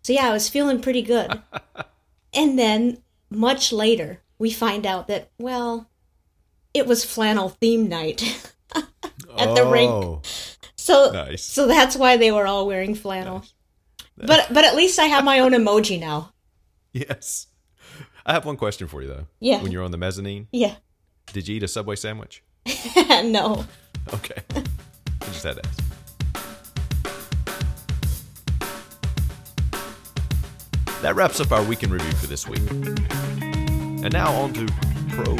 So 0.03 0.13
yeah, 0.13 0.29
I 0.29 0.33
was 0.33 0.49
feeling 0.49 0.81
pretty 0.81 1.01
good. 1.01 1.41
and 2.33 2.59
then 2.59 2.99
much 3.29 3.73
later, 3.73 4.21
we 4.37 4.51
find 4.51 4.85
out 4.85 5.07
that, 5.07 5.31
well, 5.39 5.89
it 6.73 6.85
was 6.85 7.05
flannel 7.05 7.49
theme 7.49 7.87
night. 7.87 8.51
At 8.75 9.55
the 9.55 9.61
oh. 9.61 9.71
rink. 9.71 9.91
Oh, 9.91 10.21
So 10.75 11.11
Nice. 11.11 11.43
so 11.43 11.67
that's 11.67 11.95
why 11.95 12.17
they 12.17 12.31
were 12.31 12.45
all 12.45 12.67
wearing 12.67 12.95
flannel. 12.95 13.43
But 14.17 14.47
but 14.53 14.63
at 14.63 14.75
least 14.75 14.99
I 14.99 15.05
have 15.05 15.25
my 15.25 15.39
own 15.39 15.51
emoji 15.51 15.99
now. 15.99 16.33
yes. 16.93 17.47
I 18.25 18.33
have 18.33 18.45
one 18.45 18.57
question 18.57 18.87
for 18.87 19.01
you 19.01 19.07
though. 19.07 19.27
Yeah. 19.39 19.61
When 19.61 19.71
you're 19.71 19.83
on 19.83 19.91
the 19.91 19.97
mezzanine, 19.97 20.47
Yeah. 20.51 20.75
did 21.31 21.47
you 21.47 21.55
eat 21.57 21.63
a 21.63 21.67
Subway 21.67 21.95
sandwich? 21.95 22.43
no. 23.23 23.65
Okay. 24.13 24.41
I 24.55 25.25
just 25.27 25.43
had 25.43 25.57
to 25.57 25.61
ask. 25.67 25.81
That 31.01 31.15
wraps 31.15 31.39
up 31.39 31.51
our 31.51 31.63
weekend 31.63 31.91
review 31.93 32.11
for 32.13 32.25
this 32.27 32.47
week. 32.47 32.67
And 32.69 34.11
now 34.11 34.31
on 34.33 34.53
to 34.53 34.65
pro 35.09 35.35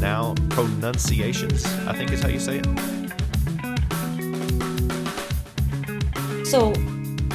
now 0.00 0.34
pronunciations, 0.50 1.64
I 1.86 1.92
think 1.96 2.10
is 2.12 2.20
how 2.22 2.28
you 2.28 2.38
say 2.38 2.58
it. 2.62 2.66
So 6.46 6.72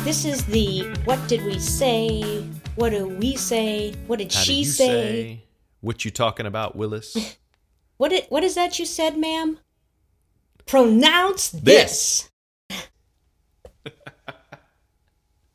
this 0.03 0.25
is 0.25 0.45
the 0.45 0.81
what 1.05 1.19
did 1.27 1.43
we 1.45 1.59
say? 1.59 2.43
What 2.79 2.91
do 2.91 3.09
we 3.09 3.35
say? 3.35 3.93
What 4.07 4.19
did 4.19 4.31
How 4.31 4.39
she 4.39 4.59
you 4.59 4.63
say? 4.63 5.43
What 5.81 6.05
you 6.05 6.11
talking 6.11 6.45
about, 6.45 6.77
Willis? 6.77 7.37
What 7.97 8.11
did 8.11 8.27
what 8.29 8.45
is 8.45 8.55
that 8.55 8.79
you 8.79 8.85
said, 8.85 9.17
ma'am? 9.17 9.59
Pronounce 10.65 11.49
this. 11.49 12.29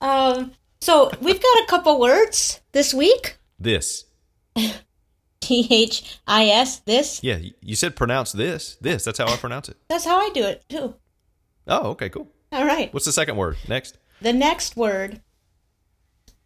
um 0.02 0.52
so 0.82 1.10
we've 1.22 1.42
got 1.42 1.64
a 1.64 1.66
couple 1.66 1.98
words 1.98 2.60
this 2.72 2.92
week. 2.92 3.38
this. 3.58 4.04
T 5.40 5.66
H 5.70 6.18
I 6.26 6.48
S 6.48 6.80
this. 6.80 7.24
Yeah, 7.24 7.38
you 7.62 7.74
said 7.74 7.96
pronounce 7.96 8.32
this. 8.32 8.76
This. 8.82 9.02
That's 9.04 9.16
how 9.16 9.26
I 9.26 9.36
pronounce 9.38 9.70
it. 9.70 9.78
That's 9.88 10.04
how 10.04 10.18
I 10.18 10.28
do 10.34 10.44
it 10.44 10.62
too. 10.68 10.96
Oh, 11.66 11.92
okay, 11.92 12.10
cool. 12.10 12.28
All 12.52 12.66
right. 12.66 12.92
What's 12.92 13.06
the 13.06 13.12
second 13.12 13.38
word? 13.38 13.56
Next. 13.66 13.96
The 14.20 14.34
next 14.34 14.76
word 14.76 15.22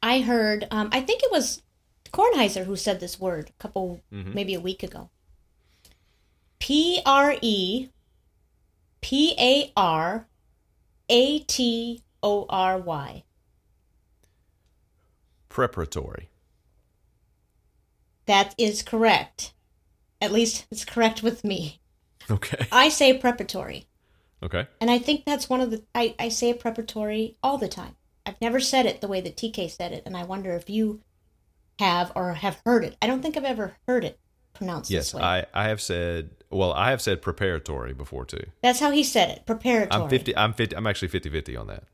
I 0.02 0.20
heard, 0.20 0.66
um, 0.70 0.88
I 0.92 1.00
think 1.00 1.22
it 1.22 1.32
was 1.32 1.62
Kornheiser 2.12 2.64
who 2.64 2.76
said 2.76 3.00
this 3.00 3.20
word 3.20 3.50
a 3.50 3.62
couple, 3.62 4.00
maybe 4.10 4.54
a 4.54 4.60
week 4.60 4.82
ago. 4.82 5.10
P 6.58 7.00
R 7.04 7.36
E 7.40 7.88
P 9.00 9.34
A 9.38 9.72
R 9.76 10.26
A 11.08 11.38
T 11.40 12.02
O 12.22 12.46
R 12.48 12.78
Y. 12.78 13.24
Preparatory. 15.48 16.30
That 18.26 18.54
is 18.58 18.82
correct. 18.82 19.54
At 20.20 20.32
least 20.32 20.66
it's 20.70 20.84
correct 20.84 21.22
with 21.22 21.44
me. 21.44 21.80
Okay. 22.30 22.66
I 22.70 22.88
say 22.88 23.16
preparatory. 23.16 23.86
Okay. 24.42 24.66
And 24.80 24.90
I 24.90 24.98
think 24.98 25.24
that's 25.24 25.48
one 25.48 25.60
of 25.60 25.70
the 25.70 25.82
I, 25.94 26.14
I 26.18 26.28
say 26.28 26.52
preparatory 26.52 27.36
all 27.42 27.56
the 27.56 27.68
time. 27.68 27.96
I've 28.28 28.40
never 28.42 28.60
said 28.60 28.84
it 28.84 29.00
the 29.00 29.08
way 29.08 29.22
that 29.22 29.36
TK 29.36 29.70
said 29.70 29.92
it, 29.92 30.02
and 30.04 30.16
I 30.16 30.24
wonder 30.24 30.52
if 30.52 30.68
you 30.68 31.00
have 31.78 32.12
or 32.14 32.34
have 32.34 32.60
heard 32.66 32.84
it. 32.84 32.96
I 33.00 33.06
don't 33.06 33.22
think 33.22 33.36
I've 33.36 33.44
ever 33.44 33.76
heard 33.86 34.04
it 34.04 34.18
pronounced 34.52 34.90
Yes, 34.90 35.12
this 35.12 35.14
way. 35.14 35.22
I, 35.22 35.46
I 35.54 35.68
have 35.68 35.80
said 35.80 36.30
well, 36.50 36.72
I 36.72 36.90
have 36.90 37.00
said 37.00 37.22
preparatory 37.22 37.94
before 37.94 38.24
too. 38.24 38.44
That's 38.62 38.80
how 38.80 38.90
he 38.90 39.02
said 39.02 39.30
it. 39.30 39.46
Preparatory. 39.46 40.02
I'm 40.02 40.10
50 40.10 40.36
I'm 40.36 40.52
50 40.52 40.76
I'm 40.76 40.86
actually 40.86 41.08
50-50 41.08 41.58
on 41.58 41.66
that. 41.68 41.84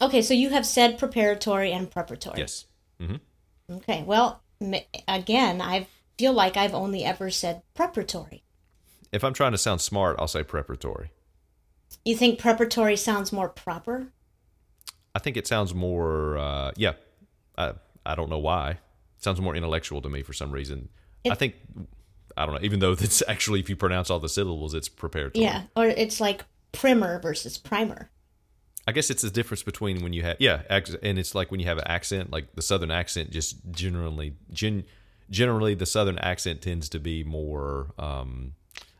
Okay, 0.00 0.22
so 0.22 0.34
you 0.34 0.50
have 0.50 0.66
said 0.66 0.98
preparatory 0.98 1.72
and 1.72 1.90
preparatory. 1.90 2.38
Yes. 2.38 2.66
Mm-hmm. 3.00 3.76
Okay. 3.76 4.04
Well, 4.04 4.42
again, 5.08 5.60
I 5.60 5.86
feel 6.18 6.32
like 6.32 6.56
I've 6.56 6.74
only 6.74 7.04
ever 7.04 7.30
said 7.30 7.62
preparatory. 7.74 8.44
If 9.12 9.24
I'm 9.24 9.34
trying 9.34 9.52
to 9.52 9.58
sound 9.58 9.80
smart, 9.80 10.16
I'll 10.18 10.28
say 10.28 10.42
preparatory. 10.42 11.10
You 12.04 12.16
think 12.16 12.38
preparatory 12.38 12.96
sounds 12.96 13.32
more 13.32 13.48
proper? 13.48 14.08
I 15.14 15.18
think 15.18 15.36
it 15.36 15.46
sounds 15.46 15.74
more 15.74 16.38
uh 16.38 16.72
yeah. 16.76 16.94
I 17.56 17.72
I 18.04 18.14
don't 18.14 18.30
know 18.30 18.38
why. 18.38 18.70
It 18.70 18.78
sounds 19.18 19.40
more 19.40 19.54
intellectual 19.54 20.02
to 20.02 20.08
me 20.08 20.22
for 20.22 20.32
some 20.32 20.50
reason. 20.50 20.88
I 21.30 21.34
think 21.34 21.54
I 22.36 22.46
don't 22.46 22.54
know, 22.54 22.60
even 22.62 22.80
though 22.80 22.92
it's 22.98 23.22
actually 23.28 23.60
if 23.60 23.68
you 23.68 23.76
pronounce 23.76 24.10
all 24.10 24.18
the 24.18 24.28
syllables, 24.28 24.74
it's 24.74 24.88
prepared. 24.88 25.32
Yeah. 25.34 25.64
Or 25.76 25.86
it's 25.86 26.20
like 26.20 26.44
primer 26.72 27.20
versus 27.20 27.58
primer. 27.58 28.10
I 28.86 28.92
guess 28.92 29.10
it's 29.10 29.22
the 29.22 29.30
difference 29.30 29.62
between 29.62 30.02
when 30.02 30.12
you 30.12 30.22
have 30.22 30.38
yeah, 30.40 30.62
and 30.68 31.18
it's 31.18 31.34
like 31.36 31.52
when 31.52 31.60
you 31.60 31.66
have 31.66 31.78
an 31.78 31.86
accent, 31.86 32.32
like 32.32 32.54
the 32.54 32.62
southern 32.62 32.90
accent 32.90 33.30
just 33.30 33.56
generally 33.70 34.34
gen, 34.50 34.84
generally 35.30 35.74
the 35.74 35.86
southern 35.86 36.18
accent 36.18 36.62
tends 36.62 36.88
to 36.88 36.98
be 36.98 37.22
more 37.22 37.92
um, 37.96 38.54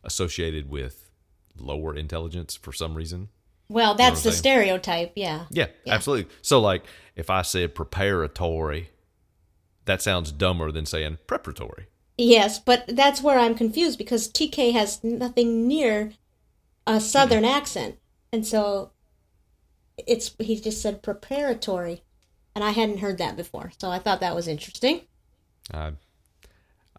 associated 0.04 0.70
with 0.70 1.10
lower 1.58 1.96
intelligence 1.96 2.54
for 2.54 2.72
some 2.72 2.94
reason. 2.94 3.28
Well, 3.72 3.94
that's 3.94 4.16
what 4.16 4.24
the 4.24 4.32
saying? 4.32 4.38
stereotype. 4.38 5.12
Yeah. 5.16 5.46
Yeah, 5.50 5.66
Yeah. 5.84 5.94
absolutely. 5.94 6.30
So 6.42 6.60
like 6.60 6.84
if 7.16 7.30
I 7.30 7.42
said 7.42 7.74
preparatory, 7.74 8.90
that 9.84 10.02
sounds 10.02 10.32
dumber 10.32 10.70
than 10.70 10.86
saying 10.86 11.18
preparatory. 11.26 11.86
Yes, 12.18 12.58
but 12.58 12.84
that's 12.86 13.22
where 13.22 13.38
I'm 13.38 13.54
confused 13.54 13.98
because 13.98 14.28
TK 14.28 14.72
has 14.72 15.02
nothing 15.02 15.66
near 15.66 16.12
a 16.86 17.00
southern 17.00 17.44
mm-hmm. 17.44 17.56
accent. 17.56 17.98
And 18.32 18.46
so 18.46 18.92
it's 20.06 20.34
he 20.38 20.60
just 20.60 20.80
said 20.80 21.02
preparatory 21.02 22.02
and 22.54 22.64
I 22.64 22.70
hadn't 22.70 22.98
heard 22.98 23.18
that 23.18 23.36
before. 23.36 23.72
So 23.78 23.90
I 23.90 23.98
thought 23.98 24.20
that 24.20 24.34
was 24.34 24.48
interesting. 24.48 25.02
I, 25.72 25.92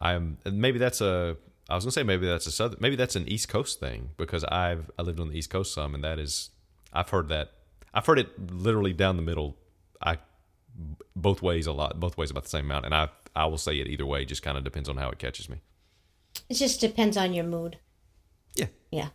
I'm 0.02 0.38
maybe 0.46 0.80
that's 0.80 1.02
a. 1.02 1.38
I 1.70 1.76
was 1.76 1.86
gonna 1.86 1.92
say 1.92 2.04
maybe 2.04 2.26
that's 2.26 2.48
a 2.48 2.52
southern. 2.52 2.80
Maybe 2.82 2.96
that's 2.96 3.16
an 3.16 3.28
East 3.28 3.50
Coast 3.50 3.80
thing 3.80 4.10
because 4.18 4.44
I've 4.46 4.90
I 4.98 5.04
lived 5.04 5.20
on 5.20 5.30
the 5.30 5.38
East 5.38 5.50
Coast 5.50 5.74
some, 5.74 5.96
and 5.96 6.04
that 6.04 6.20
is 6.20 6.50
I've 6.94 7.10
heard 7.10 7.30
that 7.30 7.52
I've 7.94 8.06
heard 8.06 8.20
it 8.20 8.52
literally 8.52 8.94
down 8.94 9.18
the 9.18 9.22
middle. 9.24 9.58
I 10.02 10.18
both 11.16 11.42
ways 11.42 11.68
a 11.68 11.72
lot, 11.74 12.00
both 12.00 12.18
ways 12.18 12.32
about 12.32 12.44
the 12.44 12.50
same 12.50 12.66
amount, 12.66 12.86
and 12.86 12.96
I 12.96 13.10
I 13.36 13.46
will 13.46 13.58
say 13.58 13.80
it 13.80 13.88
either 13.88 14.06
way. 14.06 14.26
Just 14.26 14.44
kind 14.44 14.58
of 14.58 14.64
depends 14.64 14.90
on 14.90 14.98
how 14.98 15.10
it 15.10 15.20
catches 15.20 15.50
me. 15.50 15.62
It 16.50 16.56
just 16.56 16.80
depends 16.82 17.18
on 17.18 17.34
your 17.34 17.46
mood. 17.46 17.78
Yeah. 18.56 18.68
Yeah. 18.92 19.10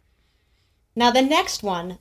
Now 0.96 1.10
the 1.10 1.22
next 1.22 1.62
one, 1.62 1.98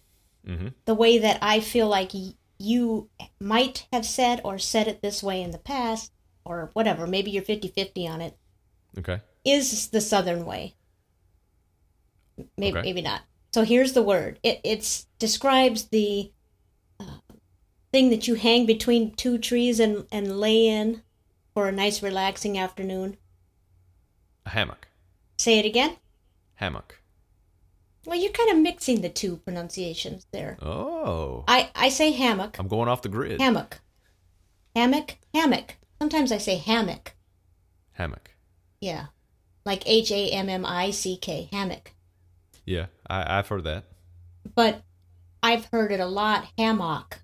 mm-hmm. 0.47 0.69
the 0.85 0.95
way 0.95 1.17
that 1.19 1.37
I 1.41 1.59
feel 1.59 1.87
like 1.87 2.13
y- 2.13 2.33
you 2.57 3.09
might 3.39 3.87
have 3.93 4.05
said 4.05 4.41
or 4.43 4.57
said 4.57 4.87
it 4.87 5.01
this 5.01 5.21
way 5.21 5.41
in 5.41 5.51
the 5.51 5.57
past 5.59 6.11
or 6.43 6.71
whatever, 6.73 7.05
maybe 7.05 7.29
you're 7.29 7.43
50-50 7.43 8.07
on 8.09 8.21
it, 8.21 8.37
Okay. 8.97 9.19
is 9.45 9.89
the 9.89 10.01
southern 10.01 10.45
way. 10.45 10.75
Maybe 12.57 12.77
Okay. 12.77 12.87
maybe 12.87 13.01
not. 13.01 13.21
So 13.53 13.63
here's 13.63 13.93
the 13.93 14.03
word. 14.03 14.39
It 14.43 14.59
it's 14.63 15.07
describes 15.19 15.85
the 15.85 16.31
uh, 16.99 17.19
thing 17.91 18.09
that 18.09 18.27
you 18.27 18.35
hang 18.35 18.65
between 18.65 19.15
two 19.15 19.37
trees 19.37 19.79
and 19.79 20.05
and 20.11 20.39
lay 20.39 20.67
in 20.67 21.01
for 21.53 21.67
a 21.67 21.71
nice 21.71 22.03
relaxing 22.03 22.57
afternoon. 22.57 23.17
A 24.45 24.49
hammock. 24.49 24.87
Say 25.37 25.59
it 25.59 25.65
again. 25.65 25.97
Hammock. 26.55 27.01
Well, 28.05 28.17
you're 28.17 28.31
kind 28.31 28.49
of 28.51 28.57
mixing 28.57 29.01
the 29.01 29.09
two 29.09 29.37
pronunciations 29.37 30.25
there. 30.31 30.57
Oh, 30.61 31.43
I 31.47 31.69
I 31.75 31.89
say 31.89 32.11
hammock, 32.11 32.57
I'm 32.59 32.67
going 32.67 32.87
off 32.89 33.01
the 33.01 33.09
grid. 33.09 33.41
hammock, 33.41 33.81
hammock, 34.75 35.17
hammock. 35.33 35.75
Sometimes 35.99 36.31
I 36.31 36.37
say 36.37 36.55
hammock. 36.57 37.15
hammock. 37.93 38.31
Yeah, 38.79 39.07
like 39.65 39.83
H 39.85 40.11
A 40.11 40.29
M 40.29 40.47
M 40.47 40.65
I 40.65 40.91
C 40.91 41.17
K, 41.17 41.49
hammock. 41.51 41.91
Yeah, 42.67 42.87
I, 43.09 43.39
I've 43.39 43.47
heard 43.47 43.63
that. 43.63 43.85
But 44.53 44.83
I've 45.41 45.65
heard 45.65 45.91
it 45.91 45.99
a 45.99 46.05
lot, 46.05 46.45
hammock. 46.57 47.21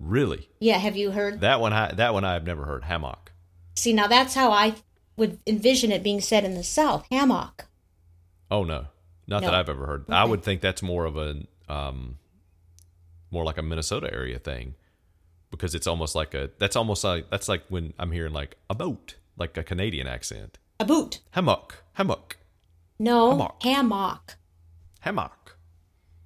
Really, 0.00 0.48
Yeah, 0.58 0.78
have 0.78 0.96
you 0.96 1.12
heard? 1.12 1.42
that 1.42 1.60
one. 1.60 1.72
I, 1.72 1.92
that 1.92 2.12
one 2.12 2.24
I've 2.24 2.44
never 2.44 2.64
heard. 2.64 2.82
Hammock. 2.82 3.30
See, 3.76 3.92
now 3.92 4.08
that's 4.08 4.34
how 4.34 4.50
I 4.50 4.74
would 5.16 5.38
envision 5.46 5.92
it 5.92 6.02
being 6.02 6.20
said 6.20 6.44
in 6.44 6.54
the 6.54 6.64
South, 6.64 7.06
hammock. 7.10 7.66
Oh 8.50 8.64
no, 8.64 8.86
not 9.28 9.42
that 9.42 9.54
I've 9.54 9.68
ever 9.68 9.86
heard. 9.86 10.06
I 10.08 10.24
would 10.24 10.42
think 10.42 10.60
that's 10.60 10.82
more 10.82 11.04
of 11.04 11.16
a 11.16 11.42
um, 11.68 12.18
more 13.30 13.44
like 13.44 13.58
a 13.58 13.62
Minnesota 13.62 14.12
area 14.12 14.38
thing, 14.40 14.74
because 15.52 15.74
it's 15.74 15.86
almost 15.86 16.14
like 16.16 16.34
a. 16.34 16.50
That's 16.58 16.74
almost 16.74 17.04
like 17.04 17.30
that's 17.30 17.48
like 17.48 17.62
when 17.68 17.94
I'm 17.98 18.10
hearing 18.10 18.32
like 18.32 18.56
a 18.68 18.74
boat, 18.74 19.14
like 19.38 19.56
a 19.56 19.62
Canadian 19.62 20.08
accent. 20.08 20.58
A 20.80 20.84
boot. 20.84 21.20
Hammock, 21.30 21.84
hammock, 21.92 22.38
No, 23.02 23.30
Hammock. 23.32 23.62
hammock. 23.62 24.34
hammock. 25.00 25.56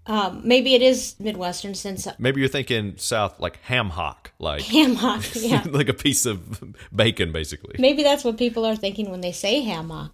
Um, 0.09 0.43
maybe 0.45 0.75
it 0.75 0.83
is 0.83 1.17
Midwestern 1.19 1.75
since 1.75 2.07
Maybe 2.19 2.41
you're 2.41 2.49
thinking 2.51 2.95
south 2.97 3.41
like 3.41 3.57
ham 3.63 3.89
hock, 3.91 4.33
like 4.39 4.61
hammock. 4.75 5.25
Yeah, 5.35 5.65
like 5.69 5.89
a 5.89 5.95
piece 5.95 6.27
of 6.27 6.63
bacon, 6.95 7.33
basically. 7.33 7.77
maybe 7.79 8.03
that's 8.03 8.23
what 8.25 8.37
people 8.37 8.65
are 8.67 8.77
thinking 8.77 9.11
when 9.11 9.21
they 9.23 9.33
say 9.33 9.63
hammock. 9.63 10.13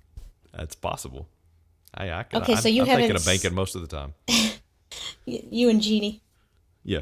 That's 0.56 0.74
possible. 0.76 1.26
I, 1.94 2.10
I 2.10 2.22
can, 2.22 2.42
Okay, 2.42 2.54
I'm, 2.54 2.58
so 2.60 2.68
you 2.68 2.82
I'm 2.82 2.86
thinking 2.86 3.02
haven't 3.08 3.16
of 3.16 3.24
bacon 3.26 3.54
most 3.54 3.74
of 3.74 3.82
the 3.82 3.88
time. 3.88 4.14
You 5.24 5.68
and 5.68 5.80
Jeannie. 5.80 6.20
Yeah. 6.84 7.00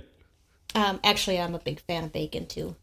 Um, 0.75 1.01
actually, 1.03 1.41
I'm 1.41 1.55
a 1.55 1.59
big 1.59 1.81
fan 1.81 2.05
of 2.05 2.13
bacon 2.13 2.47
too. 2.47 2.77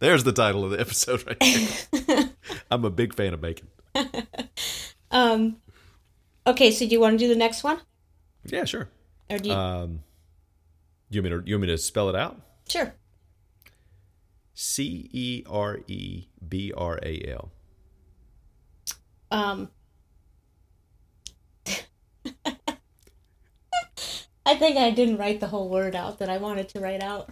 There's 0.00 0.22
the 0.24 0.32
title 0.32 0.64
of 0.64 0.70
the 0.70 0.80
episode 0.80 1.24
right 1.26 1.88
there. 2.06 2.30
I'm 2.70 2.84
a 2.84 2.90
big 2.90 3.14
fan 3.14 3.34
of 3.34 3.40
bacon. 3.40 3.68
Okay, 6.46 6.70
so 6.70 6.86
do 6.86 6.92
you 6.92 7.00
want 7.00 7.18
to 7.18 7.24
do 7.24 7.28
the 7.28 7.36
next 7.36 7.62
one? 7.62 7.80
Yeah, 8.44 8.64
sure. 8.64 8.88
Or 9.30 9.38
do 9.38 9.50
you 9.50 9.54
Um, 9.54 10.00
you 11.10 11.22
want 11.22 11.32
me 11.32 11.40
to 11.40 11.48
you 11.48 11.54
want 11.56 11.62
me 11.62 11.68
to 11.68 11.78
spell 11.78 12.08
it 12.08 12.16
out? 12.16 12.40
Sure. 12.68 12.94
C 14.54 15.08
E 15.12 15.42
R 15.48 15.80
E 15.86 16.28
B 16.48 16.72
R 16.76 16.98
A 17.02 17.22
L. 17.28 17.52
Um 19.30 19.70
I 24.46 24.54
think 24.54 24.78
I 24.78 24.90
didn't 24.90 25.18
write 25.18 25.40
the 25.40 25.48
whole 25.48 25.68
word 25.68 25.94
out 25.94 26.18
that 26.20 26.30
I 26.30 26.38
wanted 26.38 26.70
to 26.70 26.80
write 26.80 27.02
out. 27.02 27.28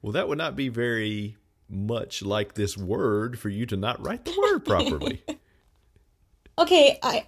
Well, 0.00 0.12
that 0.12 0.26
would 0.28 0.38
not 0.38 0.56
be 0.56 0.70
very 0.70 1.36
much 1.74 2.22
like 2.22 2.54
this 2.54 2.76
word 2.76 3.38
for 3.38 3.48
you 3.48 3.66
to 3.66 3.76
not 3.76 4.04
write 4.04 4.24
the 4.24 4.34
word 4.38 4.64
properly. 4.64 5.22
Okay, 6.56 7.00
I 7.02 7.26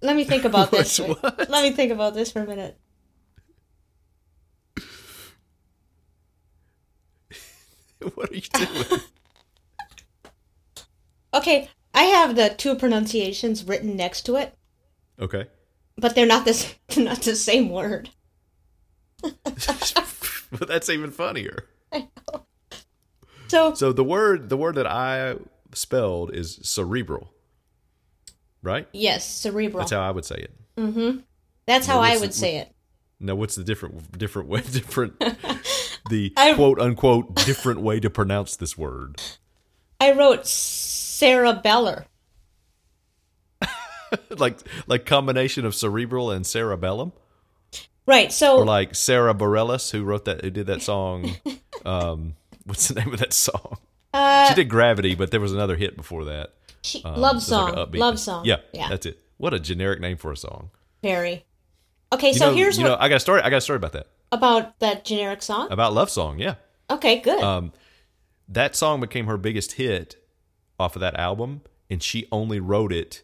let 0.00 0.16
me 0.16 0.24
think 0.24 0.46
about 0.46 0.70
this. 0.72 0.98
Let 0.98 1.50
me 1.50 1.70
think 1.72 1.92
about 1.92 2.14
this 2.14 2.32
for 2.32 2.40
a 2.42 2.46
minute. 2.46 2.78
what 8.14 8.30
are 8.30 8.34
you 8.34 8.40
doing? 8.40 9.00
Okay, 11.34 11.68
I 11.94 12.04
have 12.04 12.36
the 12.36 12.48
two 12.50 12.74
pronunciations 12.74 13.64
written 13.64 13.96
next 13.96 14.22
to 14.22 14.36
it, 14.36 14.54
Okay. 15.20 15.46
but 15.96 16.14
they're 16.14 16.24
not 16.26 16.44
this 16.46 16.74
not 16.96 17.20
the 17.22 17.36
same 17.36 17.68
word. 17.70 18.08
but 19.22 20.68
that's 20.68 20.88
even 20.88 21.10
funnier. 21.10 21.66
So 23.52 23.74
So 23.74 23.92
the 23.92 24.02
word 24.02 24.48
the 24.48 24.56
word 24.56 24.76
that 24.76 24.86
I 24.86 25.36
spelled 25.74 26.34
is 26.34 26.58
cerebral. 26.62 27.30
Right? 28.62 28.88
yes, 28.94 29.26
cerebral. 29.28 29.80
That's 29.80 29.92
how 29.92 30.00
I 30.00 30.10
would 30.10 30.24
say 30.24 30.36
it. 30.36 30.52
Mm-hmm. 30.78 31.18
That's 31.66 31.86
how 31.86 32.00
I 32.00 32.16
would 32.16 32.30
the- 32.30 32.34
say 32.34 32.56
it. 32.56 32.72
Now 33.20 33.34
what's 33.34 33.54
the 33.56 33.62
different 33.64 34.16
different 34.18 34.48
way 34.48 34.60
different 34.72 35.18
the 36.08 36.32
I- 36.36 36.54
quote 36.54 36.80
unquote 36.80 37.34
different 37.44 37.80
way 37.82 38.00
to 38.00 38.08
pronounce 38.08 38.56
this 38.56 38.78
word? 38.78 39.20
I 40.00 40.12
wrote 40.12 40.44
cerebellar. 40.44 42.06
like 44.30 44.58
like 44.86 45.04
combination 45.06 45.64
of 45.66 45.74
cerebral 45.74 46.30
and 46.30 46.46
cerebellum? 46.46 47.12
Right. 48.06 48.32
So 48.32 48.58
Or 48.60 48.64
like 48.64 48.94
Sara 48.94 49.34
Bareilles 49.34 49.90
who 49.92 50.04
wrote 50.04 50.24
that 50.24 50.40
who 50.42 50.50
did 50.50 50.66
that 50.68 50.80
song 50.82 51.36
um 51.84 52.34
what's 52.66 52.88
the 52.88 53.00
name 53.00 53.12
of 53.12 53.18
that 53.20 53.32
song? 53.32 53.78
uh, 54.14 54.48
she 54.48 54.54
did 54.54 54.68
Gravity, 54.68 55.14
but 55.14 55.30
there 55.30 55.40
was 55.40 55.52
another 55.52 55.76
hit 55.76 55.96
before 55.96 56.24
that. 56.26 56.52
she, 56.82 57.02
Um, 57.04 57.16
love 57.20 57.36
like 57.36 57.42
song. 57.42 57.78
an 57.78 57.92
love 57.92 58.18
song. 58.18 58.44
Yeah, 58.44 58.56
Yeah. 58.72 58.88
that's 58.88 59.06
it. 59.06 59.18
What 59.38 59.54
a 59.54 59.60
generic 59.60 60.00
name 60.00 60.16
for 60.16 60.30
a 60.32 60.36
song. 60.36 60.70
Very. 61.02 61.44
Okay, 62.12 62.28
You 62.28 62.34
so 62.34 62.50
know, 62.50 62.54
here's 62.56 62.76
you 62.78 62.84
what 62.84 62.90
know, 62.90 62.96
I 63.00 63.08
got 63.08 63.16
a 63.16 63.20
story. 63.20 63.40
I 63.42 63.50
got 63.50 63.56
a 63.56 63.60
story 63.62 63.76
about 63.78 63.92
that. 63.92 64.06
about 64.30 64.78
that 64.80 65.04
generic 65.04 65.42
song. 65.42 65.70
About 65.70 65.92
love 65.94 66.10
song. 66.10 66.38
Yeah, 66.38 66.54
Okay, 66.90 67.20
good. 67.20 67.42
um, 67.42 67.72
that 68.48 68.76
song 68.76 69.00
became 69.00 69.26
her 69.26 69.36
biggest 69.38 69.72
hit 69.72 70.16
off 70.78 70.94
of 70.96 71.00
that 71.00 71.18
album, 71.18 71.62
and 71.88 72.02
she 72.02 72.26
only 72.30 72.60
wrote 72.60 72.92
it 72.92 73.22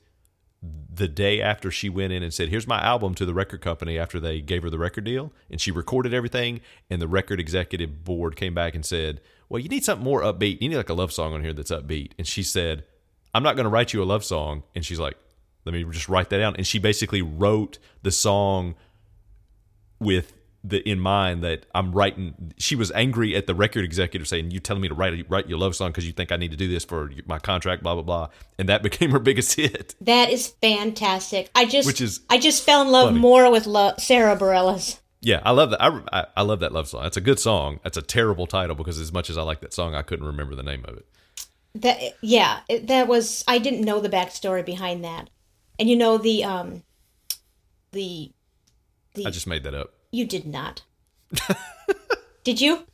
the 0.63 1.09
day 1.09 1.41
after 1.41 1.71
she 1.71 1.89
went 1.89 2.13
in 2.13 2.23
and 2.23 2.35
said, 2.35 2.49
"Here's 2.49 2.67
my 2.67 2.81
album" 2.81 3.15
to 3.15 3.25
the 3.25 3.35
record 3.35 3.61
company 3.61 3.99
after 3.99 4.19
they 4.19 4.41
gave 4.41 4.63
her 4.63 4.71
the 4.71 4.79
record 4.79 5.05
deal, 5.05 5.33
and 5.51 5.61
she 5.61 5.71
recorded 5.71 6.13
everything. 6.13 6.61
And 6.91 7.01
the 7.01 7.09
record 7.09 7.39
executive 7.39 8.05
board 8.05 8.35
came 8.37 8.55
back 8.55 8.75
and 8.75 8.85
said, 8.85 9.21
"Well, 9.49 9.61
you 9.61 9.69
need 9.69 9.85
something 9.85 10.05
more 10.05 10.23
upbeat. 10.23 10.61
You 10.61 10.69
need 10.69 10.77
like 10.77 10.89
a 10.89 10.95
love 10.95 11.13
song 11.13 11.33
on 11.35 11.43
here 11.43 11.53
that's 11.53 11.71
upbeat." 11.71 12.13
And 12.19 12.27
she 12.27 12.43
said, 12.43 12.85
"I'm 13.33 13.43
not 13.43 13.55
going 13.55 13.65
to 13.65 13.71
write 13.71 13.93
you 13.93 14.03
a 14.03 14.05
love 14.05 14.25
song." 14.25 14.65
And 14.75 14.85
she's 14.85 14.99
like, 14.99 15.17
"Let 15.65 15.75
me 15.75 15.85
just 15.85 16.09
write 16.09 16.31
that 16.31 16.39
down." 16.39 16.57
And 16.57 16.67
she 16.67 16.79
basically 16.79 17.23
wrote 17.23 17.79
the 18.03 18.11
song 18.11 18.75
with 20.01 20.33
the 20.65 20.79
in 20.89 20.99
mind 20.99 21.43
that 21.45 21.67
I'm 21.75 21.93
writing. 21.93 22.53
She 22.59 22.75
was 22.75 22.91
angry 22.93 23.37
at 23.37 23.47
the 23.47 23.55
record 23.55 23.85
executive 23.85 24.27
saying, 24.27 24.51
"You 24.51 24.61
telling 24.61 24.83
me 24.83 24.89
to 24.89 24.95
write 24.95 25.25
write 25.29 25.49
your 25.49 25.59
love 25.59 25.77
song 25.77 25.91
because 25.91 26.07
you 26.07 26.13
think 26.13 26.33
I 26.33 26.37
need 26.37 26.51
to 26.51 26.57
do 26.57 26.69
this 26.69 26.85
for 26.85 27.11
my 27.27 27.39
contract." 27.39 27.83
Blah 27.83 27.95
blah 27.95 28.03
blah, 28.03 28.29
and 28.59 28.69
that 28.69 28.83
became 28.89 29.11
her 29.13 29.19
biggest 29.19 29.55
hit. 29.55 29.95
that 30.01 30.31
is 30.31 30.49
fantastic. 30.61 31.51
I 31.55 31.65
just 31.65 31.87
Which 31.87 32.01
is 32.01 32.21
I 32.29 32.39
just 32.39 32.65
fell 32.65 32.83
in 32.83 32.89
love 32.89 33.09
funny. 33.09 33.21
more 33.21 33.51
with 33.51 33.67
lo- 33.67 33.95
Sara 33.99 34.37
Bareilles. 34.37 34.99
Yeah, 35.21 35.41
I 35.45 35.51
love 35.51 35.71
that. 35.71 35.83
I, 35.83 36.01
I 36.13 36.27
I 36.39 36.43
love 36.43 36.61
that 36.61 36.73
love 36.73 36.89
song. 36.89 37.03
That's 37.03 37.17
a 37.17 37.21
good 37.21 37.39
song. 37.41 37.81
That's 37.83 37.97
a 37.97 38.03
terrible 38.03 38.47
title 38.47 38.77
because 38.77 38.99
as 39.01 39.13
much 39.13 39.31
as 39.31 39.39
I 39.39 39.43
like 39.43 39.61
that 39.61 39.73
song, 39.73 39.95
I 39.95 40.03
couldn't 40.03 40.27
remember 40.27 40.55
the 40.55 40.63
name 40.63 40.85
of 40.87 40.97
it. 40.97 41.07
That 41.75 41.99
yeah, 42.21 42.61
that 42.83 43.09
was 43.09 43.45
I 43.47 43.59
didn't 43.59 43.83
know 43.83 44.01
the 44.01 44.09
backstory 44.09 44.65
behind 44.65 45.05
that. 45.05 45.31
And 45.79 45.89
you 45.89 45.97
know 45.97 46.19
the 46.19 46.45
um 46.45 46.83
the 47.93 48.33
I 49.25 49.31
just 49.31 49.47
made 49.47 49.65
that 49.65 49.75
up. 49.75 49.93
You 50.11 50.25
did 50.27 50.47
not. 50.47 50.83
did 52.45 52.61
you? 52.61 52.87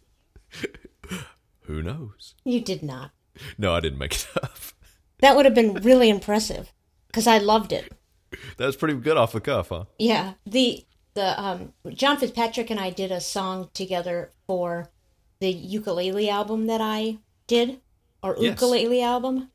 Who 1.62 1.83
knows? 1.83 2.35
You 2.45 2.61
did 2.61 2.83
not. 2.83 3.11
No, 3.59 3.75
I 3.75 3.81
didn't 3.81 3.99
make 3.99 4.15
it 4.15 4.27
up. 4.43 4.57
That 5.21 5.37
would 5.37 5.45
have 5.45 5.55
been 5.55 5.75
really 5.75 6.09
impressive 6.11 6.73
cuz 7.12 7.27
I 7.27 7.39
loved 7.39 7.73
it. 7.73 7.93
That 8.57 8.67
was 8.67 8.77
pretty 8.77 8.95
good 8.95 9.17
off 9.17 9.33
the 9.33 9.41
cuff, 9.41 9.69
huh? 9.69 9.85
Yeah, 9.99 10.35
the 10.45 10.85
the 11.15 11.41
um 11.41 11.73
John 11.91 12.17
Fitzpatrick 12.19 12.71
and 12.71 12.81
I 12.81 12.91
did 12.91 13.11
a 13.12 13.21
song 13.21 13.71
together 13.73 14.31
for 14.47 14.91
the 15.41 15.51
ukulele 15.51 16.29
album 16.29 16.67
that 16.67 16.81
I 16.81 17.19
did 17.47 17.81
or 18.23 18.37
Yes. 18.39 18.51
ukulele 18.61 19.03
album. 19.03 19.51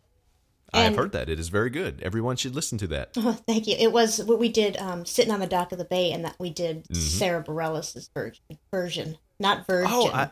I 0.73 0.81
have 0.81 0.95
heard 0.95 1.11
that. 1.13 1.29
It 1.29 1.39
is 1.39 1.49
very 1.49 1.69
good. 1.69 2.01
Everyone 2.03 2.35
should 2.35 2.55
listen 2.55 2.77
to 2.79 2.87
that. 2.87 3.11
Oh, 3.17 3.31
thank 3.47 3.67
you. 3.67 3.75
It 3.77 3.91
was 3.91 4.23
what 4.23 4.39
we 4.39 4.49
did 4.49 4.77
um 4.77 5.05
sitting 5.05 5.33
on 5.33 5.39
the 5.39 5.47
dock 5.47 5.71
of 5.71 5.77
the 5.77 5.85
bay 5.85 6.11
and 6.11 6.23
that 6.25 6.35
we 6.39 6.49
did 6.49 6.83
Mm-hmm. 6.85 6.93
Sara 6.95 7.43
Bareilles' 7.43 8.09
version 8.13 8.43
version, 8.71 9.17
not 9.39 9.65
virgin. 9.67 9.91
Oh, 9.91 10.07
I, 10.13 10.29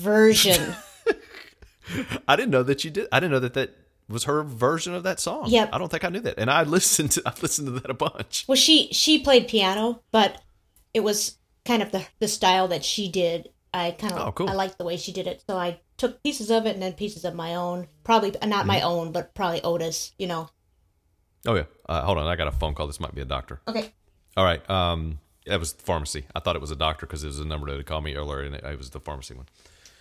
version. 0.00 0.74
I 2.28 2.36
didn't 2.36 2.50
know 2.50 2.62
that 2.62 2.84
you 2.84 2.90
did. 2.90 3.08
I 3.12 3.20
didn't 3.20 3.32
know 3.32 3.40
that 3.40 3.54
that 3.54 3.76
was 4.08 4.24
her 4.24 4.42
version 4.42 4.94
of 4.94 5.02
that 5.02 5.20
song. 5.20 5.46
Yep. 5.48 5.70
I 5.72 5.78
don't 5.78 5.90
think 5.90 6.04
I 6.04 6.08
knew 6.08 6.20
that. 6.20 6.38
And 6.38 6.50
I 6.50 6.62
listened 6.62 7.10
to 7.12 7.22
I've 7.26 7.42
listened 7.42 7.68
to 7.68 7.72
that 7.80 7.90
a 7.90 7.94
bunch. 7.94 8.44
well, 8.48 8.56
she 8.56 8.88
she 8.92 9.18
played 9.18 9.48
piano, 9.48 10.02
but 10.12 10.40
it 10.92 11.00
was 11.00 11.38
kind 11.64 11.82
of 11.82 11.92
the 11.92 12.06
the 12.20 12.28
style 12.28 12.68
that 12.68 12.84
she 12.84 13.08
did. 13.10 13.48
I 13.74 13.90
kind 13.90 14.12
of 14.14 14.28
Oh, 14.28 14.32
cool. 14.32 14.48
I 14.48 14.54
liked 14.54 14.78
the 14.78 14.84
way 14.84 14.96
she 14.96 15.12
did 15.12 15.26
it, 15.26 15.42
so 15.48 15.56
I 15.56 15.80
took 15.96 16.22
pieces 16.22 16.50
of 16.50 16.64
it 16.66 16.74
and 16.74 16.82
then 16.82 16.92
pieces 16.94 17.24
of 17.24 17.34
my 17.34 17.54
own. 17.56 17.88
Probably 18.04 18.32
not 18.46 18.66
my 18.66 18.76
Mm-hmm. 18.78 18.86
own, 18.86 19.12
but 19.12 19.34
probably 19.34 19.60
Otis. 19.62 20.12
You 20.18 20.28
know. 20.28 20.48
Oh 21.46 21.54
yeah. 21.54 21.64
Uh, 21.88 22.02
hold 22.02 22.18
on, 22.18 22.26
I 22.26 22.36
got 22.36 22.48
a 22.48 22.52
phone 22.52 22.74
call. 22.74 22.86
This 22.86 23.00
might 23.00 23.14
be 23.14 23.20
a 23.20 23.26
doctor. 23.26 23.60
Okay. 23.68 23.92
All 24.36 24.44
right. 24.44 24.68
Um, 24.70 25.18
that 25.46 25.60
was 25.60 25.72
pharmacy. 25.72 26.24
I 26.34 26.40
thought 26.40 26.56
it 26.56 26.62
was 26.62 26.70
a 26.70 26.76
doctor 26.76 27.04
because 27.06 27.22
it 27.22 27.26
was 27.26 27.38
a 27.38 27.44
number 27.44 27.66
that 27.70 27.76
had 27.76 27.86
called 27.86 28.04
me 28.04 28.14
earlier, 28.14 28.40
and 28.40 28.54
it, 28.54 28.64
it 28.64 28.78
was 28.78 28.90
the 28.90 29.00
pharmacy 29.00 29.34
one. 29.34 29.46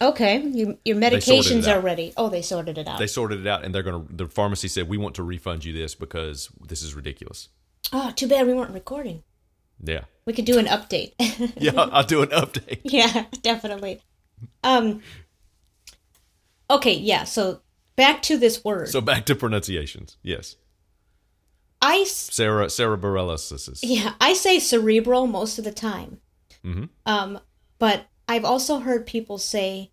Okay. 0.02 0.42
You, 0.42 0.78
your 0.86 0.96
medications 0.98 1.68
are 1.68 1.80
ready. 1.80 2.14
Oh, 2.18 2.30
they 2.30 2.42
sorted 2.42 2.78
it 2.78 2.88
out. 2.88 2.98
They 3.00 3.08
sorted 3.08 3.42
it 3.42 3.48
out, 3.48 3.64
and 3.66 3.74
they're 3.76 3.84
gonna. 3.84 4.06
The 4.10 4.28
pharmacy 4.28 4.68
said 4.70 4.88
we 4.88 4.98
want 4.98 5.16
to 5.16 5.24
refund 5.24 5.66
you 5.66 5.74
this 5.74 5.96
because 5.96 6.50
this 6.66 6.82
is 6.82 6.94
ridiculous. 6.94 7.50
oh, 7.92 8.12
too 8.16 8.28
bad 8.28 8.48
we 8.48 8.54
weren't 8.54 8.72
recording. 8.74 9.24
Yeah. 9.84 10.06
We 10.26 10.34
could 10.34 10.46
do 10.46 10.58
an 10.58 10.66
update. 10.68 11.14
Yeah. 11.58 11.74
I'll, 11.76 12.04
do 12.06 12.22
an 12.22 12.30
update. 12.30 12.80
yeah, 12.84 13.26
definitely. 13.42 14.02
Um. 14.64 15.02
Okay. 16.70 16.94
Yeah. 16.94 17.26
So 17.26 17.62
back 17.96 18.22
to 18.24 18.38
this 18.38 18.64
word. 18.64 18.90
So 18.90 19.02
back 19.02 19.26
to 19.26 19.36
pronunciations. 19.36 20.18
Yes. 20.24 20.56
I 21.82 21.98
s- 22.00 22.30
Sara 22.34 22.70
Sara 22.70 22.98
Bareilles. 22.98 23.50
This 23.50 23.68
is. 23.68 23.84
yeah 23.84 24.14
I 24.22 24.34
say 24.34 24.60
cerebral 24.60 25.28
most 25.28 25.58
of 25.60 25.66
the 25.66 25.72
time. 25.74 26.20
Um, 27.06 27.40
but 27.78 28.06
I've 28.30 28.46
also 28.46 28.80
heard 28.80 29.06
people 29.06 29.38
say 29.38 29.92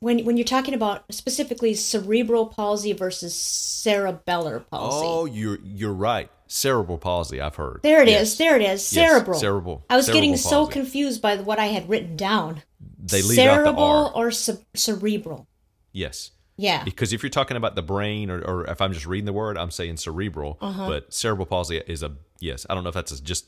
when 0.00 0.24
when 0.24 0.36
you're 0.36 0.44
talking 0.44 0.74
about 0.74 1.04
specifically 1.12 1.74
cerebral 1.74 2.46
palsy 2.46 2.92
versus 2.92 3.34
cerebellar 3.34 4.64
palsy. 4.70 5.06
Oh, 5.06 5.24
you're 5.24 5.58
you're 5.64 5.92
right. 5.92 6.30
Cerebral 6.46 6.98
palsy. 6.98 7.40
I've 7.40 7.56
heard. 7.56 7.80
there 7.82 8.02
it 8.02 8.08
is. 8.08 8.14
Yes. 8.14 8.36
There 8.36 8.56
it 8.56 8.62
is. 8.62 8.92
Yes, 8.92 9.10
Cerebral. 9.10 9.38
cerebral. 9.38 9.84
I 9.88 9.96
was 9.96 10.06
getting 10.08 10.36
Cerebral 10.36 10.66
so 10.66 10.70
confused 10.70 11.22
by 11.22 11.36
what 11.36 11.58
I 11.58 11.66
had 11.66 11.88
written 11.88 12.16
down. 12.16 12.62
They 12.98 13.22
leave 13.22 13.38
out 13.38 13.56
the 13.56 13.64
Cerebral 13.64 14.12
R. 14.14 14.26
or 14.26 14.30
ce- 14.30 14.64
cerebral. 14.74 15.48
Yes. 15.92 16.30
Yeah. 16.56 16.84
Because 16.84 17.12
if 17.12 17.22
you're 17.22 17.30
talking 17.30 17.56
about 17.56 17.74
the 17.74 17.82
brain, 17.82 18.30
or, 18.30 18.40
or 18.42 18.66
if 18.66 18.80
I'm 18.80 18.92
just 18.92 19.06
reading 19.06 19.24
the 19.24 19.32
word, 19.32 19.56
I'm 19.56 19.70
saying 19.70 19.96
cerebral. 19.96 20.58
Uh-huh. 20.60 20.88
But 20.88 21.12
cerebral 21.12 21.46
palsy 21.46 21.78
is 21.78 22.02
a 22.02 22.12
yes. 22.38 22.66
I 22.68 22.74
don't 22.74 22.84
know 22.84 22.90
if 22.90 22.94
that's 22.94 23.12
a, 23.12 23.22
just 23.22 23.46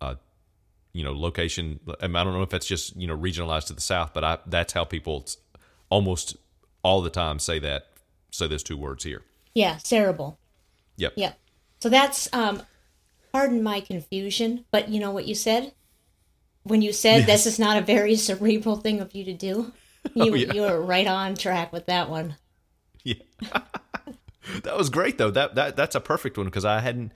a 0.00 0.16
you 0.96 1.04
know 1.04 1.12
location. 1.12 1.78
I, 2.00 2.06
don't 2.06 2.32
know 2.32 2.42
if 2.42 2.48
that's 2.48 2.66
just 2.66 2.96
you 2.96 3.06
know 3.06 3.16
regionalized 3.16 3.66
to 3.66 3.74
the 3.74 3.80
south, 3.80 4.12
but 4.14 4.24
I 4.24 4.38
that's 4.46 4.72
how 4.72 4.84
people 4.84 5.26
almost 5.90 6.36
all 6.82 7.02
the 7.02 7.10
time 7.10 7.38
say 7.38 7.58
that. 7.58 7.88
Say 8.30 8.46
those 8.46 8.62
two 8.62 8.76
words 8.76 9.04
here. 9.04 9.22
Yeah. 9.54 9.76
Cerebral. 9.78 10.38
Yep. 10.96 11.12
Yep. 11.16 11.38
So 11.80 11.88
that's 11.90 12.32
um 12.32 12.62
pardon 13.32 13.62
my 13.62 13.80
confusion, 13.80 14.64
but 14.70 14.88
you 14.88 14.98
know 14.98 15.10
what 15.10 15.26
you 15.26 15.34
said? 15.34 15.72
When 16.62 16.82
you 16.82 16.92
said 16.92 17.26
this 17.26 17.46
is 17.46 17.58
not 17.58 17.76
a 17.76 17.82
very 17.82 18.16
cerebral 18.28 18.76
thing 18.76 19.00
of 19.00 19.14
you 19.14 19.24
to 19.24 19.34
do, 19.34 19.72
you 20.14 20.32
Oh, 20.32 20.34
yeah. 20.34 20.52
you 20.54 20.62
were 20.62 20.80
right 20.80 21.06
on 21.06 21.34
track 21.34 21.72
with 21.72 21.86
that 21.86 22.08
one. 22.08 22.36
Yeah. 23.04 23.14
That 24.62 24.76
was 24.76 24.90
great 24.90 25.18
though. 25.18 25.32
That 25.32 25.56
that 25.56 25.74
that's 25.74 25.96
a 25.96 26.00
perfect 26.00 26.38
one 26.38 26.46
because 26.46 26.64
I 26.64 26.78
hadn't 26.78 27.12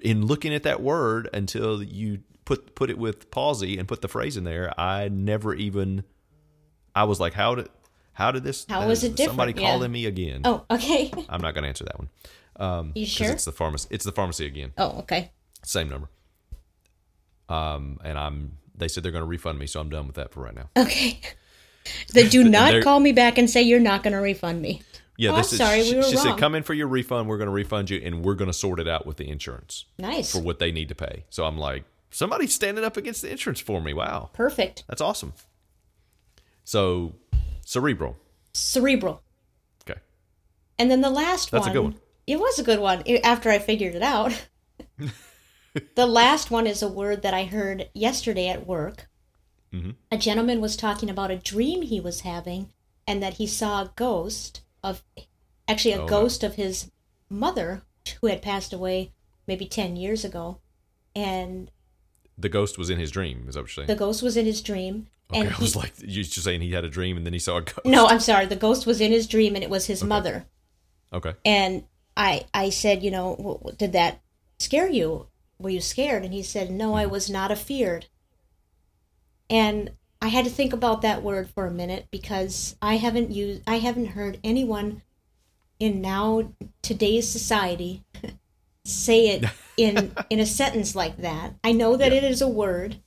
in 0.00 0.26
looking 0.26 0.52
at 0.52 0.64
that 0.64 0.82
word 0.82 1.28
until 1.32 1.80
you 1.80 2.20
put 2.44 2.74
put 2.74 2.90
it 2.90 2.98
with 2.98 3.30
palsy 3.30 3.78
and 3.78 3.86
put 3.88 4.00
the 4.02 4.08
phrase 4.08 4.36
in 4.36 4.44
there. 4.44 4.72
I 4.78 5.08
never 5.08 5.54
even. 5.54 6.04
I 6.94 7.04
was 7.04 7.18
like, 7.20 7.32
how 7.34 7.54
did 7.54 7.68
how 8.14 8.30
did 8.32 8.44
this? 8.44 8.66
How 8.68 8.86
was 8.86 9.02
is 9.02 9.10
it 9.10 9.16
different? 9.16 9.30
Somebody 9.38 9.52
Yeah. 9.60 9.70
calling 9.70 9.90
me 9.92 10.06
again. 10.06 10.42
Oh, 10.44 10.64
okay. 10.70 11.10
I'm 11.28 11.40
not 11.40 11.54
going 11.54 11.62
to 11.62 11.68
answer 11.68 11.84
that 11.84 11.98
one. 11.98 12.08
Um, 12.56 12.92
You 12.94 13.06
sure? 13.06 13.30
It's 13.30 13.44
the 13.46 13.52
pharmacy. 13.52 13.88
It's 13.90 14.04
the 14.04 14.12
pharmacy 14.12 14.46
again. 14.46 14.72
Oh, 14.76 14.98
okay. 15.00 15.30
Same 15.64 15.88
number. 15.88 16.08
Um, 17.48 17.98
and 18.04 18.18
I'm. 18.18 18.58
They 18.74 18.88
said 18.88 19.02
they're 19.04 19.12
going 19.12 19.22
to 19.22 19.28
refund 19.28 19.58
me, 19.58 19.66
so 19.66 19.80
I'm 19.80 19.90
done 19.90 20.06
with 20.06 20.16
that 20.16 20.32
for 20.32 20.42
right 20.42 20.54
now. 20.54 20.68
Okay. 20.76 21.20
They 22.12 22.28
do 22.28 22.44
not 22.48 22.82
call 22.82 23.00
me 23.00 23.12
back 23.12 23.38
and 23.38 23.48
say 23.48 23.62
you're 23.62 23.80
not 23.80 24.02
going 24.02 24.12
to 24.14 24.18
refund 24.20 24.60
me. 24.62 24.82
Yeah, 25.18 25.32
Oh, 25.32 25.36
this 25.36 25.52
I'm 25.52 25.54
is. 25.54 25.58
sorry, 25.58 25.78
we 25.78 25.84
she 25.84 25.96
were 25.96 26.02
she 26.04 26.16
said, 26.16 26.28
wrong. 26.30 26.38
"Come 26.38 26.54
in 26.54 26.62
for 26.62 26.74
your 26.74 26.88
refund. 26.88 27.28
We're 27.28 27.36
going 27.38 27.48
to 27.48 27.52
refund 27.52 27.90
you, 27.90 28.00
and 28.02 28.24
we're 28.24 28.34
going 28.34 28.48
to 28.48 28.52
sort 28.56 28.80
it 28.80 28.88
out 28.88 29.06
with 29.06 29.18
the 29.18 29.28
insurance 29.28 29.84
Nice. 29.98 30.32
for 30.32 30.40
what 30.40 30.58
they 30.58 30.72
need 30.72 30.88
to 30.88 30.94
pay." 30.94 31.24
So 31.30 31.44
I'm 31.44 31.58
like, 31.58 31.84
somebody's 32.12 32.54
standing 32.54 32.84
up 32.84 32.96
against 32.96 33.22
the 33.22 33.30
insurance 33.30 33.60
for 33.60 33.80
me. 33.80 33.92
Wow, 33.92 34.30
Perfect. 34.32 34.84
that's 34.88 35.00
awesome. 35.00 35.32
So, 36.64 37.14
cerebral. 37.64 38.16
Cerebral. 38.54 39.22
Okay, 39.88 39.98
And 40.78 40.90
then 40.90 41.00
the 41.00 41.10
last 41.10 41.50
one 41.52 41.60
That's 41.60 41.70
a 41.70 41.72
good 41.72 41.82
one. 41.82 41.96
It 42.26 42.38
was 42.38 42.58
a 42.58 42.62
good 42.62 42.78
one 42.78 43.02
after 43.24 43.50
I 43.50 43.58
figured 43.58 43.94
it 43.96 44.02
out. 44.02 44.46
the 45.94 46.06
last 46.06 46.50
one 46.50 46.66
is 46.66 46.82
a 46.82 46.88
word 46.88 47.22
that 47.22 47.34
I 47.34 47.44
heard 47.44 47.88
yesterday 47.94 48.48
at 48.48 48.66
work. 48.66 49.08
Mm-hmm. 49.72 49.90
A 50.10 50.18
gentleman 50.18 50.60
was 50.60 50.76
talking 50.76 51.10
about 51.10 51.30
a 51.30 51.36
dream 51.36 51.82
he 51.82 51.98
was 52.00 52.20
having 52.20 52.68
and 53.06 53.22
that 53.22 53.34
he 53.34 53.46
saw 53.46 53.82
a 53.82 53.92
ghost 53.96 54.60
of, 54.84 55.02
actually, 55.66 55.92
a 55.94 55.98
Oh, 55.98 56.02
no. 56.02 56.06
ghost 56.08 56.44
of 56.44 56.54
his 56.56 56.90
mother 57.28 57.82
who 58.20 58.26
had 58.28 58.42
passed 58.42 58.72
away 58.72 59.12
maybe 59.48 59.66
10 59.66 59.96
years 59.96 60.24
ago. 60.24 60.58
And 61.16 61.70
the 62.38 62.48
ghost 62.48 62.78
was 62.78 62.90
in 62.90 62.98
his 62.98 63.10
dream. 63.10 63.44
Is 63.48 63.54
that 63.54 63.60
what 63.60 63.76
you're 63.76 63.84
saying? 63.84 63.86
the 63.88 63.96
ghost 63.96 64.22
was 64.22 64.36
in 64.36 64.46
his 64.46 64.62
dream. 64.62 65.06
Okay, 65.30 65.40
and 65.40 65.48
I 65.48 65.52
he, 65.52 65.62
was 65.62 65.76
like, 65.76 65.92
you're 65.98 66.24
just 66.24 66.42
saying 66.42 66.60
he 66.60 66.72
had 66.72 66.84
a 66.84 66.90
dream 66.90 67.16
and 67.16 67.24
then 67.24 67.32
he 67.32 67.38
saw 67.38 67.58
a 67.58 67.62
ghost. 67.62 67.84
no, 67.84 68.06
I'm 68.06 68.20
sorry. 68.20 68.46
The 68.46 68.56
ghost 68.56 68.86
was 68.86 69.00
in 69.00 69.12
his 69.12 69.26
dream 69.26 69.54
and 69.54 69.64
it 69.64 69.70
was 69.70 69.86
his 69.86 70.02
mother. 70.04 70.46
Okay. 71.12 71.34
and 71.44 71.84
I 72.16 72.46
I 72.52 72.70
said, 72.70 73.02
you 73.02 73.10
know, 73.10 73.60
did 73.76 73.92
that 73.92 74.20
scare 74.58 74.88
you? 74.88 75.26
Were 75.58 75.70
you 75.70 75.80
scared? 75.80 76.24
And 76.24 76.32
he 76.32 76.42
said, 76.42 76.70
no, 76.70 76.94
I 76.94 77.04
mm-hmm. 77.04 77.12
was 77.12 77.30
not 77.30 77.50
afeared. 77.50 78.06
And 79.48 79.92
I 80.22 80.28
had 80.28 80.44
to 80.44 80.50
think 80.50 80.72
about 80.72 81.02
that 81.02 81.22
word 81.22 81.50
for 81.50 81.66
a 81.66 81.70
minute 81.70 82.06
because 82.10 82.76
I 82.80 82.96
haven't 82.96 83.32
used 83.32 83.62
I 83.66 83.78
haven't 83.78 84.06
heard 84.06 84.38
anyone 84.44 85.02
in 85.80 86.00
now 86.00 86.52
today's 86.80 87.28
society 87.28 88.04
say 88.84 89.28
it 89.28 89.44
in 89.76 90.12
in 90.30 90.40
a 90.40 90.46
sentence 90.46 90.94
like 90.94 91.18
that. 91.18 91.54
I 91.64 91.72
know 91.72 91.96
that 91.96 92.12
Yeah. 92.12 92.18
it 92.18 92.24
is 92.24 92.42
a 92.42 92.48
word 92.48 93.00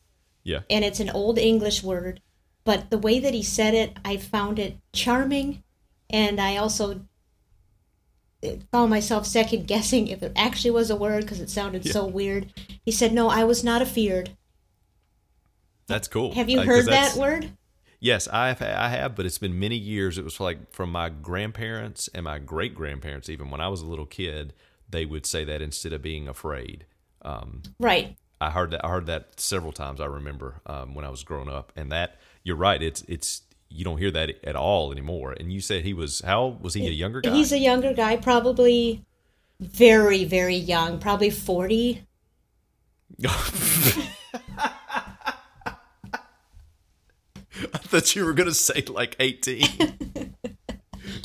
Yeah. 0.44 0.62
and 0.70 0.84
it's 0.86 1.00
an 1.00 1.10
old 1.10 1.38
English 1.38 1.84
word, 1.84 2.22
but 2.64 2.90
the 2.90 2.98
way 2.98 3.20
that 3.20 3.34
he 3.34 3.44
said 3.44 3.74
it, 3.74 3.98
I 4.04 4.18
found 4.18 4.60
it 4.60 4.78
charming, 4.94 5.64
and 6.10 6.40
I 6.40 6.58
also 6.58 7.02
uh, 8.44 8.50
found 8.72 8.90
myself 8.90 9.26
second 9.26 9.68
guessing 9.68 10.08
if 10.08 10.24
it 10.24 10.32
actually 10.36 10.72
was 10.72 10.90
a 10.90 10.96
word 10.96 11.22
because 11.24 11.40
it 11.40 11.50
sounded 11.50 11.86
so 11.86 12.06
weird. 12.06 12.52
He 12.86 12.92
said, 12.92 13.14
"No, 13.14 13.30
I 13.30 13.44
was 13.44 13.64
not 13.64 13.82
afeared." 13.82 14.32
That's 15.88 16.08
cool. 16.08 16.34
Have 16.34 16.50
you 16.50 16.60
Uh, 16.62 16.64
heard 16.66 16.86
that 16.88 17.16
word? 17.16 17.52
Yes, 18.00 18.28
I 18.28 18.48
have. 18.50 18.62
I 18.62 18.90
have, 18.90 19.16
but 19.16 19.26
it's 19.26 19.38
been 19.38 19.60
many 19.60 19.78
years. 19.78 20.18
It 20.18 20.24
was 20.24 20.40
like 20.40 20.72
from 20.72 20.92
my 20.92 21.10
grandparents 21.10 22.08
and 22.14 22.24
my 22.26 22.40
great 22.40 22.74
grandparents. 22.76 23.30
Even 23.30 23.50
when 23.52 23.62
I 23.62 23.68
was 23.68 23.82
a 23.82 23.86
little 23.86 24.06
kid, 24.06 24.54
they 24.90 25.06
would 25.06 25.26
say 25.26 25.44
that 25.44 25.62
instead 25.62 25.94
of 25.94 26.02
being 26.02 26.28
afraid. 26.28 26.86
Um, 27.22 27.64
Right. 27.80 28.16
I 28.42 28.52
heard 28.52 28.72
that. 28.72 28.86
I 28.86 28.90
heard 28.90 29.06
that 29.08 29.40
several 29.40 29.72
times. 29.72 30.02
I 30.02 30.06
remember 30.06 30.62
um, 30.66 30.94
when 30.94 31.06
I 31.06 31.10
was 31.10 31.24
growing 31.24 31.50
up, 31.50 31.72
and 31.76 31.92
that 31.92 32.20
you're 32.44 32.58
right. 32.58 32.82
It's 32.82 33.02
it's 33.08 33.42
you 33.70 33.84
don't 33.86 33.98
hear 33.98 34.12
that 34.12 34.32
at 34.44 34.56
all 34.56 34.92
anymore. 34.92 35.32
And 35.32 35.52
you 35.52 35.62
said 35.62 35.84
he 35.84 35.94
was 35.94 36.22
how 36.22 36.58
was 36.62 36.74
he 36.74 36.86
a 36.86 36.92
younger 36.92 37.22
guy? 37.22 37.32
He's 37.34 37.54
a 37.54 37.58
younger 37.58 37.94
guy, 37.94 38.18
probably 38.18 39.06
very, 39.60 40.26
very 40.26 40.56
young, 40.56 41.00
probably 41.00 41.30
forty. 41.30 42.06
I 47.74 47.78
thought 47.78 48.16
you 48.16 48.26
were 48.26 48.34
gonna 48.34 48.54
say 48.54 48.84
like 48.88 49.16
18. 49.20 50.35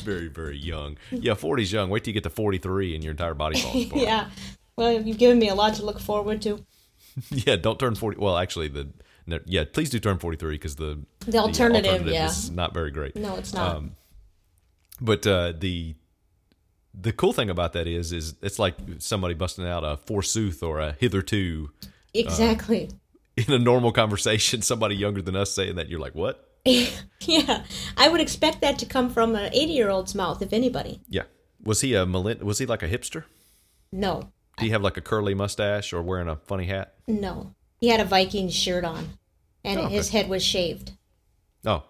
very 0.01 0.27
very 0.27 0.57
young. 0.57 0.97
Yeah, 1.11 1.33
40's 1.33 1.71
young. 1.71 1.89
Wait 1.89 2.03
till 2.03 2.11
you 2.11 2.13
get 2.13 2.23
to 2.23 2.29
43 2.29 2.95
and 2.95 3.03
your 3.03 3.11
entire 3.11 3.33
body 3.33 3.59
falls 3.59 3.85
apart. 3.87 4.01
Yeah. 4.01 4.29
Well, 4.75 5.01
you've 5.01 5.17
given 5.17 5.39
me 5.39 5.49
a 5.49 5.55
lot 5.55 5.75
to 5.75 5.85
look 5.85 5.99
forward 5.99 6.41
to. 6.43 6.65
Yeah, 7.29 7.57
don't 7.57 7.77
turn 7.77 7.95
40. 7.95 8.19
Well, 8.19 8.37
actually, 8.37 8.69
the 8.69 8.87
no, 9.27 9.39
yeah, 9.45 9.65
please 9.71 9.89
do 9.89 9.99
turn 9.99 10.17
43 10.17 10.55
because 10.55 10.77
the 10.77 11.03
The 11.27 11.39
alternative, 11.39 12.07
yeah. 12.07 12.27
is 12.27 12.49
not 12.49 12.73
very 12.73 12.89
great. 12.89 13.15
No, 13.17 13.35
it's 13.35 13.53
not. 13.53 13.75
Um, 13.75 13.95
but 15.01 15.27
uh, 15.27 15.53
the 15.57 15.95
the 16.93 17.11
cool 17.11 17.33
thing 17.33 17.49
about 17.49 17.73
that 17.73 17.87
is 17.87 18.11
is 18.11 18.35
it's 18.41 18.59
like 18.59 18.75
somebody 18.99 19.33
busting 19.33 19.65
out 19.65 19.83
a 19.83 19.97
forsooth 19.97 20.61
or 20.63 20.79
a 20.79 20.93
hitherto 20.99 21.71
exactly. 22.13 22.89
in 23.37 23.51
a 23.53 23.59
normal 23.59 23.91
conversation. 23.91 24.61
Somebody 24.71 24.95
younger 24.95 25.21
than 25.21 25.35
us 25.35 25.51
saying 25.51 25.75
that, 25.75 25.89
you're 25.89 25.99
like, 25.99 26.15
what? 26.15 26.50
yeah. 27.21 27.63
I 27.97 28.09
would 28.09 28.21
expect 28.21 28.61
that 28.61 28.77
to 28.79 28.85
come 28.85 29.09
from 29.09 29.35
an 29.35 29.51
eighty-year-old's 29.53 30.15
mouth, 30.15 30.41
if 30.41 30.53
anybody. 30.53 31.01
Yeah. 31.09 31.23
Was 31.63 31.81
he 31.81 31.93
a 31.93 32.05
Was 32.05 32.59
he 32.59 32.65
like 32.65 32.83
a 32.83 32.89
hipster? 32.89 33.23
No. 33.91 34.31
Did 34.57 34.65
he 34.65 34.69
have 34.71 34.81
like 34.81 34.97
a 34.97 35.01
curly 35.01 35.33
mustache 35.33 35.93
or 35.93 36.01
wearing 36.01 36.27
a 36.27 36.35
funny 36.35 36.65
hat? 36.65 36.93
No. 37.07 37.55
He 37.79 37.87
had 37.87 37.99
a 37.99 38.05
Viking 38.05 38.49
shirt 38.49 38.83
on, 38.85 39.17
and 39.63 39.79
Oh, 39.79 39.83
okay. 39.85 39.95
his 39.95 40.09
head 40.09 40.29
was 40.29 40.43
shaved. 40.43 40.91
Oh, 41.65 41.83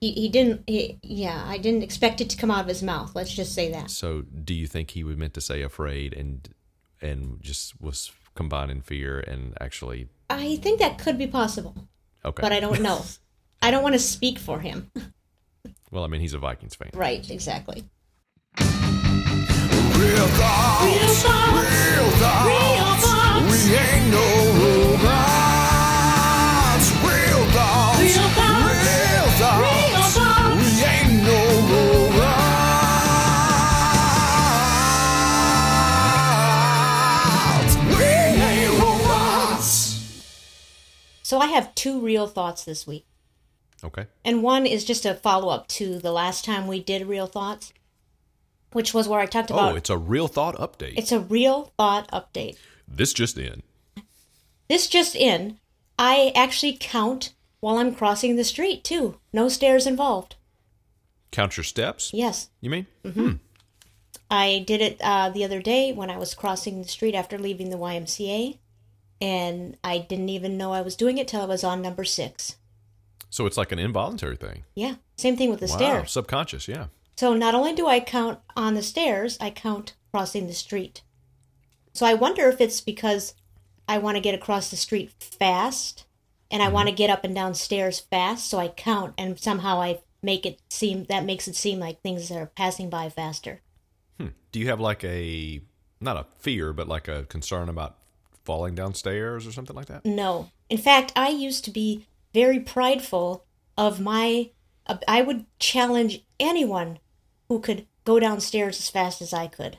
He, 0.00 0.12
he 0.12 0.28
didn't. 0.28 0.62
He, 0.66 0.98
yeah, 1.02 1.44
I 1.46 1.58
didn't 1.58 1.82
expect 1.82 2.20
it 2.20 2.30
to 2.30 2.36
come 2.36 2.50
out 2.50 2.62
of 2.62 2.68
his 2.68 2.82
mouth. 2.82 3.14
Let's 3.14 3.32
just 3.32 3.54
say 3.54 3.70
that. 3.72 3.90
so 3.90 4.22
do 4.22 4.54
you 4.54 4.66
think 4.66 4.90
he 4.90 5.04
was 5.04 5.16
meant 5.16 5.34
to 5.34 5.40
say 5.40 5.62
afraid 5.62 6.14
and 6.14 6.48
and 7.02 7.40
just 7.42 7.80
was 7.80 8.10
combining 8.34 8.80
fear 8.80 9.20
and 9.20 9.54
actually 9.60 10.08
I 10.30 10.56
think 10.56 10.80
that 10.80 10.98
could 10.98 11.16
be 11.18 11.26
possible, 11.28 11.88
okay? 12.24 12.40
but 12.42 12.52
I 12.52 12.58
don't 12.60 12.80
know. 12.88 13.02
I 13.64 13.70
don't 13.70 13.82
want 13.82 13.94
to 13.94 13.98
speak 13.98 14.38
for 14.38 14.60
him. 14.60 14.90
well, 15.90 16.04
I 16.04 16.06
mean, 16.06 16.20
he's 16.20 16.34
a 16.34 16.38
Vikings 16.38 16.74
fan. 16.74 16.90
right. 16.94 17.28
Exactly. 17.30 17.82
Real 18.60 18.68
thoughts. 18.68 19.96
Real 19.96 20.28
thoughts. 21.14 21.56
Real 21.56 22.10
thoughts. 22.20 22.44
Real 22.44 22.94
thoughts. 23.00 23.48
We 23.48 23.56
ain't 23.74 24.10
no 24.10 24.26
robots. 24.60 25.00
Real 27.00 27.44
thoughts. 27.56 28.00
Real 28.00 28.28
thoughts. 28.36 28.68
Real 28.68 29.28
thoughts. 29.40 29.64
Real 29.64 30.04
thoughts. 30.12 30.60
We 30.60 30.68
ain't 30.84 31.24
no 31.24 31.40
robots. 36.44 37.76
We 37.96 38.04
ain't 38.04 38.78
robots. 38.78 40.22
So 41.22 41.38
I 41.38 41.46
have 41.46 41.74
two 41.74 42.00
real 42.00 42.26
thoughts 42.26 42.64
this 42.64 42.86
week, 42.86 43.06
Okay. 43.84 44.06
and 44.24 44.42
one 44.42 44.66
is 44.66 44.84
just 44.84 45.04
a 45.04 45.14
follow 45.14 45.48
up 45.50 45.68
to 45.68 45.98
the 45.98 46.12
last 46.12 46.44
time 46.44 46.66
we 46.66 46.80
did 46.80 47.06
real 47.06 47.26
thoughts, 47.26 47.72
which 48.72 48.94
was 48.94 49.06
where 49.06 49.20
I 49.20 49.26
talked 49.26 49.50
about. 49.50 49.72
Oh, 49.72 49.76
it's 49.76 49.90
a 49.90 49.98
real 49.98 50.26
thought 50.28 50.56
update. 50.56 50.94
it's 50.96 51.12
a 51.12 51.20
real 51.20 51.72
thought 51.76 52.10
update. 52.10 52.56
this 52.88 53.12
just 53.12 53.36
in. 53.38 53.62
This 54.68 54.86
just 54.88 55.14
in, 55.14 55.58
I 55.98 56.32
actually 56.34 56.76
count 56.80 57.34
while 57.60 57.76
I'm 57.76 57.94
crossing 57.94 58.36
the 58.36 58.44
street 58.44 58.82
too. 58.84 59.18
No 59.32 59.48
stairs 59.48 59.86
involved. 59.86 60.36
Count 61.30 61.56
your 61.56 61.64
steps. 61.64 62.10
Yes. 62.14 62.48
You 62.60 62.70
mean? 62.70 62.86
Mm 63.04 63.12
hmm. 63.12 63.32
I 64.30 64.64
did 64.66 64.80
it 64.80 65.00
uh, 65.02 65.28
the 65.30 65.44
other 65.44 65.60
day 65.60 65.92
when 65.92 66.10
I 66.10 66.16
was 66.16 66.34
crossing 66.34 66.80
the 66.80 66.88
street 66.88 67.14
after 67.14 67.38
leaving 67.38 67.70
the 67.70 67.76
YMCA, 67.76 68.58
and 69.20 69.76
I 69.84 69.98
didn't 69.98 70.30
even 70.30 70.56
know 70.56 70.72
I 70.72 70.80
was 70.80 70.96
doing 70.96 71.18
it 71.18 71.28
till 71.28 71.42
I 71.42 71.46
was 71.46 71.62
on 71.62 71.82
number 71.82 72.04
six. 72.04 72.56
So 73.34 73.46
it's 73.46 73.56
like 73.56 73.72
an 73.72 73.80
involuntary 73.80 74.36
thing. 74.36 74.62
Yeah, 74.76 74.94
same 75.16 75.36
thing 75.36 75.50
with 75.50 75.58
the 75.58 75.66
wow. 75.66 75.76
stairs. 75.76 76.12
Subconscious. 76.12 76.68
Yeah. 76.68 76.86
So 77.16 77.34
not 77.34 77.56
only 77.56 77.74
do 77.74 77.88
I 77.88 77.98
count 77.98 78.38
on 78.54 78.74
the 78.74 78.82
stairs, 78.82 79.36
I 79.40 79.50
count 79.50 79.96
crossing 80.12 80.46
the 80.46 80.52
street. 80.52 81.02
So 81.94 82.06
I 82.06 82.14
wonder 82.14 82.48
if 82.48 82.60
it's 82.60 82.80
because 82.80 83.34
I 83.88 83.98
want 83.98 84.16
to 84.16 84.20
get 84.20 84.36
across 84.36 84.70
the 84.70 84.76
street 84.76 85.10
fast 85.18 86.04
and 86.48 86.62
I 86.62 86.66
mm-hmm. 86.66 86.74
want 86.74 86.88
to 86.90 86.94
get 86.94 87.10
up 87.10 87.24
and 87.24 87.34
down 87.34 87.54
stairs 87.54 87.98
fast, 87.98 88.48
so 88.48 88.60
I 88.60 88.68
count 88.68 89.14
and 89.18 89.36
somehow 89.36 89.80
I 89.80 89.98
make 90.22 90.46
it 90.46 90.60
seem 90.70 91.06
that 91.06 91.24
makes 91.24 91.48
it 91.48 91.56
seem 91.56 91.80
like 91.80 92.02
things 92.02 92.30
are 92.30 92.46
passing 92.46 92.88
by 92.88 93.08
faster. 93.08 93.62
Hmm, 94.16 94.28
do 94.52 94.60
you 94.60 94.68
have 94.68 94.78
like 94.78 95.02
a 95.02 95.60
not 96.00 96.16
a 96.16 96.26
fear, 96.38 96.72
but 96.72 96.86
like 96.86 97.08
a 97.08 97.24
concern 97.24 97.68
about 97.68 97.98
falling 98.44 98.76
downstairs 98.76 99.44
or 99.44 99.50
something 99.50 99.74
like 99.74 99.86
that? 99.86 100.04
No. 100.04 100.50
In 100.70 100.78
fact, 100.78 101.12
I 101.16 101.30
used 101.30 101.64
to 101.64 101.72
be 101.72 102.06
very 102.34 102.60
prideful 102.60 103.46
of 103.78 104.00
my. 104.00 104.50
I 105.08 105.22
would 105.22 105.46
challenge 105.58 106.24
anyone 106.38 106.98
who 107.48 107.60
could 107.60 107.86
go 108.04 108.20
downstairs 108.20 108.78
as 108.78 108.90
fast 108.90 109.22
as 109.22 109.32
I 109.32 109.46
could. 109.46 109.78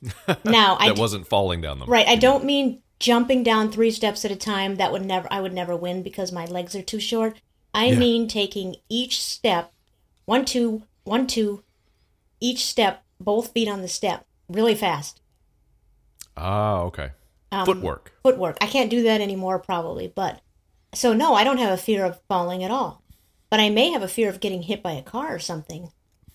Now, 0.44 0.76
I 0.78 0.88
That 0.88 0.94
d- 0.96 1.00
wasn't 1.00 1.26
falling 1.26 1.60
down 1.60 1.78
them. 1.80 1.90
right. 1.90 2.06
I 2.06 2.14
don't 2.16 2.44
mean 2.44 2.82
jumping 3.00 3.42
down 3.42 3.70
three 3.70 3.90
steps 3.90 4.24
at 4.24 4.30
a 4.30 4.36
time. 4.36 4.76
That 4.76 4.92
would 4.92 5.04
never. 5.04 5.26
I 5.30 5.40
would 5.40 5.52
never 5.52 5.76
win 5.76 6.02
because 6.02 6.30
my 6.32 6.44
legs 6.46 6.74
are 6.76 6.82
too 6.82 7.00
short. 7.00 7.40
I 7.74 7.86
Yeah. 7.86 7.98
mean 7.98 8.28
taking 8.28 8.76
each 8.88 9.22
step, 9.22 9.72
one 10.24 10.44
two, 10.44 10.84
one 11.04 11.26
two, 11.26 11.64
each 12.40 12.64
step, 12.64 13.04
both 13.20 13.52
feet 13.52 13.68
on 13.68 13.82
the 13.82 13.88
step, 13.88 14.24
really 14.48 14.74
fast. 14.76 15.20
Ah, 16.36 16.80
okay. 16.82 17.10
Um, 17.50 17.66
Footwork. 17.66 18.12
footwork. 18.22 18.56
I 18.60 18.66
can't 18.66 18.90
do 18.90 19.02
that 19.02 19.20
anymore, 19.20 19.58
probably. 19.58 20.06
But 20.08 20.40
so 20.94 21.12
no, 21.12 21.34
I 21.34 21.44
don't 21.44 21.58
have 21.58 21.72
a 21.72 21.82
fear 21.82 22.04
of 22.04 22.20
falling 22.28 22.64
at 22.64 22.70
all. 22.70 23.02
But 23.50 23.60
I 23.60 23.70
may 23.70 23.90
have 23.90 24.02
a 24.02 24.08
fear 24.08 24.28
of 24.28 24.40
getting 24.40 24.62
hit 24.62 24.82
by 24.82 24.92
a 24.92 25.02
car 25.02 25.34
or 25.34 25.38
something, 25.38 25.90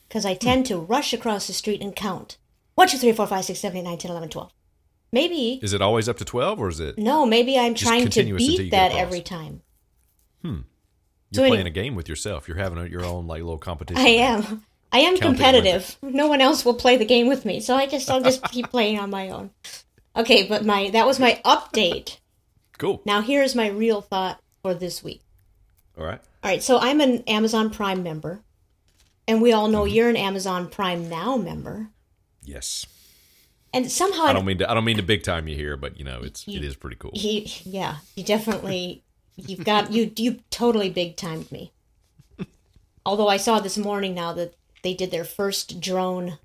because 0.08 0.26
I 0.26 0.34
tend 0.34 0.66
to 0.68 0.78
rush 0.78 1.14
across 1.14 1.45
the 1.47 1.54
street 1.54 1.82
and 1.82 1.95
count 1.95 2.38
one, 2.76 2.88
two, 2.88 2.97
three, 2.97 3.12
four, 3.12 3.28
five, 3.28 3.45
six, 3.45 3.60
seven, 3.60 3.80
eight, 3.80 3.84
nine, 3.84 3.97
ten, 3.97 4.12
eleven, 4.12 4.30
twelve. 4.30 4.51
Maybe 5.12 5.60
Is 5.62 5.74
it 5.74 5.82
always 5.82 6.10
up 6.10 6.18
to 6.18 6.26
12 6.26 6.60
or 6.60 6.70
is 6.70 6.80
it 6.80 6.97
no, 6.97 7.24
maybe 7.24 7.58
I'm 7.58 7.76
trying 7.76 8.10
to 8.10 8.24
beat 8.36 8.72
that 8.72 8.88
across. 8.88 8.99
every 8.99 9.22
time. 9.22 9.62
Hmm. 10.41 10.62
You're 11.30 11.45
so 11.45 11.49
playing 11.49 11.68
a 11.68 11.72
game 11.72 11.93
with 11.93 12.10
yourself? 12.10 12.47
You're 12.47 12.58
having 12.58 12.80
a, 12.80 12.86
your 12.88 13.06
own 13.06 13.28
like 13.28 13.41
little 13.43 13.60
competition. 13.60 14.04
I 14.04 14.10
am. 14.10 14.64
I 14.91 14.99
am 14.99 15.18
competitive. 15.18 15.97
No 16.01 16.28
one 16.28 16.41
else 16.41 16.66
will 16.66 16.74
play 16.74 16.97
the 16.97 17.06
game 17.06 17.28
with 17.28 17.45
me, 17.45 17.60
so 17.60 17.76
I 17.76 17.86
guess 17.86 18.10
I'll 18.10 18.22
just 18.22 18.43
keep 18.45 18.70
playing 18.72 18.99
on 18.99 19.12
my 19.12 19.30
own. 19.30 19.51
Okay, 20.16 20.47
but 20.47 20.66
my 20.66 20.89
that 20.89 21.06
was 21.06 21.20
my 21.20 21.39
update. 21.45 22.18
Cool. 22.80 23.01
Now 23.06 23.22
here's 23.22 23.54
my 23.54 23.68
real 23.68 24.01
thought 24.01 24.39
for 24.64 24.74
this 24.74 25.03
week. 25.03 25.22
All 25.97 26.05
right. 26.05 26.20
All 26.43 26.49
right, 26.49 26.64
so 26.64 26.80
I'm 26.80 27.01
an 27.01 27.24
Amazon 27.28 27.70
Prime 27.70 28.01
member, 28.01 28.41
and 29.28 29.41
we 29.41 29.51
all 29.51 29.66
Mm-hmm. 29.66 29.74
know 29.74 29.86
you're 29.86 30.09
an 30.09 30.16
Amazon 30.18 30.70
Prime 30.70 31.07
Now 31.09 31.38
member. 31.38 31.89
Yes. 32.43 32.86
And 33.74 33.91
somehow, 33.91 34.24
I 34.24 34.34
don't 34.34 34.45
mean 34.45 34.59
to 34.59 34.70
I 34.70 34.74
don't 34.74 34.86
mean 34.86 34.97
to 34.97 35.03
big 35.03 35.24
time 35.24 35.47
you 35.47 35.55
here, 35.55 35.76
but 35.78 35.97
you 35.97 36.05
know, 36.05 36.22
it's 36.24 36.47
it 36.47 36.64
is 36.64 36.76
pretty 36.76 36.95
cool. 36.95 37.11
he, 37.14 37.51
yeah, 37.64 37.97
you 38.16 38.24
definitely, 38.24 39.03
you've 39.36 39.66
got 39.66 39.91
you, 39.91 40.11
you 40.16 40.39
totally 40.51 40.89
big 40.89 41.18
timed 41.18 41.51
me. 41.51 41.72
Although 43.05 43.28
I 43.28 43.38
saw 43.38 43.59
this 43.59 43.78
morning 43.78 44.14
now 44.14 44.32
that 44.34 44.53
they 44.84 44.93
did 44.93 45.09
their 45.11 45.24
first 45.26 45.82
drone 45.82 46.38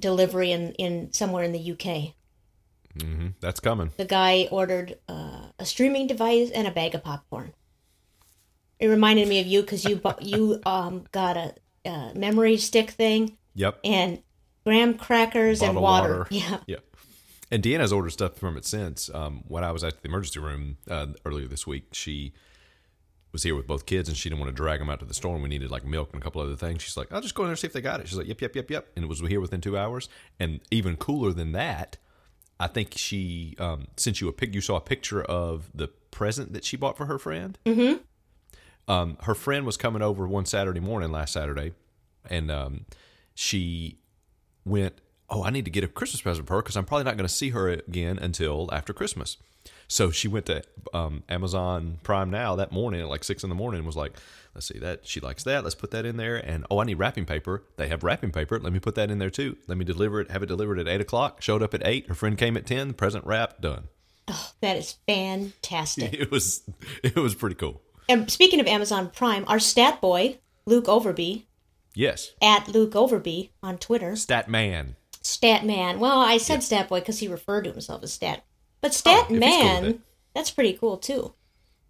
delivery 0.00 0.50
in 0.50 0.72
in 0.72 1.12
somewhere 1.12 1.44
in 1.44 1.52
the 1.52 1.72
UK. 1.72 2.14
That's 3.40 3.60
coming. 3.60 3.92
The 3.96 4.04
guy 4.04 4.48
ordered 4.50 4.98
uh, 5.08 5.46
a 5.58 5.64
streaming 5.64 6.06
device 6.08 6.50
and 6.50 6.66
a 6.66 6.70
bag 6.70 6.94
of 6.94 7.04
popcorn. 7.04 7.52
It 8.80 8.88
reminded 8.88 9.28
me 9.28 9.40
of 9.40 9.46
you 9.46 9.60
because 9.62 9.84
you 9.84 9.96
bu- 9.96 10.20
you 10.22 10.60
um 10.66 11.04
got 11.12 11.36
a, 11.36 11.54
a 11.84 12.12
memory 12.14 12.56
stick 12.56 12.90
thing 12.90 13.36
Yep. 13.54 13.80
and 13.84 14.22
graham 14.64 14.94
crackers 14.94 15.62
and 15.62 15.74
Bottled 15.74 15.82
water. 15.82 16.26
Yeah. 16.30 16.58
Yeah. 16.66 16.76
And 17.50 17.62
Deanna's 17.62 17.92
ordered 17.92 18.10
stuff 18.10 18.36
from 18.36 18.56
it 18.56 18.64
since. 18.64 19.08
Um, 19.14 19.42
when 19.48 19.64
I 19.64 19.72
was 19.72 19.82
at 19.82 20.02
the 20.02 20.08
emergency 20.08 20.38
room 20.38 20.76
uh, 20.88 21.06
earlier 21.24 21.46
this 21.48 21.66
week, 21.66 21.88
she 21.92 22.34
was 23.32 23.42
here 23.42 23.54
with 23.56 23.66
both 23.66 23.86
kids 23.86 24.08
and 24.08 24.16
she 24.18 24.28
didn't 24.28 24.40
want 24.40 24.50
to 24.50 24.54
drag 24.54 24.80
them 24.80 24.90
out 24.90 25.00
to 25.00 25.06
the 25.06 25.14
store 25.14 25.34
and 25.34 25.42
we 25.42 25.48
needed 25.48 25.70
like 25.70 25.84
milk 25.86 26.10
and 26.12 26.20
a 26.20 26.24
couple 26.24 26.40
other 26.42 26.56
things. 26.56 26.82
She's 26.82 26.96
like, 26.96 27.10
I'll 27.12 27.20
just 27.20 27.34
go 27.34 27.42
in 27.44 27.46
there 27.48 27.52
and 27.52 27.58
see 27.58 27.66
if 27.66 27.72
they 27.72 27.80
got 27.80 28.00
it. 28.00 28.08
She's 28.08 28.18
like, 28.18 28.28
yep, 28.28 28.40
yep, 28.40 28.54
yep, 28.54 28.70
yep. 28.70 28.88
And 28.96 29.04
it 29.04 29.08
was 29.08 29.20
here 29.20 29.40
within 29.40 29.60
two 29.60 29.76
hours. 29.78 30.08
And 30.38 30.60
even 30.70 30.96
cooler 30.96 31.32
than 31.32 31.52
that, 31.52 31.96
I 32.60 32.66
think 32.66 32.94
she 32.96 33.54
um, 33.58 33.86
sent 33.96 34.20
you 34.20 34.28
a 34.28 34.32
pic. 34.32 34.54
You 34.54 34.60
saw 34.60 34.76
a 34.76 34.80
picture 34.80 35.22
of 35.22 35.70
the 35.74 35.88
present 36.10 36.52
that 36.52 36.64
she 36.64 36.76
bought 36.76 36.96
for 36.96 37.06
her 37.06 37.18
friend. 37.18 37.58
Mm-hmm. 37.64 38.02
Um, 38.90 39.16
her 39.22 39.34
friend 39.34 39.66
was 39.66 39.76
coming 39.76 40.02
over 40.02 40.26
one 40.26 40.46
Saturday 40.46 40.80
morning 40.80 41.12
last 41.12 41.34
Saturday, 41.34 41.72
and 42.28 42.50
um, 42.50 42.86
she 43.34 43.98
went, 44.64 45.00
"Oh, 45.30 45.44
I 45.44 45.50
need 45.50 45.66
to 45.66 45.70
get 45.70 45.84
a 45.84 45.88
Christmas 45.88 46.22
present 46.22 46.48
for 46.48 46.54
her 46.54 46.62
because 46.62 46.76
I'm 46.76 46.84
probably 46.84 47.04
not 47.04 47.16
going 47.16 47.28
to 47.28 47.32
see 47.34 47.50
her 47.50 47.68
again 47.68 48.18
until 48.18 48.68
after 48.72 48.92
Christmas." 48.92 49.36
So 49.86 50.10
she 50.10 50.28
went 50.28 50.46
to 50.46 50.62
um, 50.92 51.22
Amazon 51.28 51.98
Prime 52.02 52.30
Now 52.30 52.56
that 52.56 52.72
morning 52.72 53.00
at 53.00 53.08
like 53.08 53.24
six 53.24 53.42
in 53.42 53.48
the 53.48 53.54
morning 53.54 53.78
and 53.78 53.86
was 53.86 53.96
like, 53.96 54.12
"Let's 54.58 54.66
see 54.66 54.78
that 54.80 55.06
she 55.06 55.20
likes 55.20 55.44
that. 55.44 55.62
Let's 55.62 55.76
put 55.76 55.92
that 55.92 56.04
in 56.04 56.16
there." 56.16 56.36
And 56.36 56.66
oh, 56.70 56.80
I 56.80 56.84
need 56.84 56.98
wrapping 56.98 57.24
paper. 57.26 57.62
They 57.76 57.88
have 57.88 58.02
wrapping 58.02 58.32
paper. 58.32 58.58
Let 58.58 58.72
me 58.72 58.80
put 58.80 58.96
that 58.96 59.10
in 59.10 59.18
there 59.18 59.30
too. 59.30 59.56
Let 59.68 59.78
me 59.78 59.84
deliver 59.84 60.20
it. 60.20 60.30
Have 60.30 60.42
it 60.42 60.46
delivered 60.46 60.78
at 60.78 60.88
eight 60.88 61.00
o'clock. 61.00 61.40
Showed 61.42 61.62
up 61.62 61.74
at 61.74 61.86
eight. 61.86 62.08
Her 62.08 62.14
friend 62.14 62.36
came 62.36 62.56
at 62.56 62.66
ten. 62.66 62.92
Present 62.92 63.24
wrapped. 63.24 63.60
Done. 63.60 63.84
That 64.60 64.76
is 64.76 64.96
fantastic. 65.06 66.12
It 66.20 66.30
was 66.30 66.62
it 67.02 67.16
was 67.16 67.34
pretty 67.34 67.54
cool. 67.54 67.80
and 68.08 68.30
speaking 68.30 68.60
of 68.60 68.66
Amazon 68.66 69.10
Prime, 69.14 69.44
our 69.48 69.58
stat 69.58 70.00
boy, 70.00 70.38
Luke 70.66 70.86
Overby, 70.86 71.44
Yes, 71.94 72.32
at 72.42 72.68
Luke 72.68 72.92
Overby 72.92 73.50
on 73.62 73.78
Twitter, 73.78 74.16
Stat 74.16 74.48
Man. 74.48 74.96
Stat 75.22 75.64
Man. 75.64 75.98
Well, 76.00 76.18
I 76.20 76.36
said 76.38 76.62
Stat 76.62 76.88
Boy 76.88 77.00
because 77.00 77.18
he 77.18 77.28
referred 77.28 77.64
to 77.64 77.70
himself 77.72 78.02
as 78.02 78.12
Stat. 78.12 78.44
But 78.80 78.94
Stat 78.94 79.26
Oh, 79.30 79.34
he's 79.34 79.38
cool 79.40 79.48
Man, 79.48 80.02
that's 80.34 80.50
pretty 80.50 80.74
cool 80.74 80.96
too. 80.98 81.34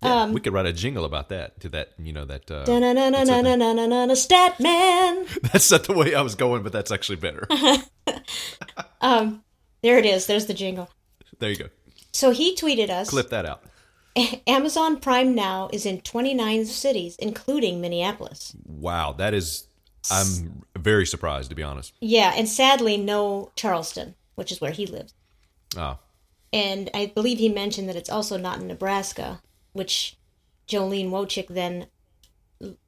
Yeah, 0.02 0.22
Um, 0.22 0.32
we 0.32 0.40
could 0.40 0.52
write 0.52 0.66
a 0.66 0.72
jingle 0.72 1.04
about 1.04 1.28
that 1.30 1.60
to 1.60 1.68
that. 1.70 1.90
You 1.98 2.12
know 2.12 2.24
that. 2.24 2.48
Uh, 2.50 2.64
Na 2.68 2.78
na 2.78 2.92
na 2.92 3.08
na 3.10 3.24
na 3.24 3.40
na 3.56 3.72
na 3.72 3.86
na 3.86 4.06
na 4.06 4.14
Stat 4.14 4.60
Man. 4.60 5.26
That's 5.42 5.70
not 5.70 5.84
the 5.84 5.92
way 5.94 6.14
I 6.14 6.20
was 6.22 6.34
going, 6.36 6.62
but 6.62 6.72
that's 6.72 6.90
actually 6.92 7.16
better. 7.16 7.46
um, 9.00 9.42
There 9.82 9.98
it 9.98 10.06
is. 10.06 10.26
There's 10.26 10.46
the 10.46 10.54
jingle. 10.54 10.88
there 11.38 11.50
you 11.50 11.56
go. 11.56 11.68
So 12.12 12.30
he 12.30 12.54
tweeted 12.56 12.90
us. 12.90 13.10
Clip 13.10 13.30
that 13.30 13.46
out. 13.46 13.62
Amazon 14.48 14.98
Prime 14.98 15.34
Now 15.34 15.68
is 15.72 15.86
in 15.86 16.00
29 16.00 16.64
cities, 16.66 17.14
including 17.16 17.80
Minneapolis. 17.80 18.54
Wow, 18.66 19.12
that 19.18 19.34
is. 19.34 19.64
I'm 20.10 20.64
very 20.76 21.06
surprised 21.06 21.50
to 21.50 21.56
be 21.56 21.62
honest. 21.62 21.92
Yeah, 22.00 22.32
and 22.34 22.48
sadly, 22.48 22.96
no 22.96 23.50
Charleston, 23.56 24.14
which 24.36 24.50
is 24.50 24.60
where 24.60 24.70
he 24.72 24.86
lives. 24.86 25.12
Oh, 25.76 25.98
And 26.52 26.88
I 26.94 27.06
believe 27.14 27.38
he 27.38 27.48
mentioned 27.50 27.88
that 27.88 27.96
it's 27.96 28.08
also 28.10 28.36
not 28.38 28.58
in 28.58 28.66
Nebraska, 28.68 29.40
which 29.72 30.16
Jolene 30.68 31.10
Wojcik 31.10 31.48
then, 31.48 31.86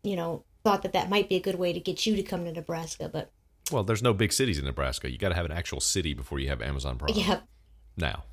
you 0.02 0.16
know, 0.16 0.44
thought 0.64 0.82
that 0.82 0.92
that 0.92 1.08
might 1.08 1.28
be 1.28 1.36
a 1.36 1.40
good 1.40 1.58
way 1.58 1.72
to 1.72 1.80
get 1.80 2.04
you 2.06 2.16
to 2.16 2.22
come 2.22 2.44
to 2.44 2.52
Nebraska. 2.52 3.08
But 3.08 3.30
well, 3.72 3.84
there's 3.84 4.02
no 4.02 4.12
big 4.12 4.32
cities 4.32 4.58
in 4.58 4.64
Nebraska. 4.64 5.10
You 5.10 5.18
got 5.18 5.30
to 5.30 5.34
have 5.34 5.46
an 5.46 5.52
actual 5.52 5.80
city 5.80 6.12
before 6.14 6.38
you 6.38 6.48
have 6.48 6.60
Amazon 6.60 6.98
Prime. 6.98 7.14
yeah. 7.14 7.40
Now, 7.96 8.24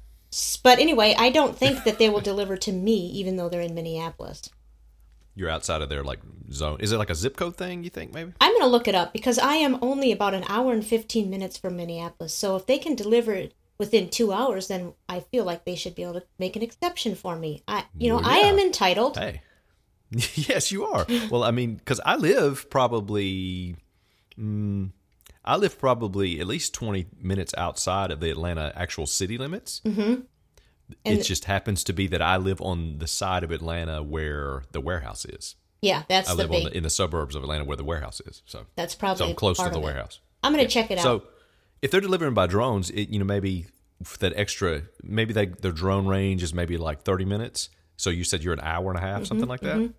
But 0.64 0.80
anyway, 0.80 1.16
I 1.18 1.30
don't 1.30 1.58
think 1.58 1.84
that 1.84 2.00
they 2.00 2.10
will 2.10 2.22
deliver 2.32 2.58
to 2.58 2.72
me, 2.72 2.96
even 3.12 3.38
though 3.38 3.50
they're 3.50 3.62
in 3.62 3.76
Minneapolis. 3.76 4.50
you're 5.36 5.50
outside 5.50 5.82
of 5.82 5.90
their 5.90 6.04
like 6.04 6.20
zone. 6.52 6.78
Is 6.80 6.92
it 6.92 6.98
like 6.98 7.10
a 7.12 7.16
zip 7.16 7.38
code 7.38 7.56
thing? 7.56 7.84
You 7.84 7.90
think 7.90 8.14
maybe? 8.14 8.34
I'm 8.42 8.52
going 8.54 8.64
to 8.64 8.68
look 8.68 8.88
it 8.88 8.96
up 8.96 9.14
because 9.14 9.38
I 9.38 9.56
am 9.56 9.78
only 9.82 10.12
about 10.12 10.34
an 10.34 10.44
hour 10.50 10.74
and 10.74 10.86
15 10.86 11.30
minutes 11.30 11.58
from 11.58 11.76
Minneapolis. 11.78 12.34
So 12.34 12.56
if 12.56 12.66
they 12.66 12.78
can 12.80 12.96
deliver 12.96 13.34
it 13.34 13.54
within 13.78 14.10
two 14.10 14.32
hours, 14.32 14.68
then 14.68 14.94
I 15.08 15.20
feel 15.20 15.46
like 15.46 15.66
they 15.66 15.76
should 15.76 15.96
be 15.96 16.04
able 16.04 16.16
to 16.16 16.24
make 16.40 16.56
an 16.56 16.62
exception 16.62 17.16
for 17.16 17.36
me. 17.36 17.64
I, 17.68 17.86
you 17.98 18.10
know, 18.10 18.18
Well, 18.18 18.30
I 18.30 18.38
am 18.38 18.58
entitled. 18.60 19.18
Hey. 19.18 19.42
yes, 20.12 20.72
you 20.72 20.86
are. 20.86 21.06
Well, 21.30 21.44
I 21.44 21.52
mean, 21.52 21.76
because 21.76 22.00
I 22.06 22.16
live 22.16 22.70
probably, 22.70 23.76
mm, 24.40 24.92
I 25.44 25.58
live 25.58 25.80
probably 25.80 26.40
at 26.40 26.48
least 26.48 26.74
20 26.74 27.08
minutes 27.22 27.54
outside 27.58 28.12
of 28.12 28.20
the 28.20 28.30
Atlanta 28.32 28.72
actual 28.76 29.06
city 29.06 29.38
limits. 29.38 29.82
Mm-hmm. 29.86 30.22
It 31.04 31.24
just 31.24 31.46
happens 31.46 31.84
to 31.86 31.94
be 31.94 32.08
that 32.08 32.22
I 32.22 32.38
live 32.38 32.62
on 32.62 33.00
the 33.00 33.08
side 33.08 33.44
of 33.44 33.52
Atlanta 33.52 34.02
where 34.02 34.64
the 34.72 34.80
warehouse 34.80 35.26
is. 35.26 35.56
Yeah, 35.82 36.04
that's 36.08 36.30
I 36.30 36.34
the 36.34 36.38
live 36.44 36.50
big. 36.50 36.66
on 36.66 36.72
the, 36.72 36.78
in 36.78 36.84
the 36.84 36.90
suburbs 36.90 37.36
of 37.36 37.44
Atlanta 37.44 37.66
where 37.66 37.78
the 37.78 37.84
warehouse 37.84 38.22
is. 38.22 38.42
So, 38.46 38.66
that's 38.76 38.96
probably 38.96 39.26
so 39.26 39.30
I'm 39.30 39.36
close 39.36 39.58
to 39.58 39.70
the 39.70 39.80
warehouse. 39.80 40.22
I'm 40.44 40.54
going 40.54 40.66
to 40.66 40.72
check 40.72 40.90
it 40.92 40.98
out. 40.98 41.04
So, 41.04 41.24
if 41.82 41.92
they're 41.92 42.02
delivering 42.02 42.34
by 42.34 42.48
drones, 42.48 42.90
it, 42.90 43.10
you 43.10 43.20
know, 43.20 43.26
maybe 43.26 43.68
that 44.20 44.34
extra, 44.36 44.84
maybe 45.04 45.34
they, 45.34 45.48
their 45.48 45.72
drone 45.72 46.08
range 46.08 46.44
is 46.44 46.54
maybe 46.54 46.78
like 46.78 47.02
30 47.04 47.26
minutes. 47.26 47.70
So 47.98 48.10
you 48.10 48.24
said 48.24 48.44
you're 48.44 48.54
an 48.54 48.60
hour 48.62 48.90
and 48.92 48.98
a 48.98 49.02
half, 49.02 49.26
something 49.26 49.48
like 49.48 49.62
that. 49.62 49.92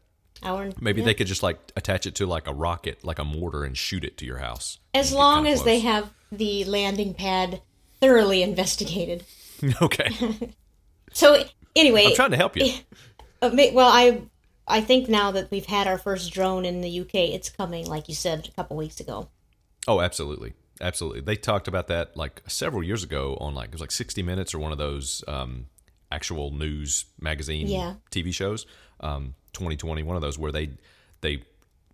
hour 0.42 0.62
and, 0.62 0.80
Maybe 0.80 1.00
yeah. 1.00 1.06
they 1.06 1.14
could 1.14 1.26
just 1.26 1.42
like 1.42 1.58
attach 1.76 2.06
it 2.06 2.14
to 2.16 2.26
like 2.26 2.46
a 2.46 2.54
rocket, 2.54 3.04
like 3.04 3.18
a 3.18 3.24
mortar, 3.24 3.64
and 3.64 3.76
shoot 3.76 4.04
it 4.04 4.16
to 4.18 4.24
your 4.24 4.38
house. 4.38 4.78
as 4.94 5.12
long 5.12 5.46
as 5.48 5.64
they 5.64 5.80
have 5.80 6.10
the 6.30 6.64
landing 6.64 7.14
pad 7.14 7.60
thoroughly 8.00 8.42
investigated. 8.42 9.24
okay, 9.82 10.10
So 11.12 11.42
anyway, 11.74 12.04
I'm 12.06 12.14
trying 12.14 12.30
to 12.30 12.36
help 12.36 12.56
you. 12.56 12.72
Uh, 13.40 13.50
well, 13.72 13.88
I 13.88 14.22
I 14.66 14.80
think 14.80 15.08
now 15.08 15.30
that 15.30 15.48
we've 15.52 15.66
had 15.66 15.86
our 15.86 15.96
first 15.96 16.32
drone 16.32 16.64
in 16.64 16.80
the 16.80 17.00
UK, 17.02 17.14
it's 17.14 17.48
coming, 17.48 17.86
like 17.86 18.08
you 18.08 18.16
said 18.16 18.48
a 18.48 18.50
couple 18.50 18.76
weeks 18.76 18.98
ago. 18.98 19.28
Oh, 19.86 20.00
absolutely, 20.00 20.54
absolutely. 20.80 21.20
They 21.20 21.36
talked 21.36 21.68
about 21.68 21.88
that 21.88 22.16
like 22.16 22.42
several 22.46 22.82
years 22.82 23.02
ago 23.04 23.36
on 23.40 23.54
like 23.54 23.68
it 23.68 23.72
was 23.72 23.80
like 23.80 23.90
60 23.90 24.22
Minutes 24.22 24.54
or 24.54 24.58
one 24.58 24.72
of 24.72 24.78
those 24.78 25.24
um, 25.28 25.66
actual 26.10 26.50
news 26.50 27.04
magazine 27.20 27.68
Yeah. 27.68 27.94
TV 28.10 28.32
shows. 28.32 28.66
Um, 29.00 29.34
2020, 29.52 30.02
one 30.02 30.16
of 30.16 30.22
those 30.22 30.38
where 30.38 30.52
they 30.52 30.70
they 31.20 31.42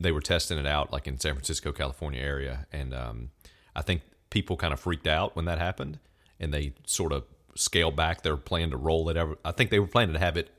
they 0.01 0.11
were 0.13 0.21
testing 0.21 0.59
it 0.59 0.67
out 0.67 0.93
like 0.93 1.07
in 1.07 1.19
San 1.19 1.35
Francisco, 1.35 1.73
California 1.73 2.21
area, 2.21 2.67
and 2.73 2.93
um, 2.95 3.31
I 3.77 3.83
think 3.83 4.03
people 4.31 4.57
kind 4.57 4.73
of 4.73 4.81
freaked 4.81 5.07
out 5.07 5.37
when 5.37 5.45
that 5.45 5.59
happened, 5.59 5.99
and 6.41 6.53
they 6.53 6.75
sort 6.87 7.13
of 7.13 7.25
scaled 7.55 7.95
back 7.95 8.23
their 8.23 8.37
plan 8.37 8.71
to 8.71 8.77
roll 8.77 9.09
it. 9.09 9.17
Ever, 9.17 9.37
I 9.45 9.53
think 9.53 9.71
they 9.71 9.79
were 9.79 9.87
planning 9.87 10.15
to 10.15 10.19
have 10.19 10.37
it 10.37 10.51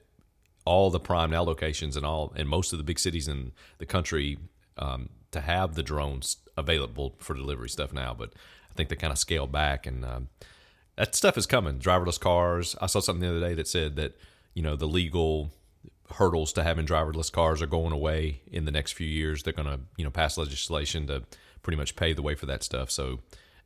all 0.63 0.89
the 0.89 0.99
prime 0.99 1.29
now 1.31 1.43
locations 1.43 1.95
and 1.97 2.05
all 2.05 2.33
and 2.35 2.47
most 2.49 2.71
of 2.73 2.77
the 2.79 2.83
big 2.83 2.97
cities 2.97 3.27
in 3.27 3.51
the 3.77 3.85
country 3.85 4.37
um, 4.77 5.09
to 5.31 5.41
have 5.41 5.75
the 5.75 5.83
drones 5.83 6.37
available 6.57 7.15
for 7.19 7.33
delivery 7.33 7.69
stuff 7.69 7.93
now, 7.93 8.13
but 8.13 8.33
I 8.71 8.73
think 8.75 8.89
they 8.89 8.95
kind 8.95 9.13
of 9.13 9.19
scaled 9.19 9.51
back, 9.51 9.85
and 9.85 10.03
um, 10.03 10.29
that 10.95 11.15
stuff 11.15 11.37
is 11.37 11.45
coming. 11.45 11.79
Driverless 11.79 12.19
cars. 12.19 12.75
I 12.81 12.87
saw 12.87 12.99
something 12.99 13.21
the 13.21 13.37
other 13.37 13.47
day 13.47 13.53
that 13.53 13.67
said 13.67 13.95
that 13.95 14.17
you 14.53 14.61
know 14.61 14.75
the 14.75 14.87
legal 14.87 15.51
hurdles 16.13 16.53
to 16.53 16.63
having 16.63 16.85
driverless 16.85 17.31
cars 17.31 17.61
are 17.61 17.67
going 17.67 17.91
away 17.91 18.41
in 18.51 18.65
the 18.65 18.71
next 18.71 18.93
few 18.93 19.07
years. 19.07 19.43
They're 19.43 19.53
going 19.53 19.67
to 19.67 19.79
you 19.97 20.03
know 20.03 20.11
pass 20.11 20.37
legislation 20.37 21.07
to 21.07 21.23
pretty 21.61 21.77
much 21.77 21.95
pave 21.95 22.15
the 22.15 22.21
way 22.21 22.35
for 22.35 22.45
that 22.45 22.63
stuff. 22.63 22.91
So, 22.91 23.19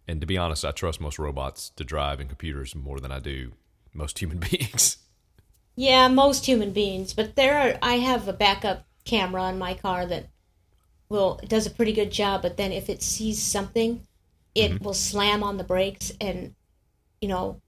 and 0.07 0.21
to 0.21 0.27
be 0.27 0.37
honest, 0.37 0.63
I 0.63 0.71
trust 0.71 1.01
most 1.01 1.19
robots 1.19 1.69
to 1.71 1.83
drive 1.83 2.19
and 2.19 2.29
computers 2.29 2.75
more 2.75 2.99
than 2.99 3.11
I 3.11 3.19
do 3.19 3.53
most 3.93 4.19
human 4.19 4.37
beings. 4.51 4.97
Yeah, 5.75 6.07
most 6.07 6.45
human 6.45 6.71
beings, 6.71 7.13
but 7.13 7.35
there 7.35 7.57
are. 7.57 7.79
I 7.81 7.95
have 7.99 8.27
a 8.27 8.33
backup 8.33 8.85
camera 9.05 9.43
on 9.43 9.57
my 9.57 9.73
car 9.73 10.05
that 10.05 10.27
will 11.09 11.39
does 11.47 11.65
a 11.65 11.71
pretty 11.71 11.93
good 11.93 12.11
job. 12.11 12.41
But 12.41 12.57
then 12.57 12.71
if 12.71 12.89
it 12.89 13.03
sees 13.03 13.41
something, 13.41 14.07
it 14.55 14.71
Mm-hmm. 14.73 14.83
will 14.83 14.93
slam 14.93 15.43
on 15.43 15.57
the 15.57 15.63
brakes, 15.63 16.11
and 16.21 16.55
you 17.21 17.29
know, 17.29 17.61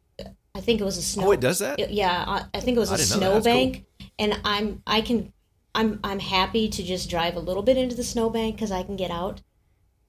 I 0.55 0.61
think 0.61 0.81
it 0.81 0.83
was 0.85 0.97
a 0.97 1.01
snow. 1.03 1.27
Oh, 1.27 1.31
it 1.31 1.39
does 1.39 1.59
that? 1.59 1.79
Yeah, 1.89 2.25
I, 2.27 2.45
I 2.53 2.59
think 2.61 2.77
it 2.77 2.79
was 2.79 2.91
I 2.91 2.95
a 2.95 2.97
didn't 2.97 3.11
know 3.11 3.19
that. 3.19 3.33
That's 3.33 3.47
snowbank, 3.47 3.85
and 4.19 4.39
I'm 4.45 4.83
I 4.87 5.01
can 5.01 5.33
I'm 5.75 5.99
I'm 6.03 6.19
happy 6.19 6.69
to 6.69 6.83
just 6.83 7.09
drive 7.09 7.35
a 7.35 7.39
little 7.39 7.63
bit 7.63 7.77
into 7.77 7.95
the 7.95 8.03
snowbank 8.03 8.55
because 8.55 8.71
I 8.71 8.83
can 8.83 8.95
get 8.95 9.11
out, 9.11 9.41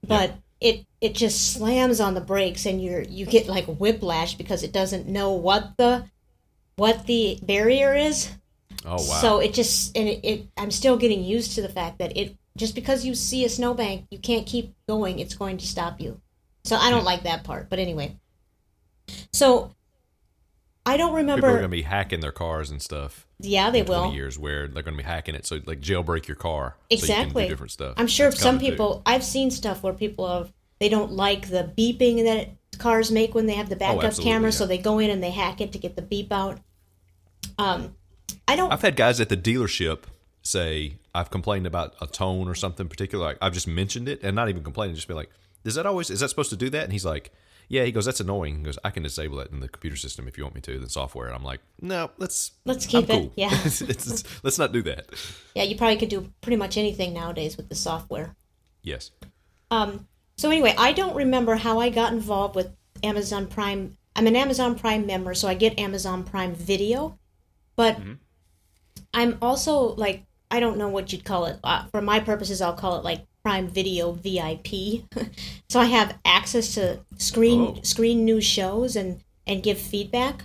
but. 0.07 0.35
It, 0.61 0.87
it 1.01 1.15
just 1.17 1.53
slams 1.55 2.01
on 2.01 2.15
the 2.15 2.21
brakes 2.21 2.67
and 2.67 2.81
you're 2.81 3.03
you 3.03 3.27
get 3.27 3.49
like 3.49 3.67
whiplash 3.67 4.35
because 4.37 4.63
it 4.63 4.73
doesn't 4.73 5.09
know 5.09 5.33
what 5.33 5.73
the 5.77 6.07
what 6.77 7.07
the 7.07 7.39
barrier 7.43 7.95
is 7.95 8.31
Oh 8.85 9.01
wow! 9.03 9.23
so 9.23 9.41
it 9.41 9.55
just 9.55 9.97
and 9.97 10.09
it, 10.09 10.21
it 10.25 10.49
I'm 10.57 10.71
still 10.71 10.97
getting 10.97 11.25
used 11.25 11.55
to 11.55 11.63
the 11.63 11.69
fact 11.69 11.99
that 11.99 12.17
it 12.17 12.37
just 12.57 12.75
because 12.75 13.05
you 13.05 13.15
see 13.15 13.45
a 13.45 13.49
snowbank, 13.49 14.07
you 14.11 14.19
can't 14.19 14.47
keep 14.47 14.75
going. 14.89 15.19
It's 15.19 15.35
going 15.35 15.57
to 15.59 15.67
stop 15.67 16.01
you. 16.01 16.21
So 16.65 16.77
I 16.77 16.87
Hmm. 16.87 16.97
don't 16.97 17.05
like 17.05 17.23
that 17.25 17.45
part. 17.45 17.69
But 17.71 17.79
anyway, 17.79 18.17
so 19.33 19.75
I 20.85 20.97
don't 20.97 21.15
remember. 21.15 21.43
People 21.47 21.51
are 21.57 21.59
going 21.61 21.71
to 21.71 21.77
be 21.77 21.83
hacking 21.83 22.21
their 22.21 22.33
cars 22.33 22.71
and 22.71 22.83
stuff. 22.83 23.27
yeah, 23.39 23.71
they 23.71 23.81
in 23.81 23.87
will. 23.87 24.13
years 24.13 24.39
where 24.39 24.69
they're 24.69 24.83
going 24.83 24.97
to 24.97 25.03
be 25.03 25.09
hacking 25.09 25.35
it, 25.35 25.45
so 25.47 25.61
like 25.67 25.81
jailbreak 25.81 26.27
your 26.29 26.37
car. 26.37 26.77
So 26.91 26.95
you 26.95 26.99
Exactly. 26.99 27.49
different 27.49 27.73
stuff. 27.73 27.95
I'm 27.97 28.07
sure 28.07 28.31
That's 28.31 28.41
some 28.41 28.57
coming, 28.57 28.67
too. 28.67 28.71
people. 28.73 29.03
I've 29.07 29.25
seen 29.25 29.51
stuff 29.51 29.83
where 29.83 29.93
people 29.93 30.29
have 30.29 30.53
they 30.81 30.89
don't 30.89 31.13
like 31.13 31.49
the 31.49 31.73
beeping 31.79 32.25
that 32.25 32.49
cars 32.79 33.11
make 33.13 33.35
when 33.35 33.47
they 33.47 33.55
have 33.55 33.69
the 33.69 33.77
backup 33.77 34.15
Oh, 34.19 34.23
camera, 34.23 34.49
yeah. 34.51 34.57
so 34.57 34.67
they 34.67 34.79
go 34.79 34.99
in 34.99 35.11
and 35.11 35.23
they 35.23 35.31
hack 35.31 35.61
it 35.61 35.73
to 35.73 35.79
get 35.79 35.95
the 35.97 36.03
beep 36.03 36.33
out. 36.33 36.59
Um, 37.59 37.95
I 38.49 38.57
don't. 38.57 38.73
I've 38.73 38.83
had 38.83 38.97
guys 38.97 39.21
at 39.21 39.29
the 39.29 39.37
dealership 39.37 40.05
say 40.43 40.97
I've 41.15 41.31
complained 41.31 41.67
about 41.67 41.95
a 42.01 42.07
tone 42.07 42.49
or 42.49 42.55
something 42.55 42.89
particular. 42.89 43.25
Like 43.27 43.39
I've 43.43 43.53
just 43.53 43.69
mentioned 43.69 44.09
it 44.09 44.21
and 44.23 44.35
not 44.35 44.49
even 44.49 44.63
complaining, 44.65 44.95
just 44.97 45.09
be 45.09 45.15
like, 45.15 45.31
"Is 45.65 45.75
that 45.75 45.87
always? 45.87 46.11
Is 46.11 46.21
that 46.21 46.29
supposed 46.29 46.51
to 46.51 46.57
do 46.57 46.71
that?" 46.71 46.85
And 46.85 46.93
he's 46.93 47.05
like, 47.05 47.33
"Yeah." 47.69 47.85
He 47.85 47.93
goes, 47.93 48.07
"That's 48.07 48.21
annoying." 48.21 48.59
He 48.59 48.63
goes, 48.65 48.79
"I 48.83 48.91
can 48.91 49.03
disable 49.03 49.37
that 49.39 49.51
in 49.51 49.61
the 49.61 49.69
computer 49.69 49.97
system 49.97 50.27
if 50.27 50.39
you 50.39 50.45
want 50.45 50.55
me 50.55 50.61
to, 50.63 50.79
the 50.79 50.89
software." 50.89 51.27
And 51.27 51.35
I'm 51.37 51.45
like, 51.45 51.61
"No, 51.81 52.11
let's 52.19 52.53
Let's 52.65 52.87
I'm 52.87 52.91
keep 53.03 53.11
it, 53.11 53.13
cool. 53.13 53.33
yeah. 53.37 53.49
It's- 53.67 53.83
it's- 53.83 54.25
let's 54.43 54.59
not 54.59 54.73
do 54.73 54.83
that." 54.83 55.07
yeah, 55.55 55.65
you 55.65 55.77
probably 55.77 55.97
could 55.99 56.09
do 56.09 56.33
pretty 56.41 56.57
much 56.57 56.77
anything 56.79 57.13
nowadays 57.13 57.57
with 57.57 57.69
the 57.69 57.75
software. 57.75 58.35
Yes. 58.83 59.11
Um, 59.71 60.07
so 60.39 60.51
anyway, 60.51 60.75
I 60.79 60.93
don't 60.93 61.15
remember 61.15 61.57
how 61.57 61.79
I 61.79 61.91
got 61.91 62.13
involved 62.13 62.55
with 62.57 62.71
Amazon 63.03 63.47
Prime. 63.47 63.97
I'm 64.17 64.27
an 64.27 64.37
Amazon 64.37 64.79
Prime 64.79 65.07
member, 65.07 65.35
so 65.35 65.47
I 65.49 65.55
get 65.55 65.79
Amazon 65.79 66.25
Prime 66.25 66.55
Video, 66.55 67.19
but 67.77 67.99
I'm 69.15 69.39
also 69.43 69.95
like 69.95 70.25
I 70.53 70.61
don't 70.61 70.77
know 70.77 70.89
what 70.89 71.13
you'd 71.13 71.25
call 71.25 71.47
it. 71.47 71.59
Uh, 71.65 71.87
for 71.87 72.03
my 72.03 72.21
purposes, 72.21 72.61
I'll 72.61 72.75
call 72.75 72.97
it 72.99 73.05
like 73.05 73.27
Prime 73.43 73.69
Video 73.69 74.13
VIP. 74.13 75.05
so 75.71 75.81
I 75.81 75.87
have 75.87 76.19
access 76.25 76.75
to 76.75 77.01
screen 77.19 77.77
Oh. 77.79 77.81
screen 77.83 78.25
new 78.25 78.41
shows 78.41 78.95
and 78.95 79.21
and 79.47 79.63
give 79.63 79.79
feedback. 79.79 80.45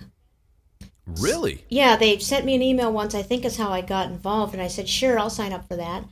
Really? 1.06 1.64
Yeah, 1.68 1.96
they 1.96 2.18
sent 2.18 2.44
me 2.44 2.54
an 2.54 2.62
email 2.62 2.92
once. 2.92 3.14
I 3.14 3.22
think 3.22 3.44
is 3.44 3.56
how 3.58 3.70
I 3.70 3.80
got 3.82 4.10
involved, 4.10 4.52
and 4.54 4.62
I 4.62 4.68
said, 4.68 4.88
"Sure, 4.88 5.18
I'll 5.18 5.30
sign 5.30 5.52
up 5.52 5.68
for 5.68 5.76
that." 5.76 6.04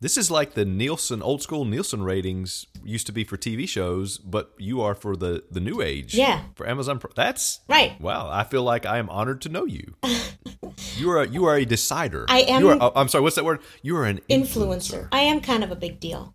This 0.00 0.18
is 0.18 0.30
like 0.30 0.52
the 0.54 0.64
Nielsen 0.64 1.22
old 1.22 1.42
school 1.42 1.64
Nielsen 1.64 2.02
ratings 2.02 2.66
used 2.84 3.06
to 3.06 3.12
be 3.12 3.24
for 3.24 3.36
TV 3.38 3.66
shows, 3.66 4.18
but 4.18 4.52
you 4.58 4.82
are 4.82 4.94
for 4.94 5.16
the 5.16 5.44
the 5.50 5.60
new 5.60 5.80
age. 5.80 6.14
Yeah. 6.14 6.42
For 6.54 6.68
Amazon. 6.68 7.00
That's 7.14 7.60
Right. 7.68 7.98
Wow, 8.00 8.28
I 8.30 8.44
feel 8.44 8.62
like 8.62 8.84
I 8.84 8.98
am 8.98 9.08
honored 9.08 9.40
to 9.42 9.48
know 9.48 9.64
you. 9.64 9.94
you 10.96 11.10
are 11.10 11.22
a, 11.22 11.28
you 11.28 11.46
are 11.46 11.56
a 11.56 11.64
decider. 11.64 12.26
I 12.28 12.40
am- 12.40 12.62
You 12.62 12.70
are, 12.70 12.78
oh, 12.80 12.92
I'm 12.94 13.08
sorry. 13.08 13.22
What's 13.22 13.36
that 13.36 13.44
word? 13.44 13.60
You 13.82 13.96
are 13.96 14.04
an 14.04 14.20
Influencer. 14.28 15.08
I 15.12 15.20
am 15.20 15.40
kind 15.40 15.64
of 15.64 15.70
a 15.70 15.76
big 15.76 15.98
deal. 15.98 16.34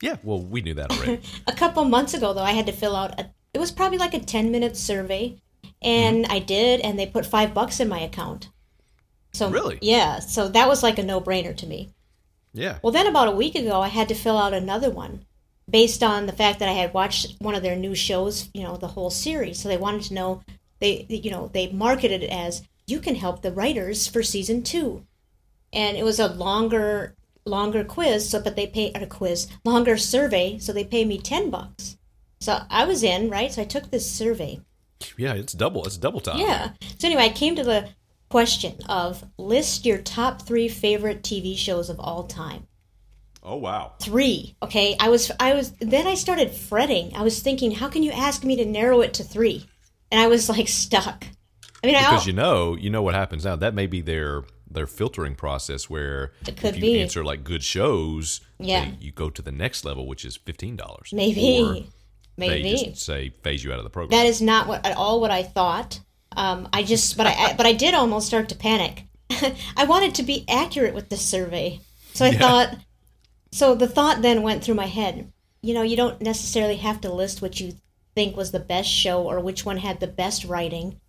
Yeah. 0.00 0.16
Well, 0.22 0.40
we 0.40 0.60
knew 0.62 0.74
that 0.74 0.90
already. 0.90 1.20
a 1.46 1.52
couple 1.52 1.84
months 1.84 2.14
ago 2.14 2.32
though 2.32 2.42
i 2.42 2.52
had 2.52 2.66
to 2.66 2.72
fill 2.72 2.96
out 2.96 3.18
a 3.18 3.30
it 3.52 3.58
was 3.58 3.70
probably 3.70 3.98
like 3.98 4.14
a 4.14 4.18
10 4.20 4.50
minute 4.50 4.76
survey 4.76 5.38
and 5.82 6.24
mm-hmm. 6.24 6.32
i 6.32 6.38
did 6.38 6.80
and 6.80 6.98
they 6.98 7.06
put 7.06 7.24
five 7.24 7.54
bucks 7.54 7.80
in 7.80 7.88
my 7.88 8.00
account 8.00 8.50
so 9.32 9.50
Really? 9.50 9.78
yeah 9.80 10.18
so 10.18 10.48
that 10.48 10.68
was 10.68 10.82
like 10.82 10.98
a 10.98 11.02
no-brainer 11.02 11.56
to 11.56 11.66
me 11.66 11.93
yeah. 12.54 12.78
well 12.82 12.92
then 12.92 13.06
about 13.06 13.28
a 13.28 13.36
week 13.36 13.54
ago 13.54 13.80
i 13.82 13.88
had 13.88 14.08
to 14.08 14.14
fill 14.14 14.38
out 14.38 14.54
another 14.54 14.90
one 14.90 15.24
based 15.68 16.02
on 16.02 16.26
the 16.26 16.32
fact 16.32 16.58
that 16.60 16.68
i 16.68 16.72
had 16.72 16.94
watched 16.94 17.34
one 17.40 17.54
of 17.54 17.62
their 17.62 17.76
new 17.76 17.94
shows 17.94 18.48
you 18.54 18.62
know 18.62 18.76
the 18.76 18.88
whole 18.88 19.10
series 19.10 19.60
so 19.60 19.68
they 19.68 19.76
wanted 19.76 20.02
to 20.02 20.14
know 20.14 20.42
they 20.80 21.04
you 21.08 21.30
know 21.30 21.50
they 21.52 21.70
marketed 21.72 22.22
it 22.22 22.30
as 22.30 22.62
you 22.86 23.00
can 23.00 23.14
help 23.14 23.42
the 23.42 23.52
writers 23.52 24.06
for 24.06 24.22
season 24.22 24.62
two 24.62 25.04
and 25.72 25.96
it 25.96 26.04
was 26.04 26.18
a 26.20 26.28
longer 26.28 27.14
longer 27.44 27.82
quiz 27.84 28.28
so 28.28 28.40
but 28.40 28.56
they 28.56 28.66
pay 28.66 28.90
or 28.94 29.02
a 29.02 29.06
quiz 29.06 29.48
longer 29.64 29.96
survey 29.96 30.58
so 30.58 30.72
they 30.72 30.84
pay 30.84 31.04
me 31.04 31.18
10 31.18 31.50
bucks 31.50 31.96
so 32.40 32.60
i 32.70 32.84
was 32.84 33.02
in 33.02 33.28
right 33.30 33.52
so 33.52 33.62
i 33.62 33.64
took 33.64 33.90
this 33.90 34.10
survey 34.10 34.60
Yeah. 35.18 35.34
It's 35.34 35.52
double. 35.52 35.84
It's 35.84 35.98
double 35.98 36.20
time. 36.20 36.38
yeah 36.38 36.70
so 36.98 37.06
anyway 37.08 37.24
i 37.24 37.28
came 37.28 37.54
to 37.56 37.64
the 37.64 37.88
question 38.30 38.74
of 38.88 39.24
list 39.38 39.84
your 39.86 39.98
top 39.98 40.42
three 40.42 40.68
favorite 40.68 41.22
tv 41.22 41.56
shows 41.56 41.88
of 41.90 42.00
all 42.00 42.24
time 42.24 42.66
Oh 43.46 43.56
wow. 43.56 43.92
three 44.00 44.56
okay 44.62 44.96
i 44.98 45.08
was 45.08 45.30
i 45.38 45.52
was 45.54 45.72
then 45.80 46.06
i 46.06 46.14
started 46.14 46.50
fretting 46.50 47.14
i 47.14 47.22
was 47.22 47.40
thinking 47.40 47.72
how 47.72 47.88
can 47.88 48.02
you 48.02 48.10
ask 48.10 48.42
me 48.42 48.56
to 48.56 48.64
narrow 48.64 49.02
it 49.02 49.14
to 49.14 49.22
three 49.24 49.66
and 50.10 50.20
i 50.20 50.26
was 50.26 50.48
like 50.48 50.66
stuck 50.68 51.26
i 51.82 51.86
mean 51.86 51.94
Because 51.96 52.24
I, 52.26 52.30
you 52.30 52.32
know, 52.32 52.74
you 52.74 52.88
know 52.90 53.02
what 53.02 53.14
happens 53.14 53.44
now. 53.44 53.56
That 53.56 53.74
may 53.74 53.86
be 53.86 54.00
their 54.00 54.44
their 54.70 54.86
filtering 54.86 55.34
process 55.36 55.88
where 55.90 56.32
It 56.48 56.56
could 56.56 56.70
if 56.70 56.76
you 56.76 56.80
be. 56.80 57.00
answer 57.02 57.22
like 57.22 57.44
good 57.44 57.62
shows, 57.62 58.40
Yeah. 58.58 58.86
they- 58.86 58.96
you 59.04 59.12
go 59.12 59.28
to 59.30 59.42
the 59.42 59.52
next 59.52 59.84
level, 59.84 60.06
which 60.08 60.24
is 60.24 60.34
fifteen 60.36 60.74
dollars. 60.76 61.10
maybe 61.12 61.60
Or 61.62 61.74
they 61.74 62.48
maybe 62.48 62.70
just 62.86 63.04
say 63.04 63.28
phase 63.42 63.62
you 63.62 63.72
out 63.72 63.78
of 63.78 63.84
the 63.84 63.90
program. 63.90 64.18
That 64.18 64.26
is 64.26 64.40
not 64.40 64.66
what 64.66 64.84
at 64.86 64.96
all 64.96 65.20
what 65.20 65.30
I 65.30 65.42
thought. 65.42 66.00
Um, 66.36 66.68
I 66.72 66.82
just, 66.82 67.16
but 67.16 67.26
I, 67.26 67.32
I, 67.32 67.54
but 67.54 67.66
I 67.66 67.72
did 67.72 67.94
almost 67.94 68.26
start 68.26 68.48
to 68.50 68.54
panic. 68.54 69.04
I 69.76 69.84
wanted 69.84 70.14
to 70.16 70.22
be 70.22 70.44
accurate 70.48 70.94
with 70.94 71.08
this 71.08 71.22
survey, 71.22 71.80
so 72.12 72.24
I 72.24 72.32
thought. 72.32 72.76
So 73.52 73.74
the 73.74 73.88
thought 73.88 74.20
then 74.22 74.42
went 74.42 74.64
through 74.64 74.74
my 74.74 74.86
head. 74.86 75.32
You 75.62 75.74
know, 75.74 75.82
you 75.82 75.96
don't 75.96 76.20
necessarily 76.20 76.76
have 76.76 77.00
to 77.02 77.12
list 77.12 77.40
what 77.40 77.60
you 77.60 77.74
think 78.14 78.36
was 78.36 78.50
the 78.52 78.60
best 78.60 78.88
show 78.90 79.22
or 79.22 79.40
which 79.40 79.64
one 79.64 79.78
had 79.78 80.00
the 80.00 80.06
best 80.06 80.44
writing. 80.44 81.00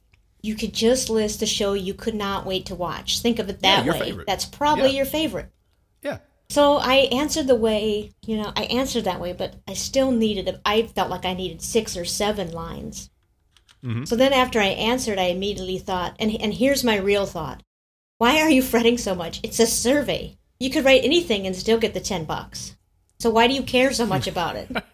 You 0.41 0.55
could 0.55 0.73
just 0.73 1.09
list 1.09 1.39
the 1.39 1.45
show 1.47 1.73
you 1.73 1.93
could 1.95 2.13
not 2.15 2.45
wait 2.45 2.67
to 2.67 2.75
watch. 2.75 3.19
Think 3.19 3.39
of 3.39 3.49
it 3.49 3.61
that 3.61 3.83
your 3.83 3.95
way. 3.95 3.99
favorite. 3.99 4.27
That's 4.27 4.45
probably 4.45 4.91
Yeah. 4.91 4.97
your 4.97 5.05
favorite. 5.05 5.49
yeah. 6.03 6.19
So 6.49 6.75
I 6.77 7.09
answered 7.11 7.47
the 7.47 7.55
way, 7.55 8.11
you 8.27 8.37
know, 8.37 8.53
I 8.55 8.65
answered 8.65 9.05
that 9.05 9.19
way, 9.19 9.33
but 9.33 9.55
I 9.67 9.73
still 9.73 10.11
needed, 10.11 10.59
I 10.63 10.83
felt 10.83 11.09
like 11.09 11.25
I 11.25 11.33
needed 11.33 11.63
six 11.63 11.97
or 11.97 12.05
seven 12.05 12.51
lines. 12.51 13.09
Mm-hmm. 13.85 14.05
So 14.05 14.15
then 14.15 14.33
after 14.33 14.59
I 14.59 14.65
answered, 14.65 15.19
I 15.19 15.25
immediately 15.25 15.77
thought, 15.77 16.15
and, 16.19 16.35
and 16.41 16.53
here's 16.53 16.83
my 16.83 16.97
real 16.97 17.25
thought. 17.25 17.61
Why 18.17 18.41
are 18.41 18.49
you 18.49 18.61
fretting 18.61 18.97
so 18.97 19.13
much? 19.13 19.39
It's 19.43 19.59
a 19.59 19.67
survey. 19.67 20.37
You 20.59 20.69
could 20.69 20.85
write 20.85 21.03
anything 21.03 21.45
and 21.45 21.55
still 21.55 21.77
get 21.77 21.93
the 21.93 21.99
10 21.99 22.25
bucks. 22.25 22.75
So 23.19 23.29
why 23.29 23.47
do 23.47 23.53
you 23.53 23.63
care 23.63 23.93
so 23.93 24.05
much 24.05 24.27
about 24.27 24.55
it? 24.55 24.69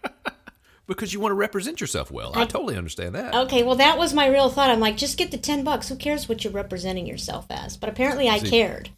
Because 0.87 1.13
you 1.13 1.21
want 1.21 1.31
to 1.31 1.35
represent 1.35 1.79
yourself 1.79 2.11
well. 2.11 2.33
I, 2.35 2.43
totally 2.43 2.75
understand 2.75 3.15
that. 3.15 3.33
Okay, 3.33 3.63
well 3.63 3.77
that 3.77 3.97
was 3.97 4.13
my 4.13 4.27
real 4.27 4.49
thought. 4.49 4.69
I'm 4.69 4.81
like, 4.81 4.97
just 4.97 5.17
get 5.17 5.31
the 5.31 5.37
10 5.37 5.63
bucks. 5.63 5.87
Who 5.87 5.95
cares 5.95 6.27
what 6.27 6.43
you're 6.43 6.51
representing 6.51 7.05
yourself 7.07 7.45
as? 7.49 7.77
But 7.77 7.87
apparently 7.87 8.27
I 8.27 8.39
cared. 8.39 8.89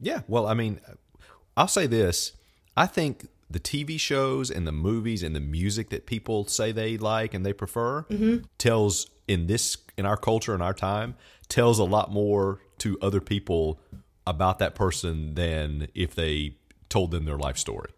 Yeah. 0.00 0.22
Well, 0.26 0.48
I 0.48 0.54
mean, 0.54 0.80
I'll 1.56 1.68
say 1.68 1.86
this. 1.86 2.32
I 2.76 2.86
think 2.86 3.28
the 3.50 3.60
TV 3.60 3.98
shows 3.98 4.50
and 4.50 4.66
the 4.66 4.72
movies 4.72 5.22
and 5.22 5.34
the 5.34 5.40
music 5.40 5.90
that 5.90 6.06
people 6.06 6.46
say 6.46 6.72
they 6.72 6.98
like 6.98 7.34
and 7.34 7.46
they 7.46 7.52
prefer 7.52 8.02
mm-hmm. 8.04 8.38
tells 8.58 9.08
in 9.28 9.46
this 9.46 9.76
in 9.96 10.06
our 10.06 10.16
culture 10.16 10.54
in 10.54 10.62
our 10.62 10.74
time 10.74 11.14
tells 11.48 11.78
a 11.78 11.84
lot 11.84 12.12
more 12.12 12.60
to 12.78 12.98
other 13.00 13.20
people 13.20 13.80
about 14.26 14.58
that 14.58 14.74
person 14.74 15.34
than 15.34 15.88
if 15.94 16.14
they 16.14 16.56
told 16.88 17.10
them 17.10 17.24
their 17.24 17.38
life 17.38 17.56
story. 17.56 17.90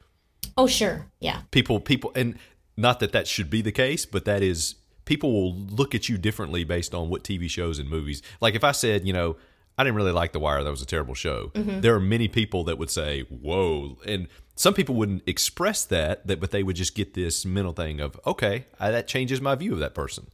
Oh, 0.57 0.67
sure. 0.67 1.07
Yeah. 1.21 1.43
People 1.51 1.81
people 1.81 2.13
and 2.15 2.39
not 2.77 3.01
that 3.01 3.13
that 3.13 3.27
should 3.27 3.51
be 3.51 3.63
the 3.63 3.73
case, 3.73 4.07
but 4.07 4.25
that 4.27 4.43
is 4.43 4.77
people 5.05 5.33
will 5.33 5.55
look 5.55 5.95
at 5.95 6.09
you 6.09 6.19
differently 6.19 6.65
based 6.65 6.95
on 6.95 7.09
what 7.09 7.25
TV 7.25 7.49
shows 7.49 7.79
and 7.79 7.89
movies. 7.89 8.23
Like 8.41 8.55
if 8.55 8.63
I 8.63 8.73
said, 8.73 9.07
you 9.07 9.13
know, 9.13 9.37
I 9.79 9.85
didn't 9.85 9.97
really 9.97 10.13
like 10.13 10.33
The 10.33 10.41
Wire, 10.41 10.63
that 10.65 10.71
was 10.71 10.83
a 10.83 10.87
terrible 10.87 11.15
show. 11.15 11.53
Mm-hmm. 11.55 11.81
There 11.81 11.95
are 11.95 12.01
many 12.01 12.27
people 12.27 12.65
that 12.65 12.79
would 12.79 12.91
say, 12.91 13.23
"Whoa." 13.23 13.99
And 14.05 14.27
some 14.59 14.75
people 14.75 14.97
wouldn't 14.97 15.23
express 15.27 15.85
that, 15.85 16.27
that 16.27 16.41
but 16.41 16.51
they 16.51 16.65
would 16.65 16.75
just 16.75 16.97
get 16.97 17.15
this 17.15 17.47
mental 17.47 17.73
thing 17.73 18.01
of 18.01 18.21
okay, 18.27 18.67
I, 18.79 18.91
that 18.91 19.07
changes 19.07 19.41
my 19.41 19.55
view 19.55 19.73
of 19.73 19.79
that 19.79 19.95
person. 19.95 20.31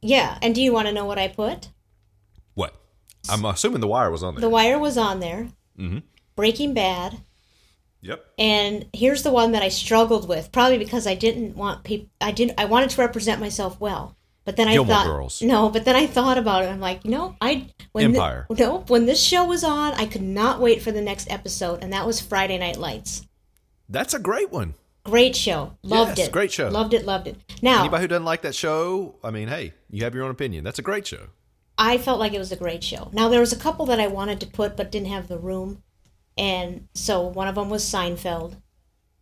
Yeah, 0.00 0.38
and 0.40 0.54
do 0.54 0.62
you 0.62 0.72
want 0.72 0.88
to 0.88 0.94
know 0.94 1.04
what 1.04 1.18
I 1.18 1.28
put? 1.28 1.68
What? 2.54 2.74
I'm 3.28 3.44
assuming 3.44 3.80
The 3.80 3.86
Wire 3.86 4.10
was 4.10 4.22
on 4.22 4.34
there. 4.34 4.40
The 4.40 4.48
Wire 4.48 4.78
was 4.78 4.96
on 4.96 5.20
there. 5.20 5.48
Mm-hmm. 5.78 5.98
Breaking 6.34 6.72
Bad. 6.72 7.18
yep. 8.00 8.24
And 8.38 8.86
here's 8.94 9.22
the 9.22 9.32
one 9.32 9.52
that 9.52 9.62
I 9.62 9.68
struggled 9.68 10.28
with, 10.28 10.50
probably 10.50 10.78
because 10.78 11.06
I 11.06 11.14
didn't 11.14 11.54
want 11.54 11.84
people. 11.84 12.08
I 12.22 12.30
didn't. 12.32 12.58
I 12.58 12.64
wanted 12.64 12.90
to 12.90 13.00
represent 13.00 13.38
myself 13.38 13.78
well, 13.80 14.16
but 14.46 14.56
then 14.56 14.68
I 14.68 14.76
thought 14.82 15.06
Girls. 15.06 15.42
no. 15.42 15.68
But 15.68 15.84
then 15.84 15.94
I 15.94 16.06
thought 16.06 16.38
about 16.38 16.62
it. 16.64 16.68
I'm 16.68 16.80
like, 16.80 17.04
no, 17.04 17.36
I 17.42 17.66
when 17.92 18.06
Empire. 18.06 18.46
no, 18.48 18.84
when 18.88 19.04
this 19.04 19.22
show 19.22 19.44
was 19.44 19.62
on, 19.62 19.92
I 19.94 20.06
could 20.06 20.22
not 20.22 20.58
wait 20.58 20.80
for 20.80 20.90
the 20.90 21.02
next 21.02 21.30
episode, 21.30 21.82
and 21.82 21.92
that 21.92 22.06
was 22.06 22.18
Friday 22.18 22.56
Night 22.56 22.78
Lights. 22.78 23.27
That's 23.88 24.14
a 24.14 24.18
great 24.18 24.50
one. 24.50 24.74
Great 25.04 25.34
show, 25.34 25.72
loved 25.82 26.18
Yes, 26.18 26.28
it. 26.28 26.32
great 26.32 26.52
show. 26.52 26.68
loved 26.68 26.92
it, 26.92 27.06
loved 27.06 27.28
it. 27.28 27.36
Now 27.62 27.80
Anybody 27.80 28.02
who 28.02 28.08
doesn't 28.08 28.24
like 28.26 28.42
that 28.42 28.54
show, 28.54 29.14
I 29.24 29.30
mean, 29.30 29.48
hey, 29.48 29.72
you 29.90 30.04
have 30.04 30.14
your 30.14 30.24
own 30.24 30.30
opinion. 30.30 30.64
That's 30.64 30.78
a 30.78 30.82
great 30.82 31.06
show. 31.06 31.28
I 31.78 31.96
felt 31.96 32.18
like 32.18 32.34
it 32.34 32.38
was 32.38 32.52
a 32.52 32.56
great 32.56 32.84
show. 32.84 33.08
Now 33.12 33.28
there 33.28 33.40
was 33.40 33.52
a 33.52 33.56
couple 33.58 33.86
that 33.86 34.00
I 34.00 34.06
wanted 34.08 34.40
to 34.40 34.46
put 34.46 34.76
but 34.76 34.90
didn't 34.92 35.08
have 35.08 35.28
the 35.28 35.38
room, 35.38 35.82
and 36.36 36.88
so 36.94 37.22
one 37.22 37.48
of 37.48 37.54
them 37.54 37.70
was 37.70 37.84
Seinfeld. 37.84 38.56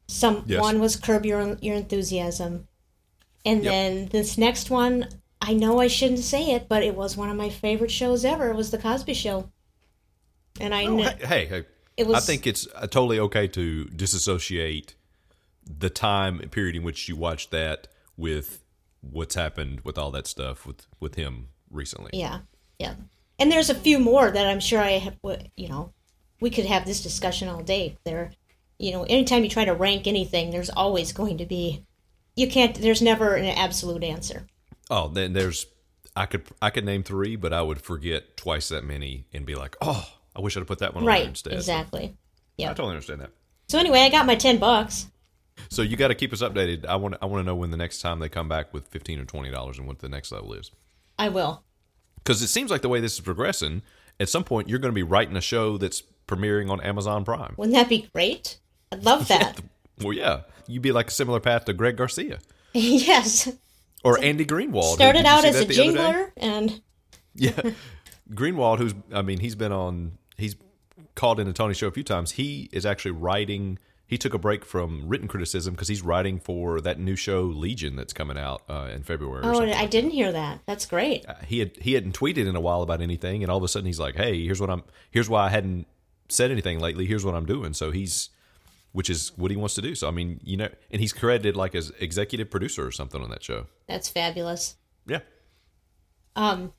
Some 0.09 0.43
Yes. 0.47 0.61
one 0.61 0.81
was 0.81 0.97
Curb 0.97 1.25
Your 1.27 1.57
Your 1.61 1.77
Enthusiasm, 1.77 2.67
and 3.45 3.63
Yep. 3.63 3.73
then 3.73 4.07
this 4.07 4.37
next 4.39 4.71
one, 4.71 5.09
I 5.41 5.53
know 5.53 5.79
I 5.81 5.87
shouldn't 5.87 6.21
say 6.21 6.51
it, 6.53 6.69
but 6.69 6.83
it 6.83 6.97
was 6.97 7.17
one 7.17 7.29
of 7.31 7.37
my 7.37 7.51
favorite 7.51 7.91
shows 7.93 8.25
ever. 8.25 8.51
It 8.51 8.57
was 8.57 8.71
the 8.73 8.79
Cosby 8.79 9.15
Show, 9.15 9.51
and 10.59 10.75
I 10.75 10.87
Oh, 10.87 10.97
kn- 10.97 11.19
hey, 11.19 11.27
hey, 11.27 11.47
hey. 11.47 11.65
It 11.97 12.07
was- 12.07 12.17
I 12.17 12.21
think 12.21 12.47
it's 12.47 12.67
uh, 12.75 12.87
totally 12.87 13.19
okay 13.21 13.47
to 13.49 13.85
disassociate 13.87 14.95
the 15.65 15.91
time 15.91 16.39
period 16.51 16.77
in 16.77 16.83
which 16.83 17.09
you 17.09 17.17
watched 17.17 17.51
that 17.51 17.89
with 18.17 18.63
what's 19.01 19.35
happened 19.35 19.81
with 19.83 19.99
all 19.99 20.11
that 20.13 20.27
stuff 20.27 20.67
with 20.67 20.87
with 21.01 21.15
him 21.17 21.49
recently. 21.71 22.11
yeah, 22.13 22.41
yeah. 22.79 22.95
And 23.39 23.53
there's 23.53 23.69
a 23.71 23.75
few 23.75 23.99
more 23.99 24.31
that 24.31 24.47
I'm 24.47 24.61
sure 24.61 24.81
I 24.81 24.93
have. 24.93 25.17
You 25.57 25.69
know, 25.69 25.93
we 26.41 26.51
could 26.51 26.65
have 26.67 26.87
this 26.87 27.03
discussion 27.03 27.49
all 27.49 27.63
day. 27.63 27.97
There, 28.05 28.33
you 28.79 28.93
know, 28.93 29.03
anytime 29.05 29.43
you 29.45 29.51
try 29.51 29.65
to 29.67 29.75
rank 29.75 30.07
anything, 30.07 30.51
there's 30.51 30.71
always 30.71 31.13
going 31.13 31.39
to 31.39 31.47
be. 31.47 31.85
You 32.35 32.49
can't. 32.49 32.75
There's 32.75 33.03
never 33.03 33.35
an 33.35 33.45
absolute 33.47 34.03
answer. 34.05 34.47
Oh, 34.91 35.09
then 35.09 35.33
there's 35.35 35.67
I 36.15 36.27
could 36.27 36.45
I 36.63 36.71
could 36.71 36.85
name 36.85 37.03
three, 37.03 37.37
but 37.37 37.53
I 37.53 37.61
would 37.63 37.81
forget 37.83 38.37
twice 38.37 38.69
that 38.71 38.85
many 38.85 39.27
and 39.35 39.45
be 39.45 39.55
like, 39.55 39.77
oh, 39.81 40.09
I 40.37 40.41
wish 40.41 40.57
I'd 40.57 40.61
have 40.61 40.67
put 40.69 40.81
that 40.81 40.95
one 40.95 41.03
on 41.05 41.07
there 41.07 41.15
Right. 41.15 41.27
instead. 41.29 41.55
Exactly. 41.55 42.03
I 42.05 42.15
Yeah. 42.59 42.67
I 42.71 42.75
totally 42.75 42.91
understand 42.91 43.21
that. 43.23 43.31
So 43.69 43.79
anyway, 43.79 44.01
I 44.01 44.09
got 44.11 44.27
my 44.27 44.35
ten 44.37 44.59
bucks. 44.59 45.07
So 45.71 45.83
you 45.83 45.97
got 45.97 46.09
to 46.09 46.15
keep 46.15 46.33
us 46.33 46.43
updated. 46.43 46.85
I 46.87 46.97
want 46.97 47.17
I 47.23 47.27
want 47.27 47.43
to 47.43 47.47
know 47.47 47.57
when 47.57 47.71
the 47.71 47.77
next 47.77 48.01
time 48.01 48.19
they 48.21 48.29
come 48.29 48.49
back 48.49 48.73
with 48.75 48.87
fifteen 48.89 49.19
or 49.19 49.25
twenty 49.25 49.51
dollars 49.51 49.79
and 49.79 49.87
what 49.87 49.99
the 50.01 50.09
next 50.09 50.31
level 50.33 50.53
is. 50.53 50.71
I 51.19 51.29
will. 51.31 51.63
Because 52.17 52.43
it 52.43 52.49
seems 52.49 52.71
like 52.71 52.83
the 52.83 52.89
way 52.89 53.01
this 53.01 53.15
is 53.15 53.21
progressing, 53.21 53.83
at 54.21 54.29
some 54.29 54.45
point 54.45 54.69
you're 54.69 54.79
going 54.79 54.93
to 54.93 54.95
be 54.95 55.03
writing 55.03 55.37
a 55.37 55.41
show 55.41 55.79
that's 55.79 56.03
premiering 56.29 56.71
on 56.71 56.81
Amazon 56.83 57.25
Prime. 57.25 57.55
Wouldn't 57.57 57.75
that 57.75 57.89
be 57.89 58.09
great? 58.13 58.59
I'd 58.93 59.05
love 59.05 59.29
that. 59.29 59.61
Well, 60.03 60.13
yeah, 60.13 60.41
you'd 60.67 60.83
be 60.83 60.93
like 60.93 61.09
a 61.09 61.13
similar 61.13 61.41
path 61.41 61.65
to 61.65 61.73
Greg 61.73 61.97
Garcia 61.97 62.39
yes. 62.75 63.51
or 64.05 64.19
Andy 64.23 64.45
Greenwald. 64.45 64.95
Started 64.95 65.25
out 65.25 65.45
as 65.45 65.57
a 65.57 65.61
that 65.61 65.69
the 65.69 65.83
other 65.83 65.93
day? 65.93 65.99
jingler, 65.99 66.31
and 66.37 66.83
Yeah, 67.35 67.71
Greenwald, 68.33 68.79
who's 68.79 68.95
I 69.13 69.23
mean, 69.23 69.39
he's 69.41 69.55
been 69.55 69.73
on, 69.73 70.19
he's 70.37 70.57
called 71.15 71.41
in 71.41 71.47
the 71.47 71.53
Tony 71.53 71.75
Show 71.75 71.89
a 71.89 71.91
few 71.93 72.03
times. 72.03 72.33
He 72.33 72.69
is 72.73 72.87
actually 72.87 73.13
writing. 73.13 73.79
He 74.07 74.17
took 74.19 74.35
a 74.35 74.39
break 74.39 74.65
from 74.65 75.09
written 75.09 75.27
criticism 75.27 75.75
because 75.75 75.89
he's 75.89 76.03
writing 76.03 76.39
for 76.39 76.81
that 76.81 76.99
new 77.01 77.17
show 77.17 77.43
Legion 77.43 77.97
that's 77.97 78.13
coming 78.13 78.39
out 78.39 78.63
uh, 78.69 78.89
in 78.93 79.03
February. 79.03 79.45
or 79.45 79.55
oh. 79.55 79.73
I 79.73 79.87
didn't 79.87 80.11
hear 80.11 80.31
that. 80.31 80.61
That's 80.67 80.87
great. 80.87 81.29
Uh, 81.29 81.35
he 81.47 81.59
had 81.59 81.77
he 81.79 81.95
hadn't 81.95 82.17
tweeted 82.17 82.47
in 82.47 82.55
a 82.55 82.61
while 82.61 82.83
about 82.83 83.01
anything, 83.01 83.43
and 83.43 83.51
all 83.51 83.59
of 83.59 83.65
a 83.65 83.69
sudden 83.69 83.87
he's 83.87 83.99
like, 83.99 84.15
"Hey, 84.15 84.45
here's 84.45 84.61
what 84.61 84.71
I'm. 84.71 84.85
Here's 85.11 85.29
why 85.29 85.47
I 85.47 85.49
hadn't 85.49 85.87
said 86.29 86.51
anything 86.51 86.79
lately. 86.79 87.07
Here's 87.07 87.25
what 87.25 87.35
I'm 87.35 87.47
doing." 87.47 87.75
So 87.75 87.91
he's, 87.91 88.31
which 88.93 89.11
is 89.11 89.33
what 89.37 89.51
he 89.51 89.57
wants 89.57 89.75
to 89.75 89.83
do. 89.83 89.95
So 89.95 90.07
I 90.07 90.13
mean, 90.13 90.41
you 90.45 90.57
know, 90.57 90.69
and 90.91 91.01
he's 91.01 91.13
credited 91.13 91.57
like 91.57 91.75
as 91.75 91.91
executive 91.99 92.49
producer 92.51 92.87
or 92.87 92.93
something 92.93 93.21
on 93.21 93.31
that 93.31 93.43
show. 93.43 93.67
That's 93.89 94.09
fabulous. 94.09 94.77
Yeah, 95.07 95.21
Um, 96.37 96.73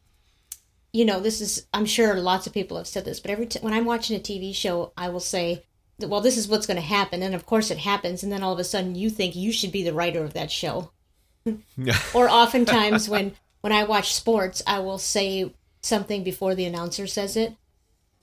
you 0.97 1.05
know, 1.05 1.19
this 1.19 1.41
is. 1.41 1.67
I'm 1.75 1.85
sure 1.85 2.15
lots 2.15 2.47
of 2.47 2.53
people 2.53 2.75
have 2.75 2.87
said 2.87 3.05
this, 3.05 3.19
but 3.19 3.29
every 3.29 3.45
t- 3.45 3.59
when 3.59 3.71
I'm 3.71 3.85
watching 3.85 4.17
a 4.17 4.19
TV 4.19 4.51
show, 4.55 4.93
I 4.97 5.09
will 5.09 5.19
say, 5.19 5.63
"Well, 5.99 6.21
this 6.21 6.37
is 6.37 6.47
what's 6.47 6.65
going 6.65 6.77
to 6.77 6.81
happen," 6.81 7.21
and 7.21 7.35
of 7.35 7.45
course 7.45 7.69
it 7.69 7.77
happens, 7.77 8.23
and 8.23 8.31
then 8.31 8.41
all 8.41 8.53
of 8.53 8.57
a 8.57 8.63
sudden 8.63 8.95
you 8.95 9.11
think 9.11 9.35
you 9.35 9.51
should 9.51 9.71
be 9.71 9.83
the 9.83 9.93
writer 9.93 10.23
of 10.23 10.33
that 10.33 10.49
show. 10.49 10.89
or 12.15 12.27
oftentimes 12.27 13.07
when 13.07 13.35
when 13.61 13.73
I 13.73 13.83
watch 13.83 14.15
sports, 14.15 14.63
I 14.65 14.79
will 14.79 14.97
say 14.97 15.53
something 15.83 16.23
before 16.23 16.55
the 16.55 16.65
announcer 16.65 17.05
says 17.05 17.37
it, 17.37 17.53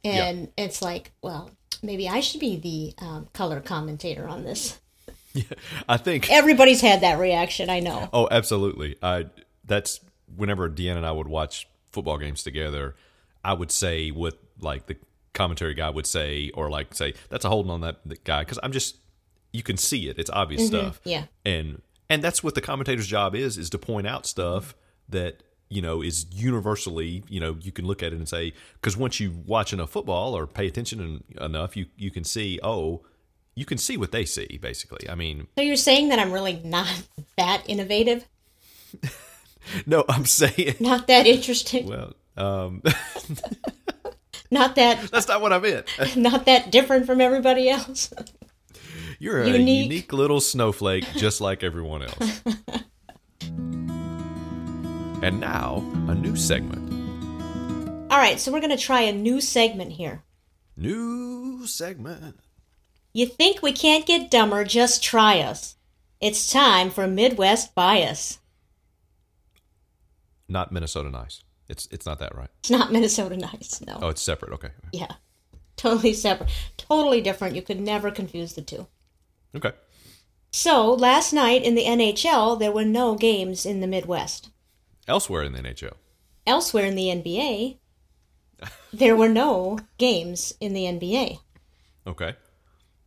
and 0.03 0.51
it's 0.57 0.83
like, 0.83 1.12
well, 1.22 1.53
maybe 1.81 2.09
I 2.09 2.18
should 2.18 2.41
be 2.41 2.57
the 2.57 3.05
um, 3.07 3.29
color 3.33 3.61
commentator 3.61 4.27
on 4.27 4.43
this. 4.43 4.81
Yeah, 5.37 5.43
I 5.89 5.97
think. 5.97 6.31
Everybody's 6.31 6.81
had 6.81 7.01
that 7.01 7.18
reaction, 7.18 7.68
I 7.68 7.81
know. 7.81 8.09
Oh, 8.12 8.29
absolutely. 8.31 8.95
I 9.03 9.27
that's 9.64 9.99
whenever 10.37 10.70
Deanna 10.70 10.99
and 10.99 11.07
I 11.07 11.11
would 11.11 11.27
watch 11.27 11.66
football 11.95 12.19
games 12.19 12.43
together, 12.43 12.95
I 13.45 13.55
would 13.55 13.71
say 13.71 14.11
what 14.11 14.39
like 14.61 14.87
the 14.87 14.97
commentary 15.33 15.75
guy 15.75 15.91
would 15.91 16.07
say, 16.07 16.51
or 16.55 16.71
like 16.71 16.95
say 16.95 17.15
that's 17.31 17.45
a 17.45 17.49
holding 17.49 17.71
on 17.71 17.81
that, 17.81 18.01
that 18.07 18.25
guy 18.25 18.41
because 18.41 18.59
I'm 18.63 18.73
just 18.73 18.97
you 19.53 19.63
can 19.63 19.77
see 19.77 20.09
it. 20.09 20.19
It's 20.19 20.31
obvious 20.31 20.63
mm-hmm. 20.63 20.81
stuff. 20.81 21.01
yeah. 21.05 21.25
and 21.45 21.81
and 22.11 22.23
that's 22.23 22.43
what 22.43 22.55
the 22.55 22.61
commentator's 22.61 23.07
job 23.07 23.35
is 23.35 23.59
is 23.59 23.71
to 23.71 23.79
point 23.79 24.07
out 24.07 24.27
stuff 24.27 24.75
that 25.09 25.43
you 25.71 25.81
know 25.81 26.03
is 26.03 26.27
universally 26.31 27.25
you 27.29 27.41
know 27.41 27.57
you 27.61 27.73
can 27.73 27.87
look 27.87 28.03
at 28.03 28.13
it 28.13 28.17
and 28.17 28.29
say 28.29 28.53
because 28.75 28.97
once 28.97 29.19
you 29.21 29.33
watch 29.47 29.73
enough 29.73 29.91
football 29.91 30.37
or 30.37 30.47
pay 30.47 30.67
attention 30.67 31.01
en- 31.01 31.45
enough 31.45 31.77
you 31.77 31.87
you 31.97 32.11
can 32.11 32.23
see 32.23 32.61
oh 32.63 33.03
you 33.55 33.65
can 33.65 33.79
see 33.79 33.97
what 33.97 34.13
they 34.13 34.25
see 34.25 34.59
basically 34.61 35.09
i 35.09 35.15
mean 35.15 35.47
So 35.57 35.63
you're 35.65 35.77
saying 35.77 36.11
that 36.11 36.19
I'm 36.19 36.33
really 36.33 36.61
not 36.65 37.03
that 37.37 37.63
innovative, 37.67 38.27
no 39.87 40.05
i'm 40.09 40.25
saying 40.27 40.75
not 40.81 41.07
that 41.07 41.27
interesting, 41.27 41.87
well 41.89 42.15
um 42.37 42.83
not 44.51 44.75
that 44.77 45.01
that's 45.11 45.29
not 45.29 45.41
what 45.41 45.53
i 45.53 45.59
meant 45.59 45.87
not 46.17 46.47
that 46.47 46.71
different 46.71 47.07
from 47.07 47.21
everybody 47.21 47.69
else. 47.69 48.12
you're 49.19 49.41
a 49.43 49.49
Unique. 49.49 49.85
unique 49.85 50.12
little 50.12 50.41
snowflake 50.41 51.05
just 51.15 51.41
like 51.41 51.62
everyone 51.62 52.03
else 52.03 52.43
and 55.23 55.41
now 55.41 55.79
a 56.09 56.15
new 56.15 56.37
segment 56.37 56.83
All 58.11 58.19
right, 58.19 58.39
so 58.39 58.53
we're 58.53 58.61
going 58.61 58.77
to 58.77 58.83
try 58.83 59.01
a 59.03 59.12
new 59.12 59.41
segment 59.41 59.93
here. 59.93 60.23
new 60.77 61.67
segment 61.67 62.37
You 63.12 63.27
think 63.27 63.62
we 63.62 63.73
can't 63.73 64.05
get 64.07 64.31
dumber, 64.31 64.65
just 64.65 65.03
try 65.03 65.41
us. 65.41 65.77
It's 66.21 66.51
time 66.53 66.91
for 66.91 67.07
Midwest 67.07 67.75
Bias. 67.75 68.39
Not 70.49 70.73
minnesota 70.73 71.11
nice 71.11 71.43
it's 71.69 71.87
it's 71.91 72.05
not 72.07 72.19
that 72.19 72.35
right 72.37 72.51
It's 72.61 72.71
not 72.71 72.93
Minnesota 72.93 73.37
nice, 73.37 73.81
no. 73.87 73.99
oh 74.03 74.09
it's 74.11 74.21
separate 74.23 74.53
okay 74.53 74.71
Yeah. 74.93 75.13
Totally 75.77 76.13
separate. 76.13 76.51
Totally 76.77 77.21
different. 77.21 77.57
You 77.57 77.63
could 77.63 77.81
never 77.81 78.11
confuse 78.13 78.53
the 78.55 78.63
two. 78.63 78.87
okay 79.57 79.73
So, 80.53 80.93
last 80.93 81.33
night 81.33 81.65
in 81.65 81.75
the 81.75 81.85
NHL, 81.85 82.59
there 82.59 82.71
were 82.71 82.85
no 82.85 83.17
games 83.17 83.67
in 83.67 83.81
the 83.81 83.87
Midwest. 83.89 84.51
elsewhere 85.09 85.43
in 85.43 85.53
the 85.55 85.61
nhl 85.63 85.95
Elsewhere 86.47 86.85
in 86.87 86.95
the 86.95 87.09
NBA, 87.09 87.79
there 88.93 89.17
were 89.17 89.29
no 89.31 89.79
games 89.99 90.53
in 90.61 90.75
the 90.75 90.85
NBA. 90.85 91.39
okay 92.07 92.37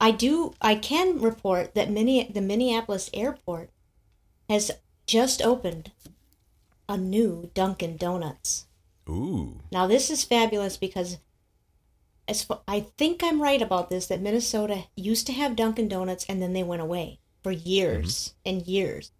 I 0.01 0.11
do 0.11 0.53
I 0.61 0.75
can 0.75 1.19
report 1.21 1.73
that 1.75 1.89
mini, 1.91 2.29
the 2.33 2.41
Minneapolis 2.41 3.09
airport 3.13 3.69
has 4.49 4.71
just 5.05 5.41
opened 5.41 5.91
a 6.89 6.97
new 6.97 7.49
Dunkin' 7.53 7.97
Donuts. 7.97 8.65
ooh 9.09 9.59
Now 9.71 9.87
this 9.87 10.09
is 10.09 10.23
fabulous 10.23 10.77
because 10.77 11.17
as 12.27 12.43
fa- 12.43 12.59
I 12.67 12.81
think 12.97 13.23
I'm 13.23 13.41
right 13.41 13.61
about 13.61 13.89
this 13.89 14.07
that 14.07 14.21
Minnesota 14.21 14.85
used 14.95 15.27
to 15.27 15.33
have 15.33 15.55
Dunkin' 15.55 15.87
Donuts 15.87 16.25
and 16.27 16.41
then 16.41 16.53
they 16.53 16.63
went 16.63 16.81
away 16.81 17.19
for 17.43 17.51
years 17.51 18.33
and 18.45 18.65
years. 18.67 19.11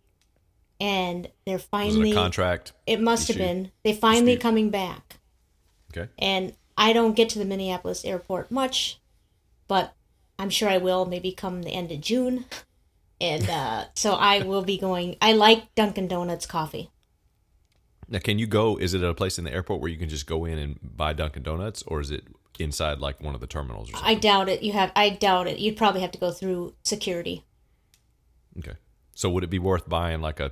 And 0.79 1.29
they're 1.45 1.57
Mm-hmm. 1.57 1.69
finally 1.71 2.09
it 2.11 2.13
a 2.13 2.15
contract 2.15 2.73
it 2.85 3.01
must 3.01 3.27
have 3.29 3.37
been. 3.37 3.71
They 3.83 3.93
finally 3.93 4.33
Dispute? 4.33 4.41
coming 4.41 4.69
back. 4.69 5.19
okay 5.91 6.11
And 6.19 6.53
I 6.77 6.93
don't 6.93 7.15
get 7.15 7.29
to 7.29 7.39
the 7.39 7.45
Minneapolis 7.45 8.05
airport 8.05 8.51
much, 8.51 8.99
but 9.67 9.95
I'm 10.37 10.49
sure 10.51 10.69
I 10.69 10.77
will 10.77 11.05
maybe 11.05 11.31
come 11.31 11.63
the 11.63 11.71
end 11.71 11.91
of 11.91 12.01
June. 12.01 12.45
And 13.19 13.49
uh, 13.49 13.85
so 13.95 14.13
I 14.13 14.43
will 14.43 14.61
be 14.61 14.77
going. 14.77 15.15
I 15.19 15.33
like 15.33 15.73
Dunkin' 15.73 16.07
Donuts 16.07 16.45
coffee. 16.45 16.91
Now 18.09 18.19
can 18.19 18.39
you 18.39 18.47
go 18.47 18.77
is 18.77 18.93
it 18.93 19.01
at 19.03 19.09
a 19.09 19.13
place 19.13 19.37
in 19.37 19.43
the 19.43 19.51
airport 19.53 19.81
where 19.81 19.89
you 19.91 19.97
can 19.97 20.09
just 20.09 20.25
go 20.27 20.45
in 20.45 20.57
and 20.57 20.79
buy 20.81 21.13
dunkin' 21.13 21.43
donuts 21.43 21.83
or 21.87 21.99
is 21.99 22.11
it 22.11 22.23
inside 22.59 22.99
like 22.99 23.21
one 23.21 23.35
of 23.35 23.41
the 23.41 23.45
terminals 23.47 23.89
or 23.89 23.93
something. 23.93 24.09
I 24.09 24.15
doubt 24.19 24.49
it. 24.49 24.63
You 24.63 24.71
have. 24.73 24.91
I 24.95 25.09
doubt 25.09 25.47
it. 25.47 25.59
You'd 25.59 25.77
probably 25.77 26.01
have 26.01 26.11
to 26.13 26.17
go 26.17 26.31
through 26.31 26.73
security. 26.83 27.45
okay. 28.57 28.73
So 29.13 29.29
would 29.29 29.43
it 29.43 29.49
be 29.51 29.59
worth 29.59 29.87
buying 29.87 30.21
like 30.21 30.39
a 30.39 30.51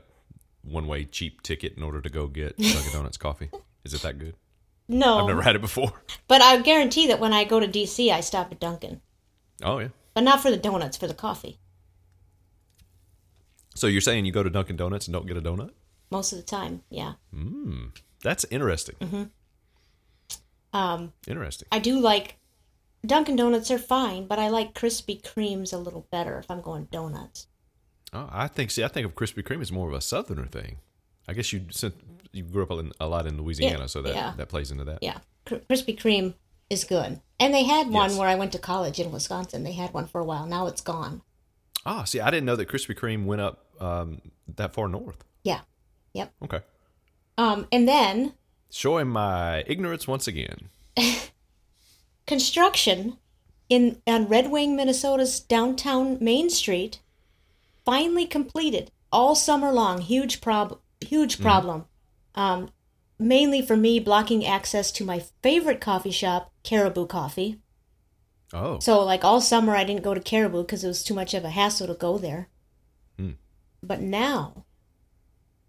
one 0.61 0.85
way 0.87 1.05
cheap 1.05 1.41
ticket 1.41 1.73
in 1.77 1.81
order 1.83 2.01
to 2.01 2.09
go 2.09 2.27
get 2.27 2.57
Dunkin' 2.57 2.91
Donuts 2.93 3.17
coffee? 3.17 3.49
Is 3.83 3.93
it 3.95 4.03
that 4.03 4.19
good? 4.19 4.35
No, 4.87 5.21
I've 5.21 5.27
never 5.27 5.41
had 5.41 5.55
it 5.55 5.61
before. 5.61 5.93
but 6.27 6.43
I 6.43 6.61
guarantee 6.61 7.07
that 7.07 7.19
when 7.19 7.33
I 7.33 7.43
go 7.43 7.59
to 7.59 7.67
DC, 7.67 8.11
I 8.11 8.19
stop 8.21 8.51
at 8.51 8.59
Dunkin', 8.59 9.01
Oh 9.63 9.79
yeah. 9.79 9.87
but 10.13 10.23
not 10.23 10.41
for 10.41 10.51
the 10.51 10.57
donuts, 10.57 10.97
for 10.97 11.07
the 11.07 11.13
coffee. 11.15 11.57
So 13.75 13.87
you're 13.87 14.01
saying 14.01 14.25
you 14.25 14.31
go 14.31 14.43
to 14.43 14.49
Dunkin' 14.49 14.75
Donuts 14.77 15.07
and 15.07 15.13
don't 15.13 15.25
get 15.27 15.37
a 15.37 15.41
donut? 15.41 15.71
Most 16.11 16.31
of 16.31 16.37
the 16.37 16.43
time, 16.43 16.83
yeah. 16.89 17.13
That's 18.23 18.45
interesting. 18.51 18.95
Mm-hmm. 19.01 19.23
Um, 20.73 21.13
Interesting. 21.27 21.67
I 21.71 21.79
do 21.79 21.99
like 21.99 22.35
Dunkin' 23.05 23.35
Donuts 23.37 23.71
are 23.71 23.77
fine, 23.77 24.27
but 24.27 24.39
I 24.39 24.49
like 24.49 24.73
Krispy 24.73 25.21
Kremes 25.21 25.71
a 25.73 25.77
little 25.77 26.05
better 26.11 26.37
if 26.37 26.51
I'm 26.51 26.61
going 26.61 26.85
donuts. 26.91 27.47
Oh, 28.11 28.29
I 28.31 28.47
think. 28.47 28.71
See, 28.71 28.83
I 28.83 28.87
think 28.89 29.05
of 29.05 29.15
Krispy 29.15 29.41
Kreme 29.43 29.61
as 29.61 29.71
more 29.71 29.87
of 29.87 29.93
a 29.93 30.01
Southerner 30.01 30.45
thing. 30.47 30.77
I 31.27 31.33
guess 31.33 31.53
you 31.53 31.65
sent, 31.71 31.95
you 32.33 32.43
grew 32.43 32.63
up 32.63 32.71
in, 32.71 32.91
a 32.99 33.07
lot 33.07 33.25
in 33.25 33.41
Louisiana, 33.41 33.79
Yeah, 33.79 33.85
so 33.87 34.01
that 34.01 34.15
yeah. 34.15 34.33
that 34.37 34.49
plays 34.49 34.69
into 34.71 34.83
that. 34.83 34.99
Yeah, 35.01 35.19
Kr- 35.45 35.55
Krispy 35.55 35.97
Kreme 35.97 36.33
is 36.69 36.83
good, 36.83 37.21
and 37.39 37.53
they 37.53 37.63
had 37.63 37.89
one 37.89 38.09
Yes. 38.09 38.19
where 38.19 38.27
I 38.27 38.35
went 38.35 38.51
to 38.51 38.59
college 38.59 38.99
in 38.99 39.11
Wisconsin. 39.11 39.63
They 39.63 39.73
had 39.73 39.93
one 39.93 40.07
for 40.07 40.19
a 40.19 40.25
while. 40.25 40.45
Now 40.45 40.67
it's 40.67 40.81
gone. 40.81 41.21
Ah, 41.85 42.03
see, 42.03 42.19
I 42.19 42.29
didn't 42.31 42.45
know 42.45 42.55
that 42.57 42.67
Krispy 42.67 42.95
Kreme 42.97 43.25
went 43.25 43.41
up 43.41 43.65
um, 43.81 44.21
that 44.55 44.73
far 44.73 44.87
north. 44.87 45.23
Yep. 46.15 46.33
Okay, 46.45 46.61
Um, 47.37 47.67
and 47.71 47.87
then 47.87 48.33
showing 48.71 49.09
my 49.09 49.63
ignorance 49.67 50.07
once 50.07 50.27
again. 50.27 50.69
construction 52.25 53.17
in 53.69 54.01
on 54.07 54.27
Red 54.27 54.49
Wing, 54.49 54.75
Minnesota's 54.75 55.39
downtown 55.39 56.17
Main 56.21 56.49
Street, 56.49 57.01
finally 57.83 58.25
completed 58.25 58.91
all 59.11 59.35
summer 59.35 59.71
long. 59.71 60.01
Huge 60.01 60.39
prob, 60.39 60.79
huge 61.01 61.41
problem. 61.41 61.85
Um, 62.33 62.69
mainly 63.19 63.61
for 63.61 63.75
me 63.75 63.99
blocking 63.99 64.45
access 64.45 64.91
to 64.93 65.05
my 65.05 65.23
favorite 65.41 65.81
coffee 65.81 66.11
shop, 66.11 66.51
Caribou 66.63 67.07
Coffee. 67.07 67.59
Oh, 68.53 68.79
So 68.79 69.03
like 69.03 69.23
all 69.25 69.41
summer 69.41 69.75
I 69.75 69.83
didn't 69.83 70.03
go 70.03 70.13
to 70.13 70.21
Caribou 70.21 70.61
because 70.61 70.83
it 70.83 70.87
was 70.87 71.03
too 71.03 71.13
much 71.13 71.33
of 71.33 71.43
a 71.43 71.49
hassle 71.49 71.87
to 71.87 71.93
go 71.93 72.17
there. 72.17 72.47
Hmm. 73.17 73.31
But 73.83 74.01
now 74.01 74.65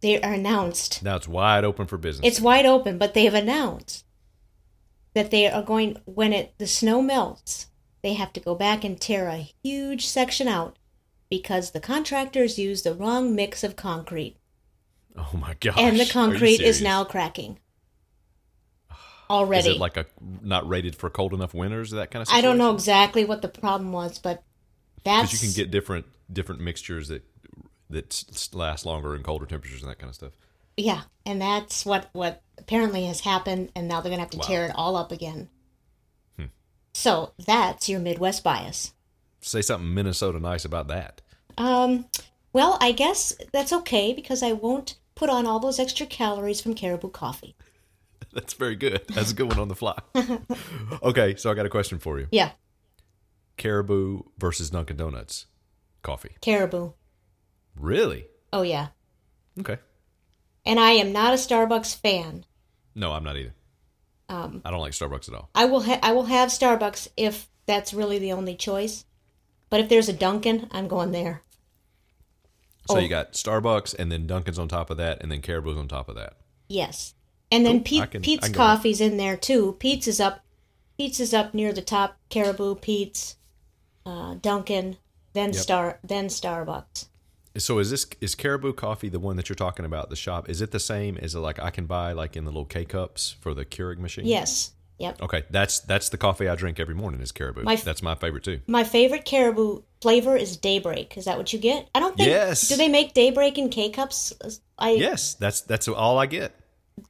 they 0.06 0.20
are 0.20 0.32
announced 0.32 1.02
now 1.02 1.16
it's 1.16 1.28
wide 1.28 1.64
open 1.64 1.86
for 1.86 1.98
business. 1.98 2.26
it's 2.26 2.40
wide 2.40 2.66
open, 2.66 2.96
but 2.98 3.14
they 3.14 3.24
have 3.24 3.34
announced 3.34 4.04
that 5.14 5.30
they 5.30 5.50
are 5.50 5.62
going 5.62 5.96
when 6.04 6.32
it 6.32 6.54
the 6.58 6.66
snow 6.66 7.02
melts, 7.02 7.66
they 8.02 8.14
have 8.14 8.32
to 8.32 8.40
go 8.40 8.54
back 8.54 8.84
and 8.84 9.00
tear 9.00 9.28
a 9.28 9.50
huge 9.62 10.06
section 10.06 10.46
out 10.46 10.78
because 11.28 11.72
the 11.72 11.80
contractors 11.80 12.58
used 12.58 12.84
the 12.84 12.94
wrong 12.94 13.34
mix 13.34 13.64
of 13.64 13.74
concrete 13.74 14.36
oh 15.16 15.30
my 15.34 15.54
gosh! 15.60 15.74
and 15.76 15.98
the 15.98 16.06
concrete 16.06 16.60
is 16.60 16.80
now 16.80 17.04
cracking. 17.04 17.58
Already. 19.28 19.70
Is 19.70 19.74
it 19.74 19.80
like 19.80 19.96
a 19.96 20.06
not 20.40 20.68
rated 20.68 20.94
for 20.94 21.10
cold 21.10 21.34
enough 21.34 21.52
winters? 21.52 21.90
That 21.90 22.12
kind 22.12 22.22
of. 22.22 22.28
Stuff? 22.28 22.38
I 22.38 22.42
don't 22.42 22.58
know 22.58 22.72
exactly 22.72 23.24
what 23.24 23.42
the 23.42 23.48
problem 23.48 23.90
was, 23.90 24.20
but 24.20 24.44
that's 25.02 25.32
because 25.32 25.42
you 25.42 25.48
can 25.48 25.64
get 25.64 25.72
different 25.72 26.06
different 26.32 26.60
mixtures 26.60 27.08
that 27.08 27.24
that 27.90 28.48
last 28.52 28.84
longer 28.86 29.14
in 29.14 29.22
colder 29.22 29.46
temperatures 29.46 29.82
and 29.82 29.90
that 29.90 29.98
kind 29.98 30.08
of 30.08 30.14
stuff. 30.14 30.32
Yeah, 30.76 31.02
and 31.24 31.40
that's 31.40 31.86
what 31.86 32.10
what 32.12 32.42
apparently 32.58 33.06
has 33.06 33.20
happened, 33.20 33.70
and 33.74 33.88
now 33.88 34.00
they're 34.00 34.10
gonna 34.10 34.22
have 34.22 34.30
to 34.30 34.38
Wow. 34.38 34.44
tear 34.46 34.64
it 34.66 34.72
all 34.74 34.96
up 34.96 35.10
again. 35.12 35.48
Hmm. 36.36 36.46
So 36.94 37.32
that's 37.38 37.88
your 37.88 38.00
Midwest 38.00 38.42
bias. 38.44 38.92
Say 39.40 39.62
something 39.62 39.92
Minnesota 39.94 40.38
nice 40.40 40.64
about 40.64 40.88
that. 40.88 41.22
Um, 41.56 42.06
well, 42.52 42.76
I 42.80 42.92
guess 42.92 43.34
that's 43.52 43.72
okay 43.72 44.12
because 44.12 44.42
I 44.42 44.52
won't 44.52 44.98
put 45.14 45.30
on 45.30 45.46
all 45.46 45.60
those 45.60 45.78
extra 45.78 46.04
calories 46.06 46.60
from 46.60 46.74
Caribou 46.74 47.08
Coffee. 47.10 47.56
That's 48.32 48.52
very 48.52 48.76
good. 48.76 49.00
That's 49.08 49.30
a 49.30 49.34
good 49.34 49.46
one 49.48 49.58
on 49.58 49.68
the 49.68 49.74
fly. 49.74 49.98
okay, 51.02 51.36
so 51.36 51.50
I 51.50 51.54
got 51.54 51.64
a 51.64 51.70
question 51.70 51.98
for 51.98 52.18
you. 52.18 52.26
Yeah, 52.30 52.50
Caribou 53.56 54.22
versus 54.38 54.68
Dunkin' 54.70 54.96
Donuts 54.96 55.46
coffee. 56.02 56.36
Caribou. 56.42 56.92
Really? 57.78 58.26
Oh 58.52 58.62
yeah, 58.62 58.88
Okay. 59.60 59.78
and 60.64 60.80
I 60.80 60.92
am 60.92 61.12
not 61.12 61.32
a 61.34 61.36
Starbucks 61.36 61.96
fan. 61.96 62.44
No, 62.94 63.12
I'm 63.12 63.24
not 63.24 63.36
either. 63.36 63.54
Um, 64.28 64.62
I 64.64 64.70
don't 64.70 64.80
like 64.80 64.92
Starbucks 64.92 65.28
at 65.28 65.34
all. 65.34 65.50
I 65.54 65.66
will 65.66 65.82
ha- 65.82 66.00
I 66.02 66.12
will 66.12 66.24
have 66.24 66.48
Starbucks 66.48 67.08
if 67.16 67.48
that's 67.66 67.92
really 67.94 68.18
the 68.18 68.32
only 68.32 68.54
choice. 68.56 69.04
But 69.68 69.80
if 69.80 69.88
there's 69.88 70.08
a 70.08 70.12
Dunkin', 70.12 70.68
I'm 70.70 70.88
going 70.88 71.10
there. 71.12 71.42
So 72.88 72.96
Oh. 72.96 72.98
you 72.98 73.08
got 73.08 73.32
Starbucks 73.32 73.94
and 73.98 74.10
then 74.12 74.26
Dunkin's 74.26 74.58
on 74.58 74.68
top 74.68 74.90
of 74.90 74.96
that 74.96 75.20
and 75.22 75.30
then 75.30 75.42
Caribou's 75.42 75.76
on 75.76 75.88
top 75.88 76.08
of 76.08 76.14
that. 76.14 76.34
Yes. 76.68 77.14
And 77.50 77.66
then. 77.66 77.82
Pete, 77.82 78.10
can- 78.10 78.22
Pete's 78.22 78.44
can 78.44 78.52
go 78.52 78.58
with- 78.60 78.66
Coffee's 78.66 79.00
in 79.00 79.16
there 79.16 79.36
too. 79.36 79.76
Pete's 79.80 80.06
is 80.08 80.20
up. 80.20 80.44
Pete's 80.96 81.20
is 81.20 81.34
up 81.34 81.52
near 81.52 81.72
the 81.72 81.82
top. 81.82 82.16
Caribou, 82.30 82.76
Pete's, 82.76 83.36
uh, 84.06 84.34
Dunkin', 84.40 84.96
then 85.34 85.52
Yep. 85.52 85.62
Star, 85.62 85.98
then 86.02 86.28
Starbucks. 86.28 87.08
So 87.58 87.78
is 87.78 87.90
this 87.90 88.06
is 88.20 88.34
Caribou 88.34 88.72
coffee 88.72 89.08
the 89.08 89.20
one 89.20 89.36
that 89.36 89.48
you're 89.48 89.56
talking 89.56 89.84
about 89.84 90.10
the 90.10 90.16
shop? 90.16 90.48
Is 90.48 90.60
it 90.60 90.70
the 90.70 90.80
same? 90.80 91.16
Is 91.16 91.34
it 91.34 91.40
like 91.40 91.58
I 91.58 91.70
can 91.70 91.86
buy 91.86 92.12
like 92.12 92.36
in 92.36 92.44
the 92.44 92.50
little 92.50 92.64
K 92.64 92.84
cups 92.84 93.36
for 93.40 93.54
the 93.54 93.64
Keurig 93.64 93.98
machine? 93.98 94.26
Yes. 94.26 94.72
Yep. 94.98 95.22
Okay, 95.22 95.44
that's 95.50 95.80
that's 95.80 96.08
the 96.08 96.16
coffee 96.16 96.48
I 96.48 96.54
drink 96.56 96.80
every 96.80 96.94
morning 96.94 97.20
is 97.20 97.30
Caribou. 97.30 97.62
My 97.62 97.74
f- 97.74 97.84
that's 97.84 98.02
my 98.02 98.14
favorite 98.14 98.44
too. 98.44 98.60
My 98.66 98.82
favorite 98.82 99.26
Caribou 99.26 99.82
flavor 100.00 100.36
is 100.36 100.56
Daybreak. 100.56 101.18
Is 101.18 101.26
that 101.26 101.36
what 101.36 101.52
you 101.52 101.58
get? 101.58 101.88
I 101.94 102.00
don't 102.00 102.16
think. 102.16 102.28
Yes. 102.28 102.68
Do 102.68 102.76
they 102.76 102.88
make 102.88 103.12
Daybreak 103.12 103.58
in 103.58 103.68
K 103.68 103.90
cups? 103.90 104.32
I. 104.78 104.92
Yes, 104.92 105.34
that's 105.34 105.60
that's 105.62 105.86
all 105.88 106.18
I 106.18 106.26
get. 106.26 106.58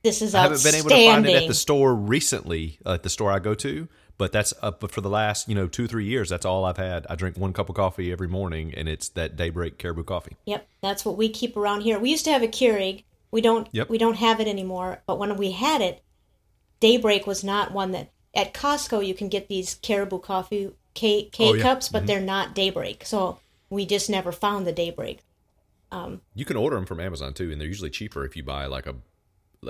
This 0.02 0.20
is 0.20 0.34
I 0.34 0.42
haven't 0.42 0.64
been 0.64 0.74
able 0.74 0.90
to 0.90 1.06
find 1.06 1.26
it 1.26 1.42
at 1.42 1.48
the 1.48 1.54
store 1.54 1.94
recently, 1.94 2.78
uh, 2.84 2.94
at 2.94 3.04
the 3.04 3.08
store 3.08 3.30
I 3.30 3.38
go 3.38 3.54
to, 3.54 3.86
but 4.18 4.32
that's 4.32 4.54
up 4.62 4.80
but 4.80 4.90
for 4.90 5.00
the 5.00 5.10
last, 5.10 5.48
you 5.48 5.54
know, 5.54 5.66
two, 5.66 5.86
three 5.86 6.06
years, 6.06 6.28
that's 6.28 6.46
all 6.46 6.64
I've 6.64 6.76
had. 6.76 7.06
I 7.08 7.14
drink 7.14 7.36
one 7.36 7.52
cup 7.52 7.68
of 7.68 7.76
coffee 7.76 8.12
every 8.12 8.28
morning 8.28 8.72
and 8.76 8.88
it's 8.88 9.08
that 9.10 9.36
daybreak 9.36 9.78
caribou 9.78 10.04
coffee. 10.04 10.36
Yep, 10.46 10.66
that's 10.80 11.04
what 11.04 11.16
we 11.16 11.28
keep 11.28 11.56
around 11.56 11.82
here. 11.82 11.98
We 11.98 12.10
used 12.10 12.24
to 12.24 12.32
have 12.32 12.42
a 12.42 12.48
Keurig. 12.48 13.04
We 13.30 13.40
don't. 13.40 13.68
Yep. 13.72 13.90
We 13.90 13.98
don't 13.98 14.16
have 14.16 14.40
it 14.40 14.46
anymore. 14.48 15.02
But 15.06 15.18
when 15.18 15.36
we 15.36 15.50
had 15.50 15.80
it, 15.80 16.02
Daybreak 16.80 17.26
was 17.26 17.42
not 17.42 17.72
one 17.72 17.92
that. 17.92 18.10
At 18.34 18.52
Costco, 18.52 19.06
you 19.06 19.14
can 19.14 19.28
get 19.28 19.48
these 19.48 19.74
Caribou 19.76 20.20
coffee 20.20 20.70
K 20.94 21.24
K 21.32 21.48
Oh, 21.48 21.54
yeah. 21.54 21.62
cups, 21.62 21.88
but 21.88 22.00
mm-hmm. 22.00 22.06
they're 22.06 22.20
not 22.20 22.54
Daybreak. 22.54 23.04
So 23.04 23.38
we 23.70 23.86
just 23.86 24.10
never 24.10 24.30
found 24.32 24.66
the 24.66 24.72
Daybreak. 24.72 25.20
Um, 25.90 26.20
you 26.34 26.44
can 26.44 26.56
order 26.56 26.76
them 26.76 26.86
from 26.86 27.00
Amazon 27.00 27.32
too, 27.32 27.50
and 27.50 27.60
they're 27.60 27.68
usually 27.68 27.90
cheaper 27.90 28.24
if 28.24 28.36
you 28.36 28.42
buy 28.42 28.66
like 28.66 28.86
a 28.86 28.94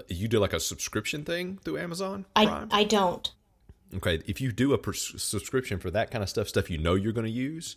you 0.09 0.29
do 0.29 0.39
like 0.39 0.53
a 0.53 0.61
subscription 0.61 1.25
thing 1.25 1.59
through 1.65 1.79
Amazon 1.79 2.27
I 2.35 2.67
I 2.71 2.85
don't. 2.85 3.31
Okay, 3.95 4.21
if 4.27 4.41
you 4.41 4.53
do 4.53 4.73
a 4.73 4.79
pers- 4.79 5.21
subscription 5.23 5.79
for 5.79 5.91
that 5.91 6.11
kind 6.11 6.23
of 6.23 6.29
stuff, 6.29 6.49
stuff 6.49 6.71
you 6.71 6.79
know 6.79 6.95
you're 6.95 7.13
going 7.13 7.27
to 7.27 7.31
use, 7.31 7.77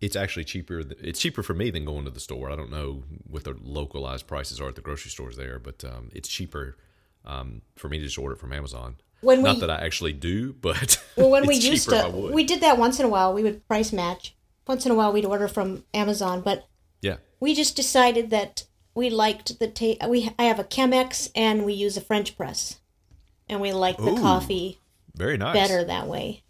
it's 0.00 0.16
actually 0.16 0.44
cheaper. 0.44 0.82
th- 0.82 1.00
It's 1.02 1.20
cheaper 1.20 1.42
for 1.42 1.54
me 1.54 1.70
than 1.70 1.84
going 1.84 2.04
to 2.04 2.10
the 2.10 2.20
store. 2.20 2.50
I 2.50 2.56
don't 2.56 2.70
know 2.70 3.02
what 3.28 3.44
the 3.44 3.54
localized 3.62 4.26
prices 4.26 4.60
are 4.60 4.68
at 4.68 4.74
the 4.74 4.80
grocery 4.80 5.10
stores 5.10 5.36
there, 5.36 5.58
but 5.58 5.84
um, 5.84 6.10
it's 6.14 6.28
cheaper 6.28 6.76
um, 7.24 7.62
for 7.76 7.88
me 7.88 7.98
to 7.98 8.04
just 8.04 8.18
order 8.18 8.34
it 8.34 8.38
from 8.40 8.52
Amazon. 8.52 8.96
When 9.20 9.42
Not 9.42 9.56
we- 9.56 9.60
that 9.60 9.70
I 9.70 9.84
actually 9.84 10.14
do, 10.14 10.54
but 10.54 11.02
Well, 11.16 11.30
when 11.30 11.46
we 11.46 11.56
it's 11.56 11.66
used 11.66 11.90
to, 11.90 12.30
we 12.32 12.44
did 12.44 12.60
that 12.62 12.78
once 12.78 12.98
in 12.98 13.04
a 13.04 13.08
while. 13.10 13.34
We 13.34 13.42
would 13.42 13.66
price 13.68 13.92
match. 13.92 14.34
Once 14.66 14.86
in 14.86 14.92
a 14.92 14.94
while, 14.94 15.12
we'd 15.12 15.24
order 15.26 15.48
from 15.48 15.84
Amazon, 15.92 16.40
but 16.42 16.66
yeah. 17.02 17.16
we 17.40 17.54
just 17.54 17.74
decided 17.76 18.30
that 18.30 18.64
we 18.94 19.10
liked 19.10 19.58
the 19.58 19.66
taste. 19.68 20.00
We 20.08 20.30
I 20.38 20.44
have 20.44 20.58
a 20.60 20.64
Chemex 20.64 21.30
and 21.34 21.64
we 21.64 21.72
use 21.72 21.96
a 21.96 22.00
French 22.00 22.36
press, 22.36 22.78
and 23.48 23.60
we 23.60 23.72
like 23.72 23.96
the 23.98 24.12
Ooh, 24.12 24.20
coffee 24.20 24.79
Very 25.20 25.36
nice. 25.36 25.54
better 25.54 25.84
that 25.84 26.06
way. 26.06 26.42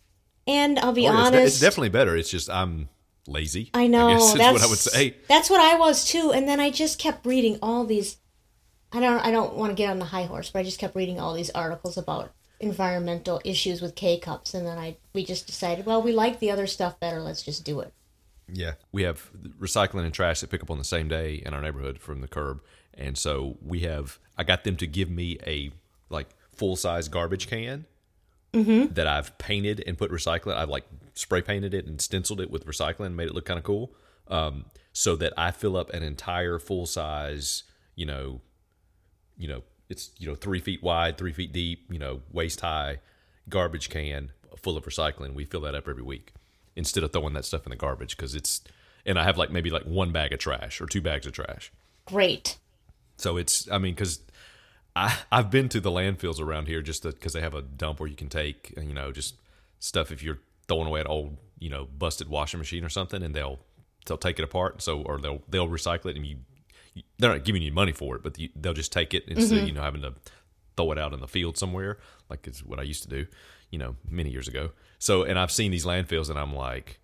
And 0.47 0.79
I'll 0.79 0.93
be 0.93 1.09
Oh, 1.09 1.13
yeah, 1.13 1.19
it's 1.19 1.27
honest, 1.27 1.47
it's, 1.55 1.61
definitely 1.61 1.89
better. 1.89 2.17
It's 2.17 2.31
just 2.31 2.49
I'm 2.49 2.89
lazy. 3.27 3.71
I 3.75 3.89
know 3.89 4.09
I 4.11 4.37
that's 4.37 4.53
what 4.53 4.63
I 4.63 4.67
would 4.67 4.79
say. 4.79 5.17
That's 5.29 5.51
what 5.51 5.61
I 5.61 5.77
was 5.77 6.05
too. 6.05 6.33
And 6.33 6.49
then 6.49 6.61
I 6.61 6.71
just 6.71 7.01
kept 7.01 7.27
reading 7.27 7.59
all 7.61 7.85
these. 7.85 8.19
I 8.93 9.01
don't. 9.01 9.19
I 9.27 9.33
don't 9.33 9.55
want 9.55 9.71
to 9.71 9.75
get 9.75 9.91
on 9.91 9.99
the 9.99 10.05
high 10.05 10.23
horse, 10.23 10.51
but 10.51 10.61
I 10.61 10.63
just 10.63 10.79
kept 10.79 10.95
reading 10.95 11.19
all 11.19 11.35
these 11.35 11.51
articles 11.51 11.97
about 11.97 12.33
environmental 12.61 13.41
issues 13.45 13.83
with 13.83 13.97
K 13.97 14.19
cups, 14.21 14.55
and 14.55 14.65
then 14.65 14.79
I 14.79 14.97
we 15.15 15.25
just 15.25 15.49
decided, 15.49 15.85
well, 15.85 16.01
we 16.01 16.13
like 16.13 16.39
the 16.39 16.53
other 16.53 16.69
stuff 16.69 17.01
better. 17.01 17.21
Let's 17.21 17.43
just 17.43 17.65
do 17.65 17.81
it. 17.81 17.93
Yeah, 18.53 18.75
we 18.93 19.03
have 19.03 19.31
recycling 19.61 20.05
and 20.05 20.15
trash 20.15 20.41
that 20.41 20.51
pick 20.51 20.63
up 20.63 20.71
on 20.71 20.79
the 20.79 20.85
same 20.85 21.09
day 21.09 21.43
in 21.45 21.55
our 21.55 21.61
neighborhood 21.61 21.99
from 21.99 22.21
the 22.21 22.29
curb, 22.29 22.61
and 22.95 23.19
so 23.19 23.59
we 23.61 23.81
have. 23.81 24.21
I 24.39 24.45
got 24.45 24.63
them 24.63 24.77
to 24.77 24.87
give 24.87 25.11
me 25.11 25.39
a 25.45 25.73
like 26.09 26.29
full 26.53 26.77
size 26.77 27.09
garbage 27.09 27.49
can 27.49 27.87
that 28.53 29.07
I've 29.07 29.37
painted 29.39 29.83
and 29.87 29.97
put 29.97 30.11
recycling. 30.11 30.57
I've 30.57 30.69
like 30.69 30.85
spray 31.15 31.43
painted 31.43 31.75
it 31.75 31.87
and 31.87 32.01
stenciled 32.01 32.41
it 32.41 32.51
with 32.51 32.67
recycling, 32.67 33.15
made 33.15 33.29
it 33.29 33.35
look 33.35 33.45
kind 33.45 33.59
of 33.59 33.65
cool, 33.65 33.93
um, 34.29 34.67
so 34.93 35.17
that 35.17 35.33
I 35.37 35.51
fill 35.51 35.77
up 35.77 35.91
an 35.91 36.03
entire 36.03 36.59
full 36.59 36.87
size. 36.87 37.65
You 37.95 38.07
know, 38.07 38.41
you 39.37 39.49
know, 39.49 39.63
it's 39.89 40.11
you 40.19 40.27
know 40.27 40.35
three 40.35 40.61
feet 40.61 40.83
wide, 40.83 41.19
three 41.19 41.33
feet 41.33 41.53
deep, 41.53 41.93
you 41.93 41.99
know, 41.99 42.23
waist 42.33 42.61
high 42.61 42.99
garbage 43.49 43.89
can 43.91 44.31
full 44.57 44.77
of 44.77 44.85
recycling. 44.85 45.35
We 45.35 45.45
fill 45.45 45.63
that 45.63 45.75
up 45.75 45.89
every 45.89 46.03
week 46.03 46.33
instead 46.77 47.03
of 47.03 47.13
throwing 47.13 47.35
that 47.35 47.45
stuff 47.45 47.67
in 47.67 47.71
the 47.71 47.77
garbage 47.77 48.17
because 48.17 48.35
it's. 48.35 48.63
And 49.07 49.19
I 49.19 49.25
have 49.25 49.39
like 49.39 49.51
maybe 49.51 49.71
like 49.71 49.85
one 49.85 50.13
bag 50.13 50.33
of 50.33 50.41
trash 50.41 50.79
or 50.81 50.87
two 50.87 51.01
bags 51.01 51.27
of 51.27 51.33
trash. 51.33 51.73
Great. 52.05 52.59
So 53.17 53.39
it's, 53.39 53.71
I 53.71 53.79
mean, 53.79 53.95
because 53.95 54.21
I 54.97 55.17
I've 55.31 55.51
been 55.51 55.69
to 55.71 55.81
the 55.81 55.91
landfills 55.91 56.41
around 56.41 56.69
here 56.69 56.83
just 56.83 57.03
because 57.03 57.33
they 57.33 57.41
have 57.41 57.55
a 57.55 57.63
dump 57.63 58.01
where 58.01 58.09
you 58.09 58.17
can 58.17 58.29
take, 58.29 58.75
you 58.77 58.95
know, 58.95 59.13
just 59.13 59.37
stuff 59.79 60.11
if 60.11 60.23
you're 60.23 60.39
throwing 60.69 60.87
away 60.87 61.01
an 61.01 61.07
old, 61.07 61.37
you 61.59 61.71
know, 61.71 61.87
busted 61.87 62.29
washing 62.29 62.59
machine 62.59 62.85
or 62.85 62.89
something, 62.89 63.23
and 63.23 63.35
they'll 63.35 63.61
they'll 64.07 64.19
take 64.19 64.39
it 64.39 64.43
apart. 64.43 64.83
So 64.83 65.03
or 65.03 65.19
they'll 65.19 65.43
they'll 65.49 65.69
recycle 65.69 66.07
it, 66.07 66.17
and 66.17 66.27
you 66.27 66.37
they're 67.19 67.31
not 67.31 67.45
giving 67.45 67.63
you 67.63 67.73
money 67.73 67.93
for 67.93 68.17
it, 68.17 68.23
but 68.23 68.39
you, 68.39 68.49
they'll 68.57 68.73
just 68.73 68.93
take 68.93 69.15
it 69.15 69.25
instead 69.29 69.53
of 69.53 69.59
mm-hmm. 69.59 69.67
you 69.69 69.73
know 69.73 69.83
having 69.83 70.03
to 70.03 70.15
throw 70.77 70.93
it 70.93 70.99
out 70.99 71.13
in 71.13 71.21
the 71.21 71.29
field 71.29 71.57
somewhere, 71.57 71.99
like 72.29 72.47
is 72.47 72.65
what 72.65 72.79
I 72.79 72.83
used 72.83 73.03
to 73.03 73.09
do, 73.09 73.27
you 73.71 73.79
know, 73.79 73.97
many 74.09 74.31
years 74.31 74.49
ago. 74.49 74.71
So 74.99 75.23
and 75.23 75.39
I've 75.39 75.53
seen 75.53 75.71
these 75.71 75.85
landfills, 75.85 76.31
and 76.31 76.39
I'm 76.39 76.55
like, 76.55 77.01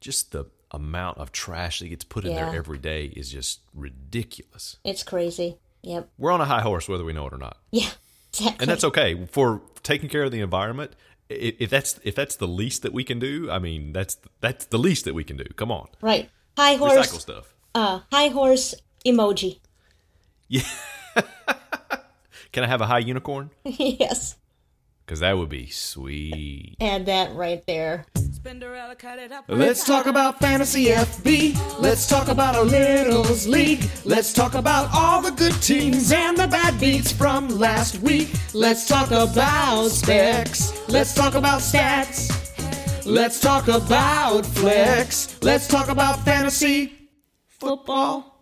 just 0.00 0.32
the 0.32 0.46
amount 0.70 1.18
of 1.18 1.32
trash 1.32 1.78
that 1.80 1.88
gets 1.88 2.04
put 2.04 2.24
in 2.24 2.32
Yeah. 2.32 2.50
there 2.50 2.58
every 2.58 2.78
day 2.78 3.06
is 3.06 3.30
just 3.30 3.60
ridiculous 3.74 4.76
It's 4.84 5.02
crazy. 5.02 5.56
Yep. 5.82 6.08
we're 6.18 6.32
on 6.32 6.40
a 6.40 6.44
high 6.44 6.60
horse 6.62 6.88
whether 6.88 7.04
we 7.04 7.12
know 7.12 7.26
it 7.26 7.32
or 7.32 7.38
not 7.38 7.56
Yeah. 7.70 7.88
Exactly. 8.30 8.56
and 8.60 8.70
that's 8.70 8.84
okay 8.84 9.26
for 9.30 9.62
taking 9.82 10.08
care 10.08 10.22
of 10.24 10.30
the 10.32 10.40
environment 10.40 10.92
if 11.28 11.70
that's 11.70 11.98
if 12.04 12.14
that's 12.14 12.36
the 12.36 12.46
least 12.48 12.82
that 12.82 12.92
we 12.92 13.04
can 13.04 13.18
do 13.18 13.50
i 13.50 13.58
mean 13.58 13.92
that's 13.92 14.16
that's 14.40 14.64
the 14.66 14.78
least 14.78 15.04
that 15.04 15.14
we 15.14 15.24
can 15.24 15.36
do 15.36 15.44
come 15.56 15.70
on 15.72 15.88
right. 16.00 16.30
High 16.56 16.74
horse. 16.74 16.94
recycle 16.94 17.20
stuff 17.20 17.54
Uh, 17.74 18.00
high 18.12 18.28
horse 18.28 18.74
emoji. 19.06 19.60
Yeah. 20.48 20.62
can 22.52 22.64
i 22.64 22.66
have 22.66 22.80
a 22.80 22.86
high 22.86 22.98
unicorn 23.00 23.50
yes. 23.64 24.36
Because 25.08 25.20
that 25.20 25.38
would 25.38 25.48
be 25.48 25.66
sweet 25.70 26.76
Add 26.82 27.06
that 27.06 27.34
right 27.34 27.64
there. 27.66 28.04
Let's 29.48 29.84
talk 29.84 30.04
about 30.04 30.38
fantasy 30.38 30.86
FB. 30.86 31.80
Let's 31.80 32.06
talk 32.06 32.28
about 32.28 32.54
a 32.54 32.62
Littles 32.62 33.48
League. 33.48 33.88
Let's 34.04 34.34
talk 34.34 34.52
about 34.54 34.90
all 34.92 35.22
the 35.22 35.30
good 35.30 35.54
teams 35.62 36.12
and 36.12 36.36
the 36.36 36.46
bad 36.46 36.78
beats 36.78 37.10
from 37.10 37.48
last 37.48 38.00
week. 38.00 38.28
Let's 38.52 38.86
talk 38.86 39.10
about 39.10 39.88
specs. 39.88 40.88
Let's 40.88 41.14
talk 41.14 41.34
about 41.34 41.62
stats. 41.62 42.28
Let's 43.06 43.40
talk 43.40 43.68
about 43.68 44.44
flex. 44.44 45.42
Let's 45.42 45.66
talk 45.66 45.88
about 45.88 46.22
fantasy 46.24 46.92
football. 47.46 48.37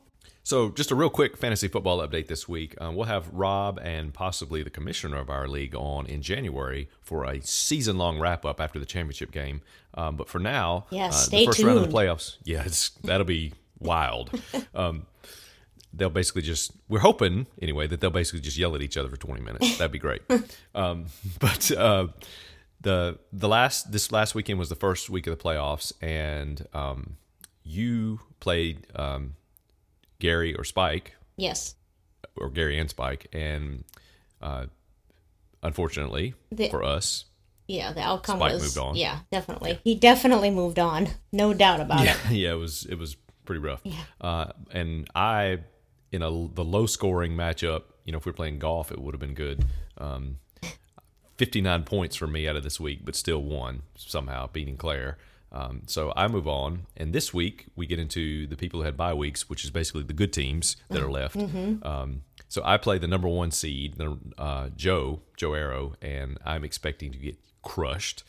So 0.47 0.71
just 0.71 0.93
a 0.93 0.95
real 0.95 1.11
quick 1.11 1.37
fantasy 1.37 1.67
football 1.67 1.99
update 1.99 2.29
this 2.29 2.49
week. 2.49 2.81
Um, 2.81 2.95
we'll 2.95 3.07
have 3.07 3.29
rob 3.33 3.81
and 3.83 4.15
possibly 4.15 4.63
the 4.63 4.71
commissioner 4.71 5.17
of 5.17 5.29
our 5.29 5.49
league 5.49 5.75
on 5.75 6.07
in 6.07 6.23
january 6.23 6.89
for 7.01 7.25
a 7.25 7.43
season-long 7.43 8.21
wrap-up 8.21 8.61
after 8.61 8.79
the 8.79 8.87
championship 8.87 9.33
game. 9.33 9.61
Um, 9.95 10.15
but 10.15 10.29
for 10.29 10.39
now 10.39 10.87
Yeah, 10.91 11.09
uh, 11.09 11.11
stay 11.11 11.41
the 11.41 11.47
first 11.47 11.65
round 11.65 11.79
of 11.79 11.91
the 11.91 11.93
playoffs 11.93 12.37
yeah 12.45 12.63
it's, 12.65 12.91
that'll 13.03 13.27
be 13.27 13.55
wild. 13.81 14.31
Um, 14.75 15.07
they'll 15.93 16.11
basically 16.11 16.43
just 16.43 16.71
we're 16.89 17.01
hoping 17.01 17.49
anyway 17.61 17.89
that 17.89 18.01
they'll 18.01 18.11
basically 18.11 18.41
just 18.41 18.57
yell 18.57 18.77
at 18.77 18.83
each 18.83 18.97
other 18.97 19.09
for 19.09 19.17
20 19.17 19.41
minutes. 19.41 19.79
That'd 19.79 19.91
be 19.91 19.99
great. 19.99 20.23
Um, 20.77 21.07
but 21.41 21.73
uh, 21.73 22.07
the 22.83 23.19
the 23.33 23.49
last 23.49 23.91
this 23.91 24.13
last 24.13 24.37
weekend 24.37 24.61
was 24.61 24.69
the 24.69 24.77
first 24.77 25.11
week 25.11 25.27
of 25.27 25.37
the 25.37 25.43
playoffs 25.43 25.93
and 26.01 26.67
um, 26.73 27.17
you 27.65 28.21
played 28.39 28.87
um, 28.95 29.35
gary 30.19 30.55
or 30.55 30.65
spike 30.65 31.15
Yes. 31.37 31.75
or 32.37 32.49
gary 32.51 32.79
and 32.79 32.89
spike 32.91 33.27
and 33.33 33.85
uh, 34.43 34.67
unfortunately 35.63 36.35
The- 36.51 36.69
for 36.69 36.83
us 36.83 37.25
Yeah, 37.69 37.93
the 37.93 38.01
outcome 38.01 38.39
Spike 38.39 38.53
was 38.55 38.63
moved 38.63 38.79
on. 38.79 38.95
Yeah, 38.97 39.19
definitely. 39.33 39.81
He 39.83 39.95
definitely 39.97 40.51
moved 40.51 40.79
on. 40.79 41.09
No 41.33 41.53
doubt 41.53 41.81
about 41.81 42.05
yeah, 42.05 42.17
it. 42.31 42.33
yeah, 42.37 42.53
it 42.53 42.59
was 42.59 42.85
it 42.87 42.95
was 42.99 43.17
pretty 43.45 43.61
rough. 43.61 43.83
Uh, 44.21 44.47
and 44.71 45.09
I, 45.17 45.59
in 46.13 46.23
a 46.23 46.31
the 46.31 46.65
low 46.65 46.87
scoring 46.87 47.33
matchup, 47.33 47.83
you 48.05 48.13
know, 48.13 48.19
if 48.19 48.25
we 48.27 48.31
are 48.31 48.35
playing 48.35 48.59
golf, 48.61 48.93
it 48.93 49.01
would 49.01 49.15
have 49.15 49.21
been 49.21 49.35
good. 49.35 49.65
Um, 49.99 50.39
Fifty 51.37 51.61
nine 51.61 51.83
points 51.83 52.17
for 52.17 52.27
me 52.27 52.49
out 52.49 52.57
of 52.57 52.63
this 52.63 52.79
week, 52.81 53.01
but 53.05 53.15
still 53.15 53.43
won 53.43 53.83
somehow, 53.97 54.47
beating 54.47 54.77
Claire. 54.79 55.19
Um, 55.53 55.83
so 55.87 56.13
I 56.17 56.29
move 56.29 56.47
on, 56.49 56.87
and 56.97 57.13
this 57.13 57.33
week 57.33 57.67
we 57.77 57.87
get 57.87 57.99
into 57.99 58.47
the 58.47 58.57
people 58.57 58.81
who 58.81 58.85
had 58.85 58.97
bye 58.97 59.15
weeks, 59.15 59.49
which 59.49 59.65
is 59.65 59.71
basically 59.71 60.03
the 60.03 60.13
good 60.13 60.33
teams 60.33 60.77
that 60.91 61.03
are 61.03 61.11
left. 61.11 61.37
Um, 61.37 62.23
so 62.49 62.63
I 62.65 62.77
play 62.77 62.99
the 62.99 63.07
number 63.07 63.29
one 63.29 63.51
seed, 63.51 64.01
uh, 64.39 64.69
Joe 64.77 65.21
Joe 65.37 65.55
Arrow, 65.55 65.95
and 66.03 66.39
I'm 66.45 66.65
expecting 66.65 67.13
to 67.13 67.19
get 67.19 67.37
crushed. 67.63 68.25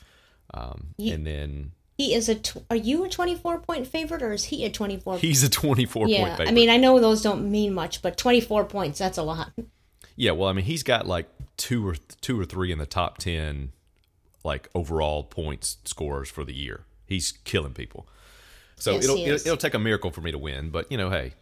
Um, 0.53 0.93
and 0.99 1.25
then 1.27 1.71
He 1.97 2.13
is 2.13 2.29
a. 2.29 2.35
Tw- 2.35 2.63
are 2.69 2.75
you 2.75 3.03
a 3.03 3.09
twenty-four 3.09 3.59
point 3.59 3.87
favorite, 3.87 4.21
or 4.21 4.31
is 4.31 4.45
he 4.45 4.63
a 4.65 4.69
twenty-four? 4.69 5.17
he's 5.19 5.43
a 5.43 5.49
twenty 5.49 5.85
four 5.85 6.07
yeah, 6.07 6.19
point 6.19 6.31
favorite. 6.37 6.49
I 6.49 6.53
mean, 6.53 6.69
I 6.69 6.77
know 6.77 6.99
those 6.99 7.21
don't 7.21 7.51
mean 7.51 7.73
much, 7.73 8.01
but 8.01 8.17
twenty-four 8.17 8.65
points—that's 8.65 9.17
a 9.17 9.23
lot. 9.23 9.51
Yeah, 10.15 10.31
well, 10.31 10.49
I 10.49 10.53
mean, 10.53 10.65
he's 10.65 10.83
got 10.83 11.05
like 11.05 11.27
two 11.57 11.87
or 11.87 11.95
two 12.21 12.39
or 12.39 12.45
three 12.45 12.71
in 12.71 12.79
the 12.79 12.85
top 12.85 13.17
ten, 13.17 13.71
like 14.43 14.69
overall 14.73 15.23
points 15.23 15.77
scores 15.83 16.29
for 16.29 16.43
the 16.43 16.53
year. 16.55 16.85
He's 17.07 17.31
killing 17.43 17.73
people. 17.73 18.07
So 18.75 18.91
Yes, 18.93 19.05
it'll, 19.05 19.17
it'll 19.17 19.33
it'll 19.35 19.57
take 19.57 19.73
a 19.73 19.79
miracle 19.79 20.11
for 20.11 20.21
me 20.21 20.31
to 20.31 20.37
win, 20.37 20.69
but 20.69 20.91
you 20.91 20.97
know, 20.97 21.09
hey, 21.09 21.33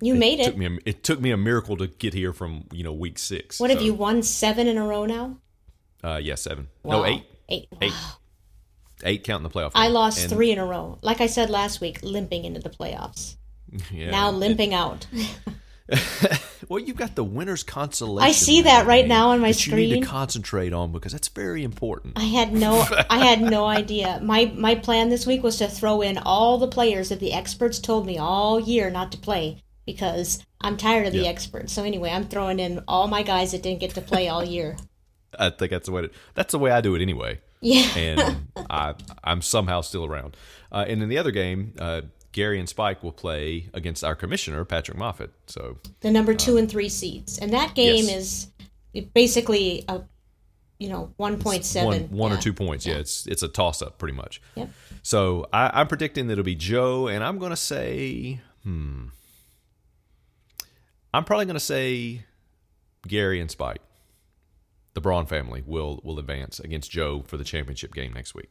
You 0.00 0.14
made 0.14 0.38
took 0.44 0.54
it. 0.54 0.58
me 0.58 0.66
a, 0.66 0.78
it 0.84 1.02
took 1.02 1.20
me 1.20 1.30
a 1.32 1.36
miracle 1.36 1.76
to 1.78 1.88
get 1.88 2.14
here 2.14 2.32
from 2.32 2.64
you 2.72 2.84
know 2.84 2.92
week 2.92 3.18
six. 3.18 3.58
What 3.58 3.70
have 3.70 3.82
you 3.82 3.92
won 3.94 4.22
seven 4.22 4.66
in 4.68 4.78
a 4.78 4.86
row 4.86 5.04
now? 5.06 5.38
Uh, 6.04 6.20
yeah, 6.22 6.36
seven. 6.36 6.68
Wow. 6.84 6.98
No, 6.98 7.06
eight. 7.06 7.24
Eight. 7.48 7.68
Eight. 7.82 7.90
Wow. 7.90 8.12
Eight 9.04 9.24
counting 9.24 9.42
the 9.42 9.50
playoff. 9.50 9.72
I 9.74 9.88
lost 9.88 10.20
And- 10.22 10.30
three 10.30 10.50
in 10.52 10.58
a 10.58 10.64
row. 10.64 10.98
Like 11.02 11.20
I 11.20 11.26
said 11.26 11.50
last 11.50 11.80
week, 11.80 11.98
limping 12.02 12.44
into 12.44 12.60
the 12.60 12.70
playoffs. 12.70 13.36
Yeah. 13.92 14.10
Now 14.12 14.30
limping 14.30 14.72
out. 14.74 15.06
Well, 16.68 16.80
you've 16.80 16.96
got 16.96 17.14
the 17.14 17.22
winner's 17.22 17.62
consolation. 17.62 18.28
I 18.28 18.32
see 18.32 18.62
that 18.62 18.86
right 18.86 19.06
now 19.06 19.30
on 19.30 19.40
my 19.40 19.52
that 19.52 19.66
You 19.66 19.76
need 19.76 19.88
screen. 19.90 20.02
to 20.02 20.08
concentrate 20.08 20.72
on 20.72 20.90
because 20.90 21.12
that's 21.12 21.28
very 21.28 21.62
important. 21.62 22.14
I 22.18 22.24
had 22.24 22.52
no 22.52 22.84
I 23.10 23.18
had 23.24 23.40
no 23.40 23.66
idea. 23.66 24.18
My 24.22 24.52
my 24.56 24.74
plan 24.74 25.08
this 25.08 25.26
week 25.26 25.42
was 25.42 25.58
to 25.58 25.68
throw 25.68 26.00
in 26.02 26.18
all 26.18 26.58
the 26.58 26.66
players 26.66 27.10
that 27.10 27.20
the 27.20 27.32
experts 27.32 27.78
told 27.78 28.06
me 28.06 28.18
all 28.18 28.58
year 28.58 28.90
not 28.90 29.12
to 29.12 29.18
play 29.18 29.62
because 29.84 30.44
I'm 30.60 30.76
tired 30.76 31.06
of 31.06 31.12
the 31.12 31.28
experts. 31.28 31.72
So 31.72 31.84
anyway, 31.84 32.10
I'm 32.10 32.26
throwing 32.26 32.58
in 32.58 32.82
all 32.88 33.06
my 33.06 33.22
guys 33.22 33.52
that 33.52 33.62
didn't 33.62 33.80
get 33.80 33.94
to 33.94 34.00
play 34.00 34.28
all 34.28 34.42
year. 34.44 34.76
I 35.38 35.50
think 35.50 35.70
that's 35.70 35.86
the 35.86 35.92
way. 35.92 36.02
To, 36.02 36.10
that's 36.34 36.52
the 36.52 36.58
way 36.58 36.70
I 36.70 36.80
do 36.80 36.94
it 36.96 37.02
anyway. 37.02 37.40
Yeah. 37.60 37.86
and 37.96 38.36
I 38.70 38.94
I'm 39.22 39.42
somehow 39.42 39.82
still 39.82 40.04
around. 40.04 40.36
Uh, 40.72 40.84
and 40.88 41.02
in 41.02 41.08
the 41.08 41.18
other 41.18 41.30
game, 41.30 41.74
uh, 41.78 42.02
Gary 42.36 42.60
and 42.60 42.68
Spike 42.68 43.02
will 43.02 43.12
play 43.12 43.70
against 43.72 44.04
our 44.04 44.14
commissioner 44.14 44.62
Patrick 44.66 44.98
Moffat. 44.98 45.32
So 45.46 45.78
the 46.00 46.10
number 46.10 46.34
2 46.34 46.58
and 46.58 46.70
3 46.70 46.86
seeds. 46.90 47.38
And 47.38 47.50
that 47.54 47.74
game 47.74 48.04
Yes. 48.04 48.50
is 48.92 49.04
basically 49.14 49.86
a 49.88 50.02
you 50.78 50.90
know, 50.90 51.14
1.7 51.18 51.84
one 51.86 52.00
one 52.10 52.32
or 52.32 52.36
two 52.36 52.52
points. 52.52 52.84
Yeah, 52.84 52.96
it's 52.96 53.26
it's 53.26 53.42
a 53.42 53.48
toss 53.48 53.80
up 53.80 53.96
pretty 53.96 54.14
much. 54.14 54.42
Yep. 54.56 54.68
So 55.02 55.46
I, 55.50 55.70
I'm 55.80 55.88
predicting 55.88 56.26
that 56.26 56.32
it'll 56.34 56.44
be 56.44 56.54
Joe, 56.54 57.08
and 57.08 57.24
I'm 57.24 57.38
gonna 57.38 57.56
say, 57.56 58.42
hmm, 58.62 59.06
I'm 61.14 61.24
probably 61.24 61.46
gonna 61.46 61.58
say 61.58 62.26
Gary 63.08 63.40
and 63.40 63.50
Spike. 63.50 63.80
The 64.92 65.00
Braun 65.00 65.24
family 65.24 65.62
will 65.64 66.02
will 66.04 66.18
advance 66.18 66.60
against 66.60 66.90
Joe 66.90 67.22
for 67.26 67.38
the 67.38 67.44
championship 67.44 67.94
game 67.94 68.12
next 68.12 68.34
week. 68.34 68.50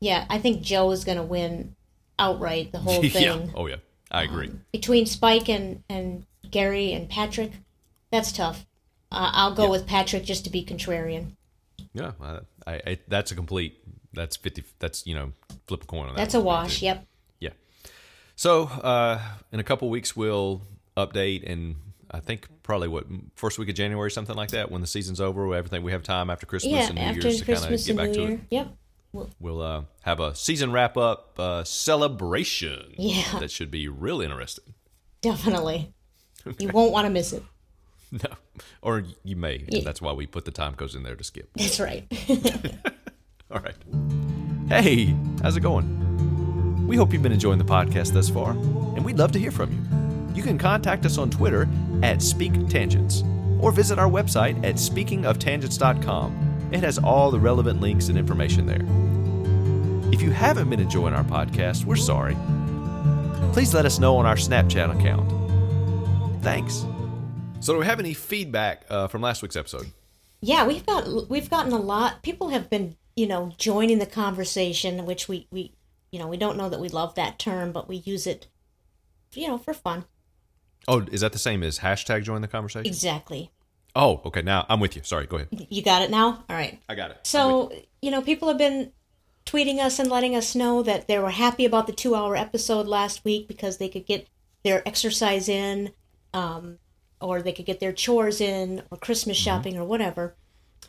Yeah, 0.00 0.26
I 0.28 0.38
think 0.40 0.62
Joe 0.62 0.90
is 0.90 1.04
going 1.04 1.18
to 1.18 1.22
win 1.22 1.76
outright 2.18 2.72
the 2.72 2.78
whole 2.78 3.00
thing. 3.02 3.22
yeah. 3.22 3.46
Oh 3.54 3.66
yeah. 3.66 3.76
I 4.10 4.24
agree. 4.24 4.50
between 4.72 5.06
Spike 5.06 5.48
and, 5.48 5.82
and 5.88 6.26
Gary 6.50 6.92
and 6.92 7.08
Patrick, 7.08 7.52
that's 8.10 8.30
tough. 8.30 8.66
Uh, 9.10 9.30
I'll 9.32 9.54
go 9.54 9.70
with 9.70 9.86
Patrick 9.86 10.24
just 10.24 10.44
to 10.44 10.50
be 10.50 10.64
contrarian. 10.64 11.32
Yeah, 11.94 12.12
I, 12.20 12.38
I, 12.66 12.72
I 12.86 12.98
that's 13.08 13.30
a 13.30 13.34
complete. 13.34 13.78
That's 14.12 14.36
fifty. 14.36 14.64
That's 14.78 15.06
you 15.06 15.14
know, 15.14 15.32
flip 15.66 15.84
a 15.84 15.86
coin 15.86 16.08
on 16.08 16.14
that. 16.14 16.16
That's 16.20 16.34
a 16.34 16.40
wash. 16.40 16.80
too. 16.80 16.86
Yep. 16.86 17.06
Yeah. 17.40 17.50
So 18.36 18.64
uh, 18.64 19.18
in 19.50 19.60
a 19.60 19.64
couple 19.64 19.88
weeks 19.88 20.14
we'll 20.14 20.62
update, 20.96 21.50
and 21.50 21.76
I 22.10 22.20
think 22.20 22.46
probably 22.62 22.88
what 22.88 23.06
first 23.34 23.58
week 23.58 23.68
of 23.70 23.74
January, 23.74 24.10
something 24.10 24.36
like 24.36 24.50
that, 24.50 24.70
when 24.70 24.80
the 24.82 24.86
season's 24.86 25.20
over, 25.20 25.54
everything 25.54 25.82
we 25.82 25.92
have 25.92 26.02
time 26.02 26.28
after 26.28 26.44
Christmas 26.46 26.72
Yeah, 26.72 26.86
and 26.88 26.94
New 26.96 27.00
after 27.02 27.28
Year's 27.28 27.38
to 27.40 27.44
kind 27.46 27.74
of 27.74 27.84
get 27.86 27.96
back 27.96 28.08
New 28.08 28.14
to 28.14 28.20
Year. 28.20 28.30
it. 28.32 28.40
Yep. 28.50 28.76
We'll 29.40 29.60
uh, 29.60 29.82
have 30.02 30.20
a 30.20 30.34
season 30.34 30.72
wrap 30.72 30.96
up 30.96 31.38
uh, 31.38 31.64
celebration. 31.64 32.94
Yeah. 32.96 33.38
that 33.40 33.50
should 33.50 33.70
be 33.70 33.88
real 33.88 34.20
interesting. 34.20 34.74
Definitely. 35.20 35.92
You 36.58 36.70
won't 36.70 36.90
want 36.90 37.04
to 37.06 37.10
miss 37.10 37.32
it. 37.32 37.44
No, 38.10 38.18
or 38.82 39.04
you 39.22 39.36
may. 39.36 39.58
and 39.58 39.72
Yeah. 39.72 39.82
That's 39.84 40.02
why 40.02 40.10
we 40.12 40.26
put 40.26 40.44
the 40.44 40.50
time 40.50 40.74
codes 40.74 40.96
in 40.96 41.04
there 41.04 41.14
to 41.14 41.22
skip. 41.22 41.48
That's 41.54 41.78
right. 41.78 42.04
All 43.52 43.60
right. 43.60 43.76
Hey, 44.68 45.14
how's 45.40 45.56
it 45.56 45.60
going? 45.60 46.86
We 46.88 46.96
hope 46.96 47.12
you've 47.12 47.22
been 47.22 47.30
enjoying 47.30 47.58
the 47.58 47.64
podcast 47.64 48.12
thus 48.12 48.28
far, 48.28 48.50
and 48.50 49.04
we'd 49.04 49.18
love 49.18 49.30
to 49.32 49.38
hear 49.38 49.52
from 49.52 49.70
you. 49.72 50.34
You 50.34 50.42
can 50.42 50.58
contact 50.58 51.06
us 51.06 51.16
on 51.16 51.30
Twitter 51.30 51.68
at 52.02 52.20
Speak 52.20 52.68
Tangents 52.68 53.22
or 53.60 53.70
visit 53.70 54.00
our 54.00 54.08
website 54.10 54.56
at 54.64 54.74
speakingoftangents.com 54.74 56.51
It 56.72 56.82
has 56.82 56.98
all 56.98 57.30
the 57.30 57.38
relevant 57.38 57.80
links 57.80 58.08
and 58.08 58.16
information 58.16 58.66
there. 58.66 58.80
If 60.12 60.22
you 60.22 60.30
haven't 60.30 60.70
been 60.70 60.80
enjoying 60.80 61.14
our 61.14 61.24
podcast, 61.24 61.84
we're 61.84 61.96
sorry. 61.96 62.36
Please 63.52 63.74
let 63.74 63.84
us 63.84 63.98
know 63.98 64.16
on 64.16 64.24
our 64.24 64.36
Snapchat 64.36 64.98
account. 64.98 65.30
Thanks. 66.42 66.86
So, 67.60 67.74
do 67.74 67.78
we 67.78 67.84
have 67.84 68.00
any 68.00 68.14
feedback 68.14 68.86
uh, 68.88 69.06
from 69.08 69.20
last 69.20 69.42
week's 69.42 69.54
episode? 69.54 69.86
Yeah, 70.40 70.66
we've 70.66 70.84
got 70.84 71.28
we've 71.28 71.50
gotten 71.50 71.72
a 71.72 71.78
lot. 71.78 72.22
People 72.22 72.48
have 72.48 72.68
been, 72.70 72.96
you 73.14 73.26
know, 73.26 73.52
joining 73.58 73.98
the 73.98 74.06
conversation, 74.06 75.04
which 75.04 75.28
we 75.28 75.46
we 75.52 75.72
you 76.10 76.18
know 76.18 76.26
we 76.26 76.36
don't 76.36 76.56
know 76.56 76.68
that 76.68 76.80
we 76.80 76.88
love 76.88 77.14
that 77.14 77.38
term, 77.38 77.70
but 77.70 77.86
we 77.88 77.96
use 77.96 78.26
it, 78.26 78.48
you 79.34 79.46
know, 79.46 79.58
for 79.58 79.74
fun. 79.74 80.06
Oh, 80.88 81.06
is 81.12 81.20
that 81.20 81.32
the 81.32 81.38
same 81.38 81.62
as 81.62 81.78
hashtag 81.80 82.24
join 82.24 82.40
the 82.40 82.48
conversation? 82.48 82.86
Exactly. 82.86 83.50
Oh, 83.94 84.20
okay. 84.26 84.42
Now 84.42 84.64
I'm 84.68 84.80
with 84.80 84.96
you. 84.96 85.02
Sorry, 85.04 85.26
go 85.26 85.36
ahead. 85.36 85.66
You 85.70 85.82
got 85.82 86.02
it 86.02 86.10
now. 86.10 86.44
All 86.48 86.56
right. 86.56 86.80
I 86.88 86.94
got 86.94 87.10
it. 87.10 87.18
So, 87.24 87.72
you 88.00 88.10
know, 88.10 88.22
people 88.22 88.48
have 88.48 88.58
been 88.58 88.92
tweeting 89.44 89.78
us 89.80 89.98
and 89.98 90.08
letting 90.10 90.34
us 90.34 90.54
know 90.54 90.82
that 90.82 91.08
they 91.08 91.18
were 91.18 91.30
happy 91.30 91.64
about 91.64 91.86
the 91.86 91.92
two 91.92 92.14
hour 92.14 92.36
episode 92.36 92.86
last 92.86 93.24
week 93.24 93.48
because 93.48 93.78
they 93.78 93.88
could 93.88 94.06
get 94.06 94.28
their 94.64 94.86
exercise 94.88 95.48
in, 95.48 95.92
um, 96.32 96.78
or 97.20 97.42
they 97.42 97.52
could 97.52 97.66
get 97.66 97.80
their 97.80 97.92
chores 97.92 98.40
in, 98.40 98.82
or 98.90 98.96
Christmas 98.98 99.36
Mm-hmm. 99.38 99.44
shopping, 99.44 99.78
or 99.78 99.84
whatever. 99.84 100.36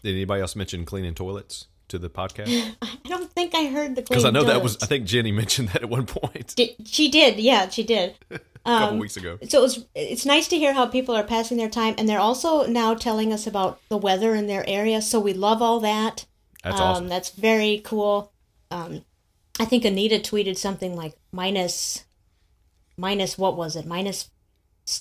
Did 0.01 0.15
anybody 0.15 0.41
else 0.41 0.55
mention 0.55 0.85
cleaning 0.85 1.13
toilets 1.15 1.67
to 1.89 1.99
the 1.99 2.09
podcast? 2.09 2.75
I 2.81 2.97
don't 3.05 3.31
think 3.31 3.53
I 3.55 3.67
heard 3.67 3.95
the 3.95 4.01
Because 4.01 4.25
I 4.25 4.29
know 4.29 4.43
that 4.43 4.61
was. 4.63 4.77
I 4.81 4.85
think 4.85 5.05
Jenny 5.05 5.31
mentioned 5.43 5.69
that 5.69 5.83
at 5.83 5.89
one 5.89 6.05
point 6.05 6.55
Did, 6.55 6.71
she 6.85 7.09
did, 7.09 7.39
yeah, 7.39 7.69
she 7.69 7.83
did. 7.83 8.15
a 8.31 8.39
Um, 8.65 8.79
couple 8.79 8.97
weeks 8.99 9.17
ago. 9.17 9.37
So 9.49 9.59
it 9.59 9.61
was, 9.61 9.85
it's 9.93 10.25
nice 10.25 10.47
to 10.47 10.57
hear 10.57 10.73
how 10.73 10.85
people 10.85 11.15
are 11.15 11.23
passing 11.23 11.57
their 11.57 11.69
time, 11.69 11.95
and 11.97 12.07
they're 12.07 12.19
also 12.19 12.65
now 12.65 12.93
telling 12.93 13.33
us 13.33 13.45
about 13.45 13.79
the 13.89 13.97
weather 13.97 14.35
in 14.35 14.47
their 14.47 14.67
area. 14.67 15.01
So 15.01 15.19
we 15.19 15.33
love 15.33 15.61
all 15.61 15.79
that. 15.81 16.25
That's 16.63 16.79
um, 16.79 16.87
awesome. 16.87 17.07
That's 17.09 17.29
very 17.31 17.81
cool. 17.83 18.31
Um, 18.71 19.03
I 19.59 19.65
think 19.65 19.83
Anita 19.85 20.15
tweeted 20.15 20.57
something 20.57 20.95
like 20.95 21.15
minus, 21.31 22.05
minus 22.97 23.37
what 23.37 23.55
was 23.57 23.75
it? 23.75 23.85
Minus 23.85 24.29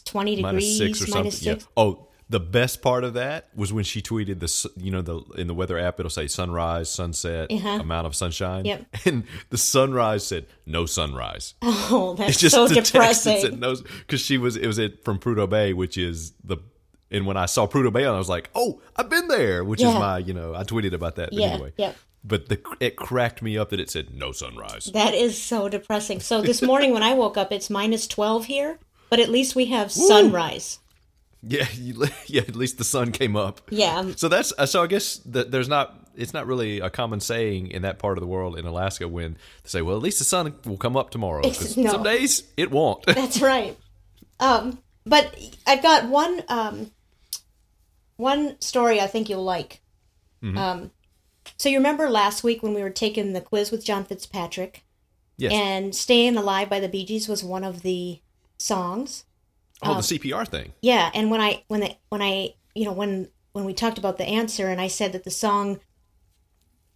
twenty 0.04 0.36
degrees, 0.36 0.78
six 0.78 1.02
or 1.02 1.06
something. 1.06 1.22
minus 1.22 1.42
Yeah. 1.42 1.56
Oh, 1.76 2.08
the 2.28 2.40
best 2.40 2.80
part 2.82 3.04
of 3.04 3.14
that 3.14 3.48
was 3.54 3.72
when 3.72 3.84
she 3.84 4.00
tweeted 4.02 4.40
the. 4.40 4.70
You 4.82 4.90
know, 4.90 5.02
the 5.02 5.20
in 5.36 5.46
the 5.46 5.54
weather 5.54 5.78
app 5.78 5.98
it'll 6.00 6.10
say 6.10 6.26
sunrise, 6.26 6.88
sunset, 6.90 7.50
Uh-huh. 7.52 7.68
amount 7.80 8.06
of 8.06 8.14
sunshine. 8.14 8.64
Yep. 8.64 8.86
And 9.06 9.24
the 9.50 9.58
sunrise 9.58 10.26
said 10.26 10.46
no 10.66 10.86
sunrise. 10.86 11.54
Oh, 11.62 12.14
that's 12.16 12.30
It's 12.30 12.40
just 12.40 12.54
so 12.54 12.66
depressing. 12.82 13.58
no 13.60 13.74
because 13.76 14.20
she 14.20 14.38
was 14.38 14.56
it 14.56 14.66
was 14.66 14.78
it 14.78 15.04
from 15.04 15.18
Prudhoe 15.18 15.48
Bay, 15.48 15.72
which 15.72 15.96
is 15.98 16.32
the. 16.44 16.58
And 17.10 17.26
when 17.26 17.36
I 17.36 17.44
saw 17.44 17.66
Prudhoe 17.66 17.92
Bay, 17.92 18.06
I 18.06 18.16
was 18.16 18.30
like, 18.30 18.48
"Oh, 18.54 18.80
I've 18.96 19.10
been 19.10 19.28
there," 19.28 19.62
which 19.64 19.80
is 19.82 19.92
my, 19.92 20.16
you 20.16 20.32
know, 20.32 20.54
I 20.54 20.62
tweeted 20.64 20.94
about 20.94 21.16
that. 21.16 21.28
But 21.30 21.38
Yeah, 21.38 21.46
anyway, 21.48 21.72
yep. 21.76 21.94
But 22.24 22.48
the 22.48 22.58
it 22.80 22.96
cracked 22.96 23.42
me 23.42 23.58
up 23.58 23.68
that 23.70 23.80
it 23.80 23.90
said 23.90 24.14
no 24.14 24.32
sunrise. 24.32 24.86
That 24.94 25.12
is 25.12 25.36
so 25.36 25.68
depressing. 25.68 26.20
So 26.20 26.40
this 26.40 26.62
morning 26.62 26.92
when 26.94 27.02
I 27.02 27.12
woke 27.12 27.36
up, 27.36 27.52
it's 27.52 27.68
minus 27.68 28.06
twelve 28.06 28.46
here, 28.46 28.78
but 29.10 29.20
at 29.20 29.28
least 29.28 29.54
we 29.54 29.66
have 29.66 29.92
sunrise. 29.92 30.78
Yeah, 31.42 31.66
you, 31.74 32.06
yeah. 32.26 32.42
At 32.42 32.56
least 32.56 32.78
the 32.78 32.84
sun 32.84 33.12
came 33.12 33.36
up. 33.36 33.60
Yeah, 33.70 33.98
um, 33.98 34.16
So 34.16 34.28
that's 34.28 34.52
uh, 34.56 34.66
so. 34.66 34.82
I 34.82 34.86
guess 34.86 35.16
that 35.18 35.50
there's 35.50 35.68
not. 35.68 35.98
It's 36.14 36.34
not 36.34 36.46
really 36.46 36.80
a 36.80 36.90
common 36.90 37.20
saying 37.20 37.68
in 37.68 37.82
that 37.82 37.98
part 37.98 38.18
of 38.18 38.22
the 38.22 38.28
world 38.28 38.58
in 38.58 38.66
Alaska 38.66 39.08
when 39.08 39.34
they 39.62 39.68
say, 39.68 39.82
"Well, 39.82 39.96
at 39.96 40.02
least 40.02 40.18
the 40.18 40.24
sun 40.24 40.54
will 40.64 40.76
come 40.76 40.96
up 40.96 41.10
tomorrow." 41.10 41.42
No. 41.42 41.52
Some 41.90 42.02
days 42.02 42.44
it 42.56 42.70
won't. 42.70 43.04
That's 43.06 43.40
right. 43.40 43.76
Um, 44.38 44.78
but 45.04 45.34
I've 45.66 45.82
got 45.82 46.08
one 46.08 46.42
um, 46.48 46.90
one 48.16 48.60
story 48.60 49.00
I 49.00 49.06
think 49.06 49.28
you'll 49.28 49.44
like. 49.44 49.80
Mm-hmm. 50.42 50.58
Um, 50.58 50.90
so 51.56 51.68
you 51.68 51.78
remember 51.78 52.08
last 52.08 52.44
week 52.44 52.62
when 52.62 52.74
we 52.74 52.82
were 52.82 52.90
taking 52.90 53.32
the 53.32 53.40
quiz 53.40 53.70
with 53.70 53.84
John 53.84 54.04
Fitzpatrick, 54.04 54.84
yes. 55.38 55.52
and 55.52 55.94
"Staying 55.94 56.36
Alive" 56.36 56.70
by 56.70 56.78
the 56.78 56.88
Bee 56.88 57.04
Gees 57.04 57.28
was 57.28 57.42
one 57.42 57.64
of 57.64 57.82
the 57.82 58.20
songs. 58.58 59.24
Oh, 59.82 59.90
the 59.90 59.96
um, 59.96 60.00
CPR 60.00 60.46
thing. 60.48 60.72
Yeah, 60.80 61.10
and 61.14 61.30
when 61.30 61.40
I 61.40 61.64
when 61.68 61.80
the 61.80 61.96
when 62.08 62.22
I 62.22 62.54
you 62.74 62.84
know 62.84 62.92
when 62.92 63.28
when 63.52 63.64
we 63.64 63.74
talked 63.74 63.98
about 63.98 64.18
the 64.18 64.24
answer, 64.26 64.68
and 64.68 64.80
I 64.80 64.88
said 64.88 65.12
that 65.12 65.24
the 65.24 65.30
song 65.30 65.80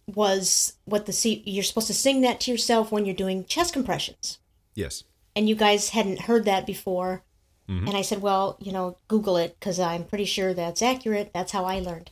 was 0.07 0.73
what 0.85 1.05
the 1.05 1.13
C, 1.13 1.43
you're 1.45 1.63
supposed 1.63 1.87
to 1.87 1.93
sing 1.93 2.21
that 2.21 2.39
to 2.41 2.51
yourself 2.51 2.91
when 2.91 3.05
you're 3.05 3.15
doing 3.15 3.43
chest 3.45 3.73
compressions 3.73 4.39
Yes. 4.73 5.03
and 5.35 5.49
you 5.49 5.55
guys 5.55 5.89
hadn't 5.89 6.21
heard 6.21 6.45
that 6.45 6.65
before. 6.65 7.23
Mm-hmm. 7.69 7.87
And 7.89 7.97
I 7.97 8.01
said, 8.01 8.21
well, 8.21 8.57
you 8.61 8.71
know, 8.71 8.97
Google 9.09 9.35
it 9.35 9.57
because 9.59 9.79
I'm 9.79 10.05
pretty 10.05 10.23
sure 10.23 10.53
that's 10.53 10.81
accurate. 10.81 11.31
That's 11.33 11.51
how 11.51 11.65
I 11.65 11.79
learned. 11.79 12.11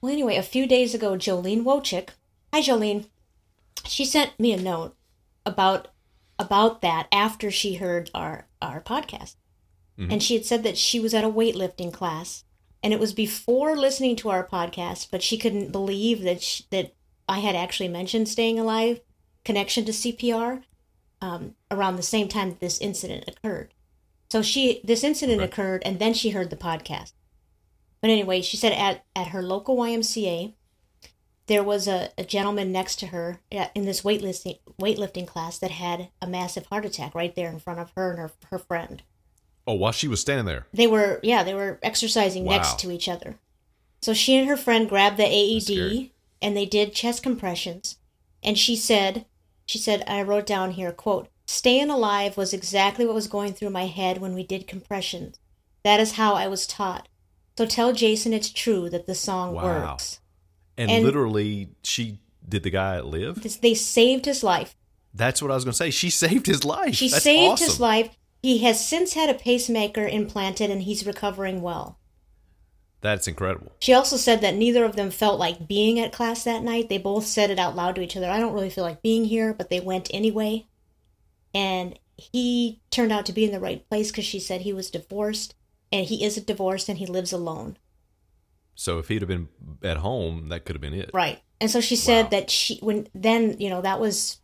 Well, 0.00 0.12
anyway, 0.12 0.36
a 0.36 0.42
few 0.42 0.66
days 0.68 0.94
ago, 0.94 1.12
Jolene 1.16 1.64
Wojcik, 1.64 2.10
hi 2.54 2.60
Jolene, 2.60 3.06
she 3.84 4.04
sent 4.04 4.38
me 4.38 4.52
a 4.52 4.60
note 4.60 4.94
about 5.44 5.88
about 6.38 6.80
that 6.80 7.08
after 7.12 7.50
she 7.50 7.74
heard 7.74 8.10
our 8.14 8.46
our 8.62 8.80
podcast, 8.80 9.34
and 10.08 10.22
she 10.22 10.34
had 10.34 10.46
said 10.46 10.62
that 10.62 10.78
she 10.78 11.00
was 11.00 11.12
at 11.14 11.24
a 11.24 11.30
weightlifting 11.30 11.92
class, 11.92 12.44
and 12.82 12.92
it 12.92 13.00
was 13.00 13.12
before 13.12 13.76
listening 13.76 14.16
to 14.16 14.30
our 14.30 14.46
podcast, 14.46 15.08
but 15.10 15.22
she 15.22 15.36
couldn't 15.36 15.72
believe 15.72 16.22
that 16.22 16.42
sh 16.42 16.62
that 16.70 16.94
I 17.28 17.40
had 17.40 17.54
actually 17.54 17.88
mentioned 17.88 18.28
staying 18.28 18.58
alive 18.58 19.00
connection 19.44 19.84
to 19.84 19.92
CPR 19.92 20.62
um, 21.20 21.54
around 21.70 21.96
the 21.96 22.02
same 22.02 22.28
time 22.28 22.50
that 22.50 22.60
this 22.60 22.80
incident 22.80 23.24
occurred. 23.28 23.72
So 24.30 24.42
she 24.42 24.80
this 24.84 25.04
incident 25.04 25.42
occurred 25.42 25.82
and 25.84 25.98
then 25.98 26.14
she 26.14 26.30
heard 26.30 26.50
the 26.50 26.56
podcast. 26.56 27.12
But 28.00 28.10
anyway, 28.10 28.40
she 28.40 28.56
said 28.56 28.72
at, 28.72 29.04
at 29.14 29.28
her 29.28 29.42
local 29.42 29.76
YMCA, 29.76 30.54
there 31.46 31.62
was 31.62 31.86
a, 31.86 32.10
a 32.16 32.24
gentleman 32.24 32.72
next 32.72 32.96
to 33.00 33.08
her 33.08 33.40
in 33.50 33.84
this 33.84 34.02
weightlifting 34.02 34.58
weightlifting 34.80 35.26
class 35.26 35.58
that 35.58 35.72
had 35.72 36.08
a 36.22 36.26
massive 36.26 36.66
heart 36.66 36.84
attack 36.84 37.14
right 37.14 37.34
there 37.34 37.50
in 37.50 37.58
front 37.58 37.80
of 37.80 37.92
her 37.96 38.10
and 38.10 38.18
her, 38.18 38.30
her 38.50 38.58
friend. 38.58 39.02
Oh, 39.70 39.74
while 39.74 39.92
she 39.92 40.08
was 40.08 40.20
standing 40.20 40.46
there. 40.46 40.66
They 40.72 40.86
were 40.86 41.20
yeah, 41.22 41.42
they 41.44 41.54
were 41.54 41.78
exercising 41.82 42.44
Wow. 42.44 42.56
next 42.56 42.78
to 42.80 42.90
each 42.90 43.08
other. 43.08 43.36
So 44.02 44.12
she 44.14 44.36
and 44.36 44.48
her 44.48 44.56
friend 44.56 44.88
grabbed 44.88 45.16
the. 45.16 45.26
AED 45.26 46.10
and 46.42 46.56
they 46.56 46.66
did 46.66 46.94
chest 46.94 47.22
compressions. 47.22 47.98
And 48.42 48.58
she 48.58 48.74
said, 48.74 49.26
she 49.66 49.78
said, 49.78 50.02
I 50.06 50.22
wrote 50.22 50.46
down 50.46 50.72
here, 50.72 50.90
quote, 50.90 51.28
staying 51.46 51.90
alive 51.90 52.36
was 52.36 52.52
exactly 52.54 53.04
what 53.04 53.14
was 53.14 53.28
going 53.28 53.52
through 53.52 53.70
my 53.70 53.86
head 53.86 54.18
when 54.18 54.34
we 54.34 54.42
did 54.42 54.66
compressions. 54.66 55.38
That 55.84 56.00
is 56.00 56.12
how 56.12 56.34
I 56.34 56.48
was 56.48 56.66
taught. 56.66 57.08
So 57.58 57.66
tell 57.66 57.92
Jason 57.92 58.32
it's 58.32 58.50
true 58.50 58.88
that 58.90 59.06
the 59.06 59.14
song 59.14 59.52
Wow. 59.54 59.64
works. 59.64 60.20
And, 60.78 60.90
And- 60.90 61.04
literally, 61.04 61.68
she 61.84 62.18
did 62.48 62.62
the 62.62 62.70
guy 62.70 63.00
live? 63.00 63.60
They 63.60 63.74
saved 63.74 64.24
his 64.24 64.42
life. 64.42 64.74
That's 65.12 65.42
what 65.42 65.50
I 65.50 65.54
was 65.54 65.64
going 65.64 65.72
to 65.72 65.76
say. 65.76 65.90
She 65.90 66.08
saved 66.08 66.46
his 66.46 66.64
life. 66.64 66.94
She 66.94 67.08
That's 67.10 67.22
saved 67.22 67.52
awesome. 67.52 67.66
his 67.66 67.80
life. 67.80 68.16
He 68.42 68.58
has 68.58 68.84
since 68.86 69.12
had 69.14 69.28
a 69.28 69.34
pacemaker 69.34 70.06
implanted 70.06 70.70
and 70.70 70.82
he's 70.82 71.06
recovering 71.06 71.60
well. 71.62 71.98
That's 73.02 73.28
incredible. 73.28 73.72
She 73.78 73.92
also 73.94 74.16
said 74.16 74.40
that 74.42 74.54
neither 74.54 74.84
of 74.84 74.96
them 74.96 75.10
felt 75.10 75.38
like 75.38 75.66
being 75.66 75.98
at 75.98 76.12
class 76.12 76.44
that 76.44 76.62
night. 76.62 76.88
They 76.88 76.98
both 76.98 77.26
said 77.26 77.50
it 77.50 77.58
out 77.58 77.74
loud 77.76 77.94
to 77.96 78.02
each 78.02 78.16
other. 78.16 78.28
I 78.30 78.38
don't 78.38 78.52
really 78.52 78.70
feel 78.70 78.84
like 78.84 79.02
being 79.02 79.24
here, 79.24 79.54
but 79.54 79.70
they 79.70 79.80
went 79.80 80.10
anyway. 80.12 80.66
And 81.54 81.98
he 82.16 82.82
turned 82.90 83.12
out 83.12 83.24
to 83.26 83.32
be 83.32 83.44
in 83.44 83.52
the 83.52 83.60
right 83.60 83.88
place 83.88 84.10
because 84.10 84.26
she 84.26 84.38
said 84.40 84.60
he 84.60 84.74
was 84.74 84.90
divorced 84.90 85.54
and 85.90 86.06
he 86.06 86.24
is 86.24 86.36
divorced 86.36 86.88
and 86.88 86.98
he 86.98 87.06
lives 87.06 87.32
alone. 87.32 87.78
So 88.74 88.98
if 88.98 89.08
he'd 89.08 89.22
have 89.22 89.28
been 89.28 89.48
at 89.82 89.98
home, 89.98 90.48
that 90.48 90.64
could 90.64 90.76
have 90.76 90.80
been 90.82 90.94
it. 90.94 91.10
Right. 91.12 91.40
And 91.60 91.70
so 91.70 91.80
she 91.80 91.96
said 91.96 92.24
Wow. 92.24 92.30
that 92.30 92.50
she 92.50 92.78
when 92.82 93.08
then, 93.14 93.56
you 93.58 93.68
know, 93.70 93.80
that 93.82 94.00
was 94.00 94.38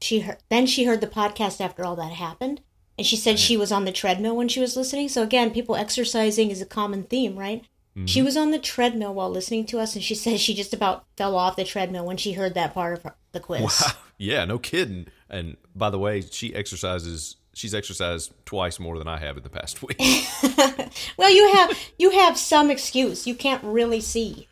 she 0.00 0.20
heard 0.20 0.38
then 0.48 0.66
she 0.66 0.84
heard 0.84 1.00
the 1.00 1.06
podcast 1.06 1.60
after 1.60 1.84
all 1.84 1.96
that 1.96 2.12
happened. 2.12 2.60
And 2.98 3.06
she 3.06 3.16
said 3.16 3.38
she 3.38 3.56
was 3.56 3.70
on 3.70 3.84
the 3.84 3.92
treadmill 3.92 4.36
when 4.36 4.48
she 4.48 4.60
was 4.60 4.76
listening. 4.76 5.08
So 5.08 5.22
again, 5.22 5.52
people 5.52 5.76
exercising 5.76 6.50
is 6.50 6.60
a 6.60 6.66
common 6.66 7.04
theme, 7.04 7.38
right? 7.38 7.62
Mm-hmm. 7.96 8.06
She 8.06 8.22
was 8.22 8.36
on 8.36 8.50
the 8.50 8.58
treadmill 8.58 9.14
while 9.14 9.30
listening 9.30 9.66
to 9.66 9.78
us, 9.78 9.94
and 9.94 10.04
she 10.04 10.14
says 10.16 10.40
she 10.40 10.54
just 10.54 10.74
about 10.74 11.04
fell 11.16 11.36
off 11.36 11.56
the 11.56 11.64
treadmill 11.64 12.04
when 12.04 12.16
she 12.16 12.32
heard 12.32 12.54
that 12.54 12.74
part 12.74 13.04
of 13.04 13.12
the 13.32 13.40
quiz. 13.40 13.62
Wow. 13.62 13.92
Yeah, 14.18 14.44
no 14.44 14.58
kidding. 14.58 15.06
And 15.30 15.56
by 15.74 15.90
the 15.90 15.98
way, 15.98 16.20
she 16.22 16.54
exercises. 16.54 17.36
She's 17.54 17.74
exercised 17.74 18.32
twice 18.44 18.78
more 18.78 18.98
than 18.98 19.08
I 19.08 19.18
have 19.18 19.36
in 19.36 19.42
the 19.42 19.50
past 19.50 19.82
week. 19.82 20.00
Well, 21.16 21.30
you 21.30 21.52
have 21.54 21.78
you 21.98 22.10
have 22.10 22.38
some 22.38 22.70
excuse. 22.70 23.26
You 23.26 23.34
can't 23.34 23.62
really 23.62 24.00
see. 24.00 24.48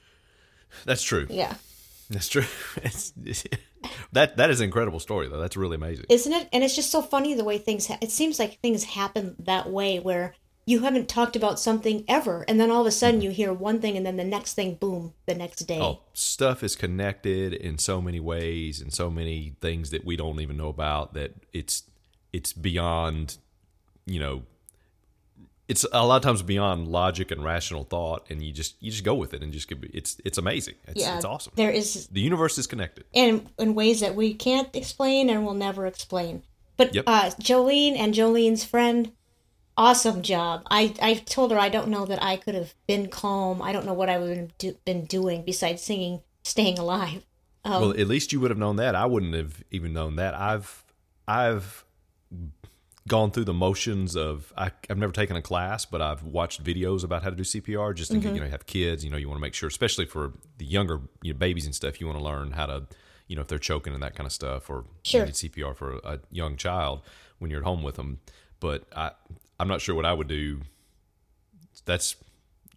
That's 0.85 1.03
true. 1.03 1.27
Yeah, 1.31 1.55
That's 2.11 2.29
true. 2.29 2.45
It's, 2.83 3.13
that 4.13 4.37
that 4.37 4.51
is 4.51 4.61
an 4.61 4.65
incredible 4.65 5.01
story 5.01 5.29
though. 5.29 5.41
That's 5.41 5.57
really 5.57 5.77
amazing. 5.77 6.07
isn't 6.09 6.33
it? 6.33 6.49
And 6.53 6.63
it's 6.65 6.75
just 6.75 6.91
so 6.91 7.03
funny 7.03 7.35
the 7.35 7.45
way 7.45 7.59
things. 7.59 7.87
Ha- 7.89 7.99
it 8.01 8.11
seems 8.11 8.39
like 8.39 8.61
things 8.61 8.85
happen 8.85 9.37
that 9.39 9.71
way 9.71 9.99
where 9.99 10.35
you 10.69 10.81
haven't 10.81 11.09
talked 11.09 11.37
about 11.37 11.61
something 11.61 12.05
ever, 12.09 12.45
and 12.49 12.59
then 12.61 12.73
all 12.73 12.81
of 12.81 12.87
a 12.89 12.91
sudden 12.91 13.21
mm-hmm. 13.21 13.27
you 13.27 13.31
hear 13.31 13.53
one 13.53 13.81
thing, 13.81 13.97
and 13.97 14.05
then 14.05 14.17
the 14.17 14.25
next 14.25 14.55
thing, 14.55 14.75
boom, 14.75 15.15
the 15.27 15.35
next 15.35 15.61
day. 15.61 15.81
Oh, 15.81 16.01
stuff 16.13 16.65
is 16.65 16.75
connected 16.75 17.53
in 17.53 17.79
so 17.79 18.03
many 18.03 18.19
ways 18.19 18.81
and 18.81 18.93
so 18.93 19.09
many 19.09 19.55
things 19.61 19.91
that 19.91 20.05
we 20.05 20.17
don't 20.17 20.41
even 20.41 20.57
know 20.57 20.69
about 20.69 21.15
that 21.15 21.35
it's 21.53 21.85
it's 22.33 22.53
beyond, 22.53 23.39
you 24.07 24.19
know, 24.19 24.43
it's 25.69 25.85
a 25.93 26.07
lot 26.07 26.17
of 26.17 26.23
times 26.23 26.43
beyond 26.43 26.89
logic 26.89 27.31
and 27.31 27.43
rational 27.45 27.85
thought, 27.85 28.27
and 28.31 28.43
you 28.43 28.53
just 28.53 28.77
you 28.81 28.91
just 28.91 29.05
go 29.05 29.15
with 29.15 29.35
it 29.35 29.43
and 29.43 29.53
just 29.53 29.69
give- 29.69 29.83
it's 29.93 30.17
it's 30.25 30.39
amazing. 30.39 30.75
It's, 30.87 31.01
Yeah, 31.01 31.17
it's 31.17 31.25
awesome. 31.25 31.53
There 31.57 31.71
is 31.71 32.07
The 32.09 32.21
universe 32.21 32.57
is 32.59 32.67
connected. 32.67 33.05
and 33.15 33.49
in 33.59 33.75
ways 33.75 34.01
that 34.01 34.15
we 34.15 34.35
can't 34.35 34.75
explain 34.77 35.29
and 35.31 35.45
will 35.45 35.55
never 35.55 35.87
explain. 35.87 36.43
But 36.77 36.95
Yep. 36.95 37.05
uh, 37.07 37.31
Jolene 37.41 37.97
and 37.97 38.15
Jolene's 38.15 38.65
friend, 38.65 39.13
awesome 39.77 40.23
job. 40.23 40.63
I 40.71 40.95
I 41.03 41.15
told 41.15 41.51
her 41.51 41.59
I 41.59 41.69
don't 41.69 41.89
know 41.89 42.05
that 42.07 42.23
I 42.23 42.37
could 42.37 42.55
have 42.55 42.75
been 42.87 43.09
calm. 43.09 43.61
I 43.63 43.73
don't 43.73 43.87
know 43.87 43.95
what 43.95 44.09
I 44.11 44.19
would 44.19 44.37
have 44.37 44.59
do, 44.59 44.77
been 44.85 45.05
doing 45.07 45.43
besides 45.45 45.83
singing 45.83 46.21
"Staying 46.45 46.79
Alive." 46.79 47.25
Um, 47.65 47.81
well, 47.81 47.91
at 47.91 48.07
least 48.07 48.33
you 48.33 48.39
would 48.41 48.51
have 48.51 48.59
known 48.59 48.77
that. 48.77 48.95
I 48.95 49.07
wouldn't 49.07 49.35
have 49.35 49.65
even 49.73 49.93
known 49.93 50.17
that. 50.17 50.35
I've 50.35 50.85
I've 51.27 51.85
gone 53.07 53.31
through 53.31 53.45
the 53.45 53.55
motions 53.55 54.17
of 54.17 54.53
I, 54.57 54.71
I've 54.91 54.99
never 54.99 55.13
taken 55.13 55.37
a 55.37 55.43
class, 55.43 55.85
but 55.85 56.01
I've 56.01 56.23
watched 56.23 56.63
videos 56.63 57.05
about 57.05 57.23
how 57.23 57.31
to 57.31 57.37
do 57.37 57.43
CPR. 57.43 57.95
Just 57.95 58.11
to 58.11 58.19
get, 58.19 58.27
mm-hmm. 58.27 58.35
you 58.35 58.41
know, 58.41 58.47
you 58.47 58.53
have 58.53 58.67
kids. 58.67 59.05
You 59.05 59.11
know, 59.11 59.17
you 59.17 59.29
want 59.29 59.39
to 59.39 59.43
make 59.43 59.55
sure, 59.55 59.69
especially 59.69 60.07
for 60.07 60.33
the 60.59 60.65
younger 60.65 61.01
you 61.23 61.33
know, 61.33 61.39
babies 61.39 61.67
and 61.67 61.75
stuff, 61.75 62.01
you 62.01 62.07
want 62.07 62.19
to 62.19 62.25
learn 62.25 62.53
how 62.53 62.67
to, 62.67 62.87
you 63.29 63.37
know, 63.37 63.43
if 63.43 63.49
they're 63.49 63.59
choking 63.59 63.95
and 63.95 64.03
that 64.03 64.15
kind 64.15 64.27
of 64.27 64.33
stuff, 64.33 64.69
or 64.69 64.85
Sure. 65.03 65.21
you 65.21 65.27
need 65.27 65.35
CPR 65.35 65.77
for 65.77 65.95
a, 65.95 65.99
a 66.05 66.19
young 66.31 66.57
child 66.57 67.03
when 67.39 67.51
you're 67.51 67.61
at 67.61 67.67
home 67.67 67.83
with 67.83 67.97
them. 67.97 68.21
But 68.61 68.85
I 68.95 69.13
I'm 69.59 69.69
not 69.69 69.81
sure 69.81 69.95
what 69.95 70.07
I 70.07 70.13
would 70.13 70.29
do. 70.29 70.61
That's 71.85 72.17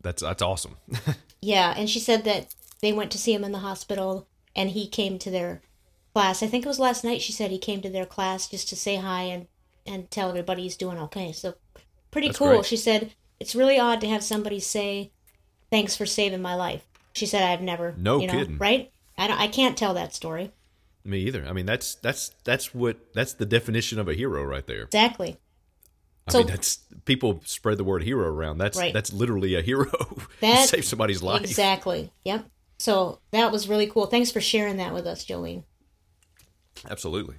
that's 0.02 0.22
that's 0.22 0.42
awesome. 0.42 0.78
Yeah, 1.42 1.74
and 1.76 1.90
she 1.90 2.00
said 2.00 2.26
that 2.26 2.54
they 2.82 2.92
went 2.92 3.12
to 3.12 3.18
see 3.18 3.34
him 3.34 3.44
in 3.44 3.52
the 3.52 3.60
hospital 3.60 4.28
and 4.56 4.72
he 4.72 4.88
came 4.88 5.18
to 5.20 5.32
their 5.32 5.62
class. 6.14 6.44
I 6.44 6.48
think 6.48 6.66
it 6.66 6.68
was 6.68 6.80
last 6.80 7.04
night 7.04 7.22
she 7.22 7.32
said 7.32 7.52
he 7.52 7.58
came 7.58 7.82
to 7.82 7.90
their 7.90 8.06
class 8.06 8.50
just 8.50 8.68
to 8.70 8.76
say 8.76 8.98
hi 8.98 9.24
and 9.24 9.48
and 9.86 10.10
tell 10.12 10.30
everybody 10.30 10.64
he's 10.64 10.78
doing 10.78 10.98
okay. 11.00 11.32
So 11.32 11.56
pretty 12.12 12.28
That's 12.30 12.38
cool. 12.40 12.48
great. 12.50 12.66
She 12.66 12.78
said 12.78 13.14
it's 13.40 13.56
really 13.56 13.80
odd 13.80 14.02
to 14.02 14.08
have 14.10 14.24
somebody 14.24 14.60
say 14.60 15.12
thanks 15.72 15.96
for 15.96 16.06
saving 16.06 16.42
my 16.42 16.56
life. 16.56 16.86
She 17.14 17.26
said 17.26 17.44
I've 17.44 17.62
never 17.62 17.96
No 17.98 18.20
you 18.20 18.28
know, 18.28 18.34
kidding. 18.34 18.58
right? 18.58 18.92
I 19.18 19.28
don't 19.28 19.40
I 19.40 19.48
can't 19.48 19.78
tell 19.78 19.94
that 19.96 20.14
story. 20.14 20.52
Me 21.04 21.20
either. 21.20 21.46
I 21.48 21.54
mean, 21.54 21.66
that's 21.66 21.96
that's 21.96 22.32
that's 22.44 22.74
what 22.76 23.14
that's 23.14 23.34
the 23.34 23.46
definition 23.46 24.00
of 24.00 24.08
a 24.08 24.14
hero 24.14 24.44
right 24.44 24.66
there. 24.68 24.84
Exactly. 24.84 25.38
I 26.28 26.32
So- 26.32 26.38
mean, 26.40 26.48
that's 26.48 26.80
people 27.06 27.42
spread 27.46 27.78
the 27.78 27.84
word 27.84 28.04
hero 28.04 28.28
around. 28.28 28.58
That's 28.60 28.78
Right. 28.78 28.94
that's 28.94 29.12
literally 29.14 29.56
a 29.56 29.62
hero. 29.62 29.90
That- 30.42 30.70
save 30.70 30.86
somebody's 30.86 31.24
life. 31.24 31.42
Exactly. 31.42 32.12
Yep. 32.26 32.46
So 32.78 33.20
that 33.32 33.52
was 33.52 33.68
really 33.68 33.88
cool. 33.88 34.06
Thanks 34.06 34.32
for 34.32 34.40
sharing 34.40 34.78
that 34.78 34.94
with 34.94 35.06
us, 35.08 35.26
Jolene. 35.26 35.64
Absolutely. 36.90 37.36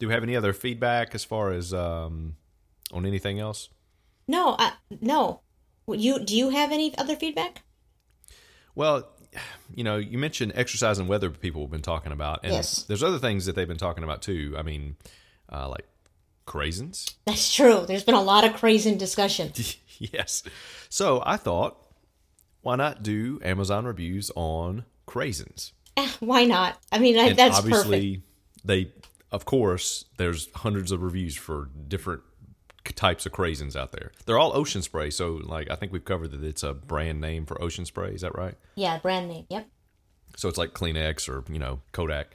Do 0.00 0.08
we 0.08 0.14
have 0.14 0.22
any 0.24 0.34
other 0.34 0.52
feedback 0.52 1.14
as 1.14 1.24
far 1.24 1.52
as 1.52 1.72
um, 1.72 2.34
on 2.92 3.06
anything 3.06 3.38
else? 3.38 3.68
No, 4.26 4.56
I, 4.58 4.72
no. 5.00 5.42
You 5.86 6.24
do 6.24 6.36
you 6.36 6.50
have 6.50 6.72
any 6.72 6.96
other 6.98 7.14
feedback? 7.16 7.62
Well, 8.74 9.08
you 9.74 9.84
know, 9.84 9.96
you 9.96 10.18
mentioned 10.18 10.52
exercise 10.54 10.98
and 10.98 11.08
weather 11.08 11.30
people 11.30 11.62
have 11.62 11.70
been 11.70 11.82
talking 11.82 12.12
about, 12.12 12.40
and 12.44 12.52
Yes. 12.52 12.84
there's 12.84 13.02
other 13.02 13.18
things 13.18 13.46
that 13.46 13.54
they've 13.54 13.68
been 13.68 13.76
talking 13.76 14.02
about 14.04 14.22
too. 14.22 14.54
I 14.58 14.62
mean, 14.62 14.96
uh, 15.52 15.68
like 15.68 15.86
craisins. 16.46 17.14
That's 17.26 17.52
true. 17.54 17.84
There's 17.86 18.04
been 18.04 18.14
a 18.14 18.22
lot 18.22 18.44
of 18.44 18.54
crazy 18.54 18.94
discussion. 18.94 19.52
yes. 19.98 20.42
So 20.88 21.22
I 21.26 21.36
thought, 21.36 21.76
why 22.62 22.76
not 22.76 23.02
do 23.02 23.38
Amazon 23.44 23.84
reviews 23.84 24.30
on 24.34 24.84
craisins? 25.06 25.72
Eh, 25.96 26.08
Why 26.20 26.44
not? 26.44 26.78
I 26.92 26.98
mean, 26.98 27.18
I, 27.18 27.32
that's 27.32 27.58
obviously, 27.58 28.16
perfect. 28.16 28.66
they, 28.66 28.92
of 29.32 29.44
course, 29.44 30.04
there's 30.16 30.48
hundreds 30.56 30.90
of 30.92 31.02
reviews 31.02 31.36
for 31.36 31.68
different 31.88 32.22
types 32.96 33.26
of 33.26 33.32
craisins 33.32 33.76
out 33.76 33.92
there. 33.92 34.10
They're 34.26 34.38
all 34.38 34.56
ocean 34.56 34.82
spray, 34.82 35.10
so 35.10 35.40
like 35.44 35.70
I 35.70 35.76
think 35.76 35.92
we've 35.92 36.04
covered 36.04 36.30
that 36.32 36.42
it's 36.42 36.62
a 36.62 36.74
brand 36.74 37.20
name 37.20 37.46
for 37.46 37.60
ocean 37.62 37.84
spray. 37.84 38.10
Is 38.12 38.22
that 38.22 38.36
right? 38.36 38.54
Yeah, 38.74 38.98
brand 38.98 39.28
name. 39.28 39.46
Yep. 39.50 39.68
So 40.36 40.48
it's 40.48 40.58
like 40.58 40.72
Kleenex 40.72 41.28
or 41.28 41.44
you 41.52 41.58
know 41.58 41.80
Kodak. 41.92 42.34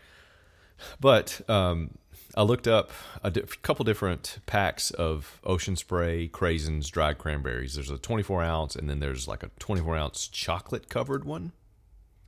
But 1.00 1.42
um, 1.50 1.98
I 2.36 2.44
looked 2.44 2.68
up 2.68 2.92
a 3.24 3.32
di- 3.32 3.42
couple 3.62 3.86
different 3.86 4.40
packs 4.46 4.92
of 4.92 5.40
ocean 5.46 5.76
spray 5.78 6.28
craisins, 6.28 6.90
dried 6.92 7.18
cranberries. 7.18 7.76
There's 7.76 7.90
a 7.90 7.98
24 7.98 8.44
ounce, 8.44 8.76
and 8.76 8.90
then 8.90 9.00
there's 9.00 9.28
like 9.28 9.42
a 9.44 9.50
24 9.60 9.96
ounce 9.96 10.28
chocolate 10.28 10.90
covered 10.90 11.24
one, 11.24 11.54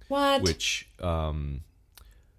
What? 0.07 0.41
which 0.43 0.89
um, 1.01 1.61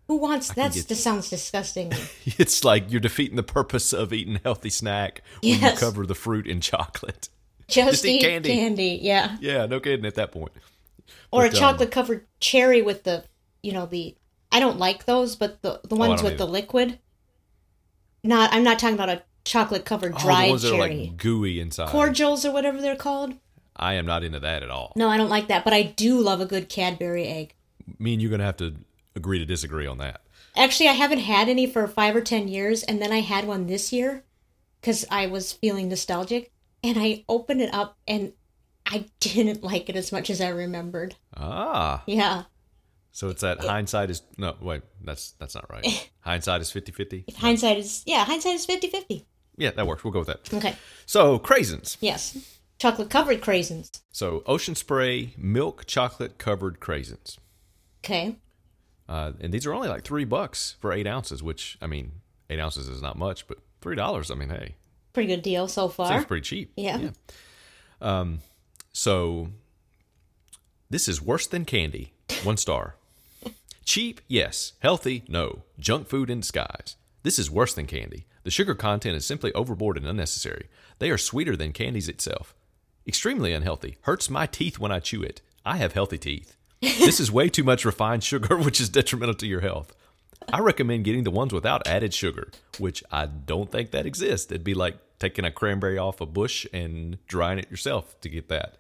Who 0.09 0.17
wants? 0.17 0.53
That's 0.53 0.75
get- 0.77 0.89
that 0.89 0.95
sounds 0.97 1.29
disgusting. 1.31 1.93
it's 2.25 2.65
like 2.65 2.91
you're 2.91 3.01
defeating 3.01 3.37
the 3.37 3.43
purpose 3.43 3.93
of 3.93 4.13
eating 4.13 4.37
a 4.37 4.41
healthy 4.43 4.71
snack 4.71 5.23
when 5.43 5.61
Yes. 5.61 5.75
you 5.75 5.79
cover 5.87 6.07
the 6.07 6.15
fruit 6.15 6.47
in 6.47 6.61
chocolate. 6.61 7.29
Just, 7.69 8.05
eat 8.07 8.23
eat 8.23 8.27
candy. 8.27 8.49
candy. 8.49 8.99
Yeah. 9.03 9.37
Yeah, 9.41 9.67
no 9.67 9.79
kidding 9.81 10.07
at 10.07 10.15
that 10.15 10.33
point. 10.33 10.53
Or 11.31 11.45
a 11.45 11.49
But, 11.49 11.55
um, 11.55 11.61
chocolate 11.61 11.91
covered 11.91 12.27
cherry 12.41 12.81
with 12.81 13.05
the, 13.05 13.25
you 13.63 13.73
know, 13.73 13.85
the. 13.87 14.17
I 14.51 14.61
don't 14.61 14.79
like 14.79 15.05
those, 15.05 15.37
but 15.37 15.61
the 15.61 15.81
the 15.87 15.95
ones 15.95 16.23
Oh, 16.23 16.25
with 16.25 16.33
either. 16.35 16.47
the 16.47 16.51
liquid. 16.51 16.99
Not. 18.25 18.53
I'm 18.53 18.65
not 18.65 18.79
talking 18.79 18.95
about 18.95 19.11
a 19.11 19.23
chocolate 19.45 19.85
covered 19.85 20.15
Oh, 20.17 20.19
dried 20.19 20.51
ones 20.51 20.63
that 20.63 20.73
are 20.73 20.79
cherry. 20.79 21.09
like 21.09 21.17
gooey 21.19 21.61
inside. 21.61 21.89
Cordials 21.91 22.47
or 22.47 22.53
whatever 22.53 22.81
they're 22.81 22.97
called. 22.97 23.35
I 23.77 23.95
am 23.95 24.07
not 24.07 24.25
into 24.25 24.41
that 24.41 24.63
at 24.63 24.71
all. 24.71 24.93
No, 24.97 25.09
I 25.09 25.17
don't 25.19 25.29
like 25.29 25.49
that, 25.49 25.65
but 25.65 25.73
I 25.75 25.83
do 25.83 26.19
love 26.21 26.41
a 26.41 26.47
good 26.47 26.69
Cadbury 26.71 27.27
egg. 27.27 27.55
Me 27.99 28.15
and 28.15 28.23
you're 28.23 28.31
gonna 28.31 28.45
have 28.45 28.57
to 28.57 28.75
agree 29.19 29.39
to 29.39 29.45
disagree 29.45 29.87
on 29.87 29.99
that. 29.99 30.23
Actually, 30.57 30.89
I 30.89 30.93
haven't 30.95 31.19
had 31.21 31.49
any 31.49 31.67
for 31.67 31.87
five 31.87 32.17
or 32.17 32.21
ten 32.23 32.49
years, 32.49 32.83
and 32.83 33.01
then 33.03 33.13
I 33.13 33.21
had 33.21 33.47
one 33.47 33.67
this 33.67 33.93
year 33.93 34.25
because 34.81 35.05
I 35.11 35.27
was 35.27 35.53
feeling 35.53 35.89
nostalgic, 35.89 36.51
and 36.83 36.97
I 36.99 37.25
opened 37.29 37.61
it 37.61 37.73
up 37.75 37.97
and 38.09 38.33
I 38.87 39.05
didn't 39.21 39.63
like 39.63 39.89
it 39.91 39.97
as 39.97 40.11
much 40.13 40.31
as 40.31 40.41
I 40.41 40.49
remembered. 40.49 41.17
Ah, 41.37 42.03
Yeah, 42.07 42.45
so 43.13 43.29
it's 43.29 43.43
that 43.43 43.61
hindsight 43.61 44.11
is 44.11 44.23
no 44.39 44.57
wait, 44.61 44.83
that's 45.05 45.33
that's 45.33 45.55
not 45.55 45.69
right. 45.71 46.11
hindsight 46.21 46.61
is 46.63 46.71
50-50? 46.73 47.37
hindsight 47.37 47.79
is 47.79 48.03
yeah, 48.07 48.25
hindsight 48.25 48.55
is 48.55 48.67
50-50. 48.67 49.25
Yeah, 49.57 49.73
that 49.73 49.87
works. 49.89 50.05
We'll 50.05 50.13
go 50.13 50.21
with 50.21 50.29
that. 50.29 50.55
Okay, 50.55 50.77
So 51.05 51.39
craisins. 51.39 51.97
yes, 52.01 52.59
chocolate 52.79 53.11
covered 53.11 53.41
craisins. 53.43 54.01
So 54.13 54.43
ocean 54.47 54.75
spray 54.77 55.35
milk 55.37 55.85
chocolate 55.87 56.39
covered 56.39 56.79
craisins. 56.81 57.39
Okay, 58.05 58.37
Uh, 59.09 59.33
and 59.41 59.53
these 59.53 59.67
are 59.67 59.73
only 59.73 59.89
like 59.89 60.05
three 60.05 60.25
bucks 60.25 60.77
for 60.81 60.93
eight 60.93 61.07
ounces, 61.07 61.43
which 61.43 61.79
I 61.81 61.87
mean, 61.87 62.13
eight 62.51 62.61
ounces 62.61 62.89
is 62.89 63.01
not 63.01 63.17
much, 63.17 63.47
but 63.47 63.59
three 63.81 63.97
dollars. 63.97 64.31
I 64.31 64.35
mean, 64.35 64.51
hey, 64.51 64.75
pretty 65.13 65.29
good 65.29 65.43
deal 65.43 65.67
so 65.69 65.89
far. 65.89 66.09
seems 66.13 66.25
pretty 66.27 66.43
cheap. 66.45 66.73
Yeah. 66.77 67.11
Um, 68.01 68.41
so 68.93 69.49
this 70.91 71.09
is 71.09 71.23
worse 71.23 71.47
than 71.47 71.65
candy. 71.65 72.13
One 72.45 72.57
star. 72.57 72.97
Cheap, 73.85 74.21
yes. 74.29 74.75
Healthy, 74.81 75.25
no. 75.29 75.63
Junk 75.79 76.09
food 76.09 76.29
in 76.31 76.41
disguise. 76.41 76.97
This 77.23 77.39
is 77.39 77.51
worse 77.51 77.75
than 77.75 77.87
candy. 77.87 78.27
The 78.45 78.51
sugar 78.51 78.75
content 78.75 79.17
is 79.17 79.25
simply 79.25 79.53
overboard 79.55 79.97
and 79.97 80.07
unnecessary. 80.07 80.69
They 80.99 81.11
are 81.11 81.19
sweeter 81.19 81.57
than 81.57 81.73
candies 81.73 82.09
itself. 82.09 82.55
Extremely 83.07 83.53
unhealthy. 83.53 83.97
Hurts 84.03 84.29
my 84.31 84.47
teeth 84.47 84.79
when 84.79 84.93
I 84.93 85.01
chew 85.01 85.23
it. 85.23 85.41
I 85.65 85.79
have 85.79 85.93
healthy 85.95 86.19
teeth. 86.19 86.57
This 86.81 87.19
is 87.21 87.31
way 87.33 87.49
too 87.49 87.65
much 87.65 87.85
refined 87.85 88.23
sugar, 88.25 88.57
which 88.59 88.81
is 88.81 88.89
detrimental 88.89 89.35
to 89.37 89.47
your 89.47 89.61
health. 89.61 89.95
I 90.53 90.61
recommend 90.61 91.05
getting 91.05 91.25
the 91.25 91.31
ones 91.31 91.53
without 91.53 91.87
added 91.87 92.15
sugar, 92.15 92.51
which 92.79 93.03
I 93.11 93.27
don't 93.27 93.71
think 93.71 93.91
that 93.91 94.07
exists. 94.07 94.51
It'd 94.51 94.65
be 94.65 94.75
like 94.75 94.97
taking 95.19 95.45
a 95.45 95.51
cranberry 95.51 95.99
off 95.99 96.21
a 96.21 96.27
bush 96.27 96.67
and 96.73 97.19
drying 97.27 97.59
it 97.59 97.71
yourself 97.71 98.19
to 98.21 98.29
get 98.29 98.49
that. 98.49 98.77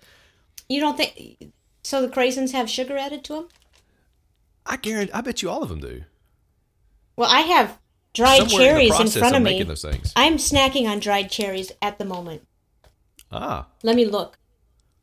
You 0.68 0.80
don't 0.80 0.96
think 0.96 1.52
so? 1.82 2.00
The 2.00 2.08
craisins 2.08 2.52
have 2.52 2.70
sugar 2.70 2.96
added 2.96 3.24
to 3.24 3.32
them? 3.34 3.48
I 4.64 4.76
guarantee. 4.76 5.12
I 5.12 5.20
bet 5.20 5.42
you 5.42 5.50
all 5.50 5.62
of 5.62 5.68
them 5.68 5.80
do. 5.80 6.04
Well, 7.16 7.28
I 7.30 7.40
have 7.40 7.78
dried 8.14 8.48
Somewhere 8.48 8.60
in 8.60 8.68
cherries 8.68 8.90
in, 8.92 8.96
process 8.96 9.18
front 9.18 9.34
of 9.34 9.40
of 9.40 9.44
me. 9.44 9.52
making 9.52 9.68
those 9.68 9.82
things. 9.82 10.12
I'm 10.14 10.36
snacking 10.36 10.86
on 10.88 11.00
dried 11.00 11.30
cherries 11.30 11.72
at 11.82 11.98
the 11.98 12.04
moment. 12.04 12.46
Ah, 13.32 13.66
Let 13.82 13.96
me 13.96 14.06
look. 14.06 14.37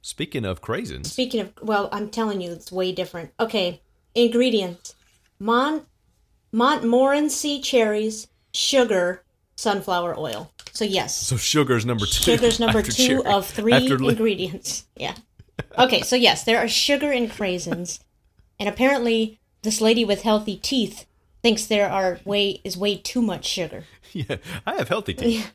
Speaking 0.05 0.45
of 0.45 0.61
craisins, 0.61 1.07
Speaking 1.07 1.41
of, 1.41 1.53
well, 1.61 1.89
I'm 1.91 2.09
telling 2.09 2.39
you, 2.39 2.51
it's 2.51 2.71
way 2.71 2.91
different. 2.91 3.31
Okay, 3.39 3.81
ingredients: 4.13 4.95
Mont 5.39 5.85
Montmorency 6.51 7.59
cherries, 7.59 8.27
sugar, 8.53 9.23
sunflower 9.55 10.17
oil. 10.17 10.51
So 10.73 10.85
yes, 10.85 11.15
so 11.17 11.37
sugar's 11.37 11.85
number 11.85 12.05
two. 12.05 12.23
sugar's 12.23 12.59
number 12.59 12.81
two 12.81 12.91
cherry. 12.91 13.25
of 13.25 13.47
three 13.47 13.73
After 13.73 13.97
li- 13.97 14.09
ingredients. 14.09 14.85
Yeah. 14.95 15.15
Okay, 15.77 16.01
so 16.01 16.15
yes, 16.15 16.43
there 16.43 16.59
are 16.59 16.67
sugar 16.67 17.11
in 17.11 17.27
craisins, 17.27 17.99
and 18.59 18.69
apparently 18.69 19.39
this 19.63 19.81
lady 19.81 20.05
with 20.05 20.21
healthy 20.21 20.57
teeth 20.57 21.05
thinks 21.41 21.65
there 21.65 21.89
are 21.89 22.19
way 22.25 22.61
is 22.63 22.77
way 22.77 22.97
too 22.97 23.21
much 23.21 23.45
sugar. 23.45 23.85
yeah, 24.13 24.37
I 24.65 24.75
have 24.75 24.89
healthy 24.89 25.13
teeth. 25.13 25.51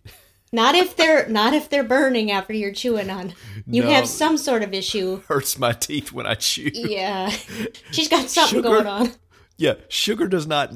Not 0.52 0.74
if 0.74 0.97
they're 0.97 1.28
not 1.28 1.55
if 1.55 1.68
they're 1.68 1.85
burning 1.85 2.31
after 2.31 2.52
you're 2.52 2.72
chewing 2.72 3.09
on. 3.10 3.35
You 3.66 3.85
No. 3.85 3.90
have 3.90 4.09
some 4.09 4.36
sort 4.36 4.62
of 4.62 4.74
issue. 4.74 5.22
Hurts 5.28 5.59
my 5.59 5.72
teeth 5.72 6.12
when 6.12 6.27
I 6.27 6.35
chew. 6.35 6.70
Yeah, 6.74 7.31
she's 7.93 8.09
got 8.09 8.28
something 8.28 8.59
Sugar? 8.59 8.68
going 8.68 8.86
on. 8.86 9.12
Yeah, 9.56 9.74
sugar 9.89 10.27
does 10.27 10.47
not 10.47 10.72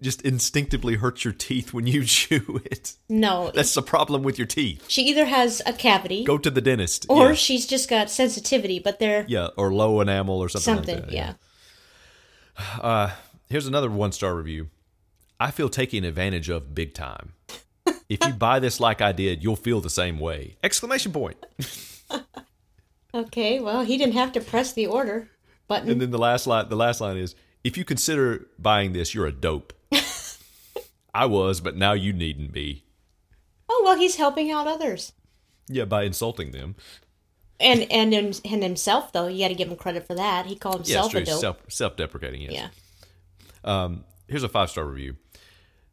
just 0.00 0.22
instinctively 0.22 0.94
hurt 0.94 1.24
your 1.24 1.34
teeth 1.34 1.74
when 1.74 1.86
you 1.86 2.04
chew 2.06 2.62
it. 2.64 2.94
No, 3.08 3.50
That's 3.54 3.74
the 3.74 3.82
problem 3.82 4.22
with 4.22 4.38
your 4.38 4.46
teeth. 4.46 4.84
she 4.88 5.02
either 5.02 5.24
has 5.26 5.60
a 5.66 5.72
cavity 5.72 6.24
Go 6.24 6.38
to 6.38 6.50
the 6.50 6.60
dentist. 6.60 7.04
or 7.08 7.28
yeah. 7.30 7.34
she's 7.34 7.66
just 7.66 7.90
got 7.90 8.08
sensitivity, 8.08 8.78
but 8.78 8.98
they're 9.00 9.24
yeah, 9.28 9.48
or 9.56 9.72
low 9.72 10.00
enamel 10.00 10.38
or 10.38 10.48
something. 10.48 10.74
something. 10.76 10.94
like 11.00 11.06
that, 11.06 11.12
yeah. 11.12 11.32
Uh, 12.80 13.10
here's 13.50 13.66
another 13.66 13.90
one 13.90 14.12
star 14.12 14.34
review. 14.34 14.68
I 15.40 15.50
feel 15.50 15.68
taken 15.68 16.04
advantage 16.04 16.48
of 16.48 16.74
big 16.74 16.94
time. 16.94 17.32
If 18.08 18.24
you 18.26 18.32
buy 18.32 18.58
this 18.58 18.80
like 18.80 19.00
I 19.00 19.12
did, 19.12 19.42
you'll 19.42 19.56
feel 19.56 19.80
the 19.80 19.90
same 19.90 20.18
way. 20.18 20.56
Exclamation 20.62 21.12
point. 21.12 21.44
Okay, 23.14 23.58
well, 23.58 23.84
he 23.84 23.96
didn't 23.96 24.12
have 24.14 24.32
to 24.32 24.40
press 24.40 24.72
the 24.74 24.86
order 24.86 25.30
button. 25.66 25.90
And 25.90 26.00
then 26.00 26.10
the 26.10 26.18
last 26.18 26.46
line 26.46 26.68
the 26.68 26.76
last 26.76 27.00
line 27.00 27.16
is 27.16 27.34
if 27.64 27.76
you 27.78 27.84
consider 27.84 28.46
buying 28.58 28.92
this, 28.92 29.14
you're 29.14 29.26
a 29.26 29.32
dope. 29.32 29.72
I 31.14 31.24
was, 31.24 31.60
but 31.60 31.74
now 31.74 31.94
you 31.94 32.12
needn't 32.12 32.52
be. 32.52 32.84
oh 33.68 33.80
well, 33.84 33.96
he's 33.96 34.16
helping 34.16 34.50
out 34.50 34.66
others. 34.66 35.12
Yeah, 35.68 35.86
by 35.86 36.02
insulting 36.02 36.50
them. 36.50 36.76
And 37.58 37.90
and 37.90 38.12
and 38.14 38.62
himself 38.62 39.10
though, 39.12 39.26
you 39.26 39.40
got 39.44 39.48
to 39.48 39.54
give 39.54 39.68
him 39.68 39.76
credit 39.76 40.06
for 40.06 40.14
that. 40.14 40.44
He 40.44 40.54
called 40.54 40.86
Yeah, 40.86 41.02
himself 41.02 41.10
true. 41.12 41.20
a 41.22 41.24
dope. 41.24 41.40
Self 41.40 41.56
self 41.68 41.96
deprecating, 41.96 42.42
yes. 42.42 42.52
yeah. 42.52 42.68
Um, 43.64 44.04
here's 44.28 44.42
a 44.44 44.48
five 44.50 44.68
star 44.70 44.84
review. 44.84 45.16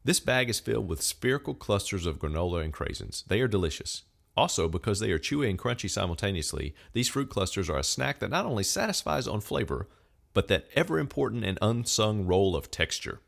This 0.06 0.19
bag 0.19 0.52
is 0.52 0.60
filled 0.60 0.88
with 0.88 1.02
spherical 1.02 1.56
clusters 1.56 2.06
of 2.06 2.19
granola 2.19 2.64
and 2.64 2.72
craisins. 2.72 3.26
They 3.26 3.41
are 3.41 3.48
delicious. 3.48 4.03
Also, 4.38 4.69
because 4.69 4.99
they 4.99 5.10
are 5.10 5.18
chewy 5.18 5.49
and 5.49 5.57
crunchy 5.57 5.90
simultaneously, 5.90 6.76
these 6.94 7.10
fruit 7.10 7.27
clusters 7.27 7.72
are 7.72 7.80
a 7.80 7.84
snack 7.84 8.19
that 8.19 8.30
not 8.30 8.45
only 8.45 8.64
satisfies 8.64 9.27
on 9.27 9.41
flavor, 9.41 9.90
but 10.36 10.48
that 10.48 10.68
ever 10.76 10.99
important 10.99 11.44
and 11.44 11.57
unsung 11.60 12.27
role 12.27 12.56
of 12.56 12.69
texture. 12.69 13.19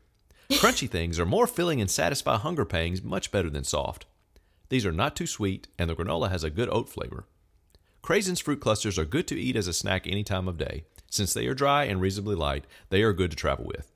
Crunchy 0.52 0.88
things 0.90 1.18
are 1.18 1.26
more 1.26 1.48
filling 1.48 1.80
and 1.80 1.90
satisfy 1.90 2.36
hunger 2.36 2.64
pangs 2.64 3.02
much 3.02 3.32
better 3.32 3.50
than 3.50 3.64
soft. 3.64 4.06
These 4.68 4.86
are 4.86 4.92
not 4.92 5.16
too 5.16 5.26
sweet, 5.26 5.66
and 5.80 5.90
the 5.90 5.96
granola 5.96 6.30
has 6.30 6.44
a 6.44 6.50
good 6.50 6.68
oat 6.70 6.88
flavor. 6.88 7.24
Craisins 8.04 8.40
fruit 8.40 8.60
clusters 8.60 9.00
are 9.00 9.04
good 9.04 9.26
to 9.26 9.40
eat 9.40 9.56
as 9.56 9.66
a 9.66 9.72
snack 9.72 10.06
any 10.06 10.22
time 10.22 10.46
of 10.46 10.58
day. 10.58 10.84
Since 11.10 11.34
they 11.34 11.48
are 11.48 11.54
dry 11.54 11.84
and 11.84 12.00
reasonably 12.00 12.36
light, 12.36 12.66
they 12.90 13.02
are 13.02 13.12
good 13.12 13.32
to 13.32 13.36
travel 13.36 13.64
with. 13.64 13.90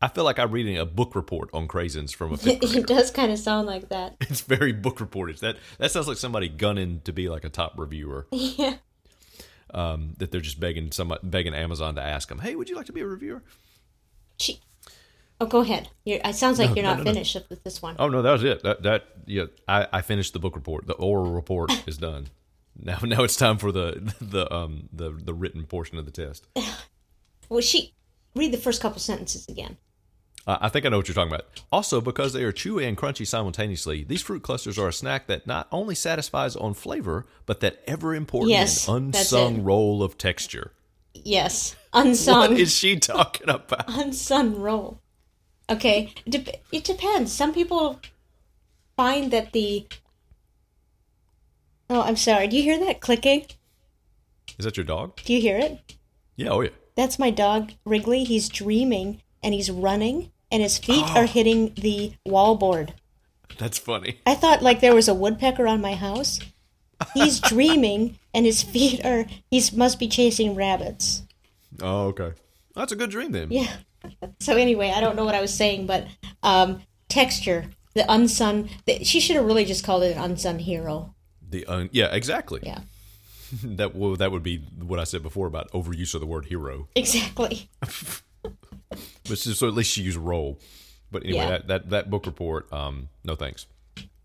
I 0.00 0.08
feel 0.08 0.24
like 0.24 0.38
I'm 0.38 0.50
reading 0.50 0.76
a 0.76 0.84
book 0.84 1.14
report 1.14 1.48
on 1.54 1.68
craisins 1.68 2.14
from 2.14 2.32
a 2.32 2.36
fifth 2.36 2.74
it 2.74 2.86
does 2.86 3.10
kind 3.10 3.32
of 3.32 3.38
sound 3.38 3.66
like 3.66 3.88
that. 3.88 4.16
It's 4.28 4.40
very 4.40 4.72
book 4.72 4.98
reportage. 4.98 5.40
That 5.40 5.56
that 5.78 5.90
sounds 5.90 6.08
like 6.08 6.18
somebody 6.18 6.48
gunning 6.48 7.00
to 7.04 7.12
be 7.12 7.28
like 7.28 7.44
a 7.44 7.48
top 7.48 7.74
reviewer. 7.76 8.26
Yeah. 8.32 8.76
Um, 9.74 10.14
that 10.18 10.30
they're 10.30 10.40
just 10.40 10.60
begging 10.60 10.92
some 10.92 11.12
begging 11.24 11.52
Amazon 11.52 11.96
to 11.96 12.02
ask 12.02 12.28
them, 12.28 12.38
"Hey, 12.38 12.54
would 12.54 12.68
you 12.68 12.76
like 12.76 12.86
to 12.86 12.92
be 12.92 13.00
a 13.00 13.06
reviewer?" 13.06 13.42
She, 14.38 14.60
oh, 15.40 15.46
go 15.46 15.58
ahead. 15.58 15.88
You're, 16.04 16.20
it 16.24 16.36
sounds 16.36 16.60
like 16.60 16.76
you're 16.76 16.84
no, 16.84 16.90
not 16.90 16.98
no, 16.98 17.04
no. 17.04 17.12
finished 17.12 17.36
with 17.50 17.64
this 17.64 17.82
one. 17.82 17.96
Oh 17.98 18.08
no, 18.08 18.22
that 18.22 18.30
was 18.30 18.44
it. 18.44 18.62
That 18.62 18.84
that 18.84 19.04
yeah, 19.26 19.46
I, 19.66 19.88
I 19.92 20.02
finished 20.02 20.34
the 20.34 20.38
book 20.38 20.54
report. 20.54 20.86
The 20.86 20.94
oral 20.94 21.32
report 21.32 21.72
is 21.88 21.98
done. 21.98 22.28
Now 22.80 22.98
now 23.02 23.24
it's 23.24 23.36
time 23.36 23.58
for 23.58 23.72
the 23.72 24.14
the 24.20 24.50
um 24.54 24.88
the 24.92 25.10
the 25.10 25.34
written 25.34 25.64
portion 25.64 25.98
of 25.98 26.04
the 26.04 26.12
test. 26.12 26.46
Well, 27.48 27.60
she 27.60 27.92
read 28.36 28.52
the 28.52 28.58
first 28.58 28.80
couple 28.80 29.00
sentences 29.00 29.48
again. 29.48 29.78
Uh, 30.46 30.58
I 30.60 30.68
think 30.68 30.86
I 30.86 30.90
know 30.90 30.98
what 30.98 31.08
you're 31.08 31.14
talking 31.14 31.32
about. 31.32 31.46
Also, 31.72 32.00
because 32.00 32.32
they 32.32 32.44
are 32.44 32.52
chewy 32.52 32.86
and 32.86 32.96
crunchy 32.96 33.26
simultaneously, 33.26 34.04
these 34.04 34.22
fruit 34.22 34.42
clusters 34.44 34.78
are 34.78 34.88
a 34.88 34.92
snack 34.92 35.26
that 35.26 35.46
not 35.46 35.66
only 35.72 35.94
satisfies 35.96 36.54
on 36.54 36.72
flavor, 36.72 37.26
but 37.46 37.60
that 37.60 37.82
ever 37.86 38.14
important 38.14 38.50
Yes, 38.52 38.86
and 38.86 39.14
unsung 39.14 39.64
role 39.64 40.02
of 40.04 40.16
texture. 40.16 40.72
Yes, 41.14 41.74
unsung, 41.92 42.50
What 42.50 42.52
is 42.52 42.72
she 42.72 42.96
talking 43.00 43.48
about? 43.48 43.84
unsung 43.88 44.54
role. 44.60 45.00
Okay, 45.68 46.12
Dep- 46.28 46.62
it 46.70 46.84
depends. 46.84 47.32
Some 47.32 47.52
people 47.52 48.00
find 48.96 49.32
that 49.32 49.52
the. 49.52 49.86
Oh, 51.90 52.02
I'm 52.02 52.16
sorry. 52.16 52.46
Do 52.46 52.56
you 52.56 52.62
hear 52.62 52.78
that 52.84 53.00
clicking? 53.00 53.46
Is 54.58 54.64
that 54.64 54.76
your 54.76 54.84
dog? 54.84 55.16
Do 55.24 55.32
you 55.34 55.40
hear 55.40 55.58
it? 55.58 55.96
Yeah, 56.36 56.50
oh 56.50 56.60
yeah. 56.60 56.70
That's 56.94 57.18
my 57.18 57.30
dog 57.30 57.72
Wrigley. 57.84 58.22
He's 58.24 58.48
dreaming 58.48 59.22
and 59.42 59.54
he's 59.54 59.70
running, 59.70 60.30
and 60.50 60.62
his 60.62 60.78
feet 60.78 61.04
Oh. 61.08 61.20
are 61.20 61.26
hitting 61.26 61.72
the 61.74 62.12
wallboard. 62.26 62.90
That's 63.58 63.78
funny. 63.78 64.20
I 64.26 64.34
thought 64.34 64.62
like 64.62 64.80
there 64.80 64.94
was 64.94 65.08
a 65.08 65.14
woodpecker 65.14 65.66
on 65.66 65.80
my 65.80 65.94
house. 65.94 66.40
He's 67.14 67.40
dreaming, 67.52 68.18
and 68.34 68.44
his 68.46 68.62
feet 68.62 69.04
are. 69.04 69.26
He 69.50 69.62
must 69.74 69.98
be 69.98 70.08
chasing 70.08 70.54
rabbits. 70.54 71.22
Oh, 71.82 72.06
okay. 72.08 72.32
That's 72.74 72.92
a 72.92 72.96
good 72.96 73.10
dream 73.10 73.32
then. 73.32 73.50
Yeah. 73.50 73.70
So 74.40 74.56
anyway, 74.56 74.92
I 74.94 75.00
don't 75.00 75.16
know 75.16 75.24
what 75.24 75.34
I 75.34 75.40
was 75.40 75.52
saying, 75.52 75.86
but 75.86 76.06
um, 76.42 76.82
texture, 77.08 77.66
the 77.94 78.10
unsung. 78.10 78.68
The, 78.86 79.04
she 79.04 79.20
should 79.20 79.36
have 79.36 79.44
really 79.46 79.64
just 79.64 79.84
called 79.84 80.02
it 80.04 80.16
an 80.16 80.22
unsung 80.22 80.58
hero. 80.58 81.14
The 81.48 81.66
un- 81.66 81.90
yeah, 81.92 82.06
exactly. 82.14 82.60
Yeah, 82.62 82.80
That 83.64 83.94
well, 83.94 84.16
that 84.16 84.30
would 84.32 84.42
be 84.42 84.58
what 84.80 84.98
I 84.98 85.04
said 85.04 85.22
before 85.22 85.46
about 85.46 85.70
overuse 85.72 86.14
of 86.14 86.20
the 86.20 86.26
word 86.26 86.46
hero. 86.46 86.88
exactly. 86.94 87.68
But 88.90 89.38
so, 89.38 89.66
at 89.68 89.74
least 89.74 89.90
she 89.92 90.02
used 90.02 90.16
role. 90.16 90.60
But 91.10 91.24
anyway, 91.24 91.38
Yeah. 91.38 91.48
that, 91.50 91.66
that 91.68 91.90
that 91.90 92.10
book 92.10 92.26
report, 92.26 92.72
um, 92.72 93.08
no 93.24 93.34
thanks. 93.34 93.66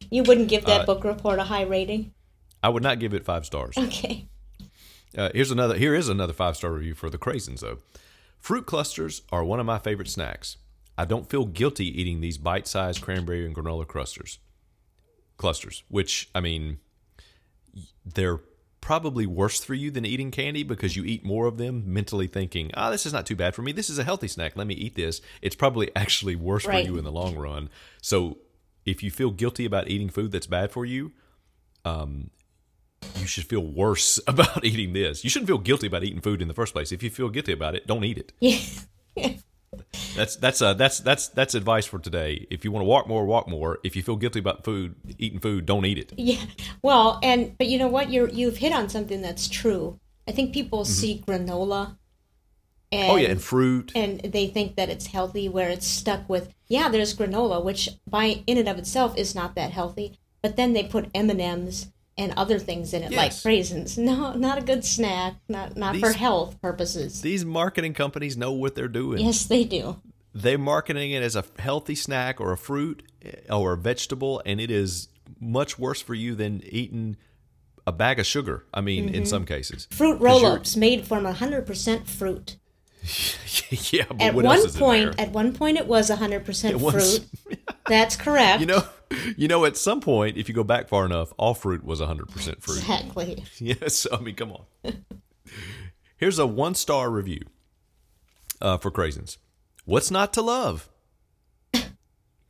You 0.09 0.23
wouldn't 0.23 0.49
give 0.49 0.65
Uh, 0.65 0.77
that 0.77 0.85
book 0.85 1.03
report 1.03 1.39
a 1.39 1.43
high 1.45 1.63
rating. 1.63 2.13
I 2.63 2.69
would 2.69 2.83
not 2.83 2.99
give 2.99 3.13
it 3.13 3.25
five 3.25 3.45
stars. 3.45 3.77
Okay. 3.77 4.27
Uh, 5.17 5.29
here's 5.33 5.51
another. 5.51 5.77
Here 5.77 5.93
is 5.95 6.07
another 6.09 6.33
five 6.33 6.55
star 6.55 6.71
review 6.71 6.95
for 6.95 7.09
the 7.09 7.17
craisins 7.17 7.59
though. 7.61 7.79
Fruit 8.39 8.65
clusters 8.65 9.21
are 9.31 9.43
one 9.43 9.59
of 9.59 9.65
my 9.65 9.77
favorite 9.79 10.09
snacks. 10.09 10.57
I 10.97 11.05
don't 11.05 11.29
feel 11.29 11.45
guilty 11.45 11.85
eating 11.99 12.21
these 12.21 12.37
bite 12.37 12.67
sized 12.67 13.01
cranberry 13.01 13.45
and 13.45 13.55
granola 13.55 13.87
clusters. 13.87 14.39
Clusters, 15.37 15.83
which 15.89 16.29
I 16.35 16.39
mean, 16.41 16.77
they're 18.05 18.39
probably 18.81 19.25
worse 19.27 19.63
for 19.63 19.73
you 19.75 19.91
than 19.91 20.05
eating 20.05 20.31
candy 20.31 20.63
because 20.63 20.95
you 20.95 21.05
eat 21.05 21.23
more 21.23 21.45
of 21.45 21.57
them 21.57 21.83
mentally 21.85 22.27
thinking, 22.27 22.71
ah, 22.73 22.89
this 22.89 23.05
is 23.05 23.13
not 23.13 23.25
too 23.25 23.35
bad 23.35 23.53
for 23.55 23.61
me. 23.61 23.71
This 23.71 23.89
is 23.89 23.99
a 23.99 24.03
healthy 24.03 24.27
snack. 24.27 24.57
Let 24.57 24.67
me 24.67 24.73
eat 24.73 24.95
this. 24.95 25.21
It's 25.41 25.55
probably 25.55 25.89
actually 25.95 26.35
worse 26.35 26.65
Right. 26.65 26.83
for 26.85 26.91
you 26.91 26.97
in 26.97 27.03
the 27.03 27.11
long 27.11 27.35
run. 27.37 27.69
So 28.01 28.39
if 28.85 29.03
you 29.03 29.11
feel 29.11 29.29
guilty 29.31 29.65
about 29.65 29.87
eating 29.87 30.09
food 30.09 30.31
that's 30.31 30.47
bad 30.47 30.71
for 30.71 30.83
you, 30.85 31.11
um, 31.85 32.31
you 33.19 33.25
should 33.27 33.45
feel 33.45 33.65
worse 33.65 34.19
about 34.27 34.65
eating 34.65 34.93
this. 34.93 35.23
You 35.23 35.29
shouldn't 35.29 35.47
feel 35.47 35.57
guilty 35.59 35.87
about 35.87 36.03
eating 36.03 36.21
food 36.21 36.41
in 36.41 36.47
the 36.47 36.53
first 36.53 36.73
place. 36.73 36.91
If 36.91 37.03
you 37.03 37.09
feel 37.09 37.29
guilty 37.29 37.51
about 37.53 37.75
it, 37.75 37.85
don't 37.87 38.03
eat 38.03 38.17
it. 38.17 38.33
Yeah. 38.39 39.33
That's 40.15 40.35
that's 40.35 40.61
uh 40.61 40.73
that's 40.73 40.99
that's 40.99 41.29
that's 41.29 41.55
advice 41.55 41.85
for 41.85 41.97
today. 41.97 42.45
If 42.49 42.65
you 42.65 42.71
want 42.71 42.81
to 42.81 42.87
walk 42.87 43.07
more, 43.07 43.25
walk 43.25 43.47
more. 43.47 43.79
If 43.83 43.95
you 43.95 44.03
feel 44.03 44.17
guilty 44.17 44.39
about 44.39 44.65
food, 44.65 44.95
eating 45.17 45.39
food, 45.39 45.65
don't 45.65 45.85
eat 45.85 45.97
it. 45.97 46.13
Yeah. 46.17 46.43
Well, 46.83 47.19
and 47.23 47.57
but 47.57 47.67
you 47.67 47.77
know 47.77 47.87
what? 47.87 48.11
You're 48.11 48.27
you've 48.29 48.57
hit 48.57 48.73
on 48.73 48.89
something 48.89 49.21
that's 49.21 49.47
true. 49.47 49.99
I 50.27 50.31
think 50.33 50.53
people 50.53 50.83
see 50.85 51.23
granola 51.25 51.97
and 52.91 53.01
Mm-hmm. 53.03 53.11
Oh 53.11 53.15
yeah, 53.15 53.29
and 53.29 53.41
fruit. 53.41 53.91
and 53.95 54.19
they 54.19 54.47
think 54.47 54.75
that 54.75 54.89
it's 54.89 55.07
healthy 55.07 55.47
where 55.47 55.69
it's 55.69 55.87
stuck 55.87 56.27
with 56.27 56.53
yeah, 56.67 56.89
there's 56.89 57.15
granola 57.15 57.63
which 57.63 57.87
by 58.09 58.43
in 58.47 58.57
and 58.57 58.67
of 58.67 58.77
itself 58.77 59.17
is 59.17 59.33
not 59.33 59.55
that 59.55 59.71
healthy, 59.71 60.19
but 60.41 60.57
then 60.57 60.73
they 60.73 60.83
put 60.83 61.09
M&Ms 61.15 61.37
and 61.39 61.91
other 62.17 62.59
things 62.59 62.93
in 62.93 63.03
it 63.03 63.11
like 63.11 63.33
raisins. 63.45 63.97
No, 64.11 64.33
not 64.33 64.57
a 64.57 64.61
good 64.61 64.83
snack, 64.85 65.35
not 65.49 65.75
not 65.75 65.97
for 65.97 66.11
health 66.11 66.61
purposes. 66.61 67.21
These 67.21 67.45
marketing 67.45 67.93
companies 67.93 68.37
know 68.37 68.51
what 68.51 68.75
they're 68.75 68.87
doing. 68.87 69.19
yes, 69.25 69.45
they 69.45 69.63
do. 69.63 70.01
They're 70.33 70.57
marketing 70.57 71.11
it 71.11 71.23
as 71.23 71.35
a 71.35 71.43
healthy 71.59 71.95
snack 71.95 72.39
or 72.39 72.51
a 72.53 72.57
fruit 72.57 73.03
eh, 73.23 73.31
or 73.49 73.73
a 73.73 73.77
vegetable, 73.77 74.41
and 74.45 74.61
it 74.61 74.71
is 74.71 75.09
much 75.39 75.77
worse 75.79 76.01
for 76.01 76.13
you 76.13 76.35
than 76.35 76.61
eating 76.65 77.17
a 77.87 77.91
bag 77.91 78.19
of 78.19 78.25
sugar. 78.25 78.65
I 78.73 78.81
mean, 78.81 79.07
Mm-hmm. 79.07 79.15
in 79.15 79.25
some 79.25 79.45
cases. 79.45 79.87
fruit 79.91 80.21
roll-ups 80.21 80.77
made 80.77 81.05
from 81.07 81.25
100% 81.25 82.07
fruit. 82.07 82.57
yeah, 83.91 84.05
but 84.09 84.21
At 84.21 84.33
one 84.35 84.69
point, 84.71 85.19
at 85.19 85.31
one 85.31 85.53
point, 85.53 85.77
it 85.77 85.87
was 85.87 86.09
100% 86.09 86.45
fruit. 86.91 87.59
That's 87.87 88.15
correct. 88.15 88.59
You 88.61 88.67
know, 88.67 88.83
you 89.37 89.47
know, 89.47 89.65
at 89.65 89.77
some 89.77 90.01
point, 90.01 90.37
if 90.37 90.47
you 90.49 90.55
go 90.55 90.63
back 90.63 90.87
far 90.87 91.05
enough, 91.05 91.33
all 91.37 91.53
fruit 91.53 91.83
was 91.83 91.99
100% 92.01 92.29
fruit. 92.61 92.77
exactly. 92.77 93.43
Yes, 93.59 94.07
I 94.11 94.19
mean, 94.19 94.35
come 94.35 94.53
on. 94.53 95.05
Here's 96.17 96.39
a 96.39 96.47
one 96.47 96.75
star 96.75 97.09
review 97.09 97.41
uh, 98.61 98.77
for 98.77 98.91
Craisins. 98.91 99.37
What's 99.85 100.11
not 100.11 100.33
to 100.33 100.41
love? 100.41 100.89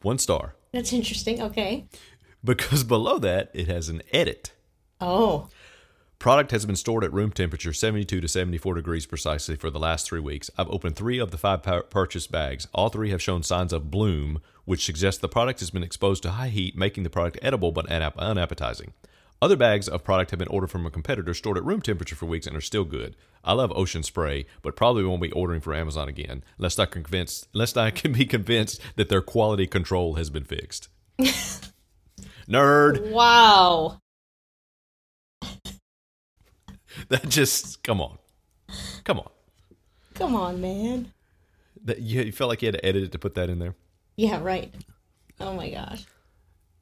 One 0.02 0.18
star. 0.18 0.56
That's 0.74 0.92
interesting. 0.92 1.42
Okay. 1.42 1.86
Because 2.44 2.84
below 2.84 3.20
that, 3.20 3.52
it 3.54 3.68
has 3.68 3.88
an 3.88 4.02
edit. 4.12 4.52
Oh, 5.00 5.48
Product 6.22 6.52
has 6.52 6.68
been 6.68 6.76
stored 6.76 7.04
at 7.04 7.12
room 7.12 7.32
temperature 7.32 7.74
72 7.74 8.22
to 8.22 8.28
74 8.28 8.76
degrees 8.76 9.08
precisely 9.08 9.56
for 9.56 9.72
the 9.72 9.80
last 9.80 10.06
three 10.06 10.20
weeks. 10.20 10.52
I've 10.56 10.70
opened 10.70 10.96
three 10.96 11.18
of 11.18 11.32
the 11.32 11.38
five 11.40 11.64
purchase 11.90 12.28
bags. 12.28 12.68
All 12.76 12.90
three 12.90 13.10
have 13.10 13.24
shown 13.24 13.42
signs 13.42 13.74
of 13.74 13.90
bloom, 13.90 14.40
which 14.72 14.86
suggests 14.86 15.20
the 15.20 15.28
product 15.28 15.60
has 15.60 15.70
been 15.70 15.84
exposed 15.84 16.24
to 16.24 16.32
high 16.32 16.48
heat, 16.48 16.78
making 16.78 17.04
the 17.04 17.10
product 17.10 17.38
edible 17.42 17.74
but 17.74 17.86
unap- 17.88 18.16
unappetizing. 18.16 18.94
Other 19.42 19.58
bags 19.58 19.90
of 19.90 20.06
product 20.06 20.32
have 20.32 20.40
been 20.40 20.48
ordered 20.48 20.72
from 20.72 20.86
a 20.86 20.90
competitor 20.90 21.34
stored 21.34 21.58
at 21.58 21.66
room 21.66 21.82
temperature 21.82 22.16
for 22.16 22.26
weeks 22.26 22.48
and 22.48 22.56
are 22.56 22.62
still 22.62 22.86
good. 22.86 23.18
I 23.44 23.52
love 23.52 23.74
Ocean 23.76 24.02
Spray, 24.02 24.46
but 24.62 24.78
probably 24.78 25.04
won't 25.04 25.22
be 25.22 25.30
ordering 25.34 25.60
from 25.60 25.74
Amazon 25.74 26.08
again, 26.08 26.46
lest 26.58 26.80
I 26.80 26.86
convinced, 26.86 27.50
lest 27.52 27.78
I 27.78 27.92
can 28.00 28.14
be 28.14 28.24
convinced 28.24 28.80
that 28.96 29.10
their 29.10 29.22
quality 29.22 29.68
control 29.68 30.14
has 30.14 30.30
been 30.30 30.46
fixed. 30.46 30.88
Nerd. 32.48 33.12
Wow. 33.12 34.00
That 37.10 37.28
just 37.28 37.84
come 37.84 38.00
on, 38.00 38.20
come 39.04 39.20
on. 39.20 39.30
Come 40.14 40.36
on, 40.36 40.62
man. 40.62 41.12
That 41.84 42.00
you, 42.00 42.22
you 42.22 42.32
felt 42.32 42.50
like 42.50 42.62
you 42.62 42.68
had 42.68 42.76
to 42.76 42.86
edit 42.86 43.04
it 43.04 43.12
to 43.12 43.20
put 43.20 43.36
that 43.36 43.50
in 43.50 43.60
there. 43.60 43.76
Yeah, 44.22 44.40
right. 44.42 44.72
Oh 45.40 45.54
my 45.56 45.70
gosh. 45.72 46.06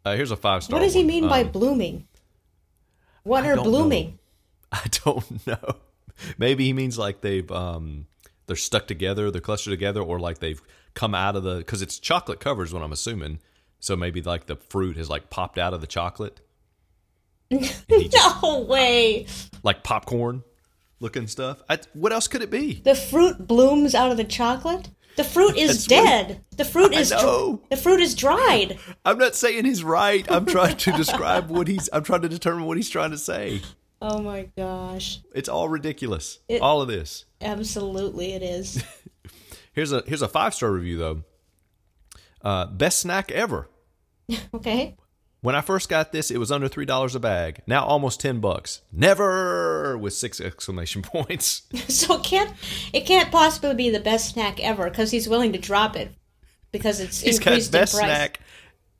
Uh, 0.03 0.15
here's 0.15 0.31
a 0.31 0.35
five 0.35 0.63
star. 0.63 0.77
What 0.77 0.83
does 0.83 0.93
he 0.93 0.99
one. 1.01 1.07
mean 1.07 1.27
by 1.29 1.41
Um, 1.43 1.51
blooming? 1.51 2.07
What 3.23 3.43
I 3.45 3.51
are 3.51 3.55
don't 3.55 3.63
know. 3.65 3.69
blooming? 3.71 4.19
I 4.73 4.85
don't 5.05 5.47
know. 5.47 5.75
Maybe 6.37 6.65
he 6.65 6.73
means 6.73 6.97
like 6.97 7.21
they've 7.21 7.49
um 7.51 8.07
they're 8.47 8.55
stuck 8.57 8.87
together, 8.87 9.31
they're 9.31 9.39
clustered 9.39 9.71
together, 9.71 10.01
or 10.01 10.19
like 10.19 10.39
they've 10.39 10.61
come 10.95 11.15
out 11.15 11.35
of 11.37 11.43
the 11.43 11.57
because 11.59 11.81
it's 11.81 11.97
chocolate 11.97 12.39
covers. 12.41 12.73
What 12.73 12.83
I'm 12.83 12.91
assuming. 12.91 13.39
So 13.79 13.95
maybe 13.95 14.21
like 14.21 14.47
the 14.47 14.57
fruit 14.57 14.97
has 14.97 15.09
like 15.09 15.29
popped 15.29 15.57
out 15.57 15.73
of 15.73 15.79
the 15.79 15.87
chocolate, 15.87 16.41
just- 17.51 17.89
No 17.89 18.59
way. 18.67 19.27
like 19.63 19.83
popcorn 19.83 20.43
looking 20.99 21.27
stuff. 21.27 21.61
I, 21.69 21.79
what 21.93 22.11
else 22.11 22.27
could 22.27 22.41
it 22.41 22.49
be? 22.51 22.73
The 22.83 22.95
fruit 22.95 23.47
blooms 23.47 23.95
out 23.95 24.11
of 24.11 24.17
the 24.17 24.25
chocolate? 24.25 24.89
The 25.19 25.25
fruit 25.25 25.57
is 25.57 25.85
That's 25.85 26.01
what- 26.01 26.05
dead. 26.27 26.45
The 26.55 26.63
fruit 26.63 26.93
is 26.93 27.09
dr- 27.09 27.59
the 27.69 27.75
fruit 27.75 27.99
is 27.99 28.15
dried. 28.15 28.79
I'm 29.03 29.17
not 29.17 29.35
saying 29.35 29.65
he's 29.65 29.83
right. 29.83 30.25
I'm 30.31 30.45
trying 30.45 30.77
to 30.77 30.93
describe 30.93 31.49
what 31.49 31.67
he's. 31.67 31.89
I'm 31.91 32.03
trying 32.05 32.21
to 32.21 32.29
determine 32.29 32.63
what 32.63 32.77
he's 32.77 32.89
trying 32.89 33.11
to 33.11 33.17
say. 33.17 33.61
Oh 34.01 34.21
my 34.21 34.47
gosh. 34.55 35.19
It's 35.35 35.49
all 35.49 35.67
ridiculous. 35.67 36.39
It- 36.47 36.61
all 36.61 36.81
of 36.81 36.87
this. 36.87 37.25
Absolutely 37.41 38.31
it 38.31 38.41
is. 38.43 38.81
Here's 39.73 39.91
a 39.91 40.03
here's 40.07 40.21
a 40.21 40.29
five 40.29 40.53
star 40.53 40.71
review 40.71 40.97
though. 40.97 41.23
Uh, 42.41 42.67
best 42.67 42.99
snack 42.99 43.29
ever. 43.31 43.67
Okay. 44.53 44.95
When 45.41 45.55
I 45.55 45.61
first 45.61 45.87
got 45.87 46.11
this, 46.11 46.31
it 46.31 46.37
was 46.37 46.51
under 46.51 46.67
three 46.67 46.85
dollars 46.85 47.15
a 47.15 47.19
bag. 47.19 47.61
Now 47.65 47.85
almost 47.85 48.19
ten 48.19 48.39
bucks. 48.39 48.81
Never 48.91 49.97
with 49.97 50.13
six 50.13 50.41
exclamation 50.41 51.01
points. 51.03 51.63
So 51.87 52.15
it 52.15 52.23
can't 52.23 52.51
it 52.93 53.05
can't 53.05 53.31
possibly 53.31 53.73
be 53.75 53.89
the 53.89 53.99
best 54.01 54.33
snack 54.33 54.59
ever 54.61 54.89
because 54.89 55.11
he's 55.11 55.29
willing 55.29 55.53
to 55.53 55.59
drop 55.59 55.95
it 55.95 56.11
because 56.71 56.99
it's 56.99 57.21
He's 57.21 57.39
got 57.39 57.51
increased 57.53 57.71
best 57.71 57.93
in 57.93 57.99
price. 57.99 58.09
snack 58.09 58.39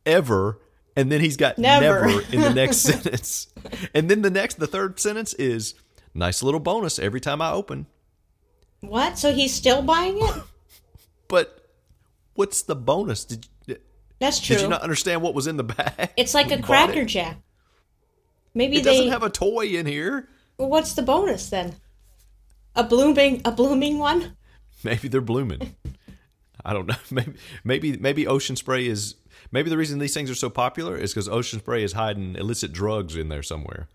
ever, 0.05 0.59
and 0.95 1.11
then 1.11 1.19
he's 1.21 1.35
got 1.37 1.57
Never. 1.57 2.07
never, 2.07 2.21
in 2.33 2.41
the 2.41 2.53
next 2.53 2.77
sentence. 2.77 3.47
And 3.93 4.09
then 4.09 4.21
the 4.21 4.29
next, 4.31 4.59
the 4.59 4.67
third 4.67 4.99
sentence 4.99 5.33
is 5.33 5.75
nice 6.13 6.41
little 6.41 6.59
bonus 6.61 6.97
every 6.99 7.19
time 7.19 7.41
I 7.41 7.51
open. 7.51 7.85
What? 8.79 9.19
So 9.19 9.33
he's 9.33 9.53
still 9.53 9.81
buying 9.81 10.17
it? 10.19 10.35
But 11.27 11.69
what's 12.33 12.63
the 12.63 12.75
bonus? 12.75 13.23
Did 13.23 13.45
you, 13.67 13.77
That's 14.19 14.39
true. 14.39 14.55
did 14.57 14.63
you 14.63 14.69
not 14.69 14.81
understand 14.81 15.21
what 15.21 15.33
was 15.33 15.47
in 15.47 15.57
the 15.57 15.63
bag? 15.63 16.11
it's 16.17 16.33
like 16.33 16.51
a 16.57 16.61
cracker 16.61 17.05
jack. 17.05 17.37
Maybe 18.53 18.77
It 18.77 18.83
they 18.83 18.97
doesn't 18.97 19.11
have 19.11 19.23
a 19.23 19.29
toy 19.29 19.67
in 19.67 19.85
here. 19.85 20.27
Well, 20.57 20.69
what's 20.69 20.93
the 20.93 21.01
bonus 21.01 21.49
then? 21.49 21.75
A 22.75 22.83
blooming 22.83 23.41
a 23.45 23.51
blooming 23.51 23.97
one? 23.99 24.35
Maybe 24.83 25.07
they're 25.07 25.21
blooming. 25.21 25.75
I 26.65 26.73
don't 26.73 26.87
know. 26.87 26.95
Maybe 27.11 27.33
maybe 27.63 27.97
maybe 27.97 28.27
Ocean 28.27 28.55
Spray 28.57 28.85
is 28.87 29.15
maybe 29.51 29.69
the 29.69 29.77
reason 29.77 29.99
these 29.99 30.13
things 30.13 30.29
are 30.29 30.35
so 30.35 30.49
popular 30.49 30.97
is 30.97 31.13
because 31.13 31.29
Ocean 31.29 31.59
Spray 31.59 31.83
is 31.83 31.93
hiding 31.93 32.35
illicit 32.35 32.73
drugs 32.73 33.15
in 33.15 33.29
there 33.29 33.43
somewhere. 33.43 33.87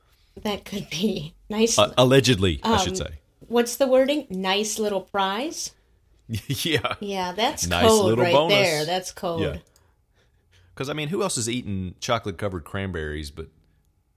That 0.42 0.64
could 0.64 0.88
be 0.90 1.34
nice. 1.50 1.78
Uh, 1.78 1.92
allegedly, 1.98 2.60
I 2.62 2.72
Um, 2.74 2.78
should 2.80 2.96
say. 2.96 3.18
what's 3.48 3.76
the 3.76 3.86
wording? 3.86 4.26
Nice 4.30 4.78
little 4.78 5.02
prize. 5.02 5.72
yeah. 6.28 6.94
Yeah, 7.00 7.32
that's 7.32 7.66
Nice 7.66 7.86
code 7.86 8.04
little 8.06 8.24
right 8.24 8.32
bonus. 8.32 8.54
there. 8.56 8.84
That's 8.86 9.12
code. 9.12 9.40
Yeah. 9.42 9.56
Because 10.74 10.88
I 10.88 10.92
mean, 10.92 11.08
who 11.08 11.22
else 11.22 11.38
is 11.38 11.48
eating 11.48 11.94
chocolate 12.00 12.36
covered 12.36 12.64
cranberries? 12.64 13.30
But 13.30 13.48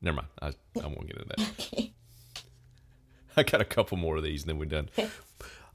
never 0.02 0.16
mind. 0.18 0.28
I, 0.42 0.48
I 0.84 0.88
won't 0.88 1.08
get 1.08 1.18
into 1.18 1.30
that. 1.38 1.90
I 3.38 3.44
got 3.44 3.62
a 3.62 3.66
couple 3.66 3.98
more 3.98 4.18
of 4.18 4.24
these, 4.24 4.42
and 4.42 4.50
then 4.50 4.58
we're 4.58 4.66
done. 4.66 4.90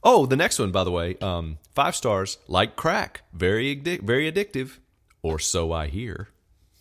Oh, 0.03 0.25
the 0.25 0.35
next 0.35 0.59
one, 0.59 0.71
by 0.71 0.83
the 0.83 0.91
way, 0.91 1.15
um, 1.21 1.59
five 1.73 1.95
stars. 1.95 2.37
Like 2.47 2.75
crack, 2.75 3.21
very 3.31 3.75
addic- 3.75 4.01
very 4.01 4.29
addictive, 4.29 4.79
or 5.21 5.39
so 5.39 5.71
I 5.71 5.87
hear. 5.87 6.27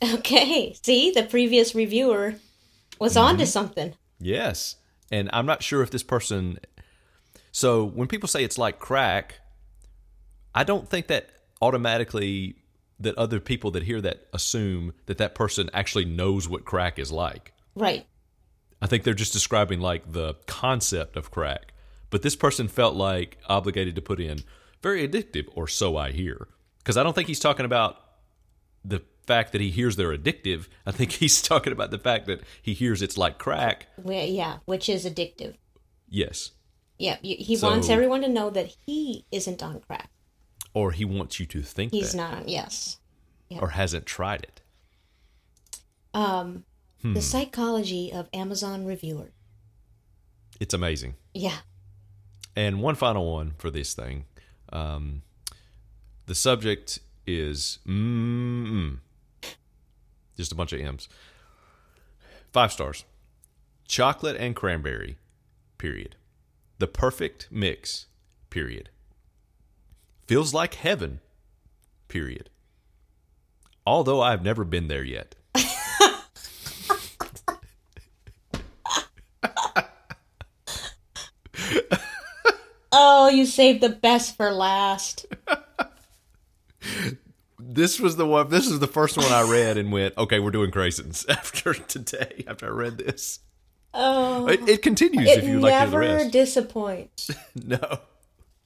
Okay. 0.02 0.74
See, 0.82 1.12
the 1.12 1.22
previous 1.22 1.74
reviewer 1.74 2.34
was 2.98 3.16
on 3.16 3.34
Mm-hmm. 3.34 3.38
to 3.38 3.46
something. 3.46 3.94
Yes. 4.18 4.76
And 5.12 5.30
I'm 5.32 5.46
not 5.46 5.62
sure 5.62 5.82
if 5.82 5.90
this 5.90 6.02
person. 6.02 6.58
So 7.52 7.84
when 7.84 8.08
people 8.08 8.28
say 8.28 8.42
it's 8.42 8.58
like 8.58 8.80
crack, 8.80 9.36
I 10.54 10.64
don't 10.64 10.88
think 10.88 11.06
that 11.06 11.28
automatically 11.60 12.56
that 13.02 13.16
other 13.16 13.40
people 13.40 13.70
that 13.72 13.82
hear 13.84 14.00
that 14.00 14.26
assume 14.32 14.92
that 15.06 15.18
that 15.18 15.34
person 15.34 15.70
actually 15.72 16.04
knows 16.04 16.48
what 16.48 16.64
crack 16.64 16.98
is 16.98 17.12
like. 17.12 17.52
Right. 17.74 18.06
I 18.80 18.86
think 18.86 19.04
they're 19.04 19.14
just 19.14 19.32
describing 19.32 19.80
like 19.80 20.12
the 20.12 20.34
concept 20.46 21.16
of 21.16 21.30
crack. 21.30 21.72
But 22.10 22.22
this 22.22 22.36
person 22.36 22.68
felt 22.68 22.94
like 22.94 23.38
obligated 23.48 23.94
to 23.96 24.02
put 24.02 24.20
in 24.20 24.40
very 24.82 25.06
addictive, 25.06 25.46
or 25.54 25.68
so 25.68 25.96
I 25.96 26.10
hear. 26.10 26.48
Because 26.78 26.96
I 26.96 27.02
don't 27.02 27.14
think 27.14 27.28
he's 27.28 27.38
talking 27.40 27.64
about 27.64 27.96
the 28.84 29.00
fact 29.26 29.52
that 29.52 29.60
he 29.60 29.70
hears 29.70 29.94
they're 29.96 30.16
addictive. 30.16 30.66
I 30.84 30.90
think 30.90 31.12
he's 31.22 31.40
talking 31.40 31.72
about 31.72 31.90
the 31.92 31.98
fact 31.98 32.26
that 32.26 32.42
he 32.60 32.74
hears 32.74 33.00
it's 33.02 33.16
like 33.16 33.38
crack. 33.38 33.86
Well, 33.96 34.26
yeah, 34.26 34.58
which 34.64 34.88
is 34.88 35.04
addictive. 35.06 35.54
Yes. 36.08 36.50
Yeah, 36.98 37.16
he 37.22 37.56
So- 37.56 37.68
wants 37.68 37.88
everyone 37.88 38.20
to 38.22 38.28
know 38.28 38.50
that 38.50 38.74
he 38.86 39.24
isn't 39.32 39.62
on 39.62 39.80
crack. 39.80 40.10
Or 40.74 40.92
he 40.92 41.04
wants 41.04 41.38
you 41.38 41.46
to 41.46 41.62
think 41.62 41.92
He's 41.92 42.12
that, 42.12 42.16
not. 42.16 42.48
Yes. 42.48 42.98
or 43.50 43.68
hasn't 43.70 44.06
tried 44.06 44.42
it. 44.44 44.60
Um, 46.14 46.64
Hmm. 47.02 47.14
the 47.14 47.20
psychology 47.22 48.12
of 48.12 48.28
Amazon 48.32 48.84
reviewer. 48.84 49.32
It's 50.60 50.72
amazing. 50.72 51.14
Yeah. 51.34 51.58
And 52.54 52.80
one 52.80 52.94
final 52.94 53.32
one 53.32 53.54
for 53.58 53.70
this 53.70 53.92
thing. 53.92 54.26
Um, 54.72 55.22
the 56.26 56.34
subject 56.36 57.00
is 57.26 57.78
mm, 57.86 58.98
just 60.36 60.52
a 60.52 60.54
bunch 60.54 60.72
of 60.72 60.80
M's. 60.80 61.08
Five 62.52 62.72
stars. 62.72 63.04
Chocolate 63.88 64.36
and 64.36 64.54
cranberry. 64.54 65.18
Period. 65.78 66.14
The 66.78 66.86
perfect 66.86 67.48
mix. 67.50 68.06
Period. 68.48 68.90
Feels 70.32 70.54
like 70.54 70.76
heaven. 70.76 71.20
Period. 72.08 72.48
Although 73.84 74.22
I've 74.22 74.42
never 74.42 74.64
been 74.64 74.88
there 74.88 75.04
yet. 75.04 75.34
Oh, 82.94 83.28
you 83.28 83.44
saved 83.46 83.82
the 83.82 83.88
best 83.90 84.36
for 84.36 84.50
last. 84.50 85.26
This 87.58 88.00
was 88.00 88.16
the 88.16 88.26
one. 88.26 88.48
This 88.48 88.66
is 88.66 88.80
the 88.80 88.86
first 88.86 89.16
one 89.16 89.32
I 89.32 89.50
read 89.50 89.76
and 89.78 89.92
went, 89.92 90.16
okay, 90.18 90.40
we're 90.40 90.50
doing 90.50 90.70
Craisins 90.70 91.28
after 91.28 91.74
today. 91.74 92.44
After 92.46 92.66
I 92.66 92.70
read 92.70 92.98
this, 92.98 93.40
Oh, 93.94 94.46
it, 94.48 94.66
it 94.68 94.82
continues 94.82 95.28
it 95.28 95.38
if 95.38 95.44
you'd 95.44 95.60
like 95.60 95.72
to 95.72 95.78
hear 95.78 96.00
the 96.00 96.06
never 96.18 96.30
disappoints. 96.30 97.30
no, 97.54 98.00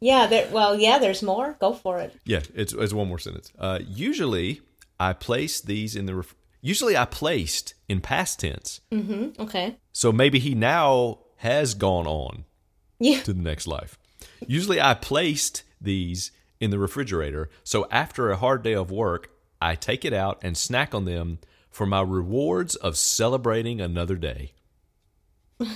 Yeah, 0.00 0.26
there. 0.26 0.48
Well, 0.52 0.78
yeah, 0.78 0.98
there's 0.98 1.22
more. 1.22 1.56
Go 1.60 1.72
for 1.72 1.98
it. 2.00 2.14
yeah, 2.24 2.40
it's 2.54 2.72
it's 2.72 2.92
one 2.92 3.08
more 3.08 3.18
sentence. 3.18 3.52
Uh, 3.58 3.78
usually, 3.86 4.60
I 5.00 5.12
place 5.14 5.60
these 5.60 5.96
in 5.96 6.06
the. 6.06 6.16
Ref- 6.16 6.34
usually, 6.60 6.96
I 6.96 7.04
placed 7.06 7.74
in 7.88 8.00
past 8.00 8.40
tense. 8.40 8.80
Okay. 8.92 9.76
So 9.92 10.12
maybe 10.12 10.38
he 10.38 10.54
now 10.54 11.20
has 11.36 11.74
gone 11.74 12.06
on 12.06 12.44
Yeah. 12.98 13.20
to 13.22 13.32
the 13.32 13.42
next 13.42 13.66
life. 13.66 13.98
Usually, 14.46 14.80
I 14.80 14.94
placed 14.94 15.62
these 15.80 16.30
in 16.60 16.70
the 16.70 16.78
refrigerator. 16.78 17.48
So 17.64 17.86
after 17.90 18.30
a 18.30 18.36
hard 18.36 18.62
day 18.62 18.74
of 18.74 18.90
work, 18.90 19.30
I 19.62 19.74
take 19.76 20.04
it 20.04 20.12
out 20.12 20.38
and 20.42 20.56
snack 20.56 20.94
on 20.94 21.04
them 21.06 21.38
for 21.70 21.86
my 21.86 22.00
rewards 22.02 22.74
of 22.76 22.96
celebrating 22.98 23.80
another 23.80 24.16
day. 24.16 24.52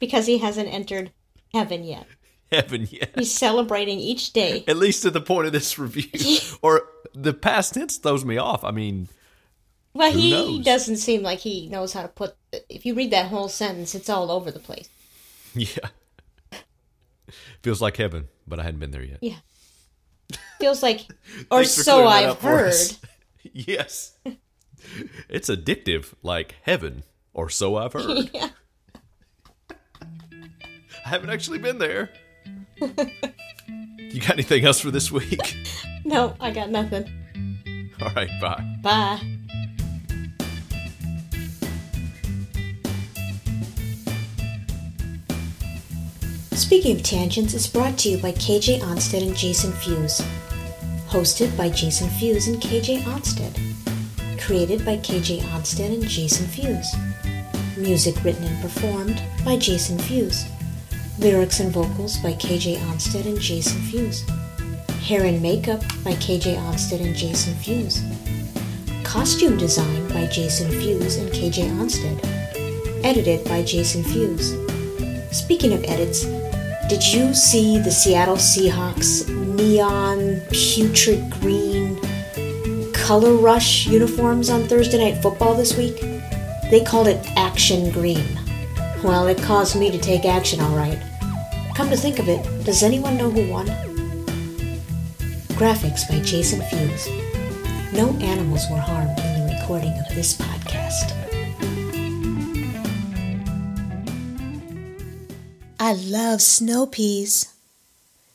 Because 0.00 0.26
he 0.26 0.38
hasn't 0.38 0.72
entered 0.72 1.12
heaven 1.52 1.84
yet. 1.84 2.06
Heaven, 2.52 2.88
yes. 2.90 3.08
He's 3.14 3.32
celebrating 3.32 3.98
each 3.98 4.32
day. 4.32 4.64
At 4.66 4.76
least 4.76 5.02
to 5.02 5.10
the 5.10 5.20
point 5.20 5.46
of 5.46 5.52
this 5.52 5.78
review. 5.78 6.38
or 6.62 6.82
the 7.14 7.32
past 7.32 7.74
tense 7.74 7.96
throws 7.98 8.24
me 8.24 8.38
off. 8.38 8.64
I 8.64 8.70
mean, 8.72 9.08
Well, 9.94 10.10
he 10.12 10.30
knows? 10.30 10.64
doesn't 10.64 10.96
seem 10.96 11.22
like 11.22 11.38
he 11.40 11.68
knows 11.68 11.92
how 11.92 12.02
to 12.02 12.08
put. 12.08 12.34
If 12.68 12.84
you 12.84 12.94
read 12.94 13.12
that 13.12 13.26
whole 13.26 13.48
sentence, 13.48 13.94
it's 13.94 14.08
all 14.08 14.30
over 14.30 14.50
the 14.50 14.58
place. 14.58 14.88
yeah. 15.54 15.88
Feels 17.62 17.80
like 17.80 17.96
heaven, 17.96 18.28
but 18.48 18.58
I 18.58 18.64
hadn't 18.64 18.80
been 18.80 18.90
there 18.90 19.04
yet. 19.04 19.18
Yeah. 19.20 19.36
Feels 20.58 20.82
like, 20.82 21.06
or 21.50 21.64
so 21.64 22.06
I've 22.06 22.40
heard. 22.40 22.74
yes. 23.52 24.16
It's 25.28 25.48
addictive, 25.48 26.14
like 26.22 26.56
heaven, 26.62 27.02
or 27.34 27.48
so 27.48 27.76
I've 27.76 27.92
heard. 27.92 28.30
Yeah. 28.32 28.48
I 29.70 31.08
haven't 31.08 31.30
actually 31.30 31.58
been 31.58 31.78
there. 31.78 32.10
you 33.98 34.20
got 34.20 34.30
anything 34.30 34.64
else 34.64 34.80
for 34.80 34.90
this 34.90 35.10
week? 35.10 35.56
No, 36.02 36.34
I 36.40 36.50
got 36.50 36.70
nothing. 36.70 37.08
All 38.00 38.10
right, 38.16 38.30
bye. 38.40 38.64
Bye. 38.82 39.20
Speaking 46.52 46.96
of 46.96 47.02
Tangents 47.02 47.54
is 47.54 47.66
brought 47.66 47.98
to 47.98 48.08
you 48.08 48.18
by 48.18 48.32
KJ 48.32 48.80
Onsted 48.80 49.22
and 49.26 49.36
Jason 49.36 49.72
Fuse. 49.72 50.20
Hosted 51.08 51.56
by 51.56 51.68
Jason 51.68 52.08
Fuse 52.10 52.48
and 52.48 52.60
KJ 52.60 53.02
Onsted. 53.02 54.40
Created 54.40 54.84
by 54.84 54.96
KJ 54.96 55.40
Onsted 55.52 55.94
and 55.94 56.08
Jason 56.08 56.46
Fuse. 56.46 56.94
Music 57.76 58.22
written 58.24 58.44
and 58.44 58.62
performed 58.62 59.22
by 59.44 59.56
Jason 59.56 59.98
Fuse. 59.98 60.44
Lyrics 61.20 61.60
and 61.60 61.70
vocals 61.70 62.16
by 62.16 62.32
KJ 62.32 62.78
Onsted 62.78 63.26
and 63.26 63.38
Jason 63.38 63.78
Fuse. 63.82 64.26
Hair 65.02 65.26
and 65.26 65.42
makeup 65.42 65.80
by 66.02 66.12
KJ 66.12 66.56
Onsted 66.56 67.04
and 67.04 67.14
Jason 67.14 67.54
Fuse. 67.56 68.02
Costume 69.04 69.58
design 69.58 70.08
by 70.08 70.26
Jason 70.28 70.70
Fuse 70.70 71.16
and 71.16 71.30
KJ 71.30 71.68
Onsted. 71.76 73.04
Edited 73.04 73.44
by 73.44 73.62
Jason 73.62 74.02
Fuse. 74.02 74.54
Speaking 75.30 75.74
of 75.74 75.84
edits, 75.84 76.24
did 76.88 77.04
you 77.04 77.34
see 77.34 77.76
the 77.76 77.90
Seattle 77.90 78.36
Seahawks 78.36 79.28
neon 79.28 80.40
putrid 80.50 81.30
green 81.32 82.00
color 82.94 83.34
rush 83.34 83.86
uniforms 83.86 84.48
on 84.48 84.66
Thursday 84.66 84.96
Night 84.96 85.20
Football 85.20 85.54
this 85.54 85.76
week? 85.76 86.00
They 86.70 86.82
called 86.82 87.08
it 87.08 87.22
Action 87.36 87.90
Green. 87.90 88.38
Well, 89.04 89.26
it 89.28 89.36
caused 89.42 89.78
me 89.78 89.90
to 89.90 89.98
take 89.98 90.24
action, 90.24 90.60
all 90.60 90.74
right. 90.74 90.98
Come 91.80 91.88
to 91.88 91.96
think 91.96 92.18
of 92.18 92.28
it, 92.28 92.44
does 92.66 92.82
anyone 92.82 93.16
know 93.16 93.30
who 93.30 93.50
won? 93.50 93.64
Graphics 95.56 96.06
by 96.06 96.20
Jason 96.20 96.60
Fuse. 96.68 97.08
No 97.94 98.10
animals 98.20 98.66
were 98.70 98.76
harmed 98.76 99.18
in 99.18 99.46
the 99.46 99.54
recording 99.58 99.88
of 99.92 100.14
this 100.14 100.36
podcast. 100.36 101.16
I 105.80 105.94
love 105.94 106.42
snow 106.42 106.84
peas. 106.84 107.50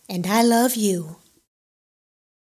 And 0.10 0.26
I 0.26 0.42
love 0.42 0.76
you. 0.76 1.18